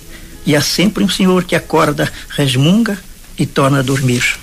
E 0.44 0.56
há 0.56 0.62
sempre 0.64 1.04
um 1.04 1.08
senhor 1.08 1.44
que 1.44 1.56
acorda, 1.56 2.12
resmunga 2.30 2.98
e 3.38 3.46
torna 3.46 3.78
a 3.78 3.84
dormir. 3.84 4.40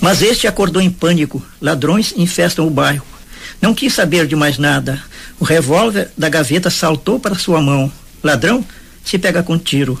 Mas 0.00 0.20
este 0.20 0.48
acordou 0.48 0.82
em 0.82 0.90
pânico. 0.90 1.40
Ladrões 1.60 2.12
infestam 2.16 2.66
o 2.66 2.70
bairro. 2.70 3.06
Não 3.60 3.72
quis 3.72 3.94
saber 3.94 4.26
de 4.26 4.34
mais 4.34 4.58
nada. 4.58 5.00
O 5.38 5.44
revólver 5.44 6.10
da 6.18 6.28
gaveta 6.28 6.70
saltou 6.70 7.20
para 7.20 7.38
sua 7.38 7.62
mão. 7.62 7.92
Ladrão 8.20 8.66
se 9.04 9.18
pega 9.18 9.42
com 9.42 9.58
tiro. 9.58 10.00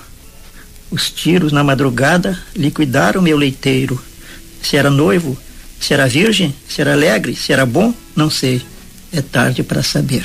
Os 0.90 1.10
tiros 1.10 1.52
na 1.52 1.64
madrugada 1.64 2.38
liquidaram 2.54 3.22
meu 3.22 3.36
leiteiro. 3.36 4.00
Se 4.62 4.76
era 4.76 4.90
noivo, 4.90 5.38
se 5.80 5.94
era 5.94 6.06
virgem, 6.06 6.54
se 6.68 6.80
era 6.80 6.92
alegre, 6.92 7.34
se 7.34 7.52
era 7.52 7.64
bom, 7.64 7.94
não 8.14 8.30
sei. 8.30 8.62
É 9.12 9.20
tarde 9.20 9.62
para 9.62 9.82
saber. 9.82 10.24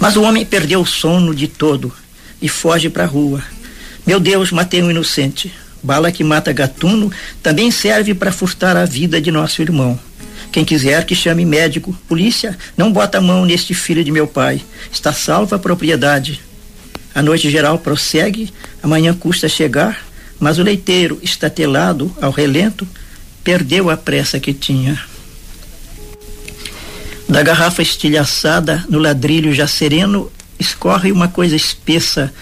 Mas 0.00 0.16
o 0.16 0.22
homem 0.22 0.44
perdeu 0.44 0.80
o 0.80 0.86
sono 0.86 1.34
de 1.34 1.48
todo 1.48 1.92
e 2.40 2.48
foge 2.48 2.88
para 2.88 3.04
a 3.04 3.06
rua. 3.06 3.42
Meu 4.06 4.18
Deus, 4.18 4.50
matei 4.50 4.82
um 4.82 4.90
inocente. 4.90 5.52
Bala 5.82 6.10
que 6.10 6.24
mata 6.24 6.52
gatuno 6.52 7.12
também 7.42 7.70
serve 7.70 8.14
para 8.14 8.32
furtar 8.32 8.76
a 8.76 8.84
vida 8.84 9.20
de 9.20 9.30
nosso 9.30 9.62
irmão. 9.62 9.98
Quem 10.50 10.64
quiser 10.64 11.04
que 11.04 11.14
chame 11.14 11.44
médico, 11.44 11.96
polícia, 12.08 12.56
não 12.76 12.90
bota 12.90 13.18
a 13.18 13.20
mão 13.20 13.44
neste 13.44 13.74
filho 13.74 14.02
de 14.02 14.10
meu 14.10 14.26
pai. 14.26 14.62
Está 14.90 15.12
salva 15.12 15.56
a 15.56 15.58
propriedade. 15.58 16.40
A 17.14 17.22
noite 17.22 17.50
geral 17.50 17.78
prossegue, 17.78 18.52
amanhã 18.82 19.14
custa 19.14 19.48
chegar, 19.48 20.04
mas 20.38 20.58
o 20.58 20.62
leiteiro, 20.62 21.18
estatelado 21.22 22.14
ao 22.20 22.30
relento, 22.30 22.86
perdeu 23.42 23.90
a 23.90 23.96
pressa 23.96 24.38
que 24.38 24.52
tinha. 24.52 25.00
Da 27.28 27.42
garrafa 27.42 27.82
estilhaçada 27.82 28.84
no 28.88 28.98
ladrilho 28.98 29.54
já 29.54 29.66
sereno, 29.66 30.30
escorre 30.58 31.12
uma 31.12 31.28
coisa 31.28 31.56
espessa, 31.56 32.32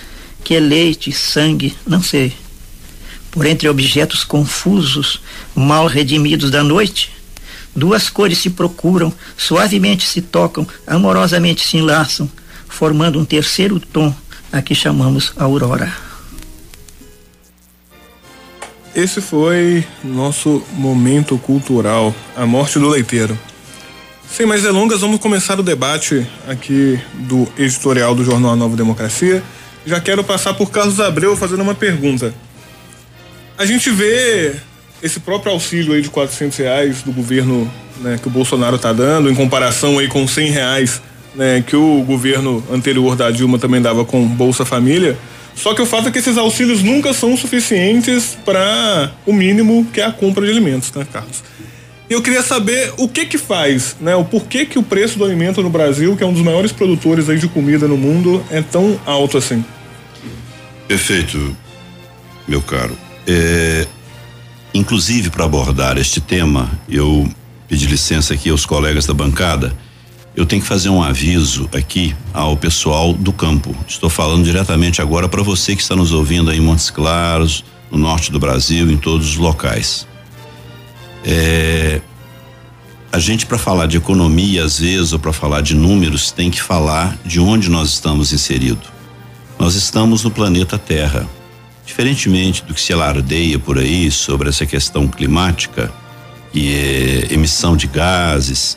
que 0.44 0.54
é 0.54 0.60
leite, 0.60 1.10
sangue, 1.10 1.74
não 1.86 2.02
sei. 2.02 2.32
Por 3.30 3.46
entre 3.46 3.68
objetos 3.68 4.24
confusos, 4.24 5.20
mal 5.54 5.86
redimidos 5.86 6.50
da 6.50 6.62
noite, 6.62 7.12
duas 7.74 8.08
cores 8.08 8.38
se 8.38 8.50
procuram, 8.50 9.12
suavemente 9.36 10.06
se 10.06 10.22
tocam, 10.22 10.66
amorosamente 10.86 11.66
se 11.66 11.76
enlaçam, 11.76 12.30
formando 12.68 13.18
um 13.18 13.24
terceiro 13.24 13.80
tom 13.80 14.14
a 14.52 14.62
que 14.62 14.74
chamamos 14.74 15.32
aurora. 15.36 15.92
Esse 18.94 19.20
foi 19.20 19.84
nosso 20.02 20.62
momento 20.72 21.36
cultural, 21.36 22.14
a 22.34 22.46
morte 22.46 22.78
do 22.78 22.88
leiteiro. 22.88 23.38
Sem 24.30 24.46
mais 24.46 24.62
delongas, 24.62 25.02
vamos 25.02 25.20
começar 25.20 25.60
o 25.60 25.62
debate 25.62 26.26
aqui 26.48 26.98
do 27.14 27.46
editorial 27.58 28.14
do 28.14 28.24
Jornal 28.24 28.56
Nova 28.56 28.76
Democracia. 28.76 29.42
Já 29.84 30.00
quero 30.00 30.24
passar 30.24 30.54
por 30.54 30.70
Carlos 30.70 30.98
Abreu 30.98 31.36
fazendo 31.36 31.62
uma 31.62 31.74
pergunta. 31.74 32.34
A 33.58 33.64
gente 33.64 33.90
vê 33.90 34.54
esse 35.02 35.20
próprio 35.20 35.52
auxílio 35.52 35.92
aí 35.92 36.02
de 36.02 36.08
400 36.08 36.58
reais 36.58 37.02
do 37.02 37.12
governo 37.12 37.70
né, 38.00 38.18
que 38.20 38.28
o 38.28 38.30
Bolsonaro 38.30 38.76
está 38.76 38.92
dando, 38.92 39.30
em 39.30 39.34
comparação 39.34 39.98
aí 39.98 40.08
com 40.08 40.26
100 40.26 40.50
reais 40.50 41.02
né, 41.36 41.62
que 41.66 41.76
o 41.76 42.02
governo 42.02 42.64
anterior 42.70 43.14
da 43.14 43.30
Dilma 43.30 43.58
também 43.58 43.80
dava 43.80 44.04
com 44.04 44.26
Bolsa 44.26 44.64
Família. 44.64 45.16
Só 45.54 45.74
que 45.74 45.80
o 45.80 45.86
fato 45.86 46.08
é 46.08 46.10
que 46.10 46.18
esses 46.18 46.36
auxílios 46.36 46.82
nunca 46.82 47.12
são 47.12 47.36
suficientes 47.36 48.36
para 48.44 49.12
o 49.24 49.32
mínimo 49.32 49.86
que 49.92 50.00
é 50.00 50.04
a 50.04 50.12
compra 50.12 50.44
de 50.44 50.52
alimentos, 50.52 50.92
né, 50.92 51.06
Carlos? 51.10 51.42
Eu 52.08 52.22
queria 52.22 52.42
saber 52.42 52.92
o 52.98 53.08
que 53.08 53.26
que 53.26 53.36
faz, 53.36 53.96
né? 54.00 54.14
O 54.14 54.24
porquê 54.24 54.64
que 54.64 54.78
o 54.78 54.82
preço 54.82 55.18
do 55.18 55.24
alimento 55.24 55.60
no 55.60 55.70
Brasil, 55.70 56.16
que 56.16 56.22
é 56.22 56.26
um 56.26 56.32
dos 56.32 56.42
maiores 56.42 56.70
produtores 56.70 57.28
aí 57.28 57.38
de 57.38 57.48
comida 57.48 57.88
no 57.88 57.96
mundo, 57.96 58.44
é 58.50 58.62
tão 58.62 59.00
alto 59.04 59.38
assim. 59.38 59.64
Perfeito, 60.86 61.56
meu 62.46 62.62
caro. 62.62 62.96
É, 63.26 63.88
inclusive, 64.72 65.30
para 65.30 65.46
abordar 65.46 65.98
este 65.98 66.20
tema, 66.20 66.70
eu 66.88 67.28
pedi 67.66 67.86
licença 67.86 68.34
aqui 68.34 68.50
aos 68.50 68.64
colegas 68.64 69.04
da 69.06 69.14
bancada. 69.14 69.74
Eu 70.36 70.44
tenho 70.44 70.60
que 70.60 70.68
fazer 70.68 70.90
um 70.90 71.02
aviso 71.02 71.66
aqui 71.72 72.14
ao 72.34 72.58
pessoal 72.58 73.14
do 73.14 73.32
campo. 73.32 73.74
Estou 73.88 74.10
falando 74.10 74.44
diretamente 74.44 75.00
agora 75.00 75.30
para 75.30 75.42
você 75.42 75.74
que 75.74 75.80
está 75.80 75.96
nos 75.96 76.12
ouvindo 76.12 76.50
aí 76.50 76.58
em 76.58 76.60
Montes 76.60 76.90
Claros, 76.90 77.64
no 77.90 77.96
norte 77.96 78.30
do 78.30 78.38
Brasil, 78.38 78.90
em 78.90 78.98
todos 78.98 79.30
os 79.30 79.36
locais. 79.36 80.06
É, 81.24 82.02
a 83.10 83.18
gente 83.18 83.46
para 83.46 83.56
falar 83.56 83.86
de 83.86 83.96
economia 83.96 84.62
às 84.62 84.78
vezes 84.78 85.14
ou 85.14 85.18
para 85.18 85.32
falar 85.32 85.62
de 85.62 85.74
números 85.74 86.30
tem 86.30 86.50
que 86.50 86.60
falar 86.60 87.16
de 87.24 87.40
onde 87.40 87.70
nós 87.70 87.88
estamos 87.88 88.30
inseridos. 88.30 88.88
Nós 89.58 89.74
estamos 89.74 90.22
no 90.22 90.30
planeta 90.30 90.76
Terra. 90.76 91.26
Diferentemente 91.86 92.62
do 92.62 92.74
que 92.74 92.80
se 92.80 92.92
alardeia 92.92 93.58
por 93.58 93.78
aí 93.78 94.10
sobre 94.10 94.50
essa 94.50 94.66
questão 94.66 95.08
climática 95.08 95.90
e 96.52 96.74
é 96.74 97.32
emissão 97.32 97.74
de 97.74 97.86
gases, 97.86 98.76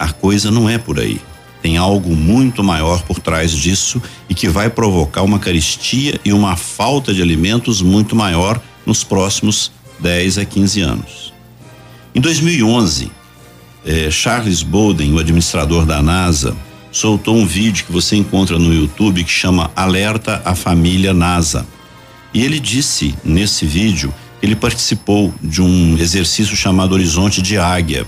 a 0.00 0.08
coisa 0.08 0.50
não 0.50 0.66
é 0.66 0.78
por 0.78 0.98
aí. 0.98 1.20
Tem 1.60 1.76
algo 1.76 2.16
muito 2.16 2.64
maior 2.64 3.02
por 3.02 3.20
trás 3.20 3.52
disso 3.52 4.02
e 4.30 4.34
que 4.34 4.48
vai 4.48 4.70
provocar 4.70 5.20
uma 5.20 5.38
caristia 5.38 6.18
e 6.24 6.32
uma 6.32 6.56
falta 6.56 7.12
de 7.12 7.20
alimentos 7.20 7.82
muito 7.82 8.16
maior 8.16 8.58
nos 8.86 9.04
próximos 9.04 9.70
10 9.98 10.38
a 10.38 10.44
15 10.46 10.80
anos. 10.80 11.34
Em 12.14 12.20
2011, 12.20 13.12
eh, 13.84 14.10
Charles 14.10 14.62
Bolden, 14.62 15.12
o 15.12 15.18
administrador 15.18 15.84
da 15.84 16.00
NASA, 16.00 16.56
soltou 16.90 17.36
um 17.36 17.46
vídeo 17.46 17.84
que 17.84 17.92
você 17.92 18.16
encontra 18.16 18.58
no 18.58 18.72
YouTube 18.72 19.22
que 19.22 19.30
chama 19.30 19.70
Alerta 19.76 20.40
à 20.46 20.54
Família 20.54 21.12
NASA. 21.12 21.66
E 22.32 22.42
ele 22.42 22.58
disse 22.58 23.14
nesse 23.22 23.66
vídeo 23.66 24.14
que 24.40 24.46
ele 24.46 24.56
participou 24.56 25.34
de 25.42 25.60
um 25.60 25.98
exercício 25.98 26.56
chamado 26.56 26.92
Horizonte 26.94 27.42
de 27.42 27.58
Águia 27.58 28.06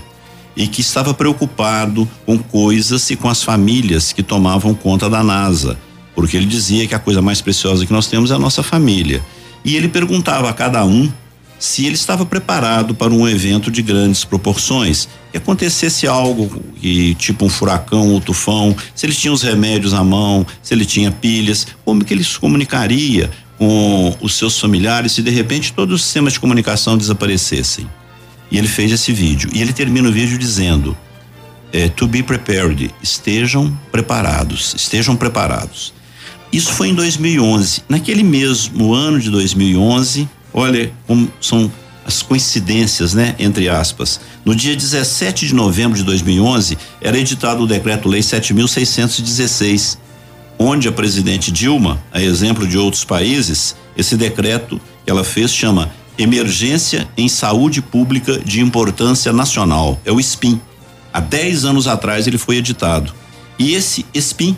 e 0.55 0.67
que 0.67 0.81
estava 0.81 1.13
preocupado 1.13 2.07
com 2.25 2.37
coisas 2.37 3.09
e 3.09 3.15
com 3.15 3.29
as 3.29 3.43
famílias 3.43 4.13
que 4.13 4.21
tomavam 4.21 4.73
conta 4.73 5.09
da 5.09 5.23
NASA, 5.23 5.77
porque 6.15 6.37
ele 6.37 6.45
dizia 6.45 6.87
que 6.87 6.95
a 6.95 6.99
coisa 6.99 7.21
mais 7.21 7.41
preciosa 7.41 7.85
que 7.85 7.93
nós 7.93 8.07
temos 8.07 8.31
é 8.31 8.35
a 8.35 8.39
nossa 8.39 8.61
família. 8.61 9.21
E 9.65 9.75
ele 9.75 9.87
perguntava 9.87 10.49
a 10.49 10.53
cada 10.53 10.83
um 10.85 11.11
se 11.57 11.85
ele 11.85 11.95
estava 11.95 12.25
preparado 12.25 12.93
para 12.93 13.13
um 13.13 13.27
evento 13.27 13.71
de 13.71 13.81
grandes 13.81 14.25
proporções, 14.25 15.07
que 15.31 15.37
acontecesse 15.37 16.05
algo 16.05 16.61
que 16.75 17.15
tipo 17.15 17.45
um 17.45 17.49
furacão 17.49 18.09
ou 18.09 18.19
tufão, 18.19 18.75
se 18.93 19.05
ele 19.05 19.13
tinha 19.13 19.31
os 19.31 19.41
remédios 19.41 19.93
à 19.93 20.03
mão, 20.03 20.45
se 20.61 20.73
ele 20.73 20.85
tinha 20.85 21.09
pilhas, 21.09 21.65
como 21.85 22.03
que 22.03 22.13
ele 22.13 22.23
se 22.23 22.37
comunicaria 22.37 23.31
com 23.57 24.13
os 24.19 24.35
seus 24.35 24.59
familiares 24.59 25.13
se 25.13 25.21
de 25.21 25.31
repente 25.31 25.71
todos 25.71 25.95
os 25.95 26.03
sistemas 26.03 26.33
de 26.33 26.39
comunicação 26.39 26.97
desaparecessem. 26.97 27.87
E 28.53 28.57
ele 28.59 28.67
fez 28.67 28.91
esse 28.91 29.11
vídeo. 29.11 29.49
E 29.51 29.59
ele 29.59 29.73
termina 29.73 30.07
o 30.07 30.11
vídeo 30.11 30.37
dizendo: 30.37 30.95
é, 31.73 31.89
To 31.89 32.07
be 32.07 32.21
prepared, 32.21 32.93
estejam 33.01 33.75
preparados, 33.91 34.75
estejam 34.77 35.15
preparados. 35.15 35.91
Isso 36.51 36.71
foi 36.71 36.89
em 36.89 36.93
2011. 36.93 37.81
Naquele 37.89 38.21
mesmo 38.21 38.93
ano 38.93 39.19
de 39.19 39.31
2011, 39.31 40.29
olha 40.53 40.93
como 41.07 41.27
são 41.41 41.69
as 42.05 42.21
coincidências, 42.21 43.15
né? 43.15 43.33
Entre 43.39 43.67
aspas. 43.67 44.19
No 44.45 44.53
dia 44.53 44.75
17 44.75 45.47
de 45.47 45.55
novembro 45.55 45.97
de 45.97 46.03
2011, 46.03 46.77
era 47.01 47.17
editado 47.17 47.63
o 47.63 47.67
decreto-lei 47.67 48.21
7.616, 48.21 49.97
onde 50.59 50.87
a 50.87 50.91
presidente 50.91 51.51
Dilma, 51.51 52.03
a 52.11 52.21
exemplo 52.21 52.67
de 52.67 52.77
outros 52.77 53.03
países, 53.03 53.75
esse 53.97 54.15
decreto 54.15 54.79
que 55.03 55.09
ela 55.09 55.23
fez 55.23 55.51
chama 55.51 55.91
Emergência 56.17 57.07
em 57.17 57.27
Saúde 57.27 57.81
Pública 57.81 58.39
de 58.39 58.61
Importância 58.61 59.33
Nacional. 59.33 59.99
É 60.05 60.11
o 60.11 60.19
SPIN. 60.19 60.59
Há 61.11 61.19
10 61.19 61.65
anos 61.65 61.87
atrás 61.87 62.27
ele 62.27 62.37
foi 62.37 62.57
editado. 62.57 63.13
E 63.57 63.73
esse 63.73 64.05
SPIN, 64.15 64.57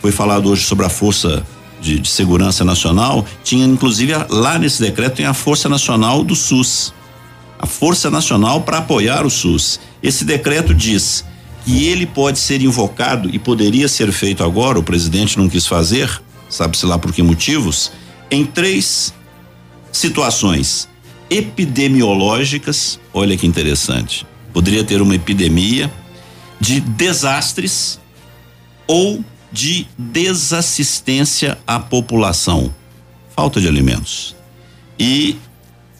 foi 0.00 0.12
falado 0.12 0.50
hoje 0.50 0.64
sobre 0.64 0.84
a 0.84 0.90
Força 0.90 1.42
de, 1.80 1.98
de 1.98 2.08
Segurança 2.08 2.64
Nacional, 2.64 3.24
tinha 3.42 3.64
inclusive 3.66 4.12
lá 4.28 4.58
nesse 4.58 4.82
decreto 4.82 5.16
tem 5.16 5.26
a 5.26 5.34
Força 5.34 5.68
Nacional 5.68 6.24
do 6.24 6.34
SUS. 6.34 6.92
A 7.58 7.66
Força 7.66 8.10
Nacional 8.10 8.62
para 8.62 8.78
apoiar 8.78 9.24
o 9.24 9.30
SUS. 9.30 9.80
Esse 10.02 10.24
decreto 10.24 10.74
diz 10.74 11.24
que 11.64 11.86
ele 11.86 12.04
pode 12.04 12.38
ser 12.38 12.60
invocado 12.60 13.30
e 13.32 13.38
poderia 13.38 13.88
ser 13.88 14.12
feito 14.12 14.44
agora, 14.44 14.78
o 14.78 14.82
presidente 14.82 15.38
não 15.38 15.48
quis 15.48 15.66
fazer, 15.66 16.10
sabe-se 16.48 16.84
lá 16.84 16.98
por 16.98 17.12
que 17.12 17.22
motivos, 17.22 17.90
em 18.30 18.44
três 18.44 19.14
situações 19.94 20.88
epidemiológicas, 21.30 22.98
olha 23.12 23.36
que 23.36 23.46
interessante. 23.46 24.26
Poderia 24.52 24.84
ter 24.84 25.00
uma 25.00 25.14
epidemia 25.14 25.90
de 26.60 26.80
desastres 26.80 28.00
ou 28.86 29.24
de 29.52 29.86
desassistência 29.96 31.56
à 31.66 31.78
população, 31.78 32.74
falta 33.34 33.60
de 33.60 33.68
alimentos. 33.68 34.34
E, 34.98 35.36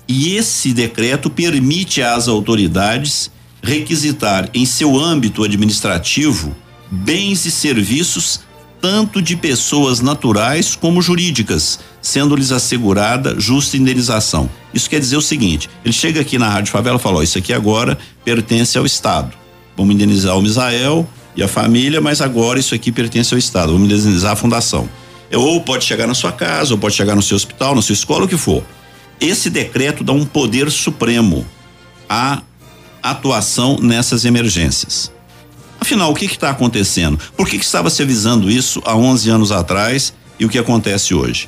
e 0.08 0.34
esse 0.36 0.72
decreto 0.72 1.30
permite 1.30 2.02
às 2.02 2.26
autoridades 2.26 3.30
requisitar 3.62 4.50
em 4.52 4.66
seu 4.66 4.98
âmbito 4.98 5.44
administrativo 5.44 6.54
bens 6.90 7.46
e 7.46 7.50
serviços 7.50 8.40
tanto 8.84 9.22
de 9.22 9.34
pessoas 9.34 10.02
naturais 10.02 10.76
como 10.76 11.00
jurídicas, 11.00 11.80
sendo-lhes 12.02 12.52
assegurada 12.52 13.40
justa 13.40 13.78
indenização. 13.78 14.50
Isso 14.74 14.90
quer 14.90 15.00
dizer 15.00 15.16
o 15.16 15.22
seguinte: 15.22 15.70
ele 15.82 15.94
chega 15.94 16.20
aqui 16.20 16.36
na 16.36 16.50
Rádio 16.50 16.70
Favela 16.70 16.98
e 16.98 17.00
fala: 17.00 17.20
ó, 17.20 17.22
isso 17.22 17.38
aqui 17.38 17.54
agora 17.54 17.96
pertence 18.22 18.76
ao 18.76 18.84
Estado. 18.84 19.32
Vamos 19.74 19.94
indenizar 19.94 20.36
o 20.36 20.42
Misael 20.42 21.08
e 21.34 21.42
a 21.42 21.48
família, 21.48 21.98
mas 21.98 22.20
agora 22.20 22.60
isso 22.60 22.74
aqui 22.74 22.92
pertence 22.92 23.32
ao 23.32 23.38
Estado. 23.38 23.72
Vamos 23.72 23.90
indenizar 23.90 24.32
a 24.32 24.36
fundação. 24.36 24.86
Ou 25.32 25.62
pode 25.62 25.86
chegar 25.86 26.06
na 26.06 26.14
sua 26.14 26.30
casa, 26.30 26.74
ou 26.74 26.78
pode 26.78 26.94
chegar 26.94 27.16
no 27.16 27.22
seu 27.22 27.38
hospital, 27.38 27.74
na 27.74 27.80
sua 27.80 27.94
escola, 27.94 28.26
o 28.26 28.28
que 28.28 28.36
for. 28.36 28.62
Esse 29.18 29.48
decreto 29.48 30.04
dá 30.04 30.12
um 30.12 30.26
poder 30.26 30.70
supremo 30.70 31.46
à 32.06 32.42
atuação 33.02 33.78
nessas 33.80 34.26
emergências. 34.26 35.10
Afinal, 35.84 36.10
o 36.10 36.14
que 36.14 36.24
está 36.24 36.48
acontecendo? 36.48 37.18
Por 37.36 37.46
que, 37.46 37.58
que 37.58 37.64
estava 37.64 37.90
se 37.90 38.02
avisando 38.02 38.50
isso 38.50 38.80
há 38.86 38.96
11 38.96 39.28
anos 39.28 39.52
atrás 39.52 40.14
e 40.40 40.46
o 40.46 40.48
que 40.48 40.58
acontece 40.58 41.12
hoje? 41.12 41.46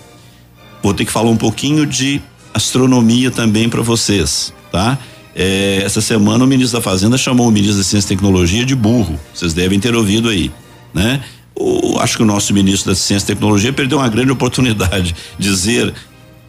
Vou 0.82 0.92
ter 0.92 1.06
que 1.06 1.10
falar 1.10 1.30
um 1.30 1.38
pouquinho 1.38 1.86
de 1.86 2.20
astronomia 2.52 3.30
também 3.30 3.66
para 3.66 3.80
vocês, 3.80 4.52
tá? 4.70 4.98
É, 5.34 5.80
essa 5.82 6.02
semana 6.02 6.44
o 6.44 6.46
ministro 6.46 6.78
da 6.78 6.82
Fazenda 6.82 7.16
chamou 7.16 7.48
o 7.48 7.50
ministro 7.50 7.78
da 7.78 7.84
Ciência 7.84 8.08
e 8.08 8.14
Tecnologia 8.14 8.66
de 8.66 8.74
burro. 8.74 9.18
Vocês 9.32 9.54
devem 9.54 9.80
ter 9.80 9.94
ouvido 9.94 10.28
aí, 10.28 10.52
né? 10.92 11.24
O, 11.54 11.98
acho 11.98 12.18
que 12.18 12.22
o 12.22 12.26
nosso 12.26 12.52
ministro 12.52 12.90
da 12.90 12.94
Ciência 12.94 13.24
e 13.24 13.34
Tecnologia 13.34 13.72
perdeu 13.72 13.96
uma 13.96 14.08
grande 14.10 14.32
oportunidade 14.32 15.16
de 15.38 15.48
dizer 15.48 15.94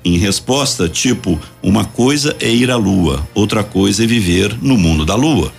em 0.03 0.17
resposta, 0.17 0.89
tipo, 0.89 1.39
uma 1.63 1.85
coisa 1.85 2.35
é 2.41 2.49
ir 2.49 2.69
à 2.69 2.75
lua, 2.75 3.25
outra 3.33 3.63
coisa 3.63 4.03
é 4.03 4.05
viver 4.05 4.57
no 4.61 4.77
mundo 4.77 5.05
da 5.05 5.15
lua. 5.15 5.53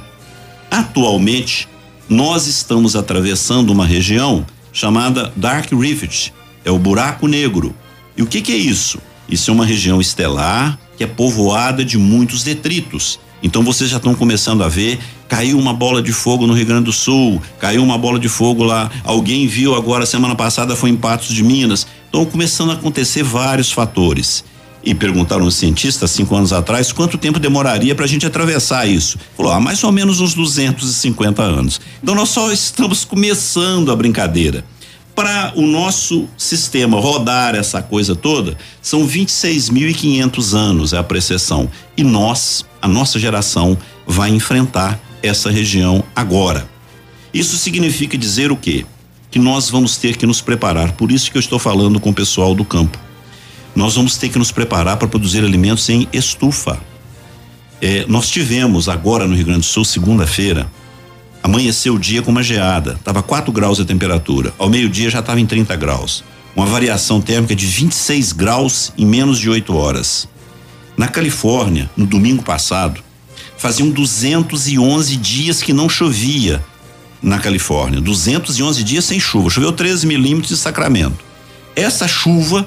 Atualmente, 0.71 1.69
nós 2.09 2.47
estamos 2.47 2.97
atravessando 2.97 3.71
uma 3.71 3.87
região 3.87 4.45
chamada 4.73 5.33
Dark 5.37 5.73
Rift, 5.73 6.33
é 6.65 6.71
o 6.71 6.79
buraco 6.79 7.27
negro. 7.27 7.75
E 8.17 8.23
o 8.23 8.27
que, 8.27 8.41
que 8.41 8.53
é 8.53 8.57
isso? 8.57 8.99
Isso 9.29 9.51
é 9.51 9.55
uma 9.55 9.65
região 9.65 10.01
estelar 10.01 10.79
que 10.97 11.05
é 11.05 11.07
povoada 11.07 11.85
de 11.85 11.99
muitos 11.99 12.43
detritos. 12.43 13.19
Então 13.43 13.63
vocês 13.63 13.91
já 13.91 13.99
estão 13.99 14.15
começando 14.15 14.63
a 14.65 14.69
ver, 14.69 14.99
caiu 15.29 15.59
uma 15.59 15.73
bola 15.73 16.03
de 16.03 16.13
fogo 16.13 16.47
no 16.47 16.55
Rio 16.55 16.67
Grande 16.67 16.85
do 16.85 16.93
Sul, 16.93 17.41
caiu 17.59 17.83
uma 17.83 17.99
bola 17.99 18.19
de 18.19 18.29
fogo 18.29 18.65
lá, 18.65 18.91
alguém 19.05 19.47
viu 19.47 19.75
agora 19.75 20.07
semana 20.07 20.35
passada 20.35 20.75
foi 20.75 20.91
em 20.91 20.97
Patos 20.97 21.29
de 21.29 21.45
Minas. 21.45 21.87
Estão 22.17 22.25
começando 22.25 22.71
a 22.71 22.73
acontecer 22.73 23.23
vários 23.23 23.71
fatores 23.71 24.43
e 24.83 24.95
perguntaram 24.95 25.45
um 25.45 25.51
cientista 25.51 26.07
cinco 26.07 26.35
anos 26.35 26.51
atrás 26.51 26.91
quanto 26.91 27.19
tempo 27.19 27.39
demoraria 27.39 27.95
para 27.95 28.07
a 28.07 28.09
gente 28.09 28.25
atravessar 28.25 28.87
isso. 28.87 29.19
Falou, 29.37 29.53
ah, 29.53 29.61
mais 29.61 29.85
ou 29.85 29.93
menos 29.93 30.19
uns 30.19 30.33
250 30.33 31.43
anos. 31.43 31.79
Então 32.03 32.15
nós 32.15 32.31
só 32.31 32.51
estamos 32.51 33.05
começando 33.05 33.93
a 33.93 33.97
brincadeira. 33.97 34.65
Para 35.15 35.53
o 35.57 35.67
nosso 35.67 36.27
sistema 36.39 36.99
rodar 36.99 37.55
essa 37.55 37.83
coisa 37.83 38.17
toda, 38.17 38.57
são 38.81 39.07
26.500 39.07 40.55
anos 40.55 40.93
é 40.95 40.97
a 40.97 41.05
precessão. 41.05 41.71
E 41.99 42.03
nós, 42.03 42.65
a 42.81 42.89
nossa 42.89 43.19
geração, 43.19 43.77
vai 44.07 44.31
enfrentar 44.31 44.99
essa 45.23 45.51
região 45.51 46.03
agora. 46.15 46.67
Isso 47.35 47.59
significa 47.59 48.17
dizer 48.17 48.51
o 48.51 48.57
quê? 48.57 48.87
Que 49.37 49.43
nós 49.43 49.69
vamos 49.69 49.99
ter 49.99 50.17
que 50.17 50.25
nos 50.25 50.41
preparar. 50.41 50.93
Por 50.93 51.13
isso 51.13 51.31
que 51.31 51.37
eu 51.37 51.41
estou 51.41 51.59
falando 51.59 52.01
com 52.01 52.09
o 52.09 52.15
pessoal 52.15 52.55
do 52.55 52.65
campo 52.65 52.99
nós 53.77 53.95
vamos 53.95 54.17
ter 54.17 54.31
que 54.31 54.39
nos 54.39 54.51
preparar 54.51 54.97
para 54.97 55.07
produzir 55.07 55.45
alimentos 55.45 55.87
em 55.91 56.09
estufa. 56.11 56.81
É, 57.83 58.07
nós 58.09 58.31
tivemos 58.31 58.89
agora 58.89 59.29
no 59.29 59.37
Rio 59.37 59.45
Grande 59.45 59.61
do 59.61 59.67
Sul, 59.67 59.85
segunda-feira, 59.85 60.67
amanheceu 61.43 61.97
o 61.97 61.99
dia 61.99 62.23
com 62.23 62.31
uma 62.31 62.43
geada, 62.43 62.95
estava 62.95 63.23
4 63.23 63.53
graus 63.53 63.79
a 63.79 63.85
temperatura, 63.85 64.55
ao 64.57 64.71
meio-dia 64.71 65.11
já 65.11 65.19
estava 65.19 65.39
em 65.39 65.45
30 65.45 65.77
graus. 65.77 66.25
Uma 66.57 66.65
variação 66.65 67.21
térmica 67.21 67.55
de 67.55 67.67
26 67.67 68.33
graus 68.33 68.91
em 68.97 69.05
menos 69.05 69.39
de 69.39 69.51
8 69.51 69.77
horas. 69.77 70.27
Na 70.97 71.09
Califórnia, 71.09 71.91
no 71.95 72.07
domingo 72.07 72.43
passado, 72.43 73.03
faziam 73.59 73.91
211 73.91 75.15
dias 75.19 75.63
que 75.63 75.75
não 75.75 75.91
chovia 75.91 76.65
na 77.27 77.41
Califórnia. 77.41 78.01
211 78.01 78.85
dias 78.85 79.05
sem 79.05 79.19
chuva. 79.19 79.51
Choveu 79.51 79.73
13 79.73 80.07
milímetros 80.07 80.51
de 80.51 80.57
Sacramento. 80.57 81.19
Essa 81.75 82.07
chuva 82.09 82.67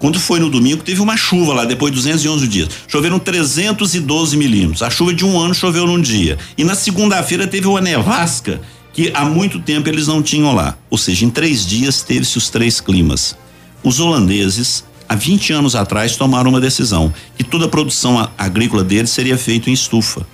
quando 0.00 0.18
foi 0.18 0.40
no 0.40 0.48
domingo, 0.48 0.82
teve 0.82 0.98
uma 1.02 1.14
chuva 1.14 1.52
lá, 1.52 1.66
depois 1.66 1.92
de 1.92 1.96
211 1.98 2.48
dias. 2.48 2.70
Choveram 2.88 3.18
312 3.18 4.34
milímetros. 4.34 4.82
A 4.82 4.88
chuva 4.88 5.12
de 5.12 5.26
um 5.26 5.38
ano 5.38 5.52
choveu 5.52 5.86
num 5.86 6.00
dia. 6.00 6.38
E 6.56 6.64
na 6.64 6.74
segunda-feira 6.74 7.46
teve 7.46 7.66
uma 7.66 7.82
nevasca 7.82 8.62
que 8.94 9.12
há 9.12 9.26
muito 9.26 9.60
tempo 9.60 9.90
eles 9.90 10.06
não 10.06 10.22
tinham 10.22 10.54
lá. 10.54 10.74
Ou 10.88 10.96
seja, 10.96 11.26
em 11.26 11.28
três 11.28 11.66
dias 11.66 12.02
teve-se 12.02 12.38
os 12.38 12.48
três 12.48 12.80
climas. 12.80 13.36
Os 13.84 14.00
holandeses, 14.00 14.82
há 15.06 15.14
20 15.14 15.52
anos 15.52 15.76
atrás, 15.76 16.16
tomaram 16.16 16.48
uma 16.48 16.62
decisão: 16.62 17.12
que 17.36 17.44
toda 17.44 17.66
a 17.66 17.68
produção 17.68 18.26
agrícola 18.38 18.82
deles 18.82 19.10
seria 19.10 19.36
feita 19.36 19.68
em 19.68 19.74
estufa. 19.74 20.26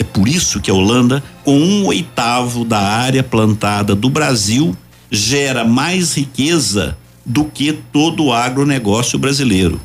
É 0.00 0.02
por 0.02 0.26
isso 0.26 0.62
que 0.62 0.70
a 0.70 0.74
Holanda, 0.74 1.22
com 1.44 1.58
um 1.58 1.84
oitavo 1.84 2.64
da 2.64 2.80
área 2.80 3.22
plantada 3.22 3.94
do 3.94 4.08
Brasil, 4.08 4.74
gera 5.10 5.62
mais 5.62 6.16
riqueza 6.16 6.96
do 7.24 7.44
que 7.44 7.70
todo 7.92 8.24
o 8.24 8.32
agronegócio 8.32 9.18
brasileiro. 9.18 9.78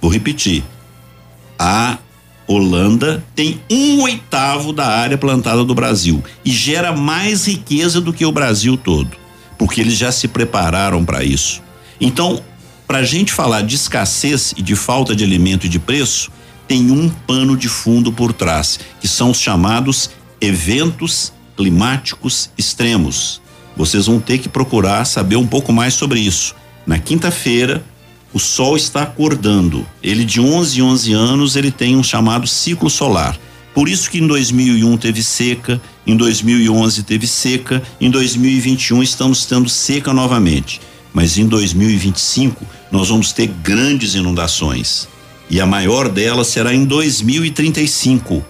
Vou 0.00 0.10
repetir. 0.10 0.64
A 1.58 1.98
Holanda 2.46 3.22
tem 3.34 3.60
um 3.70 4.00
oitavo 4.00 4.72
da 4.72 4.86
área 4.86 5.18
plantada 5.18 5.62
do 5.62 5.74
Brasil 5.74 6.24
e 6.42 6.50
gera 6.50 6.96
mais 6.96 7.46
riqueza 7.46 8.00
do 8.00 8.10
que 8.10 8.24
o 8.24 8.32
Brasil 8.32 8.74
todo, 8.74 9.10
porque 9.58 9.82
eles 9.82 9.98
já 9.98 10.10
se 10.10 10.28
prepararam 10.28 11.04
para 11.04 11.22
isso. 11.22 11.60
Então, 12.00 12.42
para 12.86 13.00
a 13.00 13.04
gente 13.04 13.34
falar 13.34 13.60
de 13.60 13.74
escassez 13.74 14.54
e 14.56 14.62
de 14.62 14.74
falta 14.74 15.14
de 15.14 15.24
alimento 15.24 15.66
e 15.66 15.68
de 15.68 15.78
preço, 15.78 16.30
tem 16.68 16.90
um 16.90 17.08
pano 17.08 17.56
de 17.56 17.68
fundo 17.68 18.12
por 18.12 18.32
trás, 18.32 18.78
que 19.00 19.08
são 19.08 19.30
os 19.30 19.40
chamados 19.40 20.10
eventos 20.40 21.32
climáticos 21.56 22.50
extremos. 22.56 23.40
Vocês 23.76 24.06
vão 24.06 24.20
ter 24.20 24.38
que 24.38 24.48
procurar 24.48 25.04
saber 25.04 25.36
um 25.36 25.46
pouco 25.46 25.72
mais 25.72 25.94
sobre 25.94 26.20
isso. 26.20 26.54
Na 26.86 26.98
quinta-feira, 26.98 27.82
o 28.32 28.38
Sol 28.38 28.76
está 28.76 29.02
acordando. 29.02 29.86
Ele 30.02 30.24
de 30.24 30.40
11 30.40 30.78
em 30.78 30.82
11 30.82 31.12
anos, 31.12 31.56
ele 31.56 31.70
tem 31.70 31.96
um 31.96 32.02
chamado 32.02 32.46
ciclo 32.46 32.90
solar. 32.90 33.38
Por 33.74 33.88
isso 33.88 34.10
que 34.10 34.18
em 34.18 34.26
2001 34.26 34.96
teve 34.98 35.22
seca, 35.22 35.80
em 36.06 36.16
2011 36.16 37.02
teve 37.04 37.26
seca, 37.26 37.82
em 38.00 38.10
2021 38.10 39.02
estamos 39.02 39.46
tendo 39.46 39.68
seca 39.68 40.12
novamente. 40.12 40.80
Mas 41.14 41.38
em 41.38 41.46
2025 41.46 42.66
nós 42.90 43.08
vamos 43.08 43.32
ter 43.32 43.46
grandes 43.46 44.14
inundações. 44.14 45.08
E 45.50 45.60
a 45.60 45.66
maior 45.66 46.08
delas 46.08 46.48
será 46.48 46.74
em 46.74 46.84
2035. 46.84 48.44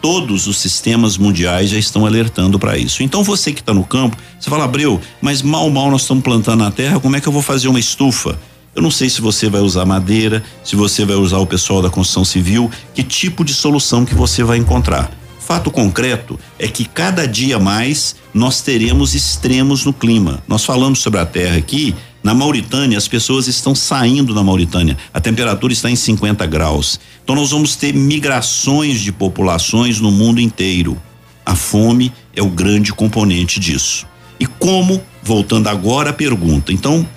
Todos 0.00 0.46
os 0.46 0.58
sistemas 0.58 1.18
mundiais 1.18 1.70
já 1.70 1.78
estão 1.78 2.06
alertando 2.06 2.58
para 2.58 2.78
isso. 2.78 3.02
Então 3.02 3.22
você 3.22 3.52
que 3.52 3.60
está 3.60 3.74
no 3.74 3.84
campo, 3.84 4.16
você 4.38 4.48
fala, 4.48 4.64
Abreu, 4.64 5.00
mas 5.20 5.42
mal, 5.42 5.68
mal 5.68 5.90
nós 5.90 6.02
estamos 6.02 6.22
plantando 6.22 6.62
na 6.62 6.70
terra, 6.70 7.00
como 7.00 7.16
é 7.16 7.20
que 7.20 7.26
eu 7.26 7.32
vou 7.32 7.42
fazer 7.42 7.68
uma 7.68 7.80
estufa? 7.80 8.38
Eu 8.74 8.82
não 8.82 8.90
sei 8.90 9.08
se 9.08 9.22
você 9.22 9.48
vai 9.48 9.62
usar 9.62 9.86
madeira, 9.86 10.42
se 10.62 10.76
você 10.76 11.04
vai 11.04 11.16
usar 11.16 11.38
o 11.38 11.46
pessoal 11.46 11.80
da 11.80 11.88
construção 11.88 12.24
civil, 12.24 12.70
que 12.94 13.02
tipo 13.02 13.42
de 13.42 13.54
solução 13.54 14.04
que 14.04 14.14
você 14.14 14.44
vai 14.44 14.58
encontrar. 14.58 15.10
Fato 15.40 15.70
concreto 15.70 16.38
é 16.58 16.68
que 16.68 16.84
cada 16.84 17.26
dia 17.26 17.58
mais 17.58 18.16
nós 18.34 18.60
teremos 18.60 19.14
extremos 19.14 19.84
no 19.84 19.92
clima. 19.92 20.42
Nós 20.46 20.64
falamos 20.64 20.98
sobre 20.98 21.20
a 21.20 21.24
terra 21.24 21.56
aqui, 21.56 21.94
na 22.26 22.34
Mauritânia, 22.34 22.98
as 22.98 23.06
pessoas 23.06 23.46
estão 23.46 23.72
saindo 23.72 24.34
da 24.34 24.42
Mauritânia. 24.42 24.98
A 25.14 25.20
temperatura 25.20 25.72
está 25.72 25.88
em 25.88 25.94
50 25.94 26.44
graus. 26.46 26.98
Então 27.22 27.36
nós 27.36 27.52
vamos 27.52 27.76
ter 27.76 27.94
migrações 27.94 29.00
de 29.00 29.12
populações 29.12 30.00
no 30.00 30.10
mundo 30.10 30.40
inteiro. 30.40 31.00
A 31.44 31.54
fome 31.54 32.12
é 32.34 32.42
o 32.42 32.50
grande 32.50 32.92
componente 32.92 33.60
disso. 33.60 34.08
E 34.40 34.44
como, 34.44 35.00
voltando 35.22 35.68
agora 35.68 36.10
à 36.10 36.12
pergunta. 36.12 36.72
Então, 36.72 37.08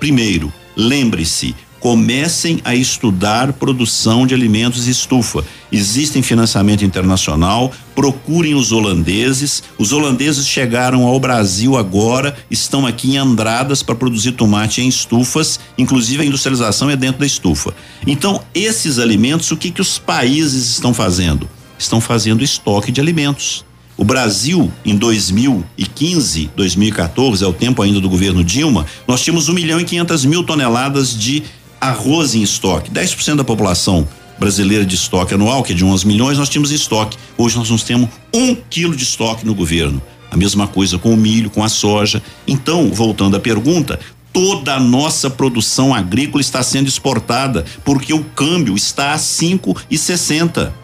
primeiro, 0.00 0.52
lembre-se, 0.76 1.54
comecem 1.80 2.60
a 2.64 2.74
estudar 2.74 3.52
produção 3.52 4.26
de 4.26 4.34
alimentos 4.34 4.86
estufa. 4.86 5.44
Existem 5.70 6.22
financiamento 6.22 6.84
internacional, 6.84 7.72
procurem 7.94 8.54
os 8.54 8.72
holandeses. 8.72 9.62
Os 9.78 9.92
holandeses 9.92 10.46
chegaram 10.46 11.04
ao 11.04 11.18
Brasil 11.18 11.76
agora, 11.76 12.36
estão 12.50 12.86
aqui 12.86 13.12
em 13.12 13.18
Andradas 13.18 13.82
para 13.82 13.94
produzir 13.94 14.32
tomate 14.32 14.80
em 14.80 14.88
estufas, 14.88 15.60
inclusive 15.76 16.22
a 16.22 16.26
industrialização 16.26 16.90
é 16.90 16.96
dentro 16.96 17.20
da 17.20 17.26
estufa. 17.26 17.74
Então, 18.06 18.42
esses 18.54 18.98
alimentos, 18.98 19.50
o 19.50 19.56
que 19.56 19.70
que 19.70 19.80
os 19.80 19.98
países 19.98 20.70
estão 20.70 20.94
fazendo? 20.94 21.48
Estão 21.78 22.00
fazendo 22.00 22.42
estoque 22.42 22.90
de 22.90 23.00
alimentos. 23.00 23.64
O 23.98 24.04
Brasil, 24.04 24.70
em 24.84 24.94
2015, 24.94 26.50
2014, 26.54 27.42
é 27.42 27.46
o 27.46 27.52
tempo 27.52 27.80
ainda 27.80 27.98
do 27.98 28.10
governo 28.10 28.44
Dilma, 28.44 28.84
nós 29.08 29.22
tínhamos 29.22 29.48
1 29.48 29.54
milhão 29.54 29.80
e 29.80 29.84
500 29.84 30.24
mil 30.26 30.44
toneladas 30.44 31.16
de 31.16 31.42
arroz 31.80 32.34
em 32.34 32.42
estoque. 32.42 32.90
10% 32.90 33.36
da 33.36 33.44
população 33.44 34.06
brasileira 34.38 34.84
de 34.84 34.94
estoque 34.94 35.34
anual, 35.34 35.62
que 35.62 35.72
é 35.72 35.74
de 35.74 35.84
11 35.84 36.06
milhões, 36.06 36.38
nós 36.38 36.48
tínhamos 36.48 36.70
estoque. 36.70 37.16
Hoje 37.36 37.56
nós 37.56 37.70
não 37.70 37.78
temos 37.78 38.08
um 38.34 38.54
quilo 38.54 38.94
de 38.94 39.02
estoque 39.02 39.46
no 39.46 39.54
governo. 39.54 40.00
A 40.30 40.36
mesma 40.36 40.66
coisa 40.66 40.98
com 40.98 41.12
o 41.12 41.16
milho, 41.16 41.50
com 41.50 41.62
a 41.62 41.68
soja. 41.68 42.22
Então, 42.46 42.90
voltando 42.92 43.36
à 43.36 43.40
pergunta, 43.40 43.98
toda 44.32 44.74
a 44.74 44.80
nossa 44.80 45.30
produção 45.30 45.94
agrícola 45.94 46.40
está 46.40 46.62
sendo 46.62 46.88
exportada 46.88 47.64
porque 47.84 48.12
o 48.12 48.22
câmbio 48.22 48.76
está 48.76 49.12
a 49.12 49.18
cinco 49.18 49.74
e 49.90 49.96
sessenta. 49.96 50.74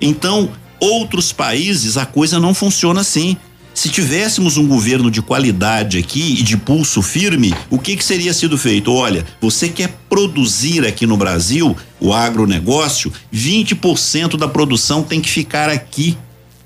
Então, 0.00 0.50
outros 0.78 1.32
países 1.32 1.96
a 1.96 2.06
coisa 2.06 2.38
não 2.38 2.54
funciona 2.54 3.00
assim. 3.00 3.36
Se 3.80 3.88
tivéssemos 3.88 4.58
um 4.58 4.68
governo 4.68 5.10
de 5.10 5.22
qualidade 5.22 5.96
aqui 5.96 6.36
e 6.38 6.42
de 6.42 6.54
pulso 6.54 7.00
firme, 7.00 7.54
o 7.70 7.78
que 7.78 7.96
que 7.96 8.04
seria 8.04 8.34
sido 8.34 8.58
feito? 8.58 8.92
Olha, 8.92 9.24
você 9.40 9.70
quer 9.70 9.88
produzir 10.06 10.86
aqui 10.86 11.06
no 11.06 11.16
Brasil 11.16 11.74
o 11.98 12.12
agronegócio, 12.12 13.10
20% 13.32 14.36
da 14.36 14.46
produção 14.46 15.02
tem 15.02 15.18
que 15.18 15.30
ficar 15.30 15.70
aqui. 15.70 16.14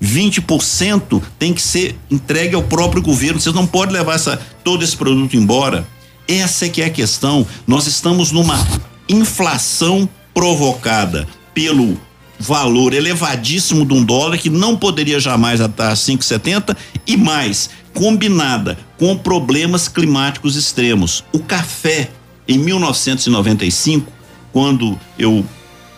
20% 0.03 1.23
tem 1.39 1.53
que 1.53 1.61
ser 1.61 1.95
entregue 2.11 2.53
ao 2.53 2.63
próprio 2.63 3.01
governo. 3.01 3.39
Vocês 3.39 3.55
não 3.55 3.65
podem 3.65 3.95
levar 3.95 4.15
essa, 4.15 4.37
todo 4.61 4.83
esse 4.83 4.97
produto 4.97 5.37
embora. 5.37 5.87
Essa 6.27 6.65
é 6.65 6.69
que 6.69 6.81
é 6.81 6.87
a 6.87 6.89
questão. 6.89 7.47
Nós 7.65 7.87
estamos 7.87 8.33
numa 8.33 8.59
inflação 9.07 10.09
provocada 10.33 11.25
pelo 11.53 11.97
valor 12.39 12.93
elevadíssimo 12.93 13.85
de 13.85 13.93
um 13.93 14.03
dólar 14.03 14.37
que 14.37 14.49
não 14.49 14.75
poderia 14.75 15.19
jamais 15.19 15.59
estar 15.59 15.89
a 15.89 15.95
5,70 15.95 16.75
e 17.07 17.17
mais 17.17 17.69
combinada 17.93 18.77
com 18.97 19.17
problemas 19.17 19.87
climáticos 19.87 20.55
extremos. 20.55 21.23
O 21.31 21.39
café 21.39 22.09
em 22.47 22.57
1995, 22.57 24.11
quando 24.51 24.99
eu 25.17 25.45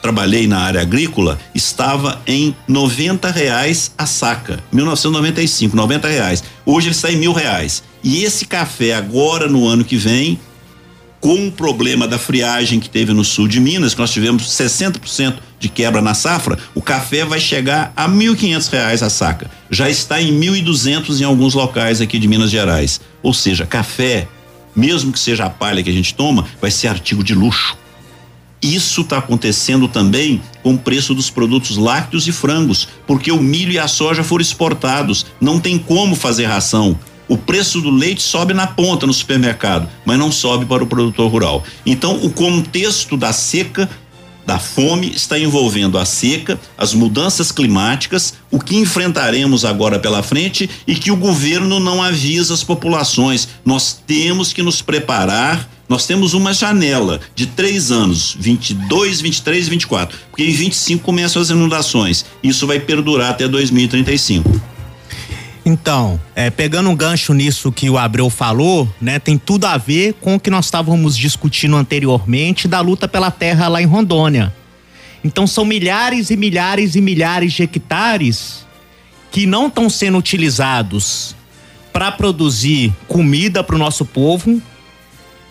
trabalhei 0.02 0.48
na 0.48 0.60
área 0.60 0.82
agrícola, 0.82 1.38
estava 1.54 2.22
em 2.26 2.56
90 2.68 3.30
reais 3.32 3.92
a 3.98 4.06
saca. 4.06 4.64
1995, 4.72 5.76
90 5.76 6.08
reais. 6.08 6.44
Hoje 6.66 6.88
ele 6.88 6.96
está 6.96 7.12
em 7.12 7.18
mil 7.18 7.34
reais. 7.34 7.84
E 8.04 8.24
esse 8.24 8.46
café 8.46 8.94
agora 8.94 9.48
no 9.48 9.68
ano 9.68 9.84
que 9.84 9.98
vem 9.98 10.40
com 11.20 11.48
o 11.48 11.52
problema 11.52 12.08
da 12.08 12.18
friagem 12.18 12.80
que 12.80 12.90
teve 12.90 13.14
no 13.14 13.24
sul 13.24 13.48
de 13.48 13.60
Minas, 13.60 13.94
que 13.94 14.00
nós 14.00 14.12
tivemos 14.12 14.44
60% 14.44 15.36
de 15.60 15.70
quebra 15.70 16.02
na 16.02 16.14
safra, 16.14 16.58
o 16.76 16.82
café 16.82 17.26
vai 17.26 17.40
chegar 17.40 17.92
a 17.96 18.06
R$ 18.06 18.36
reais 18.72 19.02
a 19.02 19.10
saca. 19.10 19.50
Já 19.70 19.90
está 19.90 20.22
em 20.22 20.40
1.200 20.40 21.20
em 21.20 21.24
alguns 21.24 21.54
locais 21.54 22.02
aqui 22.02 22.20
de 22.20 22.28
Minas 22.28 22.52
Gerais. 22.52 23.02
Ou 23.24 23.34
seja, 23.34 23.66
café, 23.66 24.28
mesmo 24.76 25.12
que 25.12 25.20
seja 25.20 25.46
a 25.46 25.50
palha 25.50 25.82
que 25.82 25.90
a 25.90 25.94
gente 25.94 26.14
toma, 26.14 26.46
vai 26.62 26.70
ser 26.70 26.88
artigo 26.88 27.24
de 27.24 27.34
luxo. 27.34 27.76
Isso 28.62 29.02
está 29.02 29.20
acontecendo 29.20 29.88
também 29.88 30.42
com 30.64 30.74
o 30.74 30.78
preço 30.78 31.14
dos 31.14 31.30
produtos 31.30 31.78
lácteos 31.78 32.28
e 32.28 32.32
frangos, 32.32 32.88
porque 33.06 33.32
o 33.32 33.42
milho 33.42 33.72
e 33.72 33.80
a 33.80 33.88
soja 33.88 34.24
foram 34.24 34.42
exportados, 34.42 35.26
não 35.40 35.60
tem 35.60 35.78
como 35.78 36.16
fazer 36.16 36.46
ração 36.46 36.98
o 37.28 37.38
preço 37.38 37.82
do 37.82 37.90
leite 37.90 38.22
sobe 38.22 38.54
na 38.54 38.68
ponta 38.68 39.06
no 39.06 39.14
supermercado, 39.14 39.88
mas 40.06 40.18
não 40.18 40.32
sobe 40.32 40.66
para 40.66 40.84
o 40.84 40.88
produtor 40.88 41.30
rural. 41.30 41.64
Então, 41.86 42.16
o 42.24 42.30
contexto 42.30 43.18
da 43.18 43.34
seca, 43.34 43.90
da 44.46 44.58
fome, 44.58 45.12
está 45.14 45.38
envolvendo 45.38 45.98
a 45.98 46.06
seca, 46.06 46.60
as 46.78 46.94
mudanças 46.94 47.52
climáticas, 47.52 48.34
o 48.50 48.60
que 48.60 48.78
enfrentaremos 48.78 49.66
agora 49.66 50.00
pela 50.00 50.24
frente 50.24 50.70
e 50.88 50.96
que 50.96 51.12
o 51.12 51.18
governo 51.18 51.80
não 51.80 52.02
avisa 52.02 52.54
as 52.54 52.64
populações. 52.64 53.48
Nós 53.66 54.02
temos 54.06 54.54
que 54.54 54.64
nos 54.64 54.82
preparar. 54.82 55.70
Nós 55.90 56.06
temos 56.06 56.34
uma 56.34 56.54
janela 56.54 57.22
de 57.34 57.46
três 57.46 57.92
anos, 57.92 58.36
22, 58.38 59.22
23 59.22 59.68
e 59.68 59.70
24, 59.70 60.18
porque 60.30 60.44
em 60.44 60.52
25 60.52 61.02
começam 61.02 61.42
as 61.42 61.50
inundações. 61.50 62.26
Isso 62.44 62.68
vai 62.68 62.78
perdurar 62.78 63.32
até 63.32 63.48
2035. 63.48 64.77
Então, 65.70 66.18
é, 66.34 66.50
pegando 66.50 66.90
um 66.90 66.96
gancho 66.96 67.34
nisso 67.34 67.74
que 67.74 67.90
o 67.90 67.98
Abreu 67.98 68.30
falou, 68.30 68.88
né, 69.02 69.20
tem 69.20 69.38
tudo 69.38 69.66
a 69.66 69.76
ver 69.76 70.14
com 70.14 70.36
o 70.36 70.40
que 70.40 70.50
nós 70.50 70.64
estávamos 70.64 71.18
discutindo 71.18 71.76
anteriormente 71.76 72.70
da 72.70 72.80
luta 72.80 73.06
pela 73.06 73.30
terra 73.30 73.68
lá 73.68 73.82
em 73.82 73.86
Rondônia. 73.86 74.56
Então 75.26 75.46
são 75.46 75.66
milhares 75.66 76.30
e 76.30 76.38
milhares 76.38 76.96
e 76.96 77.02
milhares 77.02 77.52
de 77.52 77.64
hectares 77.64 78.66
que 79.30 79.46
não 79.46 79.68
estão 79.68 79.90
sendo 79.90 80.18
utilizados 80.18 81.36
para 81.92 82.14
produzir 82.14 82.94
comida 83.06 83.62
para 83.62 83.76
o 83.76 83.80
nosso 83.80 84.06
povo, 84.06 84.62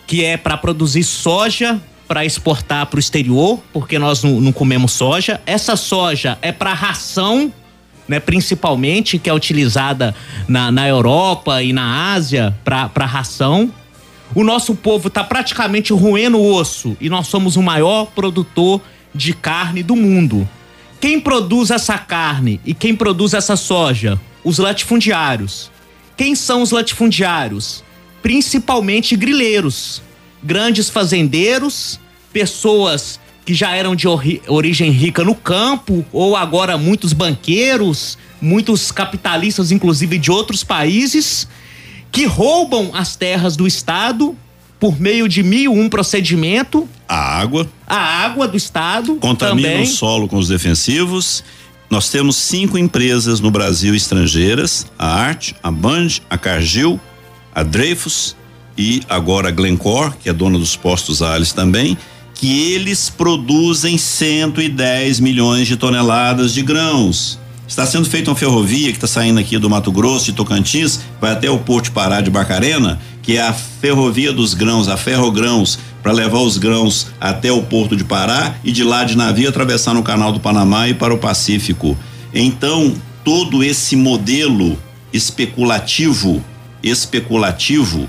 que 0.07 0.25
é 0.25 0.35
para 0.35 0.57
produzir 0.57 1.03
soja 1.03 1.79
para 2.07 2.25
exportar 2.25 2.87
para 2.87 2.97
o 2.97 2.99
exterior, 2.99 3.61
porque 3.71 3.99
nós 3.99 4.23
não, 4.23 4.41
não 4.41 4.51
comemos 4.51 4.93
soja. 4.93 5.39
Essa 5.45 5.75
soja 5.75 6.39
é 6.41 6.51
para 6.51 6.73
ração 6.73 7.53
né, 8.07 8.19
principalmente, 8.19 9.19
que 9.19 9.29
é 9.29 9.33
utilizada 9.33 10.15
na, 10.47 10.71
na 10.71 10.87
Europa 10.87 11.61
e 11.61 11.73
na 11.73 12.13
Ásia 12.13 12.55
para 12.63 13.05
ração. 13.05 13.71
O 14.35 14.43
nosso 14.43 14.75
povo 14.75 15.07
está 15.07 15.23
praticamente 15.23 15.93
roendo 15.93 16.41
osso 16.41 16.97
e 16.99 17.09
nós 17.09 17.27
somos 17.27 17.55
o 17.55 17.61
maior 17.61 18.07
produtor 18.07 18.81
de 19.13 19.33
carne 19.33 19.81
do 19.81 19.95
mundo. 19.95 20.47
Quem 20.99 21.19
produz 21.19 21.69
essa 21.69 21.97
carne 21.97 22.59
e 22.65 22.73
quem 22.73 22.95
produz 22.95 23.33
essa 23.33 23.55
soja? 23.55 24.19
Os 24.43 24.57
latifundiários. 24.57 25.71
Quem 26.15 26.35
são 26.35 26.61
os 26.61 26.71
latifundiários? 26.71 27.83
Principalmente 28.21 29.15
grileiros, 29.15 30.01
grandes 30.43 30.89
fazendeiros, 30.89 31.99
pessoas 32.33 33.19
que 33.47 33.53
já 33.53 33.73
eram 33.73 33.95
de 33.95 34.09
ori 34.09 34.41
origem 34.45 34.91
rica 34.91 35.23
no 35.23 35.33
campo, 35.33 36.05
ou 36.11 36.35
agora 36.35 36.77
muitos 36.77 37.13
banqueiros, 37.13 38.17
muitos 38.41 38.91
capitalistas, 38.91 39.71
inclusive 39.71 40.17
de 40.17 40.29
outros 40.29 40.65
países, 40.65 41.47
que 42.11 42.25
roubam 42.25 42.91
as 42.93 43.15
terras 43.15 43.55
do 43.55 43.65
Estado 43.65 44.35
por 44.77 44.99
meio 44.99 45.29
de 45.29 45.43
mil 45.43 45.71
um 45.71 45.87
procedimento. 45.87 46.89
A 47.07 47.39
água. 47.39 47.65
A 47.87 47.95
água 47.95 48.49
do 48.49 48.57
Estado. 48.57 49.15
Contamina 49.15 49.69
também. 49.69 49.83
o 49.83 49.87
solo 49.87 50.27
com 50.27 50.35
os 50.35 50.49
defensivos. 50.49 51.41
Nós 51.89 52.09
temos 52.09 52.35
cinco 52.35 52.77
empresas 52.77 53.39
no 53.39 53.49
Brasil 53.49 53.95
estrangeiras: 53.95 54.85
a 54.99 55.07
Arte, 55.07 55.55
a 55.63 55.71
Band, 55.71 56.19
a 56.29 56.37
Cargill, 56.37 56.99
a 57.55 57.63
Dreyfus 57.63 58.35
e 58.77 59.03
agora 59.07 59.47
a 59.47 59.51
Glencore, 59.51 60.11
que 60.21 60.27
é 60.27 60.33
dona 60.33 60.59
dos 60.59 60.75
postos 60.75 61.21
Ales 61.21 61.53
também 61.53 61.97
que 62.37 62.71
eles 62.71 63.09
produzem 63.09 63.97
110 63.97 65.19
milhões 65.19 65.67
de 65.67 65.75
toneladas 65.75 66.53
de 66.53 66.61
grãos. 66.61 67.39
Está 67.67 67.85
sendo 67.85 68.07
feita 68.07 68.29
uma 68.29 68.35
ferrovia 68.35 68.91
que 68.91 68.97
está 68.97 69.07
saindo 69.07 69.39
aqui 69.39 69.57
do 69.57 69.69
Mato 69.69 69.91
Grosso, 69.91 70.25
de 70.25 70.33
Tocantins, 70.33 71.01
vai 71.19 71.31
até 71.31 71.49
o 71.49 71.57
Porto 71.57 71.91
Pará 71.91 72.21
de 72.21 72.29
Barcarena, 72.29 72.99
que 73.21 73.35
é 73.37 73.41
a 73.41 73.51
ferrovia 73.51 74.31
dos 74.31 74.53
grãos, 74.53 74.87
a 74.87 74.95
Ferrogrãos, 74.95 75.79
para 76.01 76.11
levar 76.11 76.39
os 76.39 76.57
grãos 76.57 77.07
até 77.19 77.51
o 77.51 77.63
Porto 77.63 77.95
de 77.95 78.03
Pará 78.03 78.55
e 78.63 78.71
de 78.71 78.83
lá 78.83 79.03
de 79.03 79.17
navio 79.17 79.49
atravessar 79.49 79.93
no 79.93 80.03
Canal 80.03 80.31
do 80.31 80.39
Panamá 80.39 80.87
e 80.87 80.93
para 80.93 81.13
o 81.13 81.17
Pacífico. 81.17 81.97
Então, 82.33 82.93
todo 83.25 83.63
esse 83.63 83.95
modelo 83.95 84.77
especulativo, 85.11 86.41
especulativo 86.83 88.07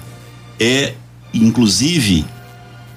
é 0.60 0.92
inclusive, 1.32 2.24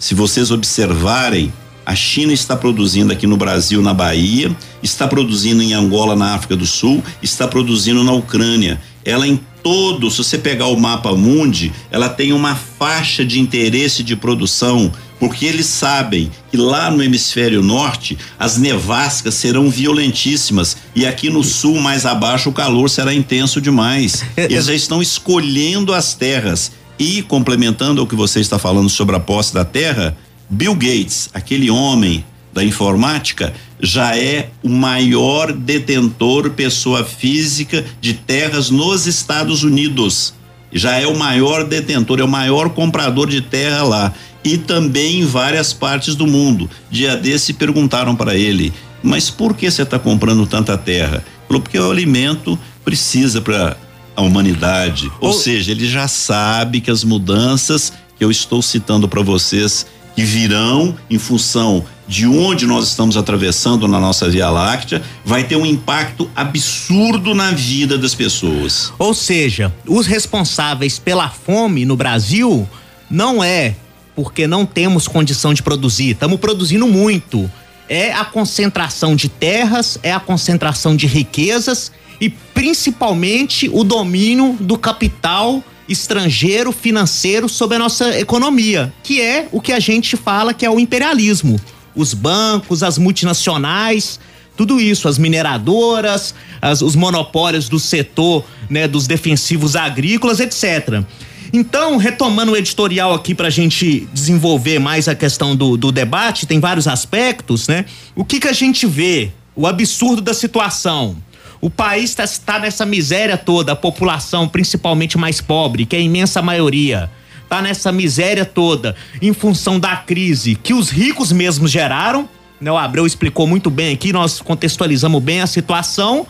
se 0.01 0.15
vocês 0.15 0.49
observarem, 0.49 1.53
a 1.85 1.93
China 1.93 2.33
está 2.33 2.57
produzindo 2.57 3.13
aqui 3.13 3.27
no 3.27 3.37
Brasil, 3.37 3.83
na 3.83 3.93
Bahia, 3.93 4.51
está 4.81 5.07
produzindo 5.07 5.61
em 5.61 5.73
Angola, 5.73 6.15
na 6.15 6.33
África 6.33 6.55
do 6.55 6.65
Sul, 6.65 7.03
está 7.21 7.47
produzindo 7.47 8.03
na 8.03 8.11
Ucrânia. 8.11 8.81
Ela 9.05 9.27
em 9.27 9.39
todo, 9.61 10.09
se 10.09 10.17
você 10.17 10.39
pegar 10.39 10.65
o 10.65 10.79
mapa 10.79 11.13
mundi, 11.13 11.71
ela 11.91 12.09
tem 12.09 12.33
uma 12.33 12.55
faixa 12.55 13.23
de 13.23 13.39
interesse 13.39 14.01
de 14.01 14.15
produção, 14.15 14.91
porque 15.19 15.45
eles 15.45 15.67
sabem 15.67 16.31
que 16.49 16.57
lá 16.57 16.89
no 16.89 17.03
hemisfério 17.03 17.61
norte 17.61 18.17
as 18.39 18.57
nevascas 18.57 19.35
serão 19.35 19.69
violentíssimas 19.69 20.77
e 20.95 21.05
aqui 21.05 21.29
no 21.29 21.43
sul, 21.43 21.79
mais 21.79 22.07
abaixo, 22.07 22.49
o 22.49 22.53
calor 22.53 22.89
será 22.89 23.13
intenso 23.13 23.61
demais. 23.61 24.23
Eles 24.35 24.65
já 24.65 24.73
estão 24.73 24.99
escolhendo 24.99 25.93
as 25.93 26.15
terras. 26.15 26.71
E 27.01 27.23
complementando 27.23 28.03
o 28.03 28.05
que 28.05 28.13
você 28.13 28.41
está 28.41 28.59
falando 28.59 28.87
sobre 28.87 29.15
a 29.15 29.19
posse 29.19 29.51
da 29.51 29.65
terra, 29.65 30.15
Bill 30.47 30.75
Gates, 30.75 31.31
aquele 31.33 31.67
homem 31.67 32.23
da 32.53 32.63
informática, 32.63 33.51
já 33.81 34.15
é 34.15 34.51
o 34.61 34.69
maior 34.69 35.51
detentor 35.51 36.51
pessoa 36.51 37.03
física 37.03 37.83
de 37.99 38.13
terras 38.13 38.69
nos 38.69 39.07
Estados 39.07 39.63
Unidos. 39.63 40.35
Já 40.71 40.99
é 40.99 41.07
o 41.07 41.17
maior 41.17 41.63
detentor, 41.63 42.19
é 42.19 42.23
o 42.23 42.27
maior 42.27 42.69
comprador 42.69 43.27
de 43.27 43.41
terra 43.41 43.81
lá 43.81 44.13
e 44.43 44.55
também 44.59 45.21
em 45.21 45.25
várias 45.25 45.73
partes 45.73 46.13
do 46.13 46.27
mundo. 46.27 46.69
Dia 46.91 47.17
desse 47.17 47.51
perguntaram 47.51 48.15
para 48.15 48.35
ele: 48.35 48.71
"Mas 49.01 49.27
por 49.27 49.55
que 49.55 49.71
você 49.71 49.81
está 49.81 49.97
comprando 49.97 50.45
tanta 50.45 50.77
terra?" 50.77 51.25
Falou: 51.47 51.63
"Porque 51.63 51.79
o 51.79 51.89
alimento 51.89 52.59
precisa 52.85 53.41
para 53.41 53.75
a 54.15 54.21
humanidade. 54.21 55.11
Ou 55.19 55.33
seja, 55.33 55.71
ele 55.71 55.87
já 55.87 56.07
sabe 56.07 56.81
que 56.81 56.91
as 56.91 57.03
mudanças 57.03 57.93
que 58.17 58.23
eu 58.23 58.31
estou 58.31 58.61
citando 58.61 59.07
para 59.07 59.21
vocês 59.21 59.85
que 60.15 60.23
virão 60.23 60.95
em 61.09 61.17
função 61.17 61.83
de 62.07 62.27
onde 62.27 62.65
nós 62.65 62.89
estamos 62.89 63.15
atravessando 63.15 63.87
na 63.87 63.99
nossa 63.99 64.29
Via 64.29 64.49
Láctea, 64.49 65.01
vai 65.23 65.45
ter 65.45 65.55
um 65.55 65.65
impacto 65.65 66.29
absurdo 66.35 67.33
na 67.33 67.51
vida 67.51 67.97
das 67.97 68.13
pessoas. 68.13 68.91
Ou 68.99 69.13
seja, 69.13 69.73
os 69.87 70.05
responsáveis 70.05 70.99
pela 70.99 71.29
fome 71.29 71.85
no 71.85 71.95
Brasil 71.95 72.67
não 73.09 73.41
é 73.41 73.75
porque 74.13 74.45
não 74.45 74.65
temos 74.65 75.07
condição 75.07 75.53
de 75.53 75.63
produzir, 75.63 76.11
estamos 76.11 76.39
produzindo 76.39 76.85
muito. 76.85 77.49
É 77.87 78.11
a 78.13 78.25
concentração 78.25 79.15
de 79.15 79.29
terras, 79.29 79.97
é 80.03 80.11
a 80.11 80.19
concentração 80.19 80.95
de 80.95 81.07
riquezas 81.07 81.91
e 82.21 82.29
principalmente 82.29 83.67
o 83.73 83.83
domínio 83.83 84.55
do 84.59 84.77
capital 84.77 85.63
estrangeiro 85.89 86.71
financeiro 86.71 87.49
sobre 87.49 87.75
a 87.75 87.79
nossa 87.79 88.17
economia, 88.17 88.93
que 89.03 89.19
é 89.19 89.47
o 89.51 89.59
que 89.59 89.73
a 89.73 89.79
gente 89.79 90.15
fala 90.15 90.53
que 90.53 90.65
é 90.65 90.69
o 90.69 90.79
imperialismo. 90.79 91.59
Os 91.95 92.13
bancos, 92.13 92.83
as 92.83 92.97
multinacionais, 92.97 94.19
tudo 94.55 94.79
isso, 94.79 95.07
as 95.07 95.17
mineradoras, 95.17 96.33
as- 96.61 96.81
os 96.81 96.95
monopólios 96.95 97.67
do 97.67 97.79
setor, 97.79 98.45
né, 98.69 98.87
dos 98.87 99.07
defensivos 99.07 99.75
agrícolas, 99.75 100.39
etc. 100.39 101.03
Então, 101.51 101.97
retomando 101.97 102.53
o 102.53 102.55
editorial 102.55 103.13
aqui 103.13 103.35
para 103.35 103.47
a 103.47 103.51
gente 103.51 104.07
desenvolver 104.13 104.79
mais 104.79 105.09
a 105.09 105.15
questão 105.15 105.53
do, 105.55 105.75
do 105.75 105.91
debate, 105.91 106.45
tem 106.45 106.59
vários 106.61 106.87
aspectos, 106.87 107.67
né? 107.67 107.83
O 108.15 108.23
que 108.23 108.39
que 108.39 108.47
a 108.47 108.53
gente 108.53 108.85
vê? 108.85 109.31
O 109.53 109.67
absurdo 109.67 110.21
da 110.21 110.33
situação. 110.33 111.17
O 111.61 111.69
país 111.69 112.17
está 112.17 112.57
nessa 112.57 112.85
miséria 112.87 113.37
toda, 113.37 113.73
a 113.73 113.75
população, 113.75 114.47
principalmente 114.47 115.15
mais 115.15 115.39
pobre, 115.39 115.85
que 115.85 115.95
é 115.95 115.99
a 115.99 116.01
imensa 116.01 116.41
maioria, 116.41 117.09
tá 117.47 117.61
nessa 117.61 117.91
miséria 117.91 118.43
toda 118.43 118.95
em 119.21 119.31
função 119.31 119.79
da 119.79 119.95
crise 119.95 120.55
que 120.55 120.73
os 120.73 120.89
ricos 120.89 121.31
mesmos 121.31 121.69
geraram. 121.69 122.27
Né? 122.59 122.71
O 122.71 122.77
Abreu 122.77 123.05
explicou 123.05 123.45
muito 123.45 123.69
bem 123.69 123.93
aqui, 123.93 124.11
nós 124.11 124.41
contextualizamos 124.41 125.21
bem 125.21 125.41
a 125.41 125.47
situação. 125.47 126.25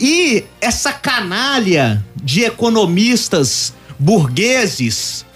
E 0.00 0.44
essa 0.60 0.92
canalha 0.92 2.02
de 2.16 2.44
economistas 2.44 3.74
burgueses, 3.98 5.26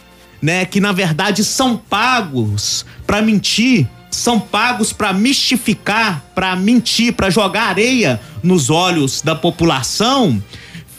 né, 0.40 0.64
que 0.64 0.80
na 0.80 0.92
verdade 0.92 1.44
são 1.44 1.76
pagos 1.76 2.86
para 3.06 3.20
mentir, 3.20 3.86
são 4.10 4.40
pagos 4.40 4.92
para 4.92 5.12
mistificar, 5.12 6.24
para 6.34 6.56
mentir, 6.56 7.12
para 7.12 7.30
jogar 7.30 7.64
areia 7.64 8.20
nos 8.42 8.70
olhos 8.70 9.20
da 9.20 9.34
população, 9.34 10.42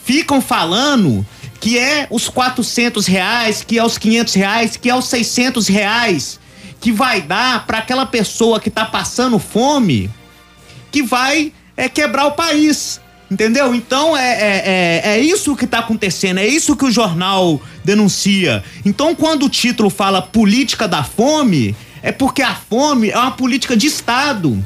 ficam 0.03 0.41
falando 0.41 1.26
que 1.60 1.77
é 1.77 2.07
os 2.10 2.30
400 2.30 3.06
reais, 3.06 3.64
que 3.64 3.77
é 3.77 3.84
os 3.84 3.98
500 3.98 4.34
reais, 4.34 4.77
que 4.77 4.90
é 4.90 4.95
os 4.95 5.06
600 5.06 5.68
reais, 5.68 6.40
que 6.80 6.91
vai 6.91 7.22
dar 7.22 7.65
para 7.68 7.80
aquela 7.80 8.06
pessoa 8.06 8.60
que 8.60 8.69
tá 8.69 8.86
passando 8.86 9.38
fome, 9.38 10.10
que 10.91 11.03
vai 11.03 11.52
é, 11.76 11.90
quebrar 11.90 12.27
o 12.27 12.31
país. 12.31 13.02
Entendeu? 13.30 13.76
Então 13.76 14.18
é, 14.18 14.31
é, 14.31 14.64
é, 14.65 15.02
é 15.03 15.19
isso 15.19 15.56
que 15.56 15.68
tá 15.68 15.80
acontecendo, 15.80 16.40
é 16.40 16.48
isso 16.48 16.76
que 16.76 16.86
o 16.86 16.91
jornal 16.91 17.61
denuncia. 17.86 18.64
Então, 18.84 19.14
quando 19.14 19.45
o 19.45 19.49
título 19.49 19.91
fala 19.91 20.19
política 20.19 20.88
da 20.88 21.03
fome, 21.03 21.76
é 22.02 22.12
porque 22.12 22.42
a 22.42 22.56
fome 22.56 23.10
é 23.10 23.18
uma 23.18 23.32
política 23.32 23.76
de 23.76 23.88
Estado. 23.88 24.64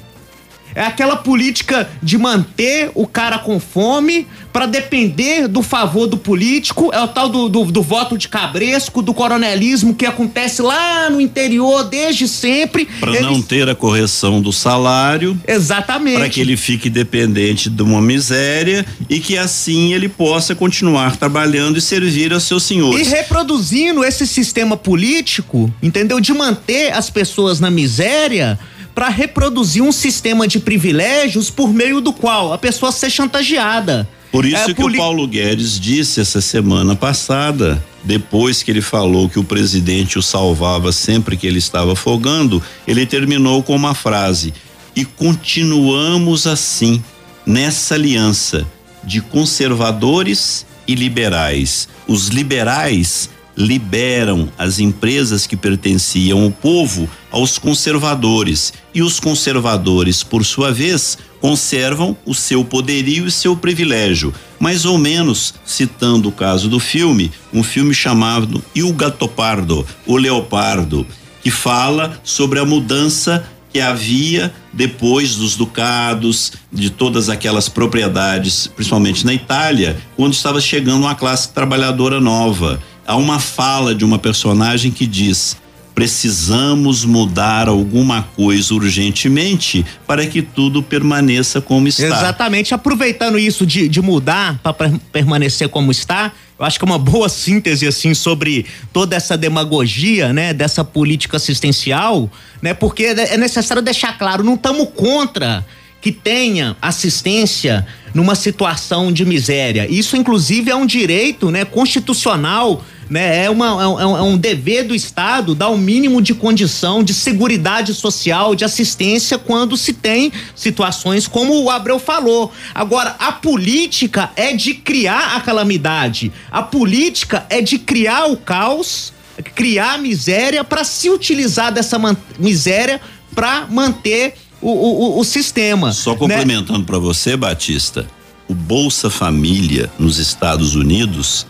É 0.76 0.82
aquela 0.82 1.16
política 1.16 1.90
de 2.02 2.18
manter 2.18 2.92
o 2.96 3.06
cara 3.08 3.38
com 3.40 3.60
fome 3.60 4.28
para 4.52 4.66
depender 4.66 5.48
do 5.48 5.64
favor 5.64 6.08
do 6.08 6.18
político. 6.18 6.92
É 6.94 7.02
o 7.02 7.08
tal 7.08 7.28
do, 7.30 7.50
do, 7.50 7.66
do 7.66 7.82
voto 7.82 8.18
de 8.18 8.28
cabresco, 8.28 9.02
do 9.02 9.14
coronelismo 9.14 9.96
que 9.96 10.06
acontece 10.06 10.62
lá 10.62 11.10
no 11.10 11.20
interior 11.20 11.84
desde 11.86 12.28
sempre. 12.28 12.86
Para 13.00 13.20
não 13.22 13.42
ter 13.42 13.68
a 13.68 13.76
correção 13.76 14.42
do 14.42 14.52
salário. 14.54 15.38
Exatamente. 15.48 16.18
Para 16.18 16.30
que 16.30 16.42
ele 16.42 16.56
fique 16.56 16.90
dependente 16.90 17.70
de 17.70 17.82
uma 17.82 18.02
miséria 18.02 18.86
e 19.10 19.20
que 19.20 19.38
assim 19.38 19.94
ele 19.94 20.08
possa 20.08 20.54
continuar 20.56 21.16
trabalhando 21.18 21.78
e 21.78 21.82
servir 21.82 22.32
aos 22.34 22.44
seus 22.44 22.64
E 22.64 22.68
senhores. 22.68 23.08
reproduzindo 23.08 24.04
esse 24.04 24.26
sistema 24.28 24.78
político, 24.78 25.74
entendeu? 25.82 26.20
De 26.20 26.34
manter 26.34 26.92
as 26.94 27.10
pessoas 27.10 27.60
na 27.60 27.70
miséria 27.72 28.60
para 28.94 29.10
reproduzir 29.10 29.82
um 29.84 29.92
sistema 29.92 30.48
de 30.48 30.60
privilégios 30.60 31.50
por 31.50 31.74
meio 31.74 32.00
do 32.02 32.14
qual 32.14 32.54
a 32.54 32.58
pessoa 32.58 32.92
ser 32.92 33.10
chantageada. 33.10 34.08
Por 34.32 34.46
isso 34.46 34.56
É, 34.58 34.66
que 34.68 34.74
poli- 34.76 34.98
o 34.98 35.02
Paulo 35.02 35.28
Guedes 35.28 35.80
disse 35.80 36.20
essa 36.20 36.42
semana 36.42 36.96
passada, 36.96 37.84
depois 38.04 38.64
que 38.64 38.72
ele 38.72 38.82
falou 38.82 39.30
que 39.30 39.38
o 39.40 39.44
presidente 39.44 40.18
o 40.18 40.24
salvava 40.24 40.92
sempre 40.92 41.38
que 41.38 41.46
ele 41.46 41.60
estava 41.60 41.94
afogando, 41.94 42.62
ele 42.88 43.06
terminou 43.06 43.62
com 43.62 43.76
uma 43.76 43.94
frase: 43.94 44.52
"E 44.96 45.06
continuamos 45.06 46.48
assim, 46.48 47.04
nessa 47.46 47.94
aliança 47.96 48.66
de 49.04 49.22
conservadores 49.22 50.66
e 50.88 50.96
liberais. 50.96 51.88
Os 52.08 52.28
liberais 52.30 53.30
liberam 53.56 54.50
as 54.58 54.80
empresas 54.80 55.46
que 55.46 55.56
pertenciam 55.56 56.44
ao 56.44 56.52
povo 56.52 57.10
aos 57.32 57.58
conservadores 57.58 58.74
e 58.94 59.02
os 59.02 59.20
conservadores, 59.20 60.24
por 60.24 60.46
sua 60.46 60.72
vez, 60.72 61.18
conservam 61.42 62.16
o 62.26 62.34
seu 62.34 62.64
poderio 62.64 63.28
e 63.28 63.32
seu 63.32 63.56
privilégio. 63.56 64.34
Mais 64.60 64.86
ou 64.86 64.98
menos 64.98 65.54
citando 65.66 66.30
o 66.30 66.32
caso 66.32 66.70
do 66.70 66.80
filme, 66.80 67.32
um 67.54 67.64
filme 67.64 67.94
chamado 67.94 68.64
Il 68.74 68.94
Gattopardo, 68.94 69.86
o 70.06 70.16
Leopardo, 70.16 71.06
que 71.42 71.52
fala 71.52 72.20
sobre 72.24 72.60
a 72.60 72.66
mudança 72.66 73.46
que 73.74 73.82
havia 73.82 74.54
depois 74.72 75.36
dos 75.36 75.56
ducados, 75.56 76.54
de 76.72 76.92
todas 76.92 77.28
aquelas 77.28 77.68
propriedades, 77.68 78.68
principalmente 78.68 79.26
na 79.26 79.34
Itália, 79.34 79.98
quando 80.16 80.34
estava 80.34 80.62
chegando 80.62 81.02
uma 81.02 81.16
classe 81.16 81.50
trabalhadora 81.50 82.22
nova. 82.22 82.80
Há 83.06 83.16
uma 83.16 83.40
fala 83.40 83.94
de 83.94 84.06
uma 84.06 84.18
personagem 84.18 84.92
que 84.92 85.06
diz: 85.06 85.58
precisamos 85.94 87.06
mudar 87.06 87.68
alguma 87.68 88.24
coisa 88.36 88.74
urgentemente 88.74 89.86
para 90.08 90.26
que 90.26 90.42
tudo 90.42 90.82
permaneça 90.82 91.62
como 91.62 91.88
está. 91.88 92.06
Exatamente, 92.06 92.74
aproveitando 92.74 93.38
isso 93.38 93.66
de, 93.66 93.88
de 93.88 94.02
mudar 94.02 94.60
para 94.60 94.92
permanecer 95.12 95.70
como 95.70 95.92
está, 95.92 96.32
eu 96.58 96.66
acho 96.66 96.80
que 96.80 96.86
é 96.86 96.88
uma 96.88 96.98
boa 96.98 97.30
síntese 97.30 97.88
assim 97.88 98.14
sobre 98.14 98.66
toda 98.92 99.16
essa 99.16 99.38
demagogia, 99.38 100.32
né, 100.32 100.54
dessa 100.54 100.84
política 100.84 101.38
assistencial, 101.38 102.30
né? 102.62 102.74
Porque 102.74 103.04
é 103.06 103.38
necessário 103.38 103.82
deixar 103.82 104.18
claro, 104.18 104.44
não 104.44 104.56
estamos 104.56 104.88
contra 104.96 105.66
que 106.04 106.12
tenha 106.12 106.76
assistência 106.82 107.88
numa 108.14 108.36
situação 108.36 109.12
de 109.12 109.26
miséria. 109.26 109.88
Isso 109.90 110.18
inclusive 110.18 110.70
é 110.70 110.76
um 110.76 110.86
direito, 110.86 111.50
né, 111.50 111.64
constitucional 111.64 112.84
né? 113.10 113.46
É, 113.46 113.50
uma, 113.50 113.66
é, 113.84 113.88
um, 113.88 114.18
é 114.18 114.22
um 114.22 114.38
dever 114.38 114.86
do 114.86 114.96
Estado 114.96 115.54
dar 115.54 115.68
o 115.68 115.74
um 115.74 115.78
mínimo 115.78 116.22
de 116.22 116.34
condição 116.34 117.04
de 117.04 117.14
seguridade 117.14 117.94
social, 117.94 118.56
de 118.56 118.64
assistência 118.64 119.38
quando 119.38 119.76
se 119.78 119.94
tem 119.94 120.32
situações 120.56 121.28
como 121.28 121.62
o 121.62 121.70
Abreu 121.70 122.00
falou. 122.00 122.52
Agora, 122.74 123.16
a 123.20 123.32
política 123.32 124.32
é 124.36 124.54
de 124.54 124.74
criar 124.74 125.36
a 125.36 125.42
calamidade. 125.42 126.32
A 126.50 126.64
política 126.64 127.46
é 127.50 127.62
de 127.62 127.78
criar 127.78 128.26
o 128.26 128.38
caos, 128.38 129.14
criar 129.54 129.94
a 129.94 129.98
miséria 129.98 130.64
para 130.64 130.84
se 130.84 131.10
utilizar 131.10 131.72
dessa 131.72 132.00
miséria 132.40 133.02
para 133.36 133.68
manter 133.70 134.36
o, 134.70 135.18
o, 135.18 135.20
o- 135.20 135.24
sistema. 135.24 135.92
Só 135.94 136.12
né? 136.12 136.18
complementando 136.18 136.84
para 136.86 136.98
você, 137.00 137.36
Batista, 137.38 138.06
o 138.48 138.54
Bolsa 138.54 139.10
Família 139.10 139.90
nos 140.00 140.20
Estados 140.20 140.76
Unidos 140.76 141.46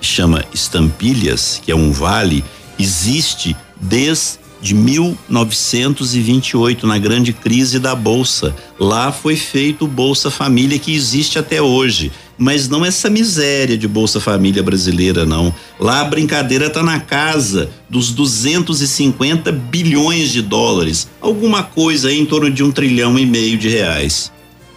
chama 0.00 0.44
Estampilhas, 0.54 1.60
que 1.64 1.70
é 1.72 1.76
um 1.76 1.90
vale, 1.92 2.44
existe 2.78 3.56
desde 3.80 4.38
1928 4.74 6.86
na 6.86 6.98
grande 6.98 7.32
crise 7.32 7.78
da 7.78 7.94
bolsa. 7.94 8.54
Lá 8.78 9.10
foi 9.12 9.36
feito 9.36 9.84
o 9.84 9.88
Bolsa 9.88 10.30
Família 10.30 10.78
que 10.78 10.94
existe 10.94 11.38
até 11.38 11.60
hoje, 11.60 12.10
mas 12.38 12.68
não 12.68 12.84
essa 12.84 13.10
miséria 13.10 13.76
de 13.76 13.88
Bolsa 13.88 14.20
Família 14.20 14.62
brasileira 14.62 15.26
não. 15.26 15.52
Lá 15.78 16.00
a 16.00 16.04
brincadeira 16.04 16.70
tá 16.70 16.82
na 16.82 17.00
casa 17.00 17.68
dos 17.90 18.12
250 18.12 19.50
bilhões 19.50 20.30
de 20.30 20.40
dólares, 20.40 21.08
alguma 21.20 21.64
coisa 21.64 22.12
em 22.12 22.24
torno 22.24 22.50
de 22.50 22.62
um 22.62 22.70
trilhão 22.70 23.18
e 23.18 23.26
meio 23.26 23.58
de 23.58 23.68
reais. 23.68 24.32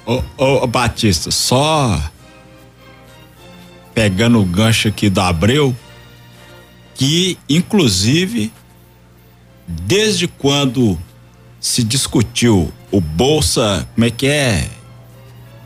Ô, 0.06 0.22
ô, 0.38 0.66
Batista, 0.66 1.30
só 1.30 2.02
pegando 3.94 4.40
o 4.40 4.46
gancho 4.46 4.88
aqui 4.88 5.10
do 5.10 5.22
Abreu, 5.22 5.76
que 6.96 7.38
inclusive 7.48 8.52
desde 9.68 10.28
quando 10.28 10.98
se 11.60 11.84
discutiu 11.84 12.74
o 12.92 13.00
bolsa, 13.00 13.88
como 13.94 14.06
é 14.06 14.10
que 14.10 14.26
é? 14.26 14.70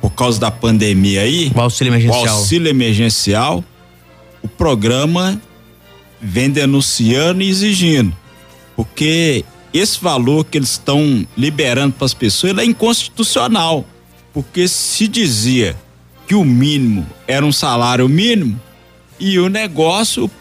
Por 0.05 0.11
causa 0.11 0.39
da 0.39 0.51
pandemia 0.51 1.21
aí, 1.21 1.51
o 1.55 1.59
auxílio 1.59 1.89
emergencial. 1.89 2.23
o 2.23 2.29
auxílio 2.29 2.69
emergencial, 2.69 3.63
o 4.43 4.47
programa 4.47 5.41
vem 6.21 6.47
denunciando 6.47 7.41
e 7.41 7.49
exigindo, 7.49 8.15
porque 8.75 9.43
esse 9.73 9.99
valor 9.99 10.45
que 10.45 10.59
eles 10.59 10.73
estão 10.73 11.25
liberando 11.35 11.95
para 11.95 12.05
as 12.05 12.13
pessoas 12.13 12.55
é 12.55 12.63
inconstitucional, 12.63 13.83
porque 14.31 14.67
se 14.67 15.07
dizia 15.07 15.75
que 16.27 16.35
o 16.35 16.45
mínimo 16.45 17.07
era 17.27 17.43
um 17.43 17.51
salário 17.51 18.07
mínimo 18.07 18.61
e 19.19 19.39
o 19.39 19.49
negócio 19.49 20.25
o 20.25 20.31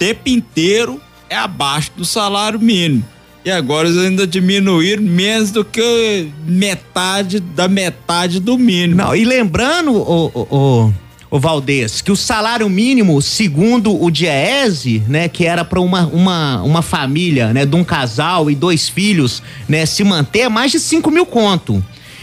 tempo 0.00 0.28
inteiro 0.28 1.00
é 1.30 1.36
abaixo 1.36 1.92
do 1.96 2.04
salário 2.04 2.58
mínimo. 2.58 3.04
E 3.46 3.50
agora 3.52 3.86
eles 3.86 3.96
ainda 3.96 4.26
diminuíram 4.26 5.04
menos 5.04 5.52
do 5.52 5.64
que 5.64 6.28
metade 6.44 7.38
da 7.38 7.68
metade 7.68 8.40
do 8.40 8.58
mínimo. 8.58 8.96
Não, 8.96 9.14
e 9.14 9.24
lembrando, 9.24 9.92
o, 9.92 10.26
o, 10.34 10.92
o, 11.30 11.38
Valdez, 11.38 12.00
que 12.02 12.10
o 12.10 12.16
salário 12.16 12.68
mínimo, 12.68 13.22
segundo 13.22 14.02
o 14.02 14.10
Diese, 14.10 15.00
né, 15.06 15.28
que 15.28 15.46
era 15.46 15.64
para 15.64 15.80
uma, 15.80 16.08
uma, 16.08 16.60
uma 16.62 16.82
família, 16.82 17.52
né, 17.52 17.64
de 17.64 17.76
um 17.76 17.84
casal 17.84 18.50
e 18.50 18.54
dois 18.56 18.88
filhos, 18.88 19.40
né, 19.68 19.86
se 19.86 20.02
manter, 20.02 20.40
é 20.40 20.48
mais 20.48 20.72
de 20.72 20.80
5 20.80 21.08
mil 21.08 21.24
conto. 21.24 21.80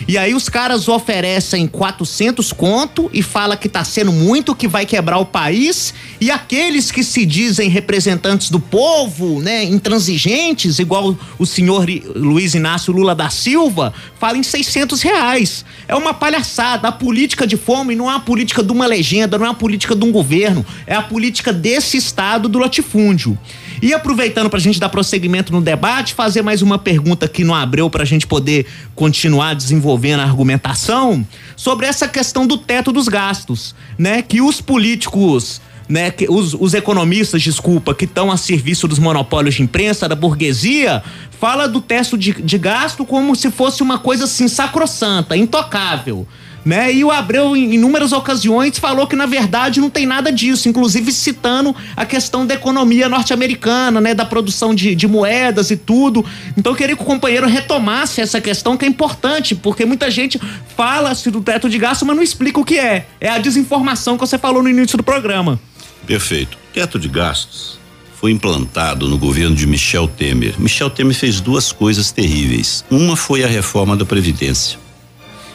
E 0.08 0.18
aí 0.18 0.34
os 0.34 0.50
caras 0.50 0.88
oferecem 0.88 1.68
400 1.68 2.52
conto 2.52 3.10
e 3.14 3.22
fala 3.22 3.56
que 3.56 3.70
tá 3.70 3.84
sendo 3.84 4.12
muito, 4.12 4.56
que 4.56 4.68
vai 4.68 4.86
quebrar 4.86 5.18
o 5.18 5.26
país. 5.26 5.94
E 6.20 6.30
aqueles 6.30 6.92
que 6.92 7.04
se 7.04 7.26
dizem 7.26 7.70
representantes 7.70 8.50
do 8.50 8.60
povo, 8.60 9.42
né, 9.42 9.64
intransigentes, 9.64 10.80
igual 10.80 11.18
o 11.38 11.46
senhor 11.46 11.86
Luiz 12.16 12.54
Inácio 12.54 12.94
Lula 12.94 13.16
da 13.16 13.30
Silva, 13.30 13.94
falam 14.20 14.38
em 14.38 14.44
600 14.44 15.02
reais. 15.02 15.66
É 15.88 15.96
uma 15.96 16.14
palhaçada. 16.14 16.88
A 16.88 16.92
política 16.92 17.48
de 17.48 17.58
fome 17.58 17.96
não 17.96 18.12
é 18.12 18.16
a 18.16 18.20
política 18.20 18.64
de 18.64 18.72
uma 18.72 18.86
legenda, 18.86 19.38
não 19.38 19.46
é 19.46 19.50
a 19.50 19.54
política 19.54 19.96
de 19.96 20.04
um 20.04 20.12
governo, 20.12 20.66
é 20.86 20.96
a 20.96 21.02
política 21.02 21.54
desse 21.54 21.98
estado 21.98 22.50
do 22.50 22.60
latifúndio. 22.60 23.38
E 23.84 23.93
aproveitando 23.93 24.49
pra 24.49 24.60
gente 24.60 24.80
dar 24.80 24.88
prosseguimento 24.88 25.51
no 25.51 25.60
debate, 25.60 26.14
fazer 26.14 26.41
mais 26.41 26.61
uma 26.61 26.80
pergunta 26.80 27.26
aqui 27.26 27.43
no 27.43 27.53
Abreu 27.53 27.89
pra 27.89 28.05
gente 28.05 28.26
poder 28.26 28.65
continuar 28.95 29.53
desenvolvendo 29.55 30.22
a 30.22 30.23
argumentação 30.23 31.27
sobre 31.53 31.85
essa 31.85 32.07
questão 32.07 32.47
do 32.47 32.57
teto 32.57 32.93
dos 32.93 33.10
gastos, 33.10 33.76
né? 33.97 34.22
Que 34.22 34.39
os 34.39 34.61
políticos 34.61 35.60
né, 35.89 36.10
que 36.11 36.27
os, 36.30 36.53
os 36.53 36.73
economistas, 36.73 37.41
desculpa, 37.41 37.93
que 37.93 38.05
estão 38.05 38.31
a 38.31 38.38
serviço 38.38 38.88
dos 38.88 38.99
monopólios 38.99 39.55
de 39.55 39.64
imprensa, 39.64 40.07
da 40.07 40.15
burguesia, 40.15 41.03
fala 41.38 41.68
do 41.68 41.81
teto 41.81 42.18
de, 42.18 42.41
de 42.41 42.57
gasto 42.57 43.03
como 43.03 43.35
se 43.35 43.51
fosse 43.51 43.84
uma 43.84 43.99
coisa 43.99 44.23
assim 44.23 44.47
sacrossanta, 44.47 45.35
intocável. 45.35 46.26
Né? 46.65 46.94
E 46.94 47.03
o 47.03 47.11
Abreu, 47.11 47.56
em 47.57 47.73
inúmeras 47.73 48.14
ocasiões, 48.14 48.77
falou 48.77 49.06
que 49.06 49.15
na 49.15 49.26
verdade 49.26 49.81
não 49.81 49.90
tem 49.90 50.06
nada 50.06 50.31
disso, 50.31 50.69
inclusive 50.69 51.11
citando 51.11 51.76
a 51.95 52.06
questão 52.06 52.45
da 52.45 52.53
economia 52.53 53.10
norte-americana, 53.10 53.99
né? 53.99 54.14
Da 54.14 54.23
produção 54.23 54.73
de, 54.73 54.95
de 54.95 55.07
moedas 55.07 55.72
e 55.72 55.77
tudo. 55.77 56.26
Então 56.57 56.72
eu 56.72 56.77
queria 56.77 56.95
que 56.95 57.02
o 57.02 57.06
companheiro 57.06 57.48
retomasse 57.48 58.22
essa 58.22 58.40
questão 58.40 58.77
que 58.77 58.85
é 58.85 58.88
importante, 58.88 59.56
porque 59.56 59.85
muita 59.85 60.10
gente 60.10 60.40
fala-se 60.76 61.30
do 61.30 61.41
teto 61.41 61.69
de 61.69 61.77
gasto, 61.77 62.06
mas 62.06 62.15
não 62.15 62.23
explica 62.23 62.60
o 62.60 62.65
que 62.65 62.80
é. 62.80 63.07
É 63.19 63.30
a 63.30 63.38
desinformação 63.40 64.18
que 64.18 64.26
você 64.26 64.38
falou 64.38 64.64
no 64.64 64.69
início 64.69 64.98
do 64.98 65.03
programa. 65.03 65.60
Perfeito. 66.07 66.57
Teto 66.73 66.98
de 66.98 67.10
gastos 67.10 67.77
foi 68.15 68.31
implantado 68.31 69.10
no 69.10 69.18
governo 69.18 69.53
de 69.53 69.68
Michel 69.68 70.07
Temer. 70.07 70.56
Michel 70.57 70.90
Temer 70.90 71.14
fez 71.14 71.41
duas 71.41 71.73
coisas 71.73 72.10
terríveis. 72.10 72.85
Uma 72.90 73.18
foi 73.18 73.44
a 73.44 73.48
reforma 73.48 73.98
da 73.98 74.06
Previdência 74.06 74.82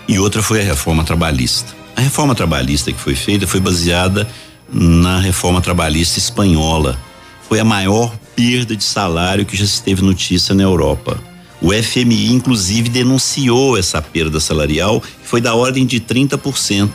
e 0.09 0.18
outra 0.18 0.43
foi 0.43 0.60
a 0.60 0.64
reforma 0.64 1.05
trabalhista. 1.05 1.76
A 1.94 2.01
reforma 2.01 2.35
trabalhista 2.35 2.90
que 2.90 2.98
foi 2.98 3.14
feita 3.14 3.47
foi 3.47 3.60
baseada 3.60 4.26
na 4.72 5.20
reforma 5.20 5.60
trabalhista 5.60 6.18
espanhola. 6.18 6.98
Foi 7.47 7.60
a 7.60 7.64
maior 7.64 8.16
perda 8.35 8.74
de 8.74 8.85
salário 8.85 9.44
que 9.44 9.56
já 9.56 9.66
se 9.66 9.82
teve 9.82 10.02
notícia 10.02 10.55
na 10.55 10.62
Europa. 10.62 11.20
O 11.60 11.72
FMI, 11.72 12.32
inclusive, 12.32 12.89
denunciou 12.89 13.76
essa 13.76 14.01
perda 14.01 14.40
salarial, 14.40 15.01
que 15.01 15.26
foi 15.28 15.40
da 15.40 15.55
ordem 15.55 15.85
de 15.85 16.01
30% 16.01 16.90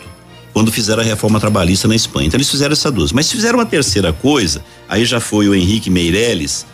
quando 0.53 0.71
fizeram 0.71 1.01
a 1.01 1.05
reforma 1.05 1.39
trabalhista 1.39 1.87
na 1.87 1.95
Espanha. 1.95 2.27
Então 2.27 2.37
eles 2.37 2.49
fizeram 2.49 2.73
essa 2.73 2.91
duas. 2.91 3.11
Mas 3.11 3.31
fizeram 3.31 3.59
uma 3.59 3.65
terceira 3.65 4.13
coisa, 4.13 4.63
aí 4.87 5.03
já 5.03 5.19
foi 5.19 5.49
o 5.49 5.55
Henrique 5.55 5.89
Meirelles, 5.89 6.65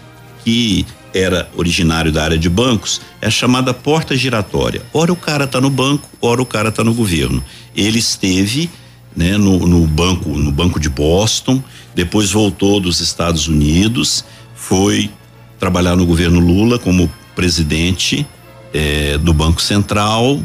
que 0.44 0.86
era 1.14 1.50
originário 1.56 2.12
da 2.12 2.24
área 2.24 2.38
de 2.38 2.50
bancos, 2.50 3.02
é 3.22 3.28
a 3.28 3.32
chamada 3.32 3.74
porta 3.74 4.16
giratória. 4.16 4.82
Ora 4.94 5.12
o 5.12 5.16
cara 5.16 5.48
tá 5.48 5.60
no 5.60 5.70
banco, 5.70 6.10
ora 6.22 6.42
o 6.42 6.46
cara 6.46 6.72
tá 6.72 6.84
no 6.84 6.94
governo. 6.94 7.44
Ele 7.76 8.00
esteve 8.00 8.70
né, 9.16 9.38
no, 9.38 9.68
no 9.68 9.86
banco, 9.86 10.30
no 10.30 10.52
banco 10.52 10.80
de 10.80 10.90
Boston, 10.90 11.62
depois 11.96 12.32
voltou 12.32 12.80
dos 12.80 13.02
Estados 13.02 13.48
Unidos, 13.48 14.24
foi 14.56 15.10
trabalhar 15.60 15.96
no 15.96 16.06
governo 16.06 16.40
Lula 16.40 16.80
como 16.80 17.12
presidente 17.36 18.26
eh, 18.74 19.18
do 19.18 19.34
Banco 19.34 19.62
Central, 19.62 20.40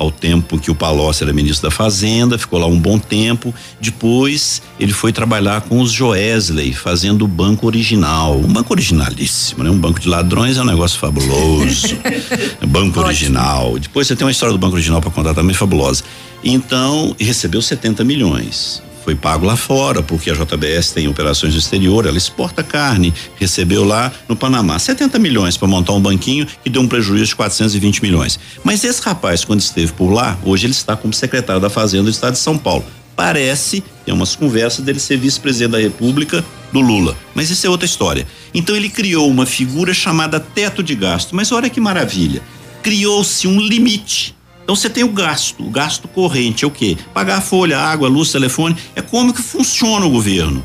ao 0.00 0.10
tempo 0.10 0.58
que 0.58 0.70
o 0.70 0.74
Palocci 0.74 1.22
era 1.22 1.30
ministro 1.30 1.68
da 1.68 1.70
Fazenda, 1.70 2.38
ficou 2.38 2.58
lá 2.58 2.66
um 2.66 2.78
bom 2.78 2.98
tempo. 2.98 3.54
Depois 3.78 4.62
ele 4.78 4.94
foi 4.94 5.12
trabalhar 5.12 5.60
com 5.60 5.78
os 5.78 5.92
Joesley, 5.92 6.72
fazendo 6.72 7.26
o 7.26 7.28
banco 7.28 7.66
original. 7.66 8.38
Um 8.38 8.50
banco 8.50 8.72
originalíssimo, 8.72 9.62
né? 9.62 9.68
Um 9.68 9.76
banco 9.76 10.00
de 10.00 10.08
ladrões 10.08 10.56
é 10.56 10.62
um 10.62 10.64
negócio 10.64 10.98
fabuloso. 10.98 11.98
banco 12.66 12.98
original. 12.98 13.78
Depois 13.78 14.06
você 14.06 14.16
tem 14.16 14.24
uma 14.24 14.30
história 14.30 14.54
do 14.54 14.58
banco 14.58 14.72
original 14.72 15.02
para 15.02 15.10
contar 15.10 15.34
também 15.34 15.54
fabulosa. 15.54 16.02
Então, 16.42 17.14
recebeu 17.20 17.60
70 17.60 18.02
milhões. 18.02 18.82
Foi 19.04 19.14
pago 19.14 19.46
lá 19.46 19.56
fora, 19.56 20.02
porque 20.02 20.30
a 20.30 20.34
JBS 20.34 20.92
tem 20.92 21.08
operações 21.08 21.54
no 21.54 21.58
exterior, 21.58 22.06
ela 22.06 22.18
exporta 22.18 22.62
carne, 22.62 23.12
recebeu 23.36 23.84
lá 23.84 24.12
no 24.28 24.36
Panamá 24.36 24.78
70 24.78 25.18
milhões 25.18 25.56
para 25.56 25.66
montar 25.66 25.92
um 25.92 26.00
banquinho 26.00 26.46
que 26.62 26.70
deu 26.70 26.82
um 26.82 26.88
prejuízo 26.88 27.26
de 27.26 27.36
420 27.36 28.02
milhões. 28.02 28.38
Mas 28.62 28.84
esse 28.84 29.00
rapaz, 29.02 29.44
quando 29.44 29.60
esteve 29.60 29.92
por 29.92 30.12
lá, 30.12 30.38
hoje 30.44 30.66
ele 30.66 30.72
está 30.72 30.96
como 30.96 31.14
secretário 31.14 31.60
da 31.60 31.70
Fazenda 31.70 32.04
do 32.04 32.10
Estado 32.10 32.34
de 32.34 32.38
São 32.38 32.58
Paulo. 32.58 32.84
Parece, 33.16 33.84
tem 34.04 34.14
umas 34.14 34.34
conversas 34.34 34.84
dele 34.84 34.98
ser 34.98 35.18
vice-presidente 35.18 35.72
da 35.72 35.78
República 35.78 36.44
do 36.72 36.80
Lula. 36.80 37.16
Mas 37.34 37.50
isso 37.50 37.66
é 37.66 37.70
outra 37.70 37.84
história. 37.84 38.26
Então 38.54 38.74
ele 38.74 38.88
criou 38.88 39.28
uma 39.28 39.44
figura 39.44 39.92
chamada 39.92 40.40
teto 40.40 40.82
de 40.82 40.94
gasto. 40.94 41.36
Mas 41.36 41.52
olha 41.52 41.68
que 41.68 41.80
maravilha. 41.80 42.40
Criou-se 42.82 43.46
um 43.46 43.60
limite. 43.60 44.34
Então 44.62 44.76
você 44.76 44.88
tem 44.88 45.02
o 45.02 45.08
gasto, 45.12 45.62
o 45.64 45.70
gasto 45.70 46.06
corrente 46.06 46.64
é 46.64 46.68
o 46.68 46.70
quê? 46.70 46.96
Pagar 47.12 47.38
a 47.38 47.40
folha, 47.40 47.78
água, 47.78 48.08
luz, 48.08 48.30
telefone, 48.30 48.76
é 48.94 49.00
como 49.02 49.32
que 49.34 49.42
funciona 49.42 50.06
o 50.06 50.10
governo. 50.10 50.64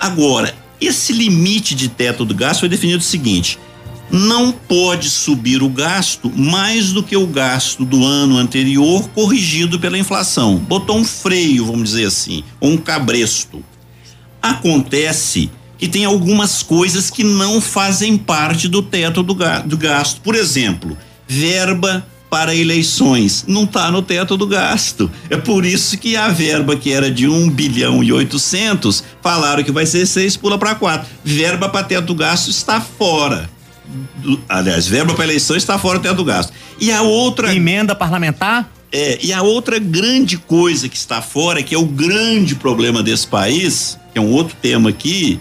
Agora, 0.00 0.54
esse 0.80 1.12
limite 1.12 1.74
de 1.74 1.88
teto 1.88 2.24
do 2.24 2.34
gasto 2.34 2.60
foi 2.60 2.68
definido 2.68 2.98
o 3.00 3.02
seguinte: 3.02 3.58
não 4.10 4.50
pode 4.52 5.10
subir 5.10 5.62
o 5.62 5.68
gasto 5.68 6.30
mais 6.30 6.92
do 6.92 7.02
que 7.02 7.16
o 7.16 7.26
gasto 7.26 7.84
do 7.84 8.04
ano 8.04 8.36
anterior 8.38 9.08
corrigido 9.10 9.78
pela 9.78 9.98
inflação. 9.98 10.56
Botou 10.56 10.96
um 10.98 11.04
freio, 11.04 11.66
vamos 11.66 11.90
dizer 11.90 12.06
assim, 12.06 12.42
ou 12.60 12.70
um 12.70 12.76
cabresto. 12.78 13.62
Acontece 14.40 15.50
que 15.78 15.88
tem 15.88 16.04
algumas 16.04 16.62
coisas 16.62 17.10
que 17.10 17.24
não 17.24 17.60
fazem 17.60 18.16
parte 18.16 18.68
do 18.68 18.82
teto 18.82 19.22
do, 19.22 19.34
ga- 19.34 19.60
do 19.60 19.76
gasto. 19.76 20.20
Por 20.20 20.34
exemplo, 20.34 20.96
verba 21.26 22.06
para 22.34 22.52
eleições 22.52 23.44
não 23.46 23.62
está 23.62 23.92
no 23.92 24.02
teto 24.02 24.36
do 24.36 24.44
gasto. 24.44 25.08
É 25.30 25.36
por 25.36 25.64
isso 25.64 25.96
que 25.96 26.16
a 26.16 26.26
verba 26.30 26.74
que 26.74 26.90
era 26.92 27.08
de 27.08 27.28
1 27.28 27.48
bilhão 27.48 28.02
e 28.02 28.12
800 28.12 29.04
falaram 29.22 29.62
que 29.62 29.70
vai 29.70 29.86
ser 29.86 30.04
6, 30.04 30.36
pula 30.38 30.58
para 30.58 30.74
4. 30.74 31.06
Verba 31.24 31.68
para 31.68 31.84
teto 31.84 32.06
do 32.06 32.14
gasto 32.16 32.50
está 32.50 32.80
fora. 32.80 33.48
Do- 34.16 34.40
aliás, 34.48 34.84
verba 34.84 35.14
para 35.14 35.22
eleição 35.26 35.54
está 35.54 35.78
fora 35.78 36.00
do 36.00 36.02
teto 36.02 36.16
do 36.16 36.24
gasto. 36.24 36.52
E 36.80 36.90
a 36.90 37.02
outra 37.02 37.54
emenda 37.54 37.94
parlamentar? 37.94 38.68
É, 38.90 39.16
e 39.22 39.32
a 39.32 39.40
outra 39.40 39.78
grande 39.78 40.36
coisa 40.36 40.88
que 40.88 40.96
está 40.96 41.22
fora, 41.22 41.62
que 41.62 41.72
é 41.72 41.78
o 41.78 41.86
grande 41.86 42.56
problema 42.56 43.00
desse 43.00 43.28
país, 43.28 43.96
que 44.12 44.18
é 44.18 44.20
um 44.20 44.32
outro 44.32 44.56
tema 44.60 44.90
aqui, 44.90 45.38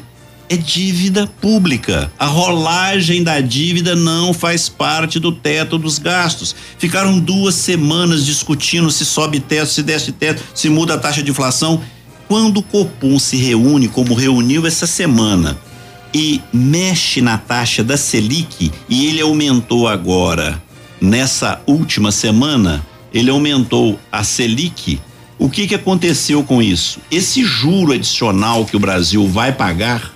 é 0.53 0.57
dívida 0.57 1.25
pública. 1.41 2.11
A 2.17 2.27
rolagem 2.27 3.23
da 3.23 3.41
dívida 3.41 3.95
não 3.95 4.33
faz 4.33 4.69
parte 4.69 5.19
do 5.19 5.31
teto 5.31 5.79
dos 5.79 5.97
gastos. 5.97 6.55
Ficaram 6.77 7.19
duas 7.19 7.55
semanas 7.55 8.23
discutindo 8.23 8.91
se 8.91 9.03
sobe 9.03 9.39
teto, 9.39 9.71
se 9.71 9.81
desce 9.81 10.11
teto, 10.11 10.43
se 10.53 10.69
muda 10.69 10.93
a 10.93 10.97
taxa 10.97 11.23
de 11.23 11.31
inflação. 11.31 11.81
Quando 12.27 12.57
o 12.57 12.63
Copom 12.63 13.17
se 13.17 13.35
reúne, 13.37 13.87
como 13.87 14.13
reuniu 14.13 14.67
essa 14.67 14.85
semana, 14.85 15.57
e 16.13 16.39
mexe 16.53 17.19
na 17.19 17.37
taxa 17.37 17.83
da 17.83 17.97
Selic, 17.97 18.71
e 18.87 19.07
ele 19.07 19.21
aumentou 19.21 19.87
agora, 19.87 20.61
nessa 21.01 21.61
última 21.65 22.11
semana, 22.11 22.85
ele 23.11 23.31
aumentou 23.31 23.99
a 24.11 24.23
Selic. 24.23 24.99
O 25.39 25.49
que 25.49 25.67
que 25.67 25.75
aconteceu 25.75 26.43
com 26.43 26.61
isso? 26.61 26.99
Esse 27.09 27.43
juro 27.43 27.91
adicional 27.91 28.65
que 28.65 28.77
o 28.77 28.79
Brasil 28.79 29.27
vai 29.27 29.51
pagar, 29.51 30.13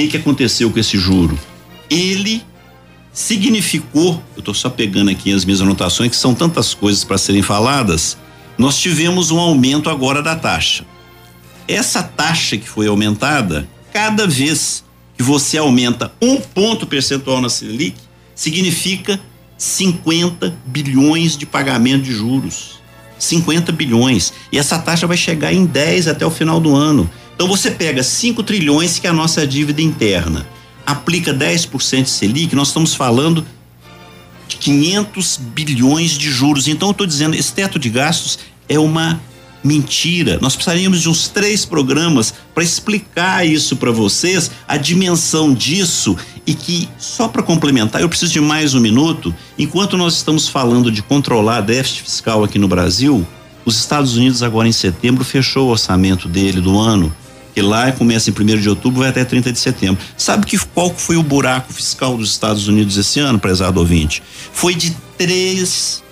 que 0.00 0.08
que 0.08 0.16
aconteceu 0.16 0.70
com 0.70 0.78
esse 0.78 0.96
juro? 0.96 1.38
Ele 1.88 2.42
significou, 3.12 4.22
eu 4.36 4.40
estou 4.40 4.54
só 4.54 4.70
pegando 4.70 5.10
aqui 5.10 5.32
as 5.32 5.44
minhas 5.44 5.60
anotações, 5.60 6.10
que 6.10 6.16
são 6.16 6.34
tantas 6.34 6.72
coisas 6.72 7.04
para 7.04 7.18
serem 7.18 7.42
faladas. 7.42 8.16
Nós 8.56 8.78
tivemos 8.78 9.30
um 9.30 9.38
aumento 9.38 9.90
agora 9.90 10.22
da 10.22 10.36
taxa. 10.36 10.84
Essa 11.66 12.02
taxa 12.02 12.56
que 12.56 12.68
foi 12.68 12.86
aumentada, 12.86 13.68
cada 13.92 14.26
vez 14.26 14.84
que 15.16 15.22
você 15.22 15.58
aumenta 15.58 16.12
um 16.20 16.36
ponto 16.40 16.86
percentual 16.86 17.40
na 17.40 17.48
Selic, 17.48 17.96
significa 18.34 19.20
50 19.58 20.56
bilhões 20.66 21.36
de 21.36 21.44
pagamento 21.44 22.04
de 22.04 22.12
juros. 22.12 22.80
50 23.18 23.70
bilhões. 23.72 24.32
E 24.50 24.58
essa 24.58 24.78
taxa 24.78 25.06
vai 25.06 25.16
chegar 25.16 25.52
em 25.52 25.66
10 25.66 26.08
até 26.08 26.24
o 26.24 26.30
final 26.30 26.58
do 26.58 26.74
ano. 26.74 27.10
Então 27.40 27.48
você 27.48 27.70
pega 27.70 28.02
5 28.02 28.42
trilhões, 28.42 28.98
que 28.98 29.06
é 29.06 29.10
a 29.10 29.14
nossa 29.14 29.46
dívida 29.46 29.80
interna, 29.80 30.46
aplica 30.84 31.32
10% 31.32 32.02
de 32.02 32.10
Selic, 32.10 32.54
nós 32.54 32.68
estamos 32.68 32.94
falando 32.94 33.46
de 34.46 34.56
500 34.56 35.40
bilhões 35.54 36.10
de 36.10 36.30
juros. 36.30 36.68
Então 36.68 36.88
eu 36.88 36.92
estou 36.92 37.06
dizendo, 37.06 37.34
esse 37.34 37.50
teto 37.54 37.78
de 37.78 37.88
gastos 37.88 38.38
é 38.68 38.78
uma 38.78 39.18
mentira. 39.64 40.38
Nós 40.42 40.54
precisaríamos 40.54 41.00
de 41.00 41.08
uns 41.08 41.28
três 41.28 41.64
programas 41.64 42.34
para 42.54 42.62
explicar 42.62 43.46
isso 43.46 43.74
para 43.74 43.90
vocês, 43.90 44.50
a 44.68 44.76
dimensão 44.76 45.54
disso 45.54 46.18
e 46.46 46.52
que 46.52 46.90
só 46.98 47.26
para 47.26 47.42
complementar, 47.42 48.02
eu 48.02 48.08
preciso 48.10 48.34
de 48.34 48.40
mais 48.42 48.74
um 48.74 48.80
minuto. 48.80 49.34
Enquanto 49.58 49.96
nós 49.96 50.16
estamos 50.16 50.46
falando 50.46 50.92
de 50.92 51.00
controlar 51.00 51.62
déficit 51.62 52.02
fiscal 52.02 52.44
aqui 52.44 52.58
no 52.58 52.68
Brasil, 52.68 53.26
os 53.64 53.78
Estados 53.78 54.14
Unidos 54.14 54.42
agora 54.42 54.68
em 54.68 54.72
setembro 54.72 55.24
fechou 55.24 55.68
o 55.68 55.70
orçamento 55.70 56.28
dele 56.28 56.60
do 56.60 56.78
ano, 56.78 57.10
que 57.60 57.62
lá 57.62 57.92
começa 57.92 58.30
em 58.30 58.32
1 58.32 58.58
de 58.58 58.70
outubro 58.70 59.00
vai 59.00 59.10
até 59.10 59.22
30 59.22 59.52
de 59.52 59.58
setembro. 59.58 60.02
Sabe 60.16 60.46
que 60.46 60.58
qual 60.58 60.94
foi 60.96 61.16
o 61.16 61.22
buraco 61.22 61.70
fiscal 61.74 62.16
dos 62.16 62.30
Estados 62.30 62.66
Unidos 62.66 62.96
esse 62.96 63.20
ano, 63.20 63.38
prezado 63.38 63.78
ouvinte? 63.78 64.22
Foi 64.50 64.74
de 64.74 64.96
3 65.18 66.02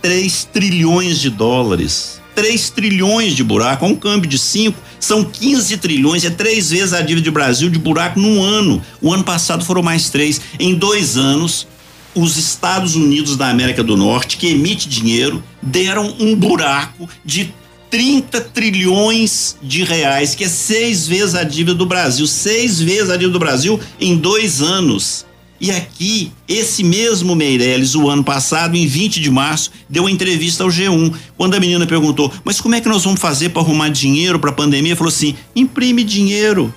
3 0.00 0.44
trilhões 0.52 1.18
de 1.18 1.28
dólares. 1.28 2.20
3 2.36 2.70
trilhões 2.70 3.34
de 3.34 3.42
buraco, 3.42 3.84
um 3.84 3.96
câmbio 3.96 4.30
de 4.30 4.38
5, 4.38 4.78
são 5.00 5.24
15 5.24 5.76
trilhões, 5.78 6.24
é 6.24 6.30
três 6.30 6.70
vezes 6.70 6.94
a 6.94 7.00
dívida 7.00 7.24
do 7.24 7.32
Brasil 7.32 7.68
de 7.68 7.78
buraco 7.78 8.18
num 8.18 8.42
ano. 8.42 8.80
O 9.00 9.12
ano 9.12 9.24
passado 9.24 9.64
foram 9.64 9.82
mais 9.82 10.08
três. 10.08 10.40
Em 10.58 10.74
dois 10.74 11.16
anos, 11.16 11.66
os 12.14 12.38
Estados 12.38 12.94
Unidos 12.94 13.36
da 13.36 13.48
América 13.48 13.82
do 13.82 13.96
Norte, 13.96 14.36
que 14.36 14.46
emite 14.46 14.88
dinheiro, 14.88 15.42
deram 15.60 16.14
um 16.18 16.34
buraco 16.34 17.08
de 17.24 17.52
30 17.92 18.40
trilhões 18.40 19.54
de 19.62 19.84
reais, 19.84 20.34
que 20.34 20.44
é 20.44 20.48
seis 20.48 21.06
vezes 21.06 21.34
a 21.34 21.44
dívida 21.44 21.74
do 21.74 21.84
Brasil. 21.84 22.26
Seis 22.26 22.80
vezes 22.80 23.10
a 23.10 23.16
dívida 23.18 23.34
do 23.34 23.38
Brasil 23.38 23.78
em 24.00 24.16
dois 24.16 24.62
anos. 24.62 25.26
E 25.60 25.70
aqui, 25.70 26.32
esse 26.48 26.82
mesmo 26.82 27.36
Meirelles, 27.36 27.94
o 27.94 28.08
ano 28.08 28.24
passado, 28.24 28.78
em 28.78 28.86
20 28.86 29.20
de 29.20 29.30
março, 29.30 29.70
deu 29.90 30.04
uma 30.04 30.10
entrevista 30.10 30.64
ao 30.64 30.70
G1. 30.70 31.14
Quando 31.36 31.54
a 31.54 31.60
menina 31.60 31.86
perguntou, 31.86 32.32
mas 32.42 32.62
como 32.62 32.74
é 32.74 32.80
que 32.80 32.88
nós 32.88 33.04
vamos 33.04 33.20
fazer 33.20 33.50
para 33.50 33.60
arrumar 33.60 33.90
dinheiro 33.90 34.38
para 34.38 34.48
a 34.48 34.54
pandemia? 34.54 34.96
Falou 34.96 35.12
assim: 35.12 35.36
imprime 35.54 36.02
dinheiro. 36.02 36.72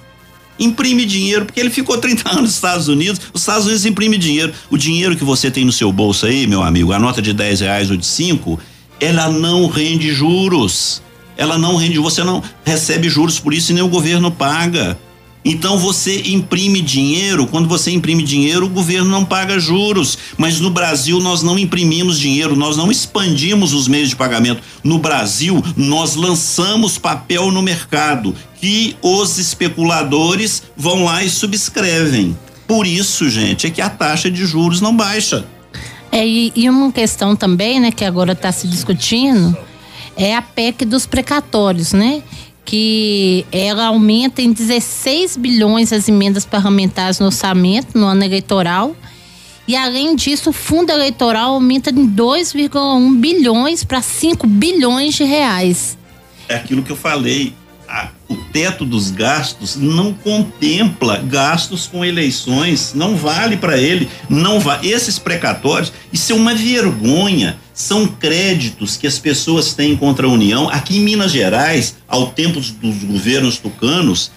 Imprime 0.60 1.06
dinheiro, 1.06 1.46
porque 1.46 1.62
ele 1.62 1.70
ficou 1.70 1.98
30 1.98 2.30
anos 2.30 2.42
nos 2.42 2.56
Estados 2.56 2.88
Unidos, 2.90 3.22
os 3.34 3.42
Estados 3.42 3.66
Unidos 3.66 3.86
imprime 3.86 4.18
dinheiro. 4.18 4.54
O 4.70 4.78
dinheiro 4.78 5.16
que 5.16 5.24
você 5.24 5.50
tem 5.50 5.64
no 5.64 5.72
seu 5.72 5.94
bolso 5.94 6.26
aí, 6.26 6.46
meu 6.46 6.62
amigo, 6.62 6.92
a 6.92 7.00
nota 7.00 7.22
de 7.22 7.32
10 7.32 7.62
reais 7.62 7.90
ou 7.90 7.96
de 7.96 8.06
5, 8.06 8.60
ela 9.00 9.30
não 9.30 9.68
rende 9.68 10.14
juros. 10.14 11.05
Ela 11.38 11.57
não 11.57 11.76
rende, 11.76 11.99
você 11.99 12.24
não 12.24 12.41
recebe 12.64 13.10
juros 13.10 13.40
por 13.40 13.53
isso 13.53 13.72
e 13.72 13.76
nem 13.76 13.84
o 13.84 13.90
governo 13.90 14.32
paga. 14.32 14.98
Então 15.48 15.78
você 15.78 16.24
imprime 16.26 16.82
dinheiro, 16.82 17.45
quando 17.45 17.70
você 17.70 17.91
imprime 17.91 18.24
dinheiro, 18.24 18.66
o 18.66 18.70
governo 18.70 19.12
não 19.12 19.24
paga 19.24 19.60
juros. 19.60 20.18
Mas 20.38 20.60
no 20.60 20.72
Brasil 20.72 21.20
nós 21.20 21.44
não 21.44 21.60
imprimimos 21.60 22.20
dinheiro, 22.20 22.56
nós 22.56 22.76
não 22.76 22.91
expandimos 22.91 23.72
os 23.72 23.88
meios 23.88 24.10
de 24.10 24.16
pagamento. 24.16 24.64
No 24.84 24.98
Brasil, 24.98 25.64
nós 25.78 26.16
lançamos 26.16 26.98
papel 26.98 27.52
no 27.52 27.62
mercado 27.62 28.34
que 28.60 28.98
os 29.03 29.38
especuladores 29.38 30.64
vão 30.76 31.06
lá 31.06 31.24
e 31.24 31.30
subscrevem. 31.30 32.36
Por 32.68 32.88
isso, 32.88 33.30
gente, 33.30 33.68
é 33.68 33.70
que 33.70 33.82
a 33.82 33.90
taxa 33.90 34.32
de 34.32 34.44
juros 34.48 34.82
não 34.82 34.95
baixa. 34.95 35.45
É, 36.12 36.26
e, 36.26 36.52
e 36.56 36.68
uma 36.68 36.91
questão 36.91 37.36
também, 37.36 37.80
né, 37.80 37.91
que 37.91 38.03
agora 38.03 38.32
está 38.32 38.52
se 38.52 38.68
discutindo, 38.68 39.56
é 40.16 40.36
a 40.36 40.42
PEC 40.42 40.86
dos 40.86 41.06
precatórios, 41.06 41.94
né? 41.94 42.24
Que 42.64 43.46
ela 43.52 43.88
aumenta 43.88 44.42
em 44.42 44.52
16 44.52 45.38
bilhões 45.38 45.94
as 45.94 46.08
emendas 46.08 46.46
parlamentares 46.46 47.20
no 47.20 47.28
orçamento 47.28 47.98
no 47.98 48.06
ano 48.06 48.24
eleitoral. 48.24 48.96
E 49.68 49.76
além 49.76 50.16
disso, 50.16 50.52
o 50.52 50.54
fundo 50.54 50.92
eleitoral 50.92 51.56
aumenta 51.56 51.90
em 51.90 52.08
2,1 52.08 53.20
bilhões 53.20 53.84
para 53.84 54.02
5 54.02 54.46
bilhões 54.48 55.16
de 55.16 55.24
reais. 55.24 55.98
É 56.48 56.56
aquilo 56.56 56.84
que 56.84 56.92
eu 56.92 56.96
falei. 56.96 57.54
A- 57.88 58.10
o 58.28 58.36
teto 58.36 58.86
dos 58.86 59.12
gastos 59.12 59.76
não 59.76 60.14
contempla 60.14 61.18
gastos 61.18 61.88
com 61.88 62.03
eleições, 62.03 62.94
não 62.94 63.16
vale 63.16 63.57
para 63.57 63.78
ele, 63.78 64.10
não 64.30 64.60
vale. 64.60 64.90
Esses 64.90 65.20
precatórios, 65.20 65.91
isso 66.12 66.32
é 66.32 66.36
uma 66.36 66.56
vergonha. 66.56 67.57
São 67.74 68.07
créditos 68.07 68.95
que 68.98 69.06
as 69.06 69.20
pessoas 69.20 69.74
têm 69.74 69.95
contra 69.98 70.26
a 70.28 70.30
União. 70.30 70.70
Aqui 70.70 70.98
em 70.98 71.02
Minas 71.02 71.32
Gerais, 71.32 71.95
ao 72.07 72.28
tempo 72.28 72.60
dos, 72.60 72.72
governos 72.72 73.57
tucanos, 73.57 74.32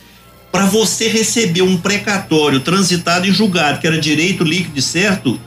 para 0.51 0.67
você 0.67 1.09
receber 1.09 1.63
um 1.63 1.77
precatório 1.77 2.61
transitado 2.61 3.27
em 3.27 3.33
julgado, 3.33 3.81
que 3.81 3.87
era 3.87 4.01
direito 4.01 4.43
líquido 4.43 4.79
e 4.79 4.83
certo, 4.83 5.39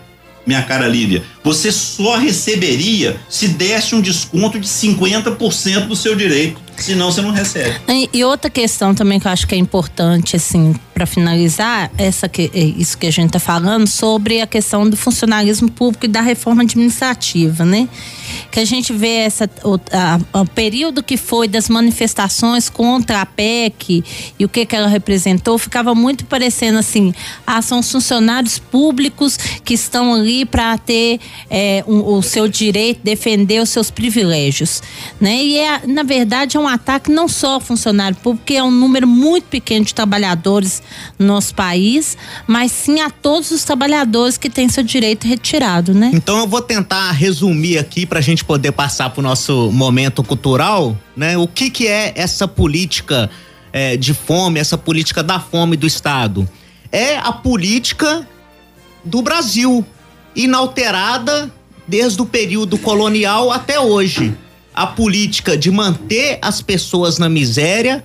minha 0.45 0.61
cara 0.63 0.87
Lívia, 0.87 1.23
você 1.43 1.71
só 1.71 2.17
receberia 2.17 3.19
se 3.29 3.47
desse 3.47 3.95
um 3.95 4.01
desconto 4.01 4.59
de 4.59 4.67
50% 4.67 5.87
do 5.87 5.95
seu 5.95 6.15
direito. 6.15 6.59
Senão 6.77 7.11
você 7.11 7.21
não 7.21 7.31
recebe. 7.31 7.75
E, 8.11 8.23
outra 8.23 8.49
questão 8.49 8.95
também 8.95 9.19
que 9.19 9.27
eu 9.27 9.31
acho 9.31 9.45
que 9.45 9.53
é 9.53 9.57
importante, 9.57 10.35
assim, 10.35 10.73
para 10.95 11.05
finalizar, 11.05 11.91
essa 11.95 12.27
que, 12.27 12.49
é 12.53 12.59
isso 12.59 12.97
que 12.97 13.05
a 13.05 13.11
gente 13.11 13.27
está 13.27 13.39
falando, 13.39 13.87
sobre 13.87 14.41
a 14.41 14.47
questão 14.47 14.89
do 14.89 14.97
funcionalismo 14.97 15.69
público 15.69 16.05
e 16.05 16.09
da 16.09 16.21
reforma 16.21 16.63
administrativa, 16.63 17.63
né? 17.63 17.87
Que 18.49 18.59
a 18.59 18.65
gente 18.65 18.93
vê 18.93 19.17
essa, 19.17 19.49
o, 19.63 19.75
a- 19.91 20.41
o 20.41 20.45
período 20.45 21.03
que 21.03 21.17
foi 21.17 21.47
das 21.47 21.69
manifestações 21.69 22.69
contra 22.69 23.21
a 23.21 23.25
PEC 23.25 24.03
e 24.39 24.45
o 24.45 24.49
que, 24.49 24.65
que 24.65 24.75
ela 24.75 24.87
representou, 24.87 25.57
ficava 25.57 25.93
muito 25.93 26.25
parecendo 26.25 26.79
assim: 26.79 27.13
ah, 27.45 27.61
são 27.61 27.79
os 27.79 27.91
funcionários 27.91 28.57
públicos 28.57 29.37
que 29.63 29.73
estão 29.73 30.13
ali 30.13 30.45
para 30.45 30.77
ter 30.77 31.19
é, 31.49 31.83
um- 31.87 32.15
o 32.17 32.21
seu 32.21 32.47
direito, 32.47 33.01
defender 33.03 33.61
os 33.61 33.69
seus 33.69 33.91
privilégios, 33.91 34.81
né? 35.19 35.43
E 35.43 35.57
é, 35.57 35.81
na 35.85 36.03
verdade 36.03 36.57
é 36.57 36.59
um 36.59 36.67
ataque 36.67 37.11
não 37.11 37.27
só 37.27 37.55
ao 37.55 37.59
funcionário 37.59 38.15
público, 38.17 38.45
que 38.45 38.55
é 38.55 38.63
um 38.63 38.71
número 38.71 39.07
muito 39.07 39.45
pequeno 39.45 39.85
de 39.85 39.93
trabalhadores 39.93 40.81
no 41.19 41.27
nosso 41.27 41.53
país, 41.53 42.17
mas 42.47 42.71
sim 42.71 43.01
a 43.01 43.09
todos 43.09 43.51
os 43.51 43.63
trabalhadores 43.63 44.37
que 44.37 44.49
têm 44.49 44.69
seu 44.69 44.83
direito 44.83 45.27
retirado, 45.27 45.93
né? 45.93 46.11
Então 46.13 46.37
eu 46.39 46.47
vou 46.47 46.61
tentar 46.61 47.11
resumir 47.11 47.77
aqui 47.77 48.05
para 48.05 48.19
a 48.19 48.21
gente 48.21 48.30
poder 48.39 48.71
passar 48.71 49.09
para 49.09 49.19
o 49.19 49.23
nosso 49.23 49.71
momento 49.71 50.23
cultural, 50.23 50.97
né? 51.15 51.37
O 51.37 51.47
que 51.47 51.69
que 51.69 51.87
é 51.87 52.13
essa 52.15 52.47
política 52.47 53.29
é, 53.73 53.97
de 53.97 54.13
fome, 54.13 54.59
essa 54.59 54.77
política 54.77 55.21
da 55.21 55.39
fome 55.39 55.75
do 55.75 55.85
Estado? 55.85 56.47
É 56.91 57.17
a 57.17 57.31
política 57.31 58.27
do 59.03 59.21
Brasil, 59.21 59.85
inalterada 60.35 61.51
desde 61.87 62.21
o 62.21 62.25
período 62.25 62.77
colonial 62.77 63.51
até 63.51 63.79
hoje. 63.79 64.35
A 64.73 64.87
política 64.87 65.57
de 65.57 65.69
manter 65.69 66.39
as 66.41 66.61
pessoas 66.61 67.17
na 67.17 67.27
miséria 67.27 68.03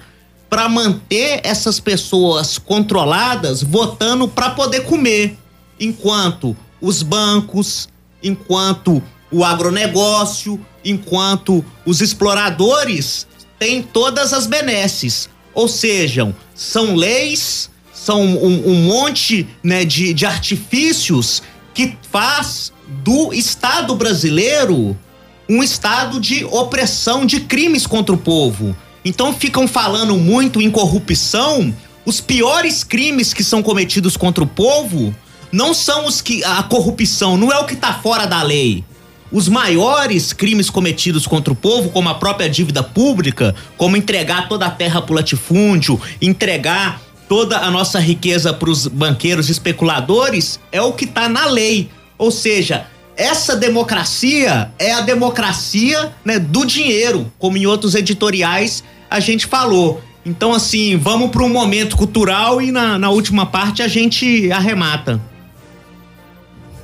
para 0.49 0.69
manter 0.69 1.41
essas 1.45 1.79
pessoas 1.79 2.59
controladas 2.59 3.63
votando 3.63 4.27
para 4.27 4.51
poder 4.51 4.81
comer, 4.81 5.37
enquanto 5.79 6.57
os 6.81 7.03
bancos, 7.03 7.89
enquanto 8.23 9.03
o 9.31 9.45
agronegócio, 9.45 10.61
enquanto 10.85 11.65
os 11.85 12.01
exploradores 12.01 13.27
têm 13.59 13.83
todas 13.83 14.33
as 14.33 14.47
benesses. 14.47 15.29
Ou 15.55 15.69
seja, 15.69 16.35
são 16.55 16.95
leis, 16.95 17.71
são 17.93 18.23
um, 18.23 18.71
um 18.71 18.75
monte 18.83 19.49
né, 19.63 19.85
de, 19.85 20.13
de 20.13 20.27
artifícios 20.27 21.43
que 21.75 21.97
faz 22.11 22.73
do 23.05 23.33
Estado 23.33 23.95
brasileiro 23.97 24.97
um 25.49 25.63
estado 25.63 26.21
de 26.21 26.45
opressão, 26.45 27.25
de 27.25 27.41
crimes 27.41 27.87
contra 27.87 28.15
o 28.15 28.19
povo. 28.19 28.77
Então 29.05 29.33
ficam 29.33 29.69
falando 29.69 30.17
muito 30.17 30.61
em 30.61 30.71
corrupção. 30.71 31.75
Os 32.05 32.21
piores 32.21 32.83
crimes 32.83 33.33
que 33.33 33.45
são 33.45 33.63
cometidos 33.63 34.17
contra 34.17 34.43
o 34.43 34.47
povo 34.47 35.15
não 35.53 35.73
são 35.73 36.07
os 36.07 36.21
que. 36.21 36.43
A 36.45 36.63
corrupção 36.65 37.37
não 37.37 37.53
é 37.53 37.59
o 37.59 37.65
que 37.65 37.77
tá 37.77 37.95
fora 37.95 38.27
da 38.27 38.43
lei. 38.43 38.85
Os 39.37 39.51
maiores 39.51 40.33
crimes 40.33 40.71
cometidos 40.71 41.27
contra 41.27 41.53
o 41.53 41.55
povo, 41.55 41.91
como 41.91 42.09
a 42.09 42.15
própria 42.15 42.49
dívida 42.49 42.83
pública, 42.83 43.55
como 43.77 43.95
entregar 43.95 44.49
toda 44.49 44.65
a 44.65 44.71
terra 44.71 45.03
pro 45.03 45.15
latifúndio, 45.15 46.01
entregar 46.23 47.03
toda 47.29 47.59
a 47.59 47.71
nossa 47.71 48.01
riqueza 48.01 48.55
para 48.55 48.71
os 48.71 48.87
banqueiros 48.87 49.51
especuladores, 49.51 50.59
é 50.73 50.81
o 50.81 50.95
que 50.95 51.07
tá 51.07 51.29
na 51.29 51.45
lei. 51.45 51.91
Ou 52.17 52.31
seja, 52.31 52.87
essa 53.15 53.55
democracia 53.55 54.73
é 54.79 54.95
a 54.95 55.03
democracia 55.03 56.15
né, 56.25 56.39
do 56.39 56.65
dinheiro, 56.65 57.31
como 57.39 57.59
em 57.59 57.67
outros 57.67 57.95
editoriais 57.95 58.83
a 59.11 59.21
gente 59.21 59.45
falou. 59.45 60.03
Então, 60.25 60.55
assim, 60.55 60.97
vamos 60.97 61.31
para 61.31 61.43
um 61.43 61.51
momento 61.51 61.95
cultural 61.95 62.63
e 62.63 62.73
na, 62.73 62.99
na 62.99 63.11
última 63.11 63.45
parte 63.45 63.83
a 63.83 63.87
gente 63.87 64.51
arremata. 64.51 65.21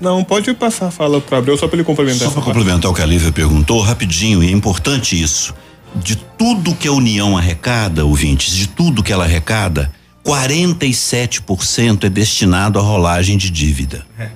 Não, 0.03 0.25
pode 0.25 0.53
passar 0.55 0.89
a 0.89 0.91
fala 0.91 1.21
para 1.21 1.39
Abreu 1.39 1.57
só 1.57 1.69
para 1.69 1.77
ele 1.77 1.85
complementar. 1.85 2.27
Só 2.27 2.35
para 2.35 2.43
complementar 2.43 2.91
o 2.91 2.95
que 2.95 3.01
a 3.01 3.07
Lívia 3.07 3.31
perguntou, 3.31 3.81
rapidinho, 3.81 4.43
e 4.43 4.49
é 4.49 4.51
importante 4.51 5.21
isso. 5.21 5.55
De 5.95 6.17
tudo 6.17 6.75
que 6.75 6.89
a 6.89 6.93
União 6.93 7.39
arrecada, 7.39 8.05
ouvintes, 8.05 8.53
de 8.53 8.67
tudo 8.67 9.01
que 9.01 9.13
ela 9.13 9.23
arrecada, 9.23 9.93
47% 10.25 12.03
é 12.03 12.09
destinado 12.09 12.81
à 12.81 12.83
rolagem 12.83 13.37
de 13.39 13.49
dívida. 13.49 14.05
É. 14.19 14.29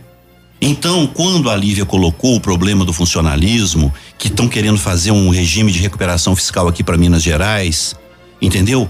Então, 0.60 1.04
quando 1.04 1.50
a 1.50 1.56
Lívia 1.56 1.84
colocou 1.84 2.36
o 2.36 2.40
problema 2.40 2.84
do 2.84 2.92
funcionalismo, 2.92 3.92
que 4.16 4.28
estão 4.28 4.46
querendo 4.46 4.78
fazer 4.78 5.10
um 5.10 5.30
regime 5.30 5.72
de 5.72 5.80
recuperação 5.80 6.36
fiscal 6.36 6.68
aqui 6.68 6.84
para 6.84 6.96
Minas 6.96 7.24
Gerais, 7.24 7.96
entendeu? 8.40 8.88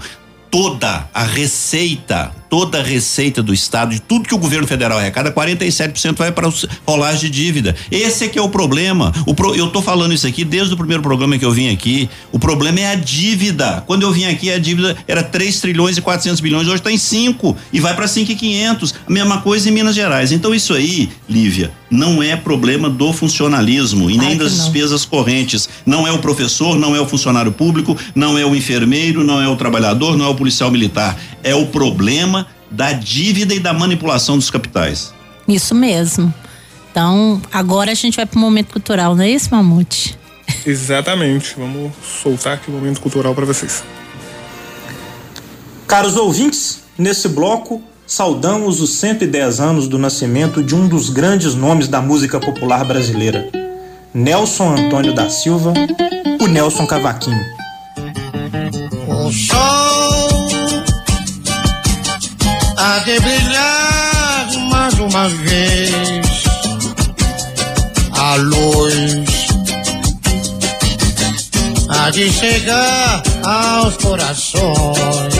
Toda 0.51 1.09
a 1.11 1.23
receita 1.23 2.31
toda 2.49 2.79
a 2.79 2.83
receita 2.83 3.43
do 3.43 3.53
Estado, 3.53 3.91
de 3.91 4.01
tudo 4.01 4.27
que 4.27 4.35
o 4.35 4.37
governo 4.37 4.67
federal 4.67 4.97
arrecada, 4.97 5.31
47% 5.31 6.15
vai 6.15 6.31
para 6.31 6.49
rolagem 6.85 7.29
de 7.29 7.29
dívida. 7.29 7.75
Esse 7.91 8.25
é 8.25 8.27
que 8.27 8.39
é 8.39 8.41
o 8.41 8.49
problema. 8.49 9.13
O 9.25 9.33
pro, 9.33 9.55
eu 9.55 9.67
tô 9.67 9.81
falando 9.81 10.13
isso 10.13 10.27
aqui 10.27 10.43
desde 10.43 10.73
o 10.73 10.77
primeiro 10.77 11.03
programa 11.03 11.37
que 11.37 11.45
eu 11.45 11.51
vim 11.51 11.69
aqui. 11.69 12.09
O 12.31 12.39
problema 12.39 12.79
é 12.79 12.91
a 12.91 12.95
dívida. 12.95 13.83
Quando 13.85 14.03
eu 14.03 14.11
vim 14.11 14.25
aqui, 14.25 14.51
a 14.51 14.57
dívida 14.57 14.95
era 15.07 15.23
3 15.23 15.59
trilhões 15.59 15.97
e 15.97 16.01
400 16.01 16.39
bilhões, 16.39 16.67
hoje 16.67 16.77
está 16.77 16.91
em 16.91 16.97
5 16.97 17.55
e 17.73 17.79
vai 17.79 17.95
para 17.95 18.07
5 18.07 18.31
e 18.31 18.35
500. 18.35 18.95
A 19.07 19.11
mesma 19.11 19.41
coisa 19.41 19.69
em 19.69 19.71
Minas 19.71 19.95
Gerais. 19.95 20.31
Então 20.31 20.53
isso 20.53 20.73
aí, 20.73 21.09
Lívia, 21.29 21.71
não 21.89 22.21
é 22.21 22.35
problema 22.35 22.89
do 22.89 23.13
funcionalismo 23.13 24.09
e 24.09 24.17
nem 24.17 24.29
Ai, 24.29 24.35
das 24.35 24.53
despesas 24.53 25.05
correntes. 25.05 25.69
Não 25.85 26.07
é 26.07 26.11
o 26.11 26.19
professor, 26.19 26.77
não 26.77 26.95
é 26.95 26.99
o 26.99 27.07
funcionário 27.07 27.51
público, 27.51 27.97
não 28.13 28.37
é 28.37 28.45
o 28.45 28.55
enfermeiro, 28.55 29.23
não 29.23 29.41
é 29.41 29.47
o 29.47 29.55
trabalhador, 29.55 30.17
não 30.17 30.25
é 30.25 30.27
o 30.27 30.35
policial 30.35 30.69
militar. 30.69 31.17
É 31.43 31.55
o 31.55 31.67
problema 31.67 32.36
da 32.69 32.93
dívida 32.93 33.53
e 33.53 33.59
da 33.59 33.73
manipulação 33.73 34.37
dos 34.37 34.49
capitais. 34.49 35.13
Isso 35.47 35.73
mesmo. 35.73 36.33
Então, 36.91 37.41
agora 37.51 37.91
a 37.91 37.95
gente 37.95 38.15
vai 38.15 38.25
para 38.25 38.37
o 38.37 38.41
momento 38.41 38.71
cultural, 38.71 39.15
não 39.15 39.23
é 39.23 39.29
isso, 39.29 39.49
Mamute? 39.51 40.17
Exatamente. 40.65 41.55
Vamos 41.57 41.91
soltar 42.23 42.53
aqui 42.53 42.69
o 42.69 42.73
momento 42.73 42.99
cultural 42.99 43.35
para 43.35 43.45
vocês. 43.45 43.83
Caros 45.87 46.17
ouvintes, 46.17 46.81
nesse 46.97 47.29
bloco 47.29 47.81
saudamos 48.05 48.79
os 48.79 48.91
110 48.95 49.59
anos 49.59 49.87
do 49.87 49.97
nascimento 49.97 50.63
de 50.63 50.73
um 50.73 50.87
dos 50.87 51.09
grandes 51.09 51.53
nomes 51.53 51.87
da 51.87 52.01
música 52.01 52.39
popular 52.39 52.83
brasileira, 52.85 53.49
Nelson 54.13 54.75
Antônio 54.75 55.13
da 55.13 55.29
Silva, 55.29 55.73
o 56.41 56.47
Nelson 56.47 56.87
Cavaquinho. 56.87 57.43
O 59.07 59.31
sol 59.31 59.76
há 62.77 62.99
de 62.99 63.19
brilhar 63.19 64.47
mais 64.69 64.93
uma 64.99 65.27
vez 65.29 66.43
a 68.11 68.35
luz 68.35 69.47
há 71.89 72.09
de 72.11 72.31
chegar 72.31 73.23
aos 73.43 73.97
corações. 73.97 75.33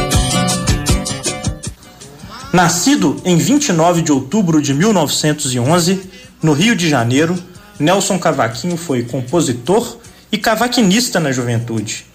Nascido 2.51 3.21
em 3.23 3.37
29 3.37 4.01
de 4.01 4.11
outubro 4.11 4.61
de 4.61 4.73
1911, 4.73 6.09
no 6.41 6.53
Rio 6.53 6.75
de 6.75 6.89
Janeiro, 6.89 7.37
Nelson 7.79 8.17
Cavaquinho 8.17 8.77
foi 8.77 9.03
compositor 9.03 9.97
e 10.31 10.37
cavaquinista 10.37 11.19
na 11.19 11.31
juventude. 11.31 12.05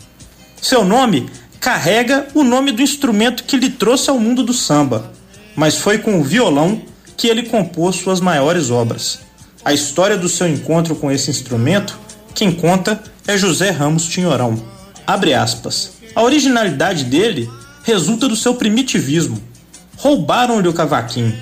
Seu 0.60 0.84
nome 0.84 1.30
carrega 1.62 2.26
o 2.34 2.42
nome 2.42 2.72
do 2.72 2.82
instrumento 2.82 3.44
que 3.44 3.56
lhe 3.56 3.70
trouxe 3.70 4.10
ao 4.10 4.18
mundo 4.18 4.42
do 4.42 4.52
samba, 4.52 5.12
mas 5.54 5.78
foi 5.78 5.96
com 5.96 6.20
o 6.20 6.24
violão 6.24 6.82
que 7.16 7.28
ele 7.28 7.44
compôs 7.44 7.94
suas 7.94 8.20
maiores 8.20 8.68
obras. 8.68 9.20
A 9.64 9.72
história 9.72 10.18
do 10.18 10.28
seu 10.28 10.48
encontro 10.48 10.96
com 10.96 11.08
esse 11.08 11.30
instrumento, 11.30 11.96
quem 12.34 12.50
conta 12.50 13.00
é 13.28 13.38
José 13.38 13.70
Ramos 13.70 14.06
Tinhorão. 14.06 14.60
Abre 15.06 15.34
aspas. 15.34 15.92
A 16.16 16.22
originalidade 16.22 17.04
dele 17.04 17.48
resulta 17.84 18.26
do 18.26 18.34
seu 18.34 18.56
primitivismo. 18.56 19.40
Roubaram-lhe 19.96 20.66
o 20.66 20.72
cavaquinho. 20.72 21.32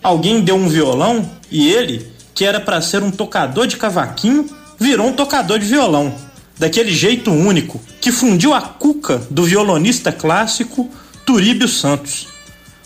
Alguém 0.00 0.42
deu 0.42 0.54
um 0.54 0.68
violão 0.68 1.28
e 1.50 1.68
ele, 1.68 2.06
que 2.32 2.44
era 2.44 2.60
para 2.60 2.80
ser 2.80 3.02
um 3.02 3.10
tocador 3.10 3.66
de 3.66 3.76
cavaquinho, 3.76 4.48
virou 4.78 5.08
um 5.08 5.12
tocador 5.12 5.58
de 5.58 5.66
violão 5.66 6.14
daquele 6.58 6.92
jeito 6.92 7.30
único, 7.30 7.80
que 8.00 8.12
fundiu 8.12 8.54
a 8.54 8.60
cuca 8.60 9.20
do 9.30 9.44
violonista 9.44 10.12
clássico 10.12 10.90
Turíbio 11.24 11.68
Santos. 11.68 12.28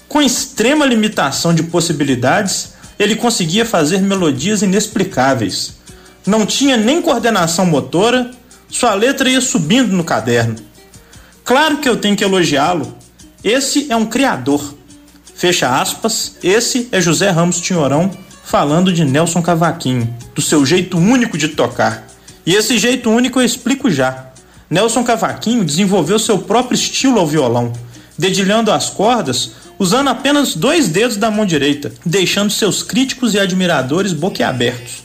Com 0.09 0.21
extrema 0.21 0.85
limitação 0.85 1.55
de 1.55 1.63
possibilidades, 1.63 2.75
ele 2.99 3.17
conseguia 3.17 3.65
fazer 3.65 4.01
melodias 4.01 4.63
inexplicáveis. 4.63 5.75
Não 6.27 6.45
tinha 6.45 6.77
nem 6.77 7.01
coordenação 7.01 7.65
motora, 7.65 8.31
sua 8.69 8.95
letra 8.95 9.31
ia 9.31 9.41
subindo 9.41 9.93
no 9.93 10.05
caderno. 10.05 10.57
Claro 11.45 11.79
que 11.79 11.89
eu 11.89 11.97
tenho 11.97 12.17
que 12.17 12.25
elogiá-lo. 12.25 12.95
Esse 13.43 13.91
é 13.91 13.97
um 13.97 14.07
criador. 14.07 14.75
Fecha 15.35 15.81
aspas, 15.81 16.37
esse 16.43 16.89
é 16.93 17.01
José 17.01 17.31
Ramos 17.31 17.61
Tinhorão 17.61 18.11
falando 18.45 18.93
de 18.93 19.05
Nelson 19.05 19.41
Cavaquinho, 19.41 20.13
do 20.35 20.43
seu 20.43 20.67
jeito 20.67 20.99
único 20.99 21.39
de 21.39 21.49
tocar. 21.49 22.10
E 22.45 22.55
esse 22.55 22.79
jeito 22.79 23.11
único 23.11 23.41
eu 23.41 23.45
explico 23.45 23.91
já. 23.91 24.27
Nelson 24.69 25.05
Cavaquinho 25.05 25.65
desenvolveu 25.65 26.19
seu 26.19 26.39
próprio 26.39 26.75
estilo 26.75 27.19
ao 27.19 27.27
violão, 27.27 27.73
dedilhando 28.17 28.71
as 28.71 28.89
cordas 28.89 29.53
usando 29.81 30.09
apenas 30.09 30.55
dois 30.55 30.89
dedos 30.89 31.17
da 31.17 31.31
mão 31.31 31.47
direita, 31.47 31.91
deixando 32.05 32.53
seus 32.53 32.83
críticos 32.83 33.33
e 33.33 33.41
admiradores 33.41 34.13
boquiabertos. 34.13 35.03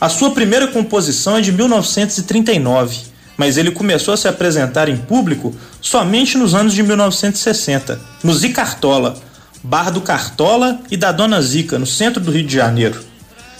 A 0.00 0.08
sua 0.08 0.32
primeira 0.32 0.66
composição 0.66 1.36
é 1.36 1.40
de 1.40 1.52
1939, 1.52 2.98
mas 3.36 3.56
ele 3.56 3.70
começou 3.70 4.12
a 4.12 4.16
se 4.16 4.26
apresentar 4.26 4.88
em 4.88 4.96
público 4.96 5.54
somente 5.80 6.36
nos 6.36 6.52
anos 6.52 6.74
de 6.74 6.82
1960, 6.82 8.00
no 8.24 8.34
Zicartola, 8.34 9.14
bar 9.62 9.92
do 9.92 10.00
Cartola 10.00 10.80
e 10.90 10.96
da 10.96 11.12
Dona 11.12 11.40
Zica, 11.40 11.78
no 11.78 11.86
centro 11.86 12.20
do 12.20 12.32
Rio 12.32 12.44
de 12.44 12.56
Janeiro. 12.56 13.00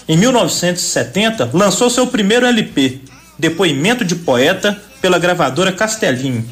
Em 0.07 0.17
1970, 0.17 1.51
lançou 1.53 1.89
seu 1.89 2.05
primeiro 2.07 2.45
LP, 2.45 2.99
Depoimento 3.39 4.03
de 4.03 4.15
Poeta, 4.15 4.77
pela 5.01 5.17
gravadora 5.17 5.71
Castelinho. 5.71 6.45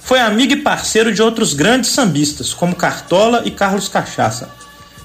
Foi 0.00 0.20
amigo 0.20 0.52
e 0.52 0.62
parceiro 0.62 1.12
de 1.12 1.20
outros 1.20 1.54
grandes 1.54 1.90
sambistas, 1.90 2.54
como 2.54 2.76
Cartola 2.76 3.42
e 3.44 3.50
Carlos 3.50 3.88
Cachaça. 3.88 4.48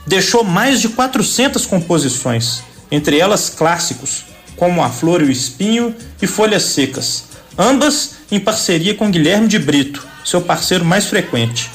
Deixou 0.06 0.44
mais 0.44 0.82
de 0.82 0.90
400 0.90 1.66
composições, 1.66 2.61
entre 2.91 3.18
elas 3.18 3.49
clássicos, 3.49 4.26
como 4.56 4.84
A 4.84 4.90
Flor 4.90 5.22
e 5.22 5.26
o 5.26 5.32
Espinho 5.32 5.95
e 6.22 6.28
Folhas 6.28 6.64
Secas, 6.64 7.24
ambas 7.57 8.18
em 8.32 8.40
parceria 8.40 8.94
com 8.94 9.10
Guilherme 9.10 9.48
de 9.48 9.57
Brito, 9.57 10.06
seu 10.24 10.41
parceiro 10.41 10.86
mais 10.86 11.06
frequente. 11.06 11.72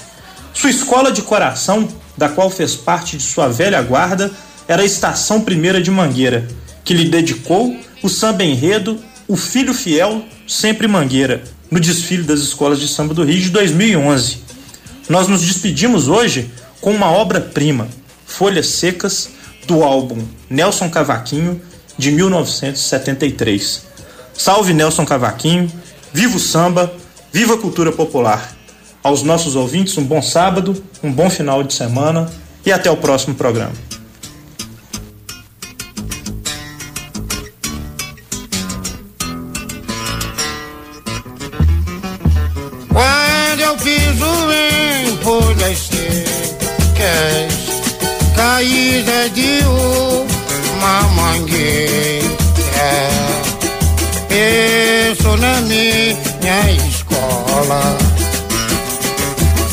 Sua 0.53 0.71
escola 0.71 1.11
de 1.11 1.23
coração, 1.23 1.89
da 2.17 2.29
qual 2.29 2.51
fez 2.51 2.77
parte 2.77 3.17
de 3.17 3.23
sua 3.25 3.49
velha 3.49 3.83
guarda, 3.83 4.31
era 4.67 4.83
a 4.83 4.85
Estação 4.85 5.41
Primeira 5.41 5.81
de 5.81 5.91
Mangueira, 5.91 6.47
que 6.85 6.95
lhe 6.95 7.09
dedicou 7.09 7.77
o 8.03 8.09
samba 8.09 8.45
enredo 8.45 8.99
O 9.27 9.37
Filho 9.37 9.73
Fiel, 9.73 10.23
Sempre 10.47 10.87
Mangueira, 10.87 11.43
no 11.71 11.81
desfile 11.81 12.23
das 12.23 12.41
escolas 12.41 12.79
de 12.79 12.87
samba 12.87 13.15
do 13.15 13.25
Rio 13.25 13.41
de 13.41 13.51
2011. 13.51 14.39
Nós 15.09 15.29
nos 15.29 15.43
despedimos 15.43 16.09
hoje 16.09 16.51
com 16.81 16.93
uma 16.93 17.11
obra-prima, 17.11 17.89
Folhas 18.27 18.67
Secas, 18.67 19.31
do 19.67 19.83
álbum 19.83 20.23
Nelson 20.49 20.91
Cavaquinho, 20.91 21.61
de 21.97 22.11
1973. 22.11 23.83
Salve 24.35 24.75
Nelson 24.75 25.07
Cavaquinho, 25.07 25.71
viva 26.13 26.37
o 26.37 26.41
samba, 26.41 26.93
viva 27.33 27.55
a 27.55 27.59
cultura 27.59 27.93
popular. 27.93 28.55
Aos 29.03 29.23
nossos 29.23 29.57
ouvintes, 29.57 29.97
um 29.97 30.05
bom 30.05 30.21
sábado, 30.21 30.83
um 31.03 31.13
bom 31.13 31.29
final 31.31 31.63
de 31.63 31.73
semana 31.73 32.31
e 32.65 32.73
até 32.73 32.91
o 32.91 32.97
próximo 32.97 33.35
programa. 33.35 33.73
Escola 57.65 57.97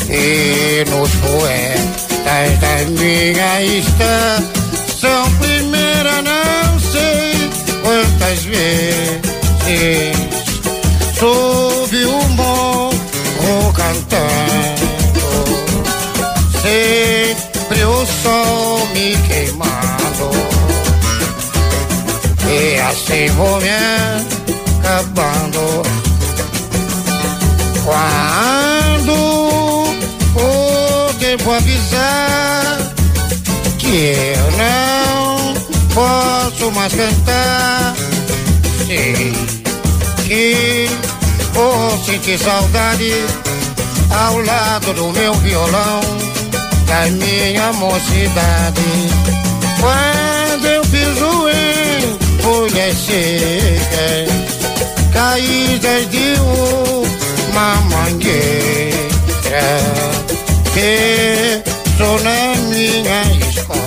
e 0.08 0.84
nos 0.90 1.10
poetas 1.16 2.58
da 2.60 2.84
minha 2.90 3.62
estação 3.62 5.30
primeira, 5.38 6.22
não 6.22 6.80
sei 6.80 7.50
quantas 7.82 8.44
vezes 8.44 10.16
soube 11.18 12.06
um 12.06 12.36
bom 12.36 12.90
cantando. 13.74 14.92
Sempre 16.62 17.84
o 17.84 18.06
sol 18.06 18.86
me 18.94 19.16
queimando. 19.28 20.30
E 22.48 22.80
assim 22.80 23.26
vou 23.34 23.60
me 23.60 23.70
acabando 24.78 26.01
quando 27.84 29.12
o 30.36 31.14
tempo 31.18 31.50
avisar 31.52 32.78
que 33.78 34.14
eu 34.36 34.50
não 34.58 35.54
posso 35.94 36.70
mais 36.72 36.92
cantar 36.92 37.94
sei 38.86 39.32
que 40.26 40.88
vou 41.52 41.98
sentir 42.04 42.38
saudade 42.38 43.12
ao 44.10 44.38
lado 44.38 44.92
do 44.94 45.10
meu 45.12 45.34
violão 45.34 46.00
da 46.86 47.06
minha 47.06 47.72
mocidade. 47.72 48.82
Quando 49.80 50.66
eu 50.66 50.82
piso 50.82 51.48
em 51.48 52.42
folhas 52.42 52.96
secas, 52.98 54.28
caídas 55.12 56.10
de 56.10 56.34
uma 56.40 57.01
mangueira, 57.90 59.62
penso 60.74 62.08
na 62.24 62.54
minha 62.68 63.22
escola 63.48 63.80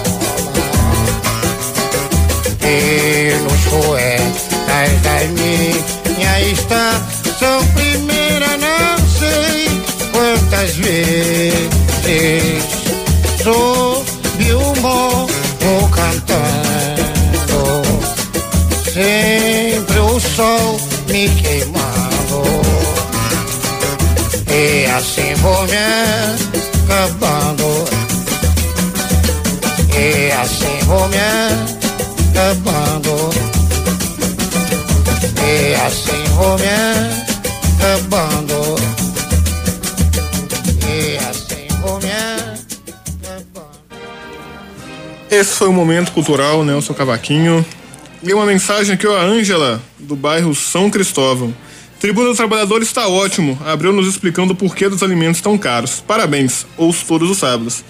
e 2.64 3.34
nos 3.44 3.62
poetas 3.70 4.92
da 5.04 5.18
minha 5.34 6.36
estação 6.42 7.58
primeira, 7.74 8.52
não 8.58 8.98
sei 9.20 9.68
quantas 10.12 10.72
vezes 10.76 11.66
soube 13.44 14.54
o 14.54 14.82
morro 14.82 15.90
cantando, 15.92 17.62
sempre 18.94 20.00
o 20.00 20.20
sol 20.20 20.80
me 21.10 21.30
queimando, 21.30 21.75
assim 24.96 25.34
vou 25.36 25.64
me 25.68 25.76
acabando, 26.86 27.86
e 29.94 30.32
assim 30.32 30.80
vou 30.86 31.10
me 31.10 31.18
acabando, 32.32 33.30
e 35.44 35.76
assim 35.86 36.24
vou 36.36 36.58
me 36.58 36.70
acabando. 37.84 38.76
E 40.88 41.18
assim 41.18 41.68
vou 41.82 42.00
me 42.00 42.16
Esse 45.30 45.56
foi 45.56 45.68
o 45.68 45.74
Momento 45.74 46.14
Cultural 46.14 46.64
Nelson 46.64 46.94
Cavaquinho. 46.94 47.66
E 48.24 48.34
uma 48.34 48.46
mensagem 48.46 48.96
aqui, 48.96 49.06
ó, 49.06 49.18
a 49.18 49.24
Ângela, 49.24 49.82
do 50.00 50.16
bairro 50.16 50.56
São 50.56 50.90
Cristóvão. 50.90 51.54
Tribuna 52.06 52.30
do 52.30 52.36
Trabalhador 52.36 52.84
está 52.84 53.08
ótimo. 53.08 53.58
Abriu 53.66 53.92
nos 53.92 54.08
explicando 54.08 54.54
o 54.54 54.56
porquê 54.56 54.88
dos 54.88 55.02
alimentos 55.02 55.42
tão 55.42 55.58
caros. 55.58 56.02
Parabéns. 56.02 56.64
Ouço 56.78 57.04
todos 57.08 57.32
os 57.32 57.40
sábados. 57.40 57.84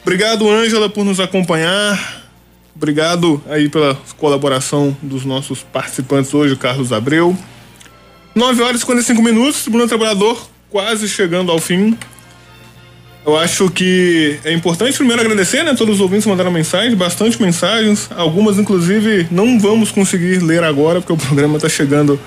Obrigado, 0.00 0.48
Ângela, 0.48 0.88
por 0.88 1.04
nos 1.04 1.20
acompanhar. 1.20 2.24
Obrigado 2.74 3.38
aí 3.50 3.68
pela 3.68 4.00
colaboração 4.16 4.96
dos 5.02 5.26
nossos 5.26 5.62
participantes 5.62 6.32
hoje, 6.32 6.54
o 6.54 6.56
Carlos 6.56 6.90
Abreu. 6.90 7.36
9 8.34 8.62
horas 8.62 8.76
e 8.76 8.80
55 8.80 9.20
minutos, 9.20 9.60
Tribuna 9.60 9.84
do 9.84 9.90
Trabalhador 9.90 10.42
quase 10.70 11.06
chegando 11.06 11.52
ao 11.52 11.58
fim. 11.58 11.94
Eu 13.26 13.36
acho 13.36 13.68
que 13.68 14.40
é 14.42 14.54
importante 14.54 14.96
primeiro 14.96 15.20
agradecer, 15.20 15.62
né? 15.64 15.74
Todos 15.74 15.96
os 15.96 16.00
ouvintes 16.00 16.26
mandaram 16.26 16.50
mensagem, 16.50 16.96
bastante 16.96 17.38
mensagens. 17.42 18.08
Algumas, 18.16 18.58
inclusive, 18.58 19.28
não 19.30 19.60
vamos 19.60 19.90
conseguir 19.92 20.38
ler 20.38 20.64
agora, 20.64 21.02
porque 21.02 21.12
o 21.12 21.16
programa 21.28 21.56
está 21.56 21.68
chegando 21.68 22.18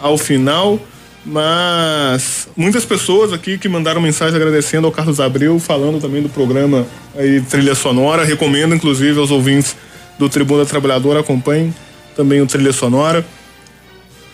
ao 0.00 0.16
final. 0.18 0.80
Mas 1.24 2.48
muitas 2.56 2.84
pessoas 2.84 3.32
aqui 3.32 3.58
que 3.58 3.68
mandaram 3.68 4.00
mensagem 4.00 4.34
agradecendo 4.36 4.86
ao 4.86 4.92
Carlos 4.92 5.20
Abreu, 5.20 5.58
falando 5.58 6.00
também 6.00 6.22
do 6.22 6.28
programa 6.28 6.86
aí, 7.14 7.40
Trilha 7.42 7.74
Sonora. 7.74 8.24
Recomendo, 8.24 8.74
inclusive, 8.74 9.18
aos 9.18 9.30
ouvintes 9.30 9.76
do 10.18 10.28
Tribuna 10.28 10.64
Trabalhadora, 10.64 11.20
acompanhem 11.20 11.74
também 12.16 12.40
o 12.40 12.46
Trilha 12.46 12.72
Sonora. 12.72 13.26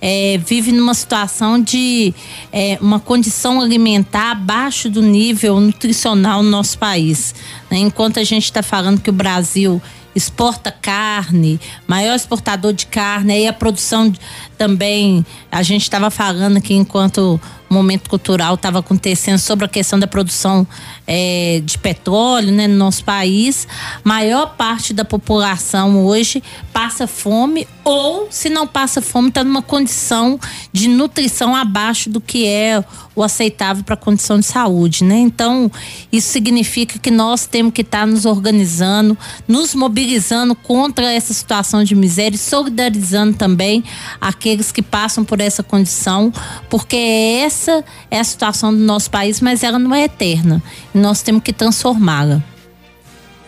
é, 0.00 0.38
vive 0.38 0.72
numa 0.72 0.94
situação 0.94 1.60
de 1.60 2.14
é, 2.52 2.78
uma 2.80 2.98
condição 2.98 3.60
alimentar 3.60 4.32
abaixo 4.32 4.88
do 4.88 5.02
nível 5.02 5.60
nutricional 5.60 6.42
no 6.42 6.50
nosso 6.50 6.78
país. 6.78 7.34
Né? 7.70 7.78
Enquanto 7.78 8.18
a 8.18 8.24
gente 8.24 8.44
está 8.44 8.62
falando 8.62 9.00
que 9.00 9.10
o 9.10 9.12
Brasil 9.12 9.80
exporta 10.16 10.72
carne, 10.72 11.60
maior 11.86 12.14
exportador 12.14 12.72
de 12.72 12.86
carne, 12.86 13.34
aí 13.34 13.46
a 13.46 13.52
produção 13.52 14.10
também, 14.56 15.24
a 15.52 15.62
gente 15.62 15.82
estava 15.82 16.10
falando 16.10 16.56
aqui 16.56 16.72
enquanto 16.72 17.38
o 17.68 17.74
momento 17.74 18.08
cultural 18.08 18.54
estava 18.54 18.78
acontecendo 18.78 19.38
sobre 19.38 19.66
a 19.66 19.68
questão 19.68 19.98
da 19.98 20.06
produção 20.06 20.66
é, 21.06 21.60
de 21.64 21.78
petróleo 21.78 22.52
né, 22.52 22.66
no 22.66 22.76
nosso 22.76 23.04
país. 23.04 23.68
Maior 24.02 24.56
parte 24.56 24.92
da 24.92 25.04
população 25.04 26.04
hoje 26.04 26.42
passa 26.72 27.06
fome 27.06 27.66
ou, 27.84 28.26
se 28.30 28.50
não 28.50 28.66
passa 28.66 29.00
fome, 29.00 29.28
está 29.28 29.44
numa 29.44 29.62
condição 29.62 30.40
de 30.72 30.88
nutrição 30.88 31.54
abaixo 31.54 32.10
do 32.10 32.20
que 32.20 32.44
é 32.44 32.84
o 33.14 33.22
aceitável 33.22 33.82
para 33.82 33.94
a 33.94 33.96
condição 33.96 34.38
de 34.38 34.44
saúde, 34.44 35.04
né? 35.04 35.16
Então, 35.16 35.70
isso 36.12 36.28
significa 36.28 36.98
que 36.98 37.10
nós 37.10 37.46
temos 37.46 37.72
que 37.72 37.80
estar 37.80 38.00
tá 38.00 38.06
nos 38.06 38.26
organizando, 38.26 39.16
nos 39.48 39.74
mobilizando 39.74 40.54
contra 40.54 41.10
essa 41.10 41.32
situação 41.32 41.82
de 41.82 41.94
miséria 41.94 42.36
e 42.36 42.38
solidarizando 42.38 43.34
também 43.34 43.82
aqueles 44.20 44.70
que 44.70 44.82
passam 44.82 45.24
por 45.24 45.40
essa 45.40 45.62
condição, 45.62 46.32
porque 46.68 46.96
essa 46.96 47.82
é 48.10 48.20
a 48.20 48.24
situação 48.24 48.72
do 48.72 48.80
nosso 48.80 49.10
país, 49.10 49.40
mas 49.40 49.62
ela 49.62 49.78
não 49.78 49.94
é 49.94 50.04
eterna. 50.04 50.62
Nós 50.96 51.20
temos 51.20 51.42
que 51.42 51.52
transformá-la. 51.52 52.42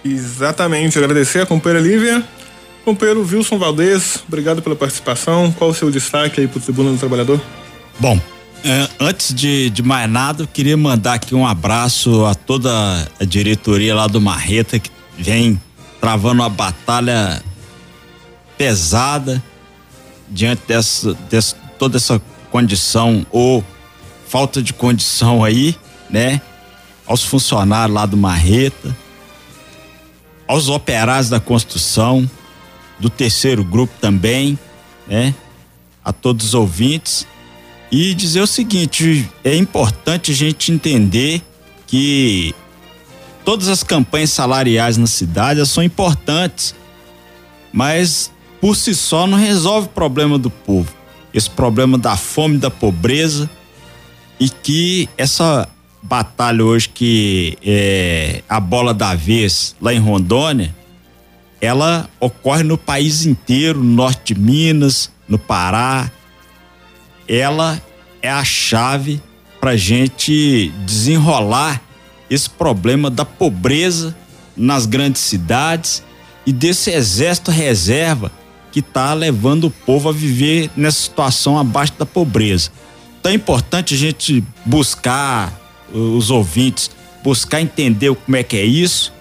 Exatamente. 0.05 0.99
Agradecer 0.99 1.41
a 1.41 1.47
companheira 1.47 1.87
Lívia. 1.87 2.23
Companheiro 2.85 3.27
Wilson 3.27 3.59
Valdez, 3.59 4.23
obrigado 4.27 4.61
pela 4.61 4.77
participação. 4.77 5.51
Qual 5.53 5.71
o 5.71 5.75
seu 5.75 5.91
destaque 5.91 6.43
aí 6.43 6.47
para 6.47 6.59
o 6.59 6.61
Tribunal 6.61 6.93
do 6.93 6.99
Trabalhador? 6.99 7.41
Bom, 7.99 8.21
é, 8.63 8.89
antes 9.01 9.35
de, 9.35 9.71
de 9.71 9.83
mais 9.83 10.11
nada, 10.11 10.43
eu 10.43 10.47
queria 10.47 10.77
mandar 10.77 11.15
aqui 11.15 11.35
um 11.35 11.47
abraço 11.47 12.27
a 12.27 12.35
toda 12.35 12.71
a 13.19 13.25
diretoria 13.25 13.95
lá 13.95 14.07
do 14.07 14.21
Marreta 14.21 14.79
que 14.79 14.91
vem 15.19 15.61
travando 16.01 16.43
uma 16.43 16.51
batalha 16.51 17.43
pesada 18.57 19.43
diante 20.29 20.63
dessa, 20.67 21.15
dessa 21.31 21.57
toda 21.79 21.97
essa 21.97 22.21
condição 22.51 23.27
ou 23.31 23.65
falta 24.27 24.63
de 24.63 24.73
condição 24.73 25.45
aí, 25.45 25.75
né? 26.11 26.41
Aos 27.09 27.25
funcionários 27.25 27.95
lá 27.95 28.07
do 28.07 28.17
Marreta, 28.17 28.97
aos 30.47 30.69
operários 30.69 31.29
da 31.29 31.41
construção, 31.41 32.31
do 32.99 33.09
terceiro 33.11 33.65
grupo 33.65 33.93
também, 34.01 34.59
né? 35.07 35.35
A 36.05 36.13
todos 36.13 36.47
os 36.47 36.55
ouvintes 36.55 37.27
e 37.91 38.15
dizer 38.15 38.41
o 38.41 38.47
seguinte: 38.47 39.29
é 39.43 39.57
importante 39.57 40.33
a 40.33 40.35
gente 40.35 40.73
entender 40.73 41.43
que 41.87 42.55
todas 43.45 43.69
as 43.69 43.83
campanhas 43.83 44.31
salariais 44.31 44.97
na 44.97 45.07
cidade 45.07 45.65
são 45.67 45.83
importantes, 45.83 46.75
mas 47.73 48.31
por 48.61 48.77
si 48.77 48.95
só 48.95 49.27
não 49.27 49.39
resolve 49.39 49.87
o 49.87 49.91
problema 49.91 50.39
do 50.39 50.51
povo. 50.51 50.93
Esse 51.33 51.49
problema 51.49 51.97
da 51.97 52.17
fome, 52.17 52.59
da 52.59 52.71
pobreza 52.71 53.49
e 54.41 54.49
que 54.49 55.09
essa 55.17 55.69
batalha 56.03 56.65
hoje 56.65 56.89
que 56.89 57.59
é 57.63 58.43
a 58.49 58.61
bola 58.61 58.95
da 58.95 59.15
vez 59.15 59.75
lá 59.81 59.93
em 59.93 59.99
Rondônia, 59.99 60.75
ela 61.61 62.09
ocorre 62.21 62.63
no 62.63 62.79
país 62.79 63.27
inteiro, 63.27 63.83
no 63.83 63.95
norte 63.95 64.35
de 64.35 64.41
Minas, 64.41 65.11
no 65.29 65.39
Pará, 65.39 66.11
ela 67.27 67.81
é 68.23 68.31
a 68.31 68.45
chave 68.45 69.21
para 69.61 69.77
gente 69.77 70.73
desenrolar 70.87 71.83
esse 72.31 72.49
problema 72.49 73.11
da 73.11 73.25
pobreza 73.25 74.17
nas 74.57 74.87
grandes 74.87 75.23
cidades 75.23 76.03
e 76.47 76.53
desse 76.53 76.91
exército 76.91 77.51
reserva 77.51 78.31
que 78.71 78.81
está 78.81 79.13
levando 79.15 79.65
o 79.65 79.71
povo 79.71 80.09
a 80.09 80.13
viver 80.13 80.71
nessa 80.77 81.01
situação 81.01 81.59
abaixo 81.59 81.95
da 81.99 82.07
pobreza. 82.07 82.71
Então 83.19 83.33
é 83.33 83.35
importante 83.35 83.95
a 83.95 83.97
gente 83.97 84.45
buscar 84.65 85.53
os 85.93 86.31
ouvintes, 86.31 86.91
buscar 87.23 87.61
entender 87.61 88.15
como 88.15 88.37
é 88.37 88.43
que 88.43 88.57
é 88.57 88.65
isso, 88.65 89.13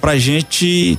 para 0.00 0.18
gente 0.18 0.98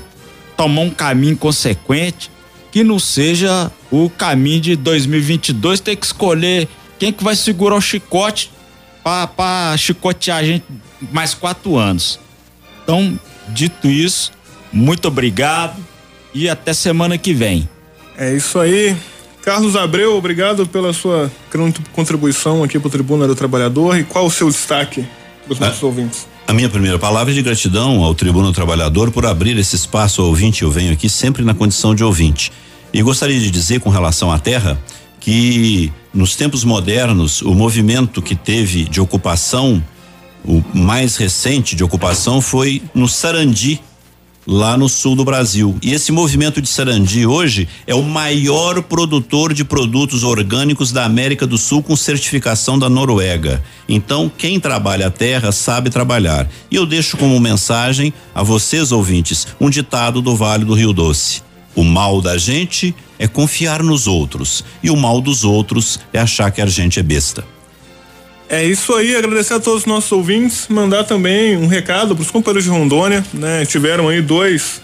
tomar 0.56 0.82
um 0.82 0.90
caminho 0.90 1.38
consequente 1.38 2.32
que 2.72 2.84
não 2.84 3.00
seja 3.00 3.72
o 3.92 4.10
caminho 4.10 4.60
de 4.60 4.76
2022 4.76 5.80
ter 5.80 5.96
que 5.96 6.06
escolher 6.06 6.68
quem 7.00 7.12
que 7.12 7.24
vai 7.24 7.36
segurar 7.36 7.76
o 7.76 7.82
chicote 7.82 8.52
para 9.04 9.78
chicotear 9.78 10.38
a 10.38 10.44
gente 10.44 10.66
mais 11.12 11.34
quatro 11.34 11.78
anos. 11.78 12.20
Então, 12.84 13.18
dito 13.50 13.88
isso, 13.88 14.32
muito 14.72 15.08
obrigado 15.08 15.82
e 16.34 16.50
até 16.50 16.74
semana 16.74 17.18
que 17.18 17.34
vem. 17.34 17.70
É 18.18 18.34
isso 18.34 18.60
aí. 18.60 18.96
Carlos 19.48 19.78
Abreu, 19.78 20.18
obrigado 20.18 20.68
pela 20.68 20.92
sua 20.92 21.32
contribuição 21.94 22.66
aqui 22.66 22.78
para 22.78 22.88
o 22.90 22.92
Tribuna 22.92 23.26
do 23.26 23.34
Trabalhador. 23.34 23.98
E 23.98 24.04
qual 24.04 24.26
o 24.26 24.30
seu 24.30 24.50
destaque 24.50 25.06
para 25.46 25.54
os 25.54 25.58
nossos 25.58 25.82
ah, 25.82 25.86
ouvintes? 25.86 26.28
A 26.46 26.52
minha 26.52 26.68
primeira 26.68 27.00
palavra 27.00 27.32
é 27.32 27.34
de 27.34 27.42
gratidão 27.42 28.04
ao 28.04 28.14
Tribuna 28.14 28.48
do 28.48 28.52
Trabalhador 28.52 29.10
por 29.10 29.26
abrir 29.26 29.58
esse 29.58 29.78
espaço 29.78 30.22
ao 30.22 30.28
ouvinte. 30.28 30.64
Eu 30.64 30.70
venho 30.70 30.92
aqui 30.92 31.08
sempre 31.08 31.46
na 31.46 31.54
condição 31.54 31.96
de 31.96 32.04
ouvinte. 32.04 32.52
E 32.94 33.02
gostaria 33.02 33.40
de 33.40 33.50
dizer 33.50 33.80
com 33.80 33.90
relação 33.90 34.30
à 34.34 34.38
terra 34.38 34.78
que 35.18 35.94
nos 36.14 36.36
tempos 36.36 36.66
modernos 36.66 37.42
o 37.42 37.54
movimento 37.54 38.22
que 38.22 38.36
teve 38.36 38.84
de 38.84 39.00
ocupação, 39.00 39.82
o 40.44 40.62
mais 40.74 41.16
recente 41.16 41.74
de 41.74 41.86
ocupação 41.86 42.42
foi 42.42 42.84
no 42.94 43.08
Sarandi, 43.08 43.80
lá 44.48 44.78
no 44.78 44.88
sul 44.88 45.14
do 45.14 45.26
Brasil. 45.26 45.78
E 45.82 45.94
esse 45.94 46.10
movimento 46.10 46.62
de 46.62 46.70
Sarandi 46.70 47.26
hoje 47.26 47.68
é 47.86 47.94
o 47.94 48.02
maior 48.02 48.82
produtor 48.82 49.54
de 49.54 49.66
produtos 49.66 50.24
orgânicos 50.24 50.94
da 50.94 51.04
América 51.04 51.46
do 51.46 51.58
Sul 51.58 51.84
com 51.84 51.96
certificação 51.98 52.80
da 52.80 52.88
Noruega. 52.88 53.62
Então, 53.90 54.32
quem 54.36 54.58
trabalha 54.58 55.08
a 55.08 55.12
terra 55.12 55.52
sabe 55.52 55.90
trabalhar. 55.90 56.48
E 56.72 56.76
eu 56.78 56.86
deixo 56.86 57.18
como 57.18 57.38
mensagem 57.40 58.14
a 58.34 58.42
vocês 58.42 58.94
ouvintes 58.94 59.48
um 59.60 59.70
ditado 59.70 60.22
do 60.22 60.34
Vale 60.36 60.64
do 60.64 60.74
Rio 60.74 60.94
Doce. 60.94 61.44
O 61.76 61.84
mal 61.84 62.22
da 62.22 62.38
gente 62.38 62.96
é 63.20 63.28
confiar 63.28 63.84
nos 63.84 64.08
outros 64.08 64.64
e 64.82 64.90
o 64.90 64.96
mal 64.96 65.20
dos 65.20 65.44
outros 65.44 66.00
é 66.14 66.20
achar 66.20 66.50
que 66.52 66.62
a 66.62 66.66
gente 66.66 67.00
é 67.00 67.04
besta. 67.04 67.57
É 68.50 68.64
isso 68.64 68.96
aí, 68.96 69.14
agradecer 69.14 69.56
a 69.56 69.60
todos 69.60 69.82
os 69.82 69.86
nossos 69.86 70.10
ouvintes, 70.10 70.68
mandar 70.70 71.04
também 71.04 71.58
um 71.58 71.68
recado 71.68 72.16
para 72.16 72.22
os 72.22 72.32
companheiros 72.32 72.64
de 72.64 72.70
Rondônia, 72.70 73.26
né? 73.34 73.66
Tiveram 73.66 74.08
aí 74.08 74.22
dois 74.22 74.82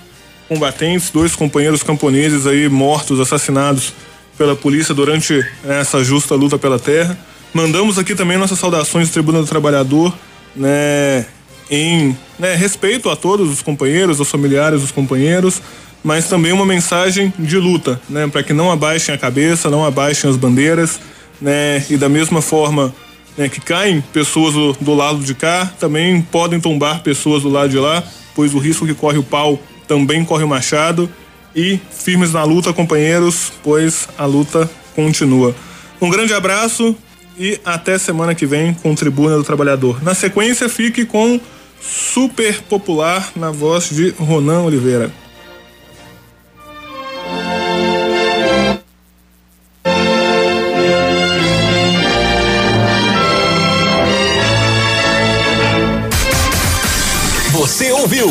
combatentes, 0.49 1.10
dois 1.10 1.34
companheiros 1.34 1.81
camponeses 1.81 2.45
aí 2.45 2.68
mortos, 2.68 3.22
assassinados 3.22 3.94
pela 4.38 4.53
polícia 4.53 4.94
durante 4.94 5.41
essa 5.64 6.03
justa 6.03 6.35
luta 6.35 6.57
pela 6.57 6.77
terra. 6.77 7.18
Mandamos 7.53 7.98
aqui 7.98 8.14
também 8.14 8.38
nossas 8.38 8.60
saudações 8.60 9.07
do 9.07 9.14
Tribuna 9.14 9.40
do 9.40 9.48
Trabalhador, 9.48 10.14
né? 10.53 11.26
Em 11.72 12.18
né, 12.38 12.56
respeito 12.56 13.10
a 13.10 13.15
todos 13.15 13.49
os 13.49 13.61
companheiros, 13.61 14.19
os 14.19 14.30
familiares 14.30 14.81
dos 14.81 14.91
companheiros, 14.91 15.61
mas 16.03 16.27
também 16.27 16.52
uma 16.52 16.65
mensagem 16.65 17.34
de 17.40 17.57
luta, 17.57 17.99
né, 18.10 18.27
para 18.27 18.44
que 18.44 18.52
não 18.52 18.69
abaixem 18.69 19.15
a 19.15 19.18
cabeça, 19.18 19.69
não 19.69 19.85
abaixem 19.85 20.30
as 20.30 20.35
bandeiras, 20.35 20.99
né, 21.40 21.84
e 21.90 21.95
da 21.95 22.10
mesma 22.10 22.41
forma 22.41 22.94
né, 23.38 23.50
que 23.50 23.60
caem 23.60 24.02
pessoas 24.14 24.54
do, 24.54 24.74
do, 24.74 24.94
lado 24.94 25.20
de 25.20 25.34
cá, 25.34 25.72
também 25.80 26.22
podem 26.22 26.60
tombar 26.60 27.02
pessoas 27.02 27.44
do 27.44 27.50
lado 27.50 27.70
de 27.70 27.78
lá, 27.78 28.04
pois 28.36 28.54
o 28.54 28.60
risco 28.60 28.86
que 28.86 28.94
corre 28.94 29.18
o 29.18 29.24
pau 29.24 29.60
também 29.88 30.24
corre 30.24 30.44
o 30.44 30.48
machado. 30.48 31.10
E 31.56 31.80
firmes 31.92 32.34
na 32.34 32.44
luta, 32.44 32.74
companheiros, 32.74 33.52
pois 33.62 34.08
a 34.18 34.26
luta 34.26 34.70
continua. 34.96 35.56
Um 36.02 36.10
grande 36.10 36.34
abraço 36.34 36.96
e 37.38 37.60
até 37.64 37.98
semana 37.98 38.34
que 38.34 38.46
vem 38.46 38.74
com 38.74 38.96
Tribuna 38.96 39.38
do 39.38 39.44
Trabalhador. 39.44 40.02
Na 40.04 40.16
sequência, 40.16 40.68
fique 40.68 41.06
com 41.06 41.40
Super 41.80 42.62
Popular 42.64 43.32
na 43.36 43.52
voz 43.52 43.90
de 43.90 44.10
Ronan 44.18 44.62
Oliveira. 44.62 45.12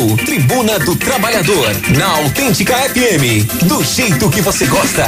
Ouviu 0.03 0.17
Tribuna 0.17 0.77
do 0.79 0.95
Trabalhador 0.97 1.69
na 1.97 2.07
Autêntica 2.07 2.75
FM, 2.75 3.65
do 3.67 3.81
jeito 3.83 4.29
que 4.29 4.41
você 4.41 4.65
gosta. 4.65 5.05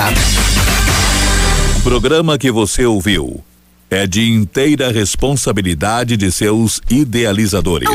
O 1.78 1.82
programa 1.82 2.38
que 2.38 2.50
você 2.50 2.86
ouviu 2.86 3.44
é 3.90 4.08
de 4.08 4.30
inteira 4.32 4.92
responsabilidade 4.92 6.16
de 6.16 6.32
seus 6.32 6.80
idealizadores. 6.90 7.90